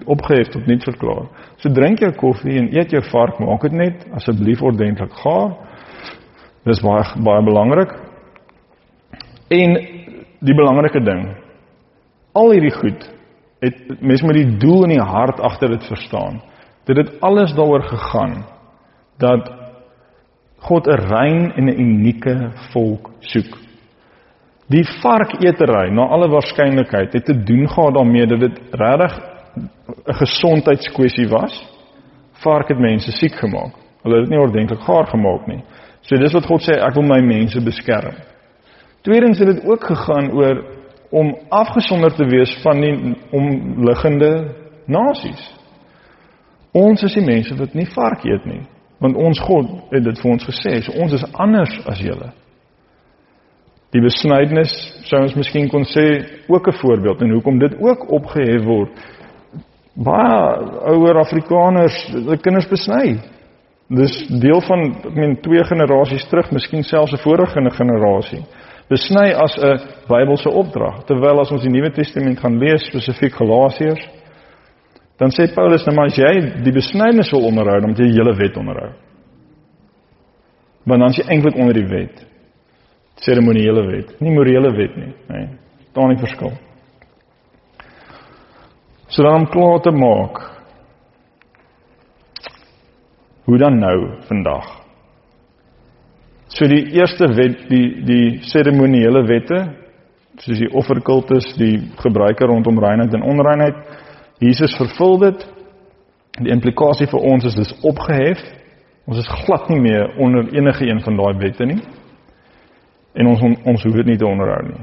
opgehef 0.06 0.48
tot 0.54 0.68
nie 0.68 0.80
verklaar. 0.80 1.26
So 1.58 1.70
drink 1.70 2.00
jou 2.00 2.12
koffie 2.12 2.58
en 2.60 2.70
eet 2.72 2.92
jou 2.92 3.02
vark, 3.12 3.40
maak 3.40 3.62
dit 3.62 3.72
net 3.72 4.06
asseblief 4.16 4.62
ordentlik 4.62 5.12
gaar. 5.12 5.56
Dis 6.66 6.82
baie 6.82 7.04
baie 7.24 7.44
belangrik. 7.46 7.92
En 9.54 9.76
die 10.46 10.56
belangrike 10.58 11.02
ding, 11.06 11.28
al 12.34 12.52
hierdie 12.52 12.74
goed 12.74 13.06
het 13.64 14.02
mens 14.02 14.22
met 14.22 14.36
die 14.36 14.58
doel 14.62 14.84
in 14.86 14.96
die 14.98 15.06
hart 15.06 15.40
agter 15.40 15.72
dit 15.74 15.86
verstaan. 15.88 16.42
Dit 16.86 16.98
het 16.98 17.14
alles 17.26 17.54
daaroor 17.58 17.86
gegaan 17.88 18.44
dat 19.22 19.48
God 20.68 20.88
'n 20.88 21.02
rein 21.10 21.52
en 21.54 21.66
'n 21.66 21.80
unieke 21.80 22.52
volk 22.74 23.12
soek. 23.20 23.58
Die 24.68 24.86
varketery, 25.02 25.90
na 25.94 26.08
alle 26.08 26.30
waarskynlikheid, 26.30 27.14
het 27.14 27.26
te 27.26 27.44
doen 27.44 27.70
gehad 27.70 27.94
daarmee 27.94 28.26
dat 28.26 28.40
dit 28.40 28.60
regtig 28.72 29.14
'n 29.58 30.14
gesondheidskwessie 30.14 31.28
was. 31.28 31.74
Vark 32.32 32.68
het 32.68 32.80
mense 32.80 33.12
siek 33.12 33.36
gemaak. 33.36 33.74
Hulle 34.04 34.16
het 34.16 34.26
dit 34.26 34.30
nie 34.30 34.40
ordentlik 34.40 34.82
gaar 34.82 35.08
gemaak 35.08 35.48
nie. 35.48 35.64
So 36.06 36.18
dis 36.22 36.34
wat 36.38 36.46
God 36.46 36.62
sê, 36.62 36.78
ek 36.78 36.96
wil 36.96 37.08
my 37.10 37.20
mense 37.26 37.62
beskerm. 37.66 38.18
Tweedens 39.06 39.40
het 39.42 39.52
dit 39.54 39.66
ook 39.66 39.84
gegaan 39.86 40.32
oor 40.34 40.62
om 41.16 41.34
afgesonder 41.50 42.14
te 42.14 42.26
wees 42.30 42.54
van 42.64 42.82
die 42.82 42.96
omliggende 43.32 44.32
nasies. 44.86 45.44
Ons 46.76 47.06
is 47.08 47.14
die 47.16 47.26
mense 47.26 47.56
wat 47.58 47.74
nie 47.74 47.88
vark 47.94 48.26
eet 48.28 48.46
nie, 48.50 48.64
want 49.00 49.18
ons 49.18 49.40
God 49.48 49.70
het 49.94 50.04
dit 50.04 50.22
vir 50.22 50.32
ons 50.32 50.48
gesê, 50.50 50.80
so 50.84 50.98
ons 51.02 51.14
is 51.16 51.26
anders 51.34 51.78
as 51.90 52.02
julle. 52.04 52.32
Die 53.96 54.04
besnydenis 54.04 54.74
sou 55.08 55.22
ons 55.24 55.38
miskien 55.40 55.70
kon 55.72 55.86
sê 55.88 56.06
ook 56.52 56.68
'n 56.68 56.80
voorbeeld 56.82 57.22
en 57.22 57.32
hoekom 57.32 57.60
dit 57.60 57.76
ook 57.80 58.12
opgehef 58.12 58.64
word. 58.66 58.92
Baie 59.96 60.60
ouer 60.92 61.18
Afrikaners, 61.18 62.08
hulle 62.12 62.38
kinders 62.38 62.68
besny. 62.68 63.20
Dis 63.88 64.14
deel 64.42 64.62
van 64.66 64.82
ek 64.90 65.14
meen 65.14 65.36
twee 65.46 65.64
generasies 65.64 66.26
terug, 66.30 66.52
miskien 66.52 66.84
selfs 66.84 67.14
'n 67.14 67.22
vorige 67.22 67.62
generasie. 67.72 68.44
Besny 68.90 69.34
as 69.34 69.58
'n 69.58 69.80
Bybelse 70.08 70.50
opdrag. 70.50 71.06
Terwyl 71.06 71.40
as 71.40 71.52
ons 71.52 71.62
die 71.62 71.70
Nuwe 71.70 71.92
Testament 71.92 72.40
gaan 72.40 72.58
lees, 72.58 72.86
spesifiek 72.86 73.34
Galasiërs, 73.34 74.10
dan 75.18 75.30
sê 75.30 75.54
Paulus 75.54 75.86
nou 75.86 75.96
maar 75.96 76.06
as 76.06 76.18
jy 76.18 76.64
die 76.64 76.74
besnydenis 76.74 77.32
wil 77.32 77.46
onderhou, 77.46 77.80
dan 77.80 77.90
moet 77.90 77.98
jy 77.98 78.06
die 78.06 78.22
hele 78.22 78.36
wet 78.36 78.58
onderhou. 78.58 78.92
Want 80.86 81.00
dan 81.00 81.10
is 81.10 81.18
jy 81.18 81.26
eintlik 81.30 81.56
onder 81.56 81.74
die 81.74 81.88
wet 81.88 82.26
seremoniele 83.24 83.86
wet, 83.88 84.16
nie 84.20 84.34
morele 84.36 84.72
wet 84.76 84.98
nie, 85.00 85.14
nê. 85.30 85.40
Nee, 85.40 85.48
daar 85.96 86.12
nie 86.12 86.20
verskil. 86.20 86.52
So 89.08 89.24
dan 89.24 89.46
om 89.46 89.48
klaar 89.48 89.80
te 89.82 89.94
maak. 89.96 90.42
Hoe 93.46 93.58
dan 93.58 93.80
nou 93.80 93.98
vandag? 94.28 94.68
So 96.48 96.68
die 96.70 96.86
eerste 96.96 97.28
wet, 97.34 97.66
die 97.70 98.04
die 98.06 98.28
seremoniele 98.50 99.26
wette, 99.28 99.60
soos 100.42 100.60
die 100.60 100.72
offerkultus, 100.74 101.52
die 101.60 101.78
gebruike 102.02 102.46
rondom 102.46 102.80
reinheid 102.80 103.14
en 103.14 103.26
onreinheid, 103.26 103.78
Jesus 104.44 104.76
vervul 104.78 105.20
dit. 105.24 105.46
Die 106.42 106.52
implikasie 106.52 107.08
vir 107.08 107.22
ons 107.24 107.46
is 107.48 107.56
dis 107.56 107.76
opgehef. 107.88 108.42
Ons 109.08 109.22
is 109.22 109.36
glad 109.46 109.70
nie 109.70 109.80
meer 109.80 110.18
onder 110.20 110.50
enige 110.56 110.90
een 110.90 111.00
van 111.06 111.16
daai 111.20 111.38
wette 111.40 111.66
nie 111.70 111.80
en 113.16 113.30
ons 113.32 113.44
ons 113.64 113.84
hoef 113.88 113.96
dit 114.02 114.10
nie 114.12 114.18
te 114.20 114.28
onderhou 114.28 114.62
nie. 114.68 114.82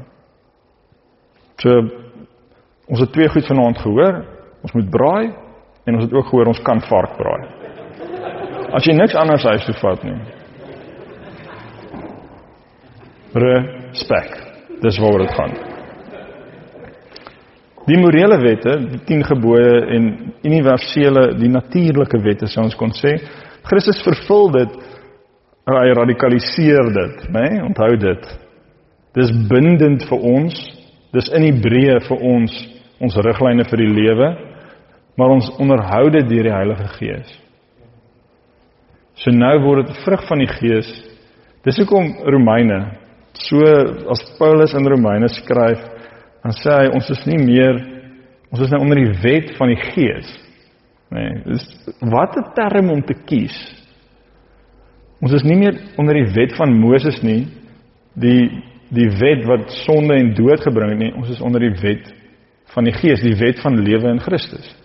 So 1.60 1.74
ons 2.88 3.02
het 3.04 3.12
twee 3.14 3.28
goed 3.32 3.48
vanaand 3.48 3.80
gehoor. 3.84 4.22
Ons 4.64 4.74
moet 4.78 4.88
braai 4.90 5.32
en 5.86 5.98
ons 5.98 6.06
het 6.06 6.14
ook 6.16 6.30
gehoor 6.30 6.52
ons 6.52 6.62
kan 6.64 6.80
vark 6.88 7.18
braai. 7.18 7.61
As 8.72 8.86
jy 8.88 8.94
niks 8.96 9.16
anders 9.18 9.44
huis 9.44 9.66
toe 9.68 9.74
vat 9.82 10.04
nie. 10.06 10.16
Respek. 13.42 14.32
Dis 14.82 14.98
waaroor 15.00 15.26
dit 15.26 15.36
gaan. 15.36 15.54
Die 17.86 17.98
morele 17.98 18.38
wette, 18.38 18.76
die 18.92 19.00
10 19.08 19.24
gebooie 19.26 19.78
en 19.96 20.08
universele, 20.46 21.32
die 21.40 21.50
natuurlike 21.50 22.20
wette 22.22 22.46
sou 22.50 22.64
ons 22.68 22.78
kon 22.78 22.94
sê, 22.94 23.16
Christus 23.66 24.02
vervul 24.06 24.52
dit 24.54 24.78
hy 25.72 25.88
radikaliseer 25.94 26.88
dit, 26.94 27.26
né? 27.30 27.42
Nee? 27.42 27.60
Onthou 27.66 27.96
dit. 27.98 28.30
Dis 29.18 29.30
bindend 29.50 30.06
vir 30.08 30.24
ons. 30.32 30.62
Dis 31.12 31.28
in 31.36 31.44
Hebreë 31.46 32.00
vir 32.08 32.24
ons 32.32 32.54
ons 33.02 33.18
riglyne 33.26 33.66
vir 33.66 33.80
die 33.82 33.90
lewe, 33.90 34.28
maar 35.18 35.32
ons 35.34 35.48
onderhou 35.60 36.04
dit 36.14 36.28
deur 36.30 36.46
die 36.46 36.54
Heilige 36.54 36.86
Gees. 36.96 37.41
So 39.20 39.30
nou 39.30 39.54
word 39.64 39.86
dit 39.86 40.04
vrug 40.04 40.26
van 40.28 40.38
die 40.38 40.50
Gees. 40.50 40.90
Dis 41.62 41.78
hoekom 41.78 42.14
Romeine 42.26 42.80
so 43.38 43.64
as 44.12 44.22
Paulus 44.38 44.74
in 44.76 44.86
Romeine 44.88 45.28
skryf, 45.32 45.80
dan 46.42 46.54
sê 46.58 46.74
hy 46.82 46.88
ons 46.92 47.10
is 47.14 47.22
nie 47.28 47.38
meer 47.40 47.78
ons 48.52 48.60
is 48.66 48.72
nou 48.72 48.82
onder 48.84 49.00
die 49.00 49.12
wet 49.22 49.54
van 49.56 49.70
die 49.72 49.80
Gees. 49.80 50.28
Nee, 51.12 51.38
dis 51.46 51.64
wat 52.00 52.36
'n 52.36 52.52
term 52.56 52.90
om 52.90 53.02
te 53.02 53.14
kies. 53.14 53.56
Ons 55.20 55.32
is 55.32 55.44
nie 55.44 55.56
meer 55.56 55.76
onder 55.96 56.14
die 56.14 56.32
wet 56.34 56.56
van 56.56 56.72
Moses 56.72 57.22
nie, 57.22 57.46
die 58.14 58.50
die 58.92 59.08
wet 59.08 59.46
wat 59.48 59.70
sonde 59.86 60.14
en 60.14 60.34
dood 60.34 60.60
gebring 60.60 60.90
het 60.90 60.98
nie. 60.98 61.12
Ons 61.16 61.30
is 61.30 61.40
onder 61.40 61.60
die 61.60 61.80
wet 61.80 62.12
van 62.74 62.84
die 62.84 62.92
Gees, 62.92 63.22
die 63.22 63.36
wet 63.36 63.60
van 63.60 63.80
lewe 63.80 64.10
in 64.10 64.20
Christus. 64.20 64.81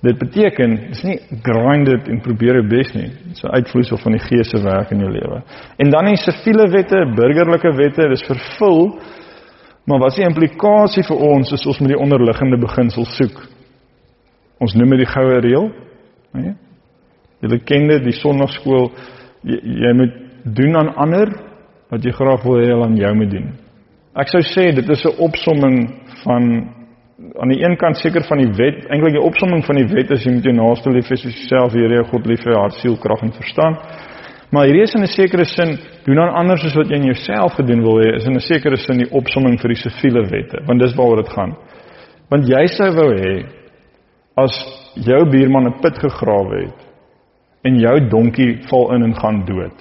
Dit 0.00 0.16
beteken 0.18 0.76
dis 0.88 1.02
nie 1.04 1.18
grind 1.44 1.86
dit 1.86 2.06
en 2.08 2.20
probeer 2.24 2.56
jou 2.60 2.66
bes 2.68 2.92
nie. 2.96 3.10
Dis 3.28 3.42
'n 3.44 3.52
uitvloeisel 3.52 3.98
van 3.98 4.12
die 4.12 4.24
Gees 4.24 4.50
se 4.50 4.62
werk 4.62 4.90
in 4.90 5.00
jou 5.00 5.10
lewe. 5.10 5.42
En 5.76 5.90
dan 5.90 6.04
die 6.04 6.16
siviele 6.16 6.70
wette, 6.70 7.12
burgerlike 7.16 7.76
wette, 7.76 8.08
dis 8.08 8.26
vervul. 8.26 8.98
Maar 9.84 9.98
wat 9.98 10.10
is 10.10 10.16
die 10.16 10.24
implikasie 10.24 11.02
vir 11.02 11.16
ons 11.16 11.52
as 11.52 11.66
ons 11.66 11.80
met 11.80 11.88
die 11.88 11.98
onderliggende 11.98 12.58
beginsel 12.58 13.04
soek? 13.04 13.48
Ons 14.58 14.74
noem 14.74 14.90
dit 14.90 14.98
die 14.98 15.12
goue 15.12 15.40
reël, 15.40 15.70
né? 16.32 16.56
Julle 17.40 17.58
ken 17.58 17.88
dit, 17.88 18.02
die 18.04 18.12
sonnaarskool, 18.12 18.90
jy, 19.42 19.56
jy 19.56 19.92
moet 19.96 20.12
doen 20.44 20.76
aan 20.76 20.94
ander 20.96 21.32
wat 21.90 22.04
jy 22.04 22.12
graag 22.12 22.44
wil 22.44 22.58
hê 22.60 22.68
hulle 22.68 22.84
aan 22.84 22.96
jou 22.96 23.14
moet 23.14 23.30
doen. 23.30 23.48
Ek 24.20 24.28
sou 24.28 24.42
sê 24.42 24.70
dit 24.74 24.88
is 24.88 25.04
'n 25.04 25.16
opsomming 25.18 25.76
van 26.24 26.74
aan 27.20 27.52
die 27.52 27.60
een 27.60 27.76
kant 27.76 27.98
seker 28.00 28.24
van 28.24 28.40
die 28.40 28.52
wet, 28.56 28.86
eintlik 28.88 29.16
die 29.16 29.22
opsomming 29.22 29.64
van 29.66 29.76
die 29.76 29.88
wet 29.90 30.12
is 30.14 30.24
jy 30.24 30.32
moet 30.32 30.46
jou 30.48 30.54
naaste 30.56 30.92
lief 30.92 31.10
hê 31.10 31.18
soos 31.20 31.36
jouself, 31.36 31.74
Here 31.76 31.98
jou 31.98 32.06
God 32.12 32.28
lief 32.30 32.46
hê, 32.46 32.54
hart, 32.56 32.78
siel, 32.80 32.96
krag 33.00 33.24
en 33.26 33.34
verstand. 33.36 33.82
Maar 34.50 34.66
hierdie 34.66 34.82
is 34.82 34.94
in 34.96 35.02
'n 35.02 35.12
sekere 35.12 35.44
sin 35.44 35.78
doen 36.04 36.18
aan 36.18 36.34
ander 36.34 36.58
soos 36.58 36.74
wat 36.74 36.88
jy 36.88 36.96
in 36.96 37.10
jouself 37.12 37.54
gedoen 37.54 37.82
wil 37.82 38.00
hê, 38.00 38.16
is 38.16 38.26
in 38.26 38.34
'n 38.34 38.40
sekere 38.40 38.76
sin 38.76 38.98
die 38.98 39.10
opsomming 39.12 39.60
vir 39.60 39.68
die 39.68 39.82
siviele 39.82 40.22
wette, 40.30 40.64
want 40.66 40.80
dis 40.80 40.96
waaroor 40.96 41.22
dit 41.22 41.32
gaan. 41.32 41.56
Want 42.30 42.48
jy 42.48 42.66
sou 42.66 42.90
wou 42.94 43.14
hê 43.14 43.44
as 44.36 44.54
jou 44.94 45.24
buurman 45.30 45.66
'n 45.66 45.80
put 45.80 45.98
gegrawe 45.98 46.64
het 46.64 46.80
en 47.64 47.78
jou 47.78 48.08
donkie 48.08 48.62
val 48.68 48.94
in 48.94 49.02
en 49.02 49.14
gaan 49.14 49.44
dood. 49.44 49.76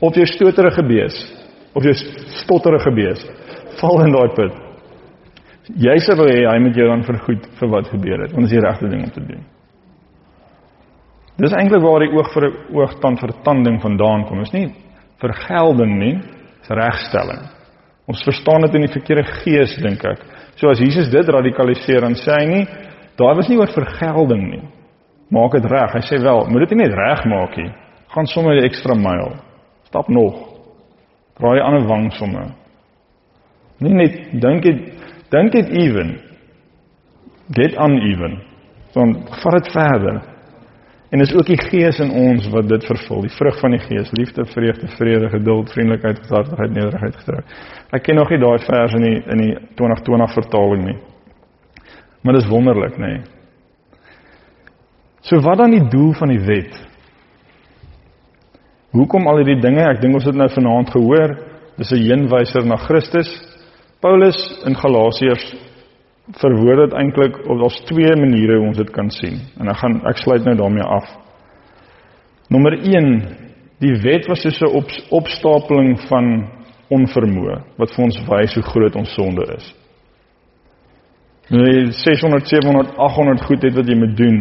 Of 0.00 0.14
jou 0.14 0.26
stoterige 0.26 0.82
bees 0.82 1.16
of 1.74 1.82
jou 1.82 1.94
stotterige 2.42 2.90
bees 2.90 3.26
val 3.80 4.04
in 4.04 4.12
daai 4.12 4.28
put. 4.34 4.65
Jy 5.74 5.96
sê 5.98 6.14
wil 6.14 6.30
hê 6.30 6.44
hy 6.46 6.58
moet 6.62 6.76
jou 6.78 6.86
dan 6.86 7.02
vergoed 7.02 7.46
vir 7.58 7.70
wat 7.72 7.88
gebeur 7.90 8.22
het. 8.22 8.34
Ons 8.36 8.46
is 8.46 8.54
die 8.54 8.62
regte 8.62 8.88
ding 8.90 9.02
om 9.02 9.10
te 9.10 9.24
doen. 9.26 9.42
Dis 11.36 11.52
eintlik 11.52 11.82
waar 11.82 12.04
die 12.04 12.12
oog 12.14 12.30
vir 12.32 12.46
oog 12.78 12.94
tand 13.02 13.20
vir 13.20 13.34
tanding 13.44 13.80
vandaan 13.82 14.24
kom. 14.28 14.38
Dit 14.44 14.52
is 14.52 14.56
nie 14.56 14.68
vergelding 15.20 15.98
nie, 15.98 16.14
dis 16.62 16.70
regstelling. 16.70 17.42
Ons 18.06 18.22
verstaan 18.24 18.62
dit 18.62 18.78
in 18.78 18.86
die 18.86 18.94
verkeerde 18.94 19.26
gees 19.42 19.74
dink 19.82 20.04
ek. 20.06 20.22
So 20.56 20.70
as 20.70 20.80
Jesus 20.80 21.10
dit 21.10 21.28
radikaliseer 21.28 22.06
dan 22.06 22.14
sê 22.14 22.38
hy 22.38 22.46
nie 22.52 22.64
daar 23.18 23.34
was 23.36 23.48
nie 23.48 23.58
oor 23.58 23.72
vergelding 23.72 24.44
nie 24.52 24.64
maak 25.34 25.56
dit 25.56 25.66
reg. 25.66 25.94
Hy 25.96 26.02
sê 26.06 26.20
wel, 26.22 26.44
moet 26.50 26.66
dit 26.66 26.76
nie 26.76 26.84
net 26.84 26.94
reg 26.94 27.24
maak 27.26 27.56
nie. 27.58 27.72
Gaan 28.14 28.26
sommer 28.26 28.54
'n 28.54 28.64
ekstra 28.64 28.94
myl. 28.94 29.36
Stap 29.84 30.08
nog. 30.08 30.34
Draai 31.38 31.60
aan 31.60 31.82
'n 31.82 31.88
wang 31.88 32.12
sommer. 32.12 32.54
Nie 33.80 33.92
net 33.92 34.40
dink 34.40 34.62
dit 34.62 34.95
dink 35.30 35.52
dit 35.52 35.68
ewen. 35.68 36.16
Get 37.52 37.76
uneven. 37.78 38.40
Dan 38.92 39.14
vat 39.42 39.52
dit 39.52 39.72
verder. 39.72 40.22
En 41.10 41.18
dis 41.22 41.34
ook 41.34 41.46
die 41.46 41.58
Gees 41.60 41.98
in 42.02 42.10
ons 42.10 42.48
wat 42.50 42.66
dit 42.68 42.84
vervul, 42.84 43.22
die 43.28 43.34
vrug 43.36 43.58
van 43.60 43.76
die 43.76 43.82
Gees, 43.84 44.10
liefde, 44.18 44.44
vreugde, 44.50 44.88
vrede, 44.98 45.28
geduld, 45.30 45.70
vriendelikheid, 45.72 46.18
gesagheidsheid, 46.18 46.72
nederigheid, 46.74 47.18
getrou. 47.20 47.42
Ek 47.94 48.02
ken 48.02 48.18
nog 48.18 48.32
nie 48.32 48.40
daai 48.42 48.58
vers 48.64 48.96
in 48.98 49.06
die 49.06 49.20
in 49.34 49.42
die 49.44 49.52
2020 49.78 50.34
vertaling 50.34 50.82
nie. 50.88 50.96
Maar 52.26 52.40
dis 52.40 52.50
wonderlik, 52.50 52.98
nê? 52.98 53.12
So 55.22 55.38
wat 55.46 55.62
dan 55.62 55.76
die 55.76 55.86
doel 55.90 56.12
van 56.18 56.34
die 56.34 56.42
wet? 56.42 56.74
Hoekom 58.96 59.28
al 59.30 59.42
hierdie 59.42 59.60
dinge? 59.62 59.84
Ek 59.86 60.02
dink 60.02 60.18
ons 60.18 60.26
het 60.26 60.38
nou 60.38 60.48
vanaand 60.50 60.90
gehoor, 60.90 61.36
dis 61.78 61.92
'n 61.92 62.02
heenwyser 62.02 62.66
na 62.66 62.76
Christus. 62.76 63.30
Paulus 64.00 64.38
in 64.66 64.76
Galasiërs 64.76 65.46
verwoord 66.40 66.82
dit 66.84 66.96
eintlik 66.98 67.38
op 67.46 67.60
daar's 67.60 67.78
twee 67.86 68.16
maniere 68.18 68.58
hoe 68.58 68.68
ons 68.68 68.80
dit 68.80 68.90
kan 68.90 69.10
sien. 69.10 69.38
En 69.60 69.70
ek 69.70 69.80
gaan 69.82 70.00
ek 70.10 70.20
sluit 70.20 70.44
nou 70.44 70.56
daarmee 70.58 70.84
af. 70.98 71.08
Nommer 72.52 72.76
1, 72.78 73.10
die 73.82 73.94
wet 74.02 74.26
was 74.30 74.42
soos 74.42 74.60
'n 74.60 74.76
op, 74.76 74.90
opstapeling 75.10 76.00
van 76.08 76.50
onvermoë 76.88 77.56
wat 77.78 77.94
vir 77.94 78.04
ons 78.04 78.20
wys 78.28 78.54
hoe 78.54 78.62
groot 78.62 78.96
ons 78.96 79.14
sonde 79.14 79.46
is. 79.56 79.74
Nou 81.48 81.90
600, 81.90 82.48
700, 82.48 82.96
800 82.96 83.44
goed 83.46 83.62
het 83.62 83.74
wat 83.74 83.88
jy 83.88 83.96
moet 83.98 84.16
doen. 84.16 84.38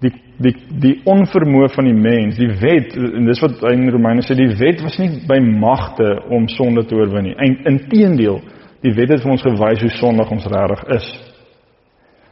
Die 0.00 0.12
die 0.40 0.54
die 0.80 0.94
onvermoë 1.04 1.68
van 1.74 1.84
die 1.84 1.96
mens, 1.96 2.38
die 2.38 2.52
wet 2.60 2.94
en 2.96 3.26
dis 3.26 3.40
wat 3.40 3.62
in 3.72 3.90
Romeine 3.90 4.22
sê 4.22 4.34
die 4.34 4.54
wet 4.56 4.80
was 4.82 4.96
nie 4.98 5.10
by 5.28 5.38
magte 5.38 6.22
om 6.30 6.48
sonde 6.48 6.86
te 6.86 6.94
oorwin 6.94 7.28
nie. 7.28 7.34
Inteendeel, 7.68 8.40
Die 8.84 8.94
wet 8.96 9.10
het 9.12 9.22
vir 9.22 9.34
ons 9.34 9.44
gewys 9.44 9.82
hoe 9.84 9.92
sondig 9.98 10.30
ons 10.32 10.46
regtig 10.48 10.84
is. 10.96 11.08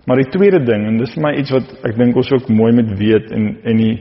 Maar 0.08 0.22
die 0.22 0.30
tweede 0.32 0.62
ding 0.64 0.86
en 0.88 0.96
dis 1.02 1.12
vir 1.14 1.24
my 1.26 1.34
iets 1.36 1.52
wat 1.52 1.72
ek 1.84 1.98
dink 2.00 2.16
ons 2.16 2.30
ook 2.32 2.48
mooi 2.48 2.72
moet 2.72 2.94
weet 2.96 3.28
en 3.36 3.50
en 3.68 3.82
die 3.82 3.96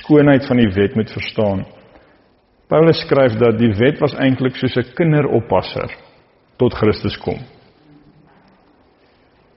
skoonheid 0.00 0.44
van 0.48 0.60
die 0.60 0.68
wet 0.74 0.96
moet 0.98 1.12
verstaan. 1.14 1.64
Paulus 2.68 3.00
skryf 3.06 3.38
dat 3.40 3.58
die 3.58 3.72
wet 3.78 4.00
was 4.02 4.16
eintlik 4.20 4.56
soos 4.56 4.76
'n 4.76 4.92
kinderoppasser 4.98 5.90
tot 6.58 6.74
Christus 6.74 7.16
kom. 7.16 7.38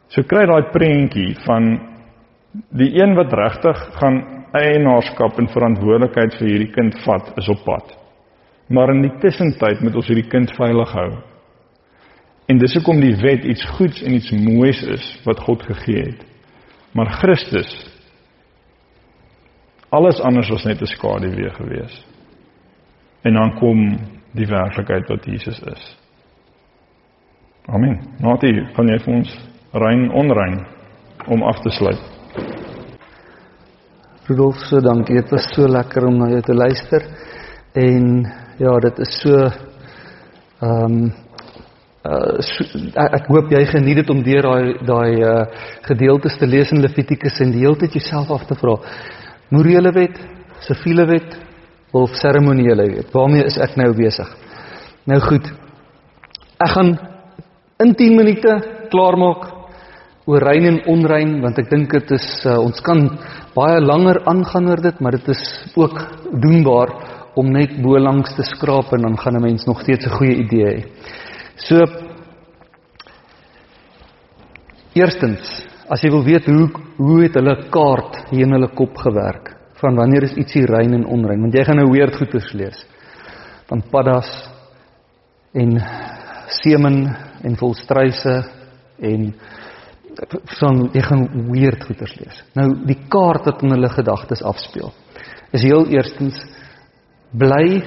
So 0.10 0.24
kry 0.24 0.45
daai 0.45 0.72
prentjie 0.72 1.36
van 1.45 1.80
die 2.74 2.91
een 3.02 3.16
wat 3.16 3.34
regtig 3.34 3.78
gaan 3.99 4.45
eienaarskap 4.53 5.38
en 5.40 5.48
verantwoordelikheid 5.48 6.38
vir 6.40 6.48
hierdie 6.48 6.72
kind 6.74 6.95
vat 7.06 7.34
is 7.38 7.49
op 7.49 7.64
pad. 7.66 7.98
Maar 8.70 8.94
in 8.94 9.02
die 9.02 9.18
tussentyd 9.22 9.82
moet 9.82 9.95
ons 9.95 10.07
hierdie 10.07 10.30
kind 10.30 10.52
veilig 10.57 10.91
hou. 10.94 11.11
En 12.49 12.57
dis 12.57 12.73
hoekom 12.73 13.01
die 13.01 13.15
wet 13.21 13.45
iets 13.45 13.65
goeds 13.77 14.01
en 14.01 14.15
iets 14.17 14.31
moois 14.34 14.81
is 14.89 15.05
wat 15.26 15.39
God 15.45 15.63
gegee 15.63 16.01
het. 16.01 16.26
Maar 16.97 17.11
Christus 17.21 17.69
alles 19.89 20.21
anders 20.21 20.49
was 20.49 20.63
net 20.63 20.81
'n 20.81 20.85
skaduwee 20.85 21.49
gewees. 21.49 22.05
En 23.21 23.34
dan 23.34 23.53
kom 23.59 23.97
die 24.31 24.47
werklikheid 24.47 25.07
wat 25.07 25.26
Jesus 25.26 25.59
is. 25.59 25.97
Amen. 27.65 27.99
Natie, 28.19 28.65
kan 28.73 28.88
jy 28.88 28.99
vir 28.99 29.13
ons 29.13 29.49
rein 29.71 30.11
onrein 30.11 30.65
om 31.27 31.43
af 31.43 31.59
te 31.59 31.69
sluit? 31.69 32.01
Rudolf, 34.26 34.55
so 34.55 34.80
dankie. 34.81 35.15
Dit 35.15 35.30
was 35.30 35.53
so 35.53 35.67
lekker 35.67 36.05
om 36.05 36.17
na 36.17 36.30
jou 36.30 36.41
te 36.41 36.53
luister. 36.53 37.05
En 37.73 38.26
ja, 38.57 38.80
dit 38.80 38.99
is 38.99 39.21
so 39.21 39.49
ehm 40.59 40.93
um, 40.93 41.13
Uh, 41.99 42.39
so, 42.39 42.63
ek 42.95 43.26
hoop 43.27 43.49
jy 43.51 43.59
geniet 43.67 43.97
dit 43.99 44.11
om 44.13 44.21
deur 44.23 44.45
daai 44.45 44.85
daai 44.88 45.19
uh, 45.19 45.41
gedeeltes 45.84 46.38
te 46.39 46.47
lees 46.47 46.71
in 46.71 46.80
Levitikus 46.80 47.41
en 47.43 47.51
die 47.51 47.65
hele 47.65 47.76
tyd 47.76 47.97
jouself 47.97 48.31
af 48.31 48.45
te 48.47 48.55
vra. 48.55 48.77
Morele 49.51 49.91
wet, 49.91 50.15
siviele 50.63 51.03
wet 51.09 51.35
of 51.91 52.15
seremoniele 52.15 52.88
wet? 52.93 53.11
Waarmee 53.11 53.43
is 53.49 53.59
ek 53.59 53.76
nou 53.76 53.91
besig? 53.97 54.31
Nou 55.11 55.19
goed. 55.27 55.51
Ek 56.63 56.71
gaan 56.77 56.95
in 57.84 57.95
10 57.99 58.15
minute 58.15 58.57
klaarmaak 58.93 59.49
oor 60.30 60.47
rein 60.47 60.71
en 60.71 60.81
onrein 60.95 61.39
want 61.43 61.59
ek 61.59 61.67
dink 61.67 61.91
dit 61.99 62.15
is 62.15 62.31
uh, 62.47 62.61
ons 62.63 62.80
kan 62.85 63.09
baie 63.57 63.80
langer 63.84 64.23
aangaan 64.30 64.71
oor 64.71 64.88
dit, 64.88 64.99
maar 65.03 65.19
dit 65.19 65.34
is 65.35 65.43
ook 65.76 65.99
doenbaar 66.31 66.95
om 67.35 67.51
net 67.51 67.76
bo 67.84 67.99
langs 67.99 68.38
te 68.38 68.45
skraap 68.55 68.95
en 68.95 69.09
dan 69.09 69.17
gaan 69.19 69.35
'n 69.35 69.49
mens 69.51 69.65
nog 69.67 69.81
steeds 69.81 70.05
'n 70.05 70.15
goeie 70.15 70.35
idee 70.47 70.69
hê. 70.71 70.85
So 71.60 71.80
eerstens, 74.95 75.49
as 75.91 76.03
jy 76.03 76.11
wil 76.14 76.23
weet 76.23 76.48
hoe 76.48 76.69
hoe 76.99 77.22
het 77.23 77.36
hulle 77.40 77.56
kaart 77.72 78.18
hier 78.31 78.44
in 78.44 78.56
hulle 78.57 78.72
kop 78.76 78.98
gewerk 78.99 79.53
van 79.80 79.95
wanneer 79.95 80.26
is 80.27 80.36
ietsie 80.40 80.65
rein 80.68 80.98
en 80.98 81.06
onrein, 81.07 81.40
want 81.45 81.56
jy 81.56 81.64
gaan 81.64 81.80
nou 81.80 81.88
weer 81.91 82.11
goeters 82.11 82.49
lees 82.60 82.81
van 83.69 83.84
paddas 83.91 84.27
en 85.56 85.77
semen 86.60 86.98
en 87.48 87.56
volstruise 87.60 88.36
en 88.99 89.30
van 90.60 90.81
jy 90.91 91.03
gaan 91.06 91.23
weer 91.52 91.77
goeters 91.80 92.15
lees. 92.19 92.41
Nou 92.57 92.68
die 92.88 92.98
kaart 93.11 93.48
wat 93.48 93.64
in 93.64 93.76
hulle 93.76 93.91
gedagtes 93.94 94.44
afspeel 94.44 94.91
is 95.56 95.64
heel 95.64 95.88
eerstens 95.94 96.40
bly 97.31 97.80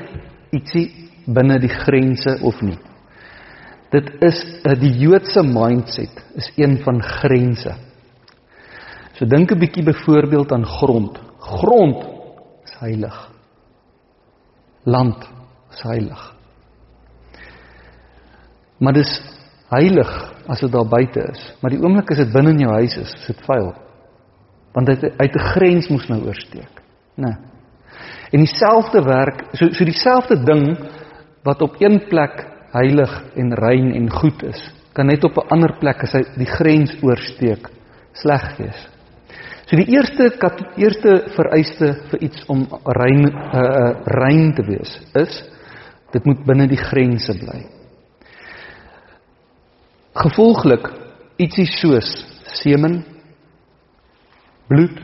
ietsie 0.54 0.86
binne 1.26 1.58
die 1.62 1.70
grense 1.72 2.38
of 2.42 2.60
nie. 2.64 2.78
Dit 3.92 4.08
is 4.24 4.38
eh, 4.64 4.72
die 4.80 4.92
Joodse 5.02 5.42
mindset 5.44 6.22
is 6.40 6.48
een 6.56 6.78
van 6.84 7.02
grense. 7.02 7.74
So 9.18 9.26
dink 9.26 9.52
'n 9.52 9.58
bietjie 9.58 9.84
byvoorbeeld 9.84 10.52
aan 10.52 10.64
grond. 10.64 11.20
Grond 11.38 12.04
is 12.64 12.74
heilig. 12.78 13.30
Land 14.84 15.28
is 15.70 15.82
heilig. 15.82 16.34
Maar 18.78 18.92
dis 18.92 19.12
heilig 19.68 20.32
as 20.46 20.60
dit 20.60 20.72
daar 20.72 20.88
buite 20.88 21.20
is, 21.20 21.42
maar 21.60 21.70
die 21.70 21.80
oomblik 21.80 22.10
as 22.10 22.16
dit 22.16 22.32
binne 22.32 22.50
in 22.50 22.58
jou 22.58 22.72
huis 22.72 22.96
is, 22.96 23.12
is 23.14 23.26
dit 23.26 23.44
vuil. 23.46 23.74
Want 24.72 24.86
dit 24.86 25.02
uit 25.18 25.34
'n 25.34 25.46
grens 25.52 25.88
moes 25.88 26.08
nou 26.08 26.24
oorsteek, 26.24 26.82
né? 27.14 27.26
Nee. 27.26 27.36
En 28.32 28.38
dieselfde 28.38 29.02
werk, 29.02 29.44
so 29.52 29.68
so 29.72 29.84
dieselfde 29.84 30.42
ding 30.44 30.78
wat 31.42 31.62
op 31.62 31.76
een 31.80 32.00
plek 32.08 32.46
heilig 32.72 33.12
en 33.36 33.52
rein 33.56 33.92
en 33.94 34.08
goed 34.10 34.42
is, 34.48 34.60
kan 34.92 35.06
net 35.06 35.24
op 35.24 35.36
'n 35.36 35.48
ander 35.54 35.76
plek 35.80 36.02
as 36.02 36.12
hy 36.12 36.22
die 36.36 36.46
grens 36.46 36.92
oorsteek 37.02 37.68
sleg 38.12 38.56
wees. 38.58 38.88
So 39.66 39.76
die 39.76 39.88
eerste 39.88 40.30
eerste 40.76 41.12
vereiste 41.36 41.94
vir 42.10 42.22
iets 42.22 42.44
om 42.48 42.66
rein 42.84 43.24
uh, 43.24 43.60
uh 43.60 43.94
rein 44.04 44.54
te 44.54 44.62
wees 44.62 45.00
is 45.14 45.42
dit 46.12 46.24
moet 46.24 46.44
binne 46.44 46.66
die 46.68 46.76
grense 46.76 47.32
bly. 47.32 47.62
Gevolglik 50.14 50.90
ietsie 51.38 51.66
soos 51.66 52.26
semen, 52.44 53.04
bloed, 54.68 55.00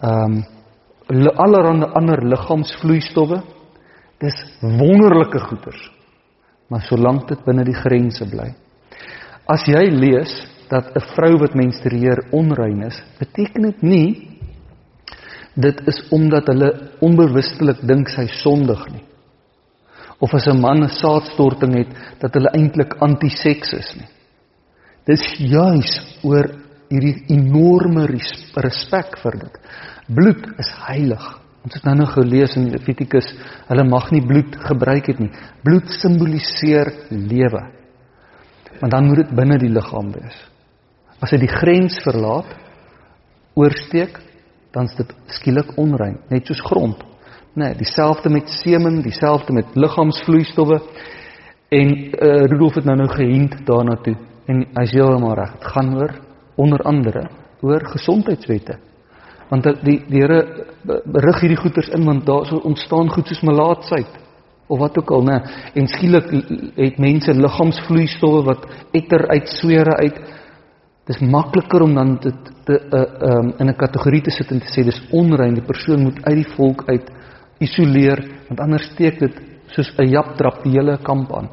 ehm 0.00 0.34
um, 0.36 0.44
allerlei 1.40 1.88
ander 1.96 2.20
liggaamsvloeistowwe, 2.20 3.40
dis 4.20 4.36
wonderlike 4.60 5.40
goeders 5.40 5.97
maar 6.68 6.84
solank 6.84 7.28
dit 7.28 7.44
binne 7.44 7.64
die 7.64 7.76
grense 7.76 8.26
bly. 8.28 8.54
As 9.48 9.64
jy 9.66 9.88
lees 9.90 10.32
dat 10.68 10.92
'n 10.96 11.06
vrou 11.14 11.38
wat 11.38 11.54
menstrueer 11.54 12.28
onrein 12.32 12.82
is, 12.82 13.02
beteken 13.18 13.62
dit 13.62 13.82
nie 13.82 14.28
dit 15.54 15.80
is 15.86 15.98
omdat 16.10 16.46
hulle 16.46 16.70
onbewustelik 17.00 17.80
dink 17.82 18.08
sy 18.08 18.26
sondig 18.26 18.84
nie. 18.92 19.04
Of 20.20 20.34
as 20.34 20.46
'n 20.46 20.60
man 20.60 20.84
'n 20.84 20.88
saadstorting 20.88 21.74
het 21.74 21.90
dat 22.20 22.34
hulle 22.34 22.50
eintlik 22.54 22.94
anti-seks 23.00 23.72
is 23.72 23.94
nie. 23.96 24.08
Dis 25.06 25.24
juis 25.38 26.20
oor 26.22 26.46
hierdie 26.90 27.24
enorme 27.28 28.06
respek 28.06 29.18
vir 29.22 29.32
dit. 29.32 29.54
Bloed 30.08 30.46
is 30.58 30.70
heilig. 30.86 31.40
Ons 31.66 31.74
het 31.74 31.84
nou 31.88 31.96
nog 31.98 32.12
gelees 32.14 32.54
in 32.56 32.70
Levitikus, 32.70 33.26
hulle 33.68 33.84
mag 33.88 34.10
nie 34.14 34.22
bloed 34.24 34.54
gebruik 34.68 35.10
het 35.10 35.18
nie. 35.18 35.30
Bloed 35.64 35.90
simboliseer 35.98 36.92
lewe. 37.10 37.64
Maar 38.80 38.90
dan 38.90 39.08
moet 39.08 39.24
dit 39.24 39.34
binne 39.34 39.58
die 39.58 39.72
liggaam 39.72 40.12
wees. 40.14 40.38
As 41.18 41.34
dit 41.34 41.42
die 41.42 41.50
grens 41.50 41.98
verlaat, 42.04 42.50
oorsteek, 43.58 44.20
dan 44.70 44.86
is 44.86 44.94
dit 45.00 45.14
skielik 45.34 45.74
onrein, 45.80 46.20
net 46.30 46.46
soos 46.46 46.62
grond. 46.62 47.02
Nee, 47.58 47.74
dieselfde 47.74 48.30
met 48.30 48.50
semen, 48.60 49.00
dieselfde 49.02 49.52
met 49.52 49.74
liggaamsvloeistowwe. 49.74 50.78
En 51.74 51.88
uh, 51.90 52.44
Rudolf 52.46 52.78
het 52.78 52.86
nou 52.86 52.96
nou 52.96 53.08
gehind 53.10 53.56
daarna 53.66 53.98
toe 54.04 54.14
en 54.48 54.62
hy 54.78 54.84
sê 54.88 54.96
heeltemal 54.96 55.34
reg, 55.36 55.56
dit 55.58 55.66
gaan 55.74 55.90
oor 55.98 56.14
onder 56.56 56.84
andere 56.88 57.26
oor 57.60 57.84
gesondheidswette 57.92 58.78
want 59.50 59.64
die 59.84 59.98
die 60.08 60.22
Here 60.22 60.40
rig 61.26 61.40
hierdie 61.40 61.60
goeters 61.60 61.90
in 61.96 62.04
want 62.04 62.26
daar 62.26 62.46
sou 62.46 62.60
ontstaan 62.68 63.10
goed 63.12 63.28
soos 63.28 63.42
malaatsheid 63.42 64.18
of 64.68 64.78
wat 64.78 64.98
ook 65.00 65.10
al 65.16 65.24
nê 65.24 65.38
en 65.80 65.88
skielik 65.88 66.28
het 66.76 66.98
mense 67.00 67.32
liggaamsvloeistowwe 67.32 68.42
wat 68.50 68.66
etter 68.92 69.24
uit 69.32 69.48
swere 69.48 69.96
uit. 70.04 70.18
Dis 71.08 71.20
makliker 71.24 71.82
om 71.86 71.94
dan 71.96 72.16
dit 72.20 72.50
te 72.68 72.76
uh, 72.76 73.04
um, 73.30 73.52
in 73.58 73.68
'n 73.68 73.76
kategorie 73.76 74.20
te 74.22 74.30
sit 74.30 74.50
en 74.52 74.60
te 74.60 74.68
sê 74.68 74.84
dis 74.84 75.02
onrein. 75.10 75.54
Die 75.54 75.64
persoon 75.64 76.02
moet 76.02 76.24
uit 76.24 76.36
die 76.44 76.52
volk 76.56 76.84
uit 76.88 77.10
isoleer 77.58 78.20
want 78.48 78.60
anders 78.60 78.90
steek 78.92 79.18
dit 79.18 79.40
soos 79.72 79.92
'n 79.98 80.10
japtrap 80.10 80.62
die 80.62 80.72
hele 80.72 80.98
kamp 81.02 81.32
aan. 81.32 81.48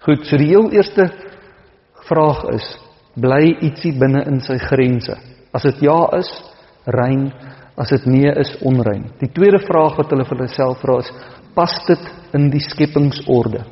Goed 0.00 0.26
so 0.26 0.36
die 0.36 0.52
heel 0.52 0.70
eerste 0.70 1.10
vraag 2.08 2.44
is 2.52 2.66
bly 3.14 3.56
ietsie 3.60 3.98
binne 3.98 4.24
in 4.26 4.40
sy 4.40 4.58
grense. 4.58 5.16
As 5.52 5.62
dit 5.62 5.80
ja 5.80 6.18
is 6.18 6.28
rein 6.86 7.32
As 7.76 7.92
dit 7.92 8.06
nee 8.08 8.30
is 8.40 8.54
onrein. 8.64 9.10
Die 9.20 9.28
tweede 9.36 9.60
vraag 9.66 9.98
wat 10.00 10.12
hulle 10.12 10.24
vir 10.24 10.38
hulle 10.38 10.52
self 10.54 10.80
vra 10.80 10.96
is: 11.02 11.10
pas 11.54 11.74
dit 11.88 12.06
in 12.36 12.48
die 12.52 12.62
skepingsorde? 12.64 13.64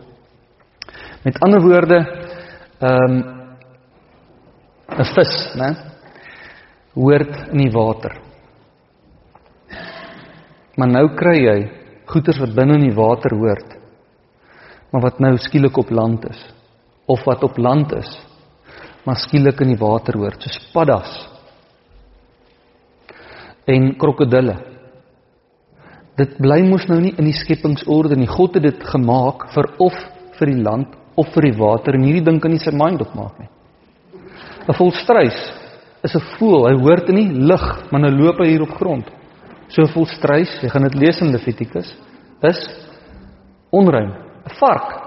Met 1.24 1.40
ander 1.44 1.64
woorde, 1.64 2.00
ehm 2.84 3.14
um, 3.14 3.22
'n 4.94 5.04
vis, 5.14 5.34
né? 5.56 5.70
Hoort 6.94 7.48
in 7.52 7.58
die 7.58 7.72
water. 7.72 8.20
Maar 10.76 10.88
nou 10.88 11.08
kry 11.16 11.38
jy 11.40 11.58
goeder 12.06 12.38
wat 12.40 12.54
binne 12.54 12.74
in 12.74 12.88
die 12.90 12.96
water 12.96 13.32
hoort, 13.34 13.70
maar 14.92 15.02
wat 15.02 15.20
nou 15.20 15.36
skielik 15.38 15.76
op 15.78 15.90
land 15.90 16.28
is 16.28 16.52
of 17.06 17.24
wat 17.24 17.42
op 17.44 17.56
land 17.58 17.92
is, 17.92 18.10
maar 19.04 19.16
skielik 19.16 19.60
in 19.60 19.68
die 19.68 19.80
water 19.80 20.14
hoort, 20.18 20.42
soos 20.42 20.70
paddas 20.72 21.33
en 23.66 23.94
krokodille. 23.98 24.56
Dit 26.16 26.36
bly 26.38 26.60
mos 26.62 26.86
nou 26.88 27.00
nie 27.00 27.14
in 27.18 27.24
die 27.24 27.36
skepingsorde 27.36 28.16
nie. 28.16 28.30
God 28.30 28.54
het 28.54 28.62
dit 28.62 28.84
gemaak 28.86 29.48
vir 29.54 29.70
of 29.82 29.96
vir 30.38 30.52
die 30.52 30.62
land 30.62 30.94
of 31.16 31.30
vir 31.34 31.48
die 31.48 31.58
water 31.58 31.94
en 31.94 32.06
hierdie 32.06 32.24
ding 32.24 32.40
kan 32.42 32.50
nie 32.50 32.62
sy 32.62 32.74
mind 32.74 33.02
opmaak 33.02 33.38
nie. 33.38 33.50
'n 34.68 34.72
Volstruis 34.72 35.38
is 36.04 36.14
'n 36.14 36.24
voël, 36.38 36.68
hy 36.68 36.76
hoort 36.80 37.08
in 37.08 37.16
die 37.16 37.32
lug, 37.32 37.90
maar 37.90 38.00
nou 38.00 38.10
loop 38.10 38.38
hy 38.38 38.48
hier 38.50 38.62
op 38.62 38.76
grond. 38.78 39.10
So 39.68 39.82
'n 39.82 39.88
volstruis, 39.88 40.60
jy 40.62 40.68
gaan 40.68 40.82
dit 40.82 40.94
lees 40.94 41.20
in 41.20 41.32
Levitikus, 41.32 41.96
is 42.42 42.60
onrein. 43.70 44.12
'n 44.44 44.54
Vark 44.60 45.00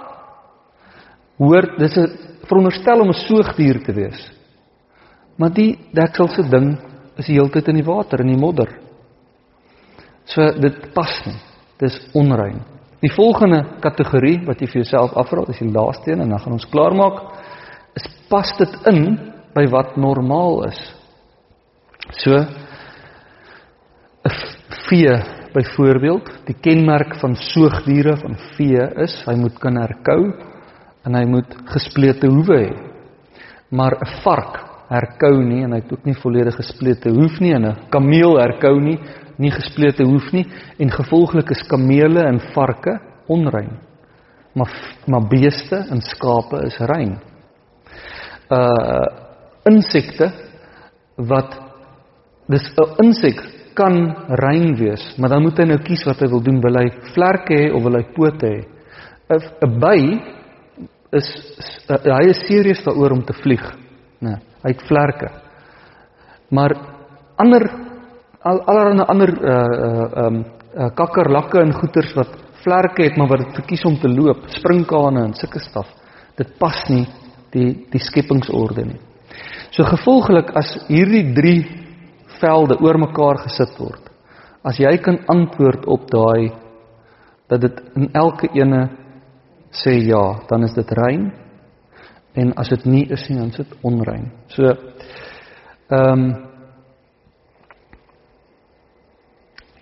hoort 1.38 1.77
dis 1.77 1.97
'n 1.97 2.09
veronderstel 2.47 3.01
om 3.01 3.09
'n 3.09 3.13
soogdier 3.27 3.84
te 3.84 3.93
wees. 3.93 4.31
Maar 5.38 5.53
die 5.53 5.77
dekselse 5.93 6.49
ding 6.49 6.77
is 7.18 7.27
heeltyd 7.27 7.68
in 7.72 7.81
die 7.81 7.88
water, 7.88 8.22
in 8.22 8.31
die 8.34 8.39
modder. 8.39 8.69
So 10.27 10.52
dit 10.61 10.94
pas 10.94 11.14
nie. 11.26 11.38
Dis 11.77 11.98
onrein. 12.18 12.61
Die 13.02 13.14
volgende 13.14 13.61
kategorie 13.81 14.39
wat 14.48 14.61
jy 14.61 14.68
vir 14.72 14.81
jouself 14.81 15.14
afvra, 15.18 15.45
is 15.52 15.60
die 15.61 15.69
laaste 15.69 16.11
een 16.11 16.23
en 16.26 16.34
dan 16.34 16.41
gaan 16.41 16.57
ons 16.57 16.69
klaarmaak, 16.72 17.19
is 17.98 18.07
pas 18.30 18.49
dit 18.57 18.77
in 18.89 19.03
by 19.53 19.65
wat 19.69 19.98
normaal 19.98 20.65
is. 20.68 20.80
So 22.23 22.34
'n 24.27 24.34
vee 24.89 25.14
byvoorbeeld, 25.53 26.45
die 26.45 26.56
kenmerk 26.61 27.15
van 27.19 27.35
soogdiere 27.35 28.18
van 28.18 28.35
vee 28.57 28.84
is 29.03 29.23
hy 29.26 29.35
moet 29.35 29.60
kan 29.60 29.76
herkou 29.76 30.34
en 31.06 31.15
hy 31.15 31.26
moet 31.26 31.56
gesplete 31.65 32.27
hoewe 32.27 32.57
hê. 32.57 32.73
Maar 33.69 33.94
'n 34.02 34.22
vark 34.23 34.66
herkou 34.89 35.43
nie 35.43 35.64
en 35.65 35.73
hy 35.76 35.81
het 35.81 35.91
ook 35.91 36.05
nie 36.07 36.15
volledig 36.22 36.55
gesplete 36.55 37.11
hoef 37.11 37.39
nie 37.43 37.53
en 37.53 37.65
'n 37.65 37.89
kameel 37.89 38.38
herkou 38.39 38.80
nie, 38.80 38.99
nie 39.38 39.51
gesplete 39.51 40.03
hoef 40.03 40.31
nie 40.34 40.45
en 40.80 40.89
gevolglik 40.89 41.51
is 41.51 41.68
kamele 41.68 42.22
en 42.27 42.39
varke 42.53 42.99
onrein. 43.27 43.80
Maar 44.55 44.72
maar 45.07 45.27
beeste 45.30 45.85
en 45.91 46.01
skape 46.01 46.65
is 46.65 46.77
rein. 46.80 47.19
Uh 48.49 49.26
insekte 49.65 50.31
wat 51.15 51.57
dis 52.47 52.73
'n 52.77 53.03
insek 53.03 53.41
kan 53.73 54.15
rein 54.27 54.76
wees, 54.76 55.18
maar 55.18 55.30
dan 55.30 55.41
moet 55.41 55.57
hy 55.57 55.65
nou 55.65 55.77
kies 55.77 56.05
wat 56.05 56.19
hy 56.19 56.27
wil 56.27 56.41
doen, 56.41 56.61
wil 56.61 56.80
hy 56.80 56.89
vlerke 57.14 57.53
hê 57.53 57.73
of 57.73 57.84
wil 57.84 57.97
hy 57.99 58.05
pote 58.15 58.47
hê? 58.47 58.65
'n 59.30 59.80
by 59.80 59.99
is 61.11 61.27
uh, 61.89 61.97
hy 61.97 62.30
is 62.30 62.47
serieus 62.47 62.84
daaroor 62.84 63.11
om 63.11 63.23
te 63.23 63.34
vlieg. 63.34 63.86
Nee, 64.26 64.38
hy 64.64 64.73
het 64.73 64.84
vlerke. 64.88 65.30
Maar 66.49 66.73
ander 67.38 67.68
al 68.48 68.61
allerlei 68.69 69.06
ander 69.11 69.31
uh 69.34 69.56
uh 69.88 70.26
um 70.26 70.38
uh, 70.77 70.89
kakkerlakke 70.95 71.60
en 71.61 71.73
goeters 71.73 72.14
wat 72.15 72.35
vlerke 72.64 73.03
het 73.03 73.18
maar 73.18 73.27
wat 73.27 73.45
dit 73.45 73.56
verkies 73.60 73.85
om 73.85 73.98
te 73.99 74.10
loop, 74.10 74.45
sprinkane 74.48 75.23
en 75.26 75.34
sulke 75.34 75.60
staf. 75.60 75.89
Dit 76.38 76.57
pas 76.60 76.84
nie 76.89 77.06
die 77.53 77.88
die 77.91 78.02
skepingsorde 78.02 78.85
nie. 78.85 78.99
So 79.72 79.84
gevolglik 79.84 80.53
as 80.56 80.73
hierdie 80.88 81.34
3 81.35 81.56
velde 82.41 82.77
oor 82.81 82.99
mekaar 83.02 83.41
gesit 83.45 83.76
word, 83.80 84.03
as 84.64 84.80
jy 84.80 84.94
kan 85.02 85.19
antwoord 85.27 85.85
op 85.85 86.07
daai 86.11 86.53
dat 87.48 87.61
dit 87.61 87.81
in 87.95 88.10
elke 88.14 88.49
ene 88.53 88.88
sê 89.72 89.94
ja, 90.07 90.39
dan 90.49 90.64
is 90.64 90.73
dit 90.76 90.91
rein. 90.91 91.31
En 92.38 92.53
as 92.55 92.69
dit 92.69 92.85
nie 92.85 93.05
is 93.09 93.23
nie, 93.30 93.39
dan 93.39 93.49
is 93.49 93.64
dit 93.64 93.80
onrein. 93.88 94.30
So 94.53 94.76
ehm 95.88 96.14
um, 96.14 96.27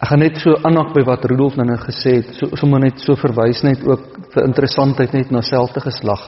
Ek 0.05 0.11
gaan 0.11 0.21
net 0.21 0.35
so 0.37 0.53
aanhaak 0.67 0.91
by 0.93 1.01
wat 1.07 1.23
Rudolf 1.25 1.55
nou 1.57 1.77
gesê 1.81 2.19
het, 2.19 2.27
so 2.37 2.57
sommer 2.59 2.83
net 2.83 2.99
so 3.01 3.15
verwys 3.17 3.63
net 3.65 3.81
ook 3.81 4.03
vir 4.35 4.43
interessantheid 4.45 5.15
net 5.15 5.31
na 5.33 5.41
selfde 5.41 5.81
geslag. 5.81 6.27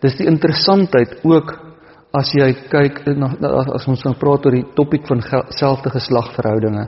Dis 0.00 0.14
die 0.16 0.28
interessantheid 0.30 1.18
ook 1.28 1.50
as 2.16 2.30
jy 2.32 2.48
kyk 2.70 3.02
na 3.20 3.28
as 3.76 3.84
ons 3.90 4.06
nou 4.06 4.14
praat 4.16 4.46
oor 4.46 4.56
die 4.56 4.64
topik 4.78 5.04
van 5.10 5.20
selfde 5.52 5.92
geslagverhoudinge. 5.92 6.86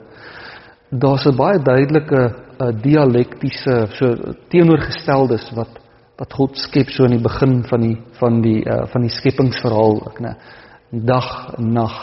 Daar's 0.89 1.27
'n 1.27 1.37
baie 1.37 1.59
duidelike 1.59 2.23
uh, 2.23 2.71
dialektiese 2.83 3.77
so 3.99 4.17
teenoorgesteldes 4.49 5.53
wat 5.57 5.82
wat 6.23 6.39
God 6.39 6.59
skep 6.63 6.93
so 6.95 7.05
in 7.09 7.17
die 7.17 7.25
begin 7.25 7.63
van 7.67 7.83
die 7.83 7.97
van 8.21 8.43
die 8.45 8.61
uh, 8.63 8.85
van 8.93 9.03
die 9.03 9.11
skepingsverhaal 9.11 9.99
ek 10.13 10.21
nê 10.23 10.35
dag 11.13 11.31
nag 11.59 11.97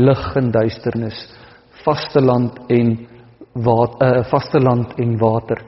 lig 0.00 0.24
en 0.40 0.50
duisternis 0.54 1.18
vaste 1.84 2.22
land 2.24 2.56
en 2.72 2.96
wat 3.52 4.00
'n 4.00 4.18
uh, 4.20 4.24
vaste 4.30 4.60
land 4.60 4.96
en 4.98 5.18
water 5.18 5.60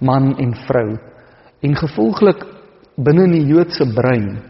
man 0.00 0.36
en 0.38 0.54
vrou. 0.66 0.96
En 1.60 1.76
gevolglik 1.76 2.44
binne 2.96 3.24
in 3.24 3.36
die 3.36 3.46
Joodse 3.52 3.84
brein 3.94 4.40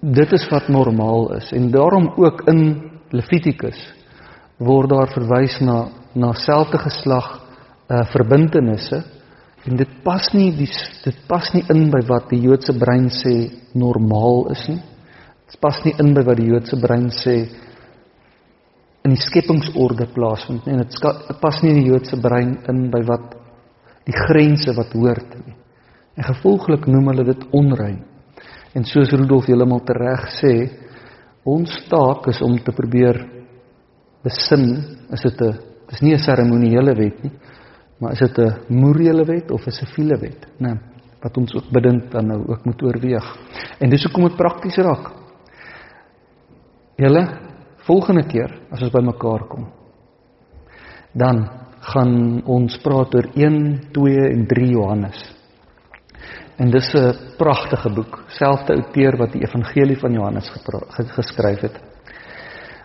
dit 0.00 0.32
is 0.32 0.48
wat 0.50 0.68
normaal 0.68 1.34
is. 1.36 1.52
En 1.52 1.70
daarom 1.70 2.08
ook 2.16 2.42
in 2.48 2.90
Levitikus 3.10 3.78
word 4.58 4.90
daar 4.90 5.12
verwys 5.12 5.60
na 5.60 5.88
na 6.14 6.32
selfde 6.32 6.78
geslag 6.78 7.26
uh, 7.88 8.02
verbintenisse 8.10 9.04
En 9.68 9.76
dit 9.76 9.90
pas 10.04 10.28
nie 10.32 10.50
die 10.56 10.68
dit 11.04 11.18
pas 11.28 11.50
nie 11.54 11.64
in 11.72 11.90
by 11.92 12.00
wat 12.08 12.30
die 12.32 12.40
Joodse 12.40 12.72
brein 12.78 13.10
sê 13.12 13.34
normaal 13.76 14.48
is 14.54 14.62
nie. 14.70 14.80
Dit 15.50 15.60
pas 15.60 15.80
nie 15.84 15.92
in 16.00 16.14
by 16.16 16.24
wat 16.24 16.40
die 16.40 16.48
Joodse 16.48 16.78
brein 16.80 17.10
sê 17.12 17.36
in 19.04 19.16
die 19.16 19.20
skepingsorde 19.20 20.08
plaasvind 20.14 20.66
nie. 20.66 20.76
En 20.76 20.84
dit 20.84 21.40
pas 21.42 21.62
nie 21.64 21.74
die 21.76 21.88
Joodse 21.90 22.16
brein 22.20 22.56
in 22.72 22.86
by 22.92 23.02
wat 23.08 23.36
die 24.08 24.16
grense 24.16 24.72
wat 24.76 24.94
hoort 24.96 25.36
nie. 25.44 25.56
En 26.16 26.26
gevolglik 26.26 26.86
noem 26.88 27.12
hulle 27.12 27.26
dit 27.30 27.44
onrein. 27.56 28.00
En 28.76 28.86
soos 28.86 29.12
Rudolf 29.12 29.48
heeltemal 29.50 29.82
tereg 29.86 30.26
sê, 30.38 30.54
ons 31.48 31.70
taak 31.90 32.28
is 32.30 32.40
om 32.44 32.56
te 32.62 32.72
probeer 32.76 33.18
besin, 34.24 34.66
is 35.10 35.22
dit 35.26 35.40
'n 35.42 35.58
dis 35.90 36.02
nie 36.02 36.14
'n 36.14 36.18
seremoniele 36.18 36.94
wet 36.94 37.24
nie. 37.24 37.32
Maar 38.00 38.12
is 38.12 38.18
dit 38.18 38.38
'n 38.38 38.56
morele 38.68 39.24
wet 39.24 39.50
of 39.50 39.66
'n 39.66 39.70
siviele 39.70 40.18
wet? 40.18 40.46
Nee, 40.58 40.74
wat 41.20 41.36
ons 41.36 41.54
ook 41.54 41.70
bidend 41.70 42.10
dan 42.10 42.26
nou 42.26 42.48
ook 42.48 42.64
moet 42.64 42.82
oorweeg. 42.82 43.36
En 43.78 43.90
dis 43.90 44.04
hoekom 44.04 44.22
dit 44.28 44.36
prakties 44.36 44.76
raak. 44.76 45.10
Julle 46.96 47.28
volgende 47.76 48.26
keer 48.26 48.60
as 48.70 48.82
ons 48.82 48.90
bymekaar 48.90 49.46
kom, 49.48 49.68
dan 51.12 51.48
gaan 51.80 52.42
ons 52.44 52.78
praat 52.78 53.14
oor 53.14 53.28
1, 53.34 53.80
2 53.92 54.30
en 54.30 54.46
3 54.46 54.70
Johannes. 54.70 55.36
En 56.56 56.70
dis 56.70 56.94
'n 56.94 57.36
pragtige 57.38 57.90
boek, 57.94 58.24
selfde 58.26 58.74
outeur 58.74 59.16
wat 59.16 59.32
die 59.32 59.42
evangelie 59.42 59.98
van 59.98 60.12
Johannes 60.12 60.50
geskryf 61.16 61.60
het. 61.60 61.80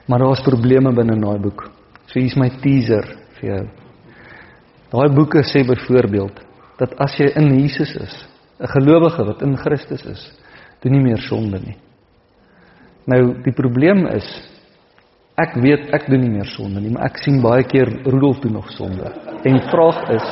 Maar 0.07 0.19
daar 0.19 0.27
was 0.27 0.41
probleme 0.41 0.93
binne 0.93 1.19
daai 1.19 1.39
boek. 1.39 1.71
So 2.05 2.19
hier's 2.19 2.35
my 2.35 2.49
teaser 2.61 3.17
vir 3.39 3.49
jou. 3.49 3.84
Daai 4.91 5.09
boeke 5.15 5.41
sê 5.43 5.63
byvoorbeeld 5.65 6.41
dat 6.79 6.93
as 7.01 7.15
jy 7.17 7.31
in 7.39 7.53
Jesus 7.59 7.95
is, 7.95 8.15
'n 8.59 8.67
gelowige 8.67 9.25
wat 9.25 9.41
in 9.41 9.57
Christus 9.57 10.05
is, 10.05 10.31
doen 10.81 10.91
nie 10.91 11.03
meer 11.03 11.17
sonde 11.17 11.59
nie. 11.59 11.77
Nou 13.07 13.41
die 13.43 13.53
probleem 13.53 14.07
is 14.07 14.25
ek 15.37 15.55
weet 15.55 15.93
ek 15.93 16.07
doen 16.09 16.21
nie 16.21 16.29
meer 16.29 16.45
sonde 16.45 16.81
nie, 16.81 16.91
maar 16.91 17.05
ek 17.05 17.17
sien 17.17 17.41
baie 17.41 17.63
keer 17.63 17.87
Rudolf 18.05 18.39
doen 18.39 18.53
nog 18.53 18.71
sonde. 18.71 19.11
En 19.43 19.61
vraag 19.69 20.09
is 20.09 20.27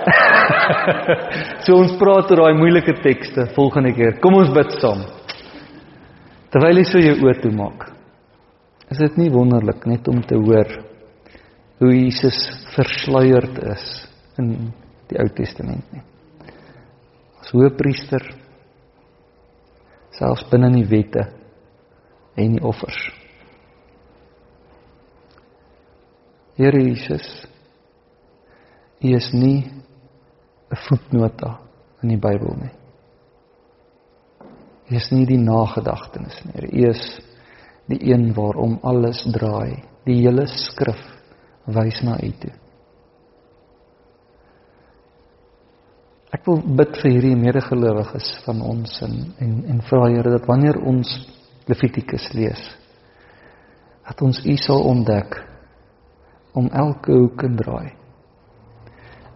So 1.64 1.76
ons 1.76 1.96
praat 2.00 2.30
oor 2.30 2.36
daai 2.36 2.58
moeilike 2.58 2.94
tekste 3.04 3.46
volgende 3.54 3.92
keer. 3.92 4.20
Kom 4.20 4.34
ons 4.34 4.52
bid 4.54 4.72
saam. 4.80 5.04
Terwyl 6.50 6.80
jy 6.80 6.84
so 6.88 6.98
jou 6.98 7.16
oë 7.20 7.40
toemaak. 7.42 7.90
Is 8.90 8.98
dit 8.98 9.16
nie 9.16 9.30
wonderlik 9.30 9.84
net 9.86 10.08
om 10.08 10.22
te 10.22 10.34
hoor 10.34 10.89
hoe 11.80 11.94
Jesus 11.96 12.36
versluierd 12.74 13.56
is 13.72 13.84
in 14.38 14.50
die 15.08 15.18
Ou 15.20 15.28
Testament 15.32 15.86
nie. 15.94 16.02
As 17.40 17.52
hoëpriester 17.56 18.26
selfs 20.18 20.44
binne 20.50 20.68
in 20.68 20.82
die 20.82 20.90
wette 20.90 21.24
en 22.36 22.58
die 22.58 22.64
offers. 22.68 22.98
Here 26.60 26.82
Jesus, 26.84 27.28
U 29.00 29.14
is 29.16 29.30
nie 29.32 29.64
'n 29.64 30.76
voetnota 30.88 31.58
in 32.02 32.08
die 32.10 32.20
Bybel 32.20 32.56
nie. 32.60 32.74
U 34.90 34.96
is 34.96 35.10
nie 35.10 35.24
die 35.24 35.40
nagedagtenis 35.40 36.44
nie. 36.44 36.68
U 36.68 36.90
is 36.90 37.20
die 37.88 38.12
een 38.12 38.34
waarom 38.34 38.78
alles 38.82 39.24
draai. 39.32 39.82
Die 40.04 40.20
hele 40.20 40.46
skrif 40.46 41.19
wys 41.66 42.00
na 42.06 42.16
U 42.22 42.30
toe. 42.40 42.52
Ek 46.30 46.46
wil 46.46 46.60
bid 46.78 46.94
vir 47.02 47.10
hierdie 47.10 47.36
medegelowiges 47.36 48.28
van 48.46 48.60
ons 48.62 49.00
en 49.02 49.16
en 49.42 49.54
en 49.74 49.80
vra 49.88 50.06
Here 50.08 50.36
dat 50.38 50.46
wanneer 50.46 50.78
ons 50.86 51.10
Levitikus 51.70 52.30
lees, 52.34 52.60
dat 54.06 54.22
ons 54.26 54.38
U 54.46 54.54
sal 54.58 54.80
ontdek 54.90 55.36
om 56.58 56.70
elke 56.72 57.12
hoek 57.14 57.44
en 57.46 57.56
draai. 57.58 57.90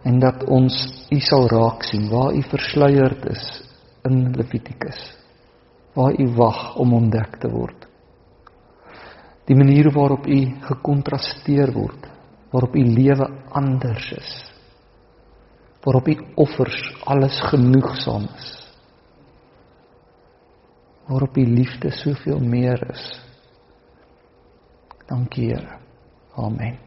En 0.05 0.19
dat 0.21 0.43
ons 0.51 0.75
U 1.11 1.19
sal 1.21 1.47
raak 1.49 1.85
sien 1.89 2.09
waar 2.11 2.35
U 2.35 2.43
versluierd 2.51 3.27
is 3.31 3.45
in 4.09 4.33
Levitikus. 4.37 4.99
Waar 5.95 6.17
U 6.21 6.27
wag 6.37 6.77
om 6.83 6.93
ontdek 6.93 7.39
te 7.41 7.51
word. 7.51 7.87
Die 9.47 9.57
manier 9.57 9.91
waarop 9.93 10.27
U 10.27 10.41
gekontrasteer 10.69 11.73
word, 11.73 12.09
waarop 12.55 12.75
U 12.79 12.85
lewe 12.87 13.27
anders 13.51 14.13
is 14.15 14.33
waarop 15.85 16.09
u 16.09 16.17
offers 16.35 16.97
alles 17.05 17.41
genoegsaam 17.41 18.23
is. 18.23 18.73
Waarop 21.07 21.37
u 21.37 21.47
liefde 21.47 21.91
soveel 21.91 22.39
meer 22.39 22.91
is. 22.91 23.21
Dankie 25.07 25.47
Here. 25.47 25.79
Amen. 26.35 26.84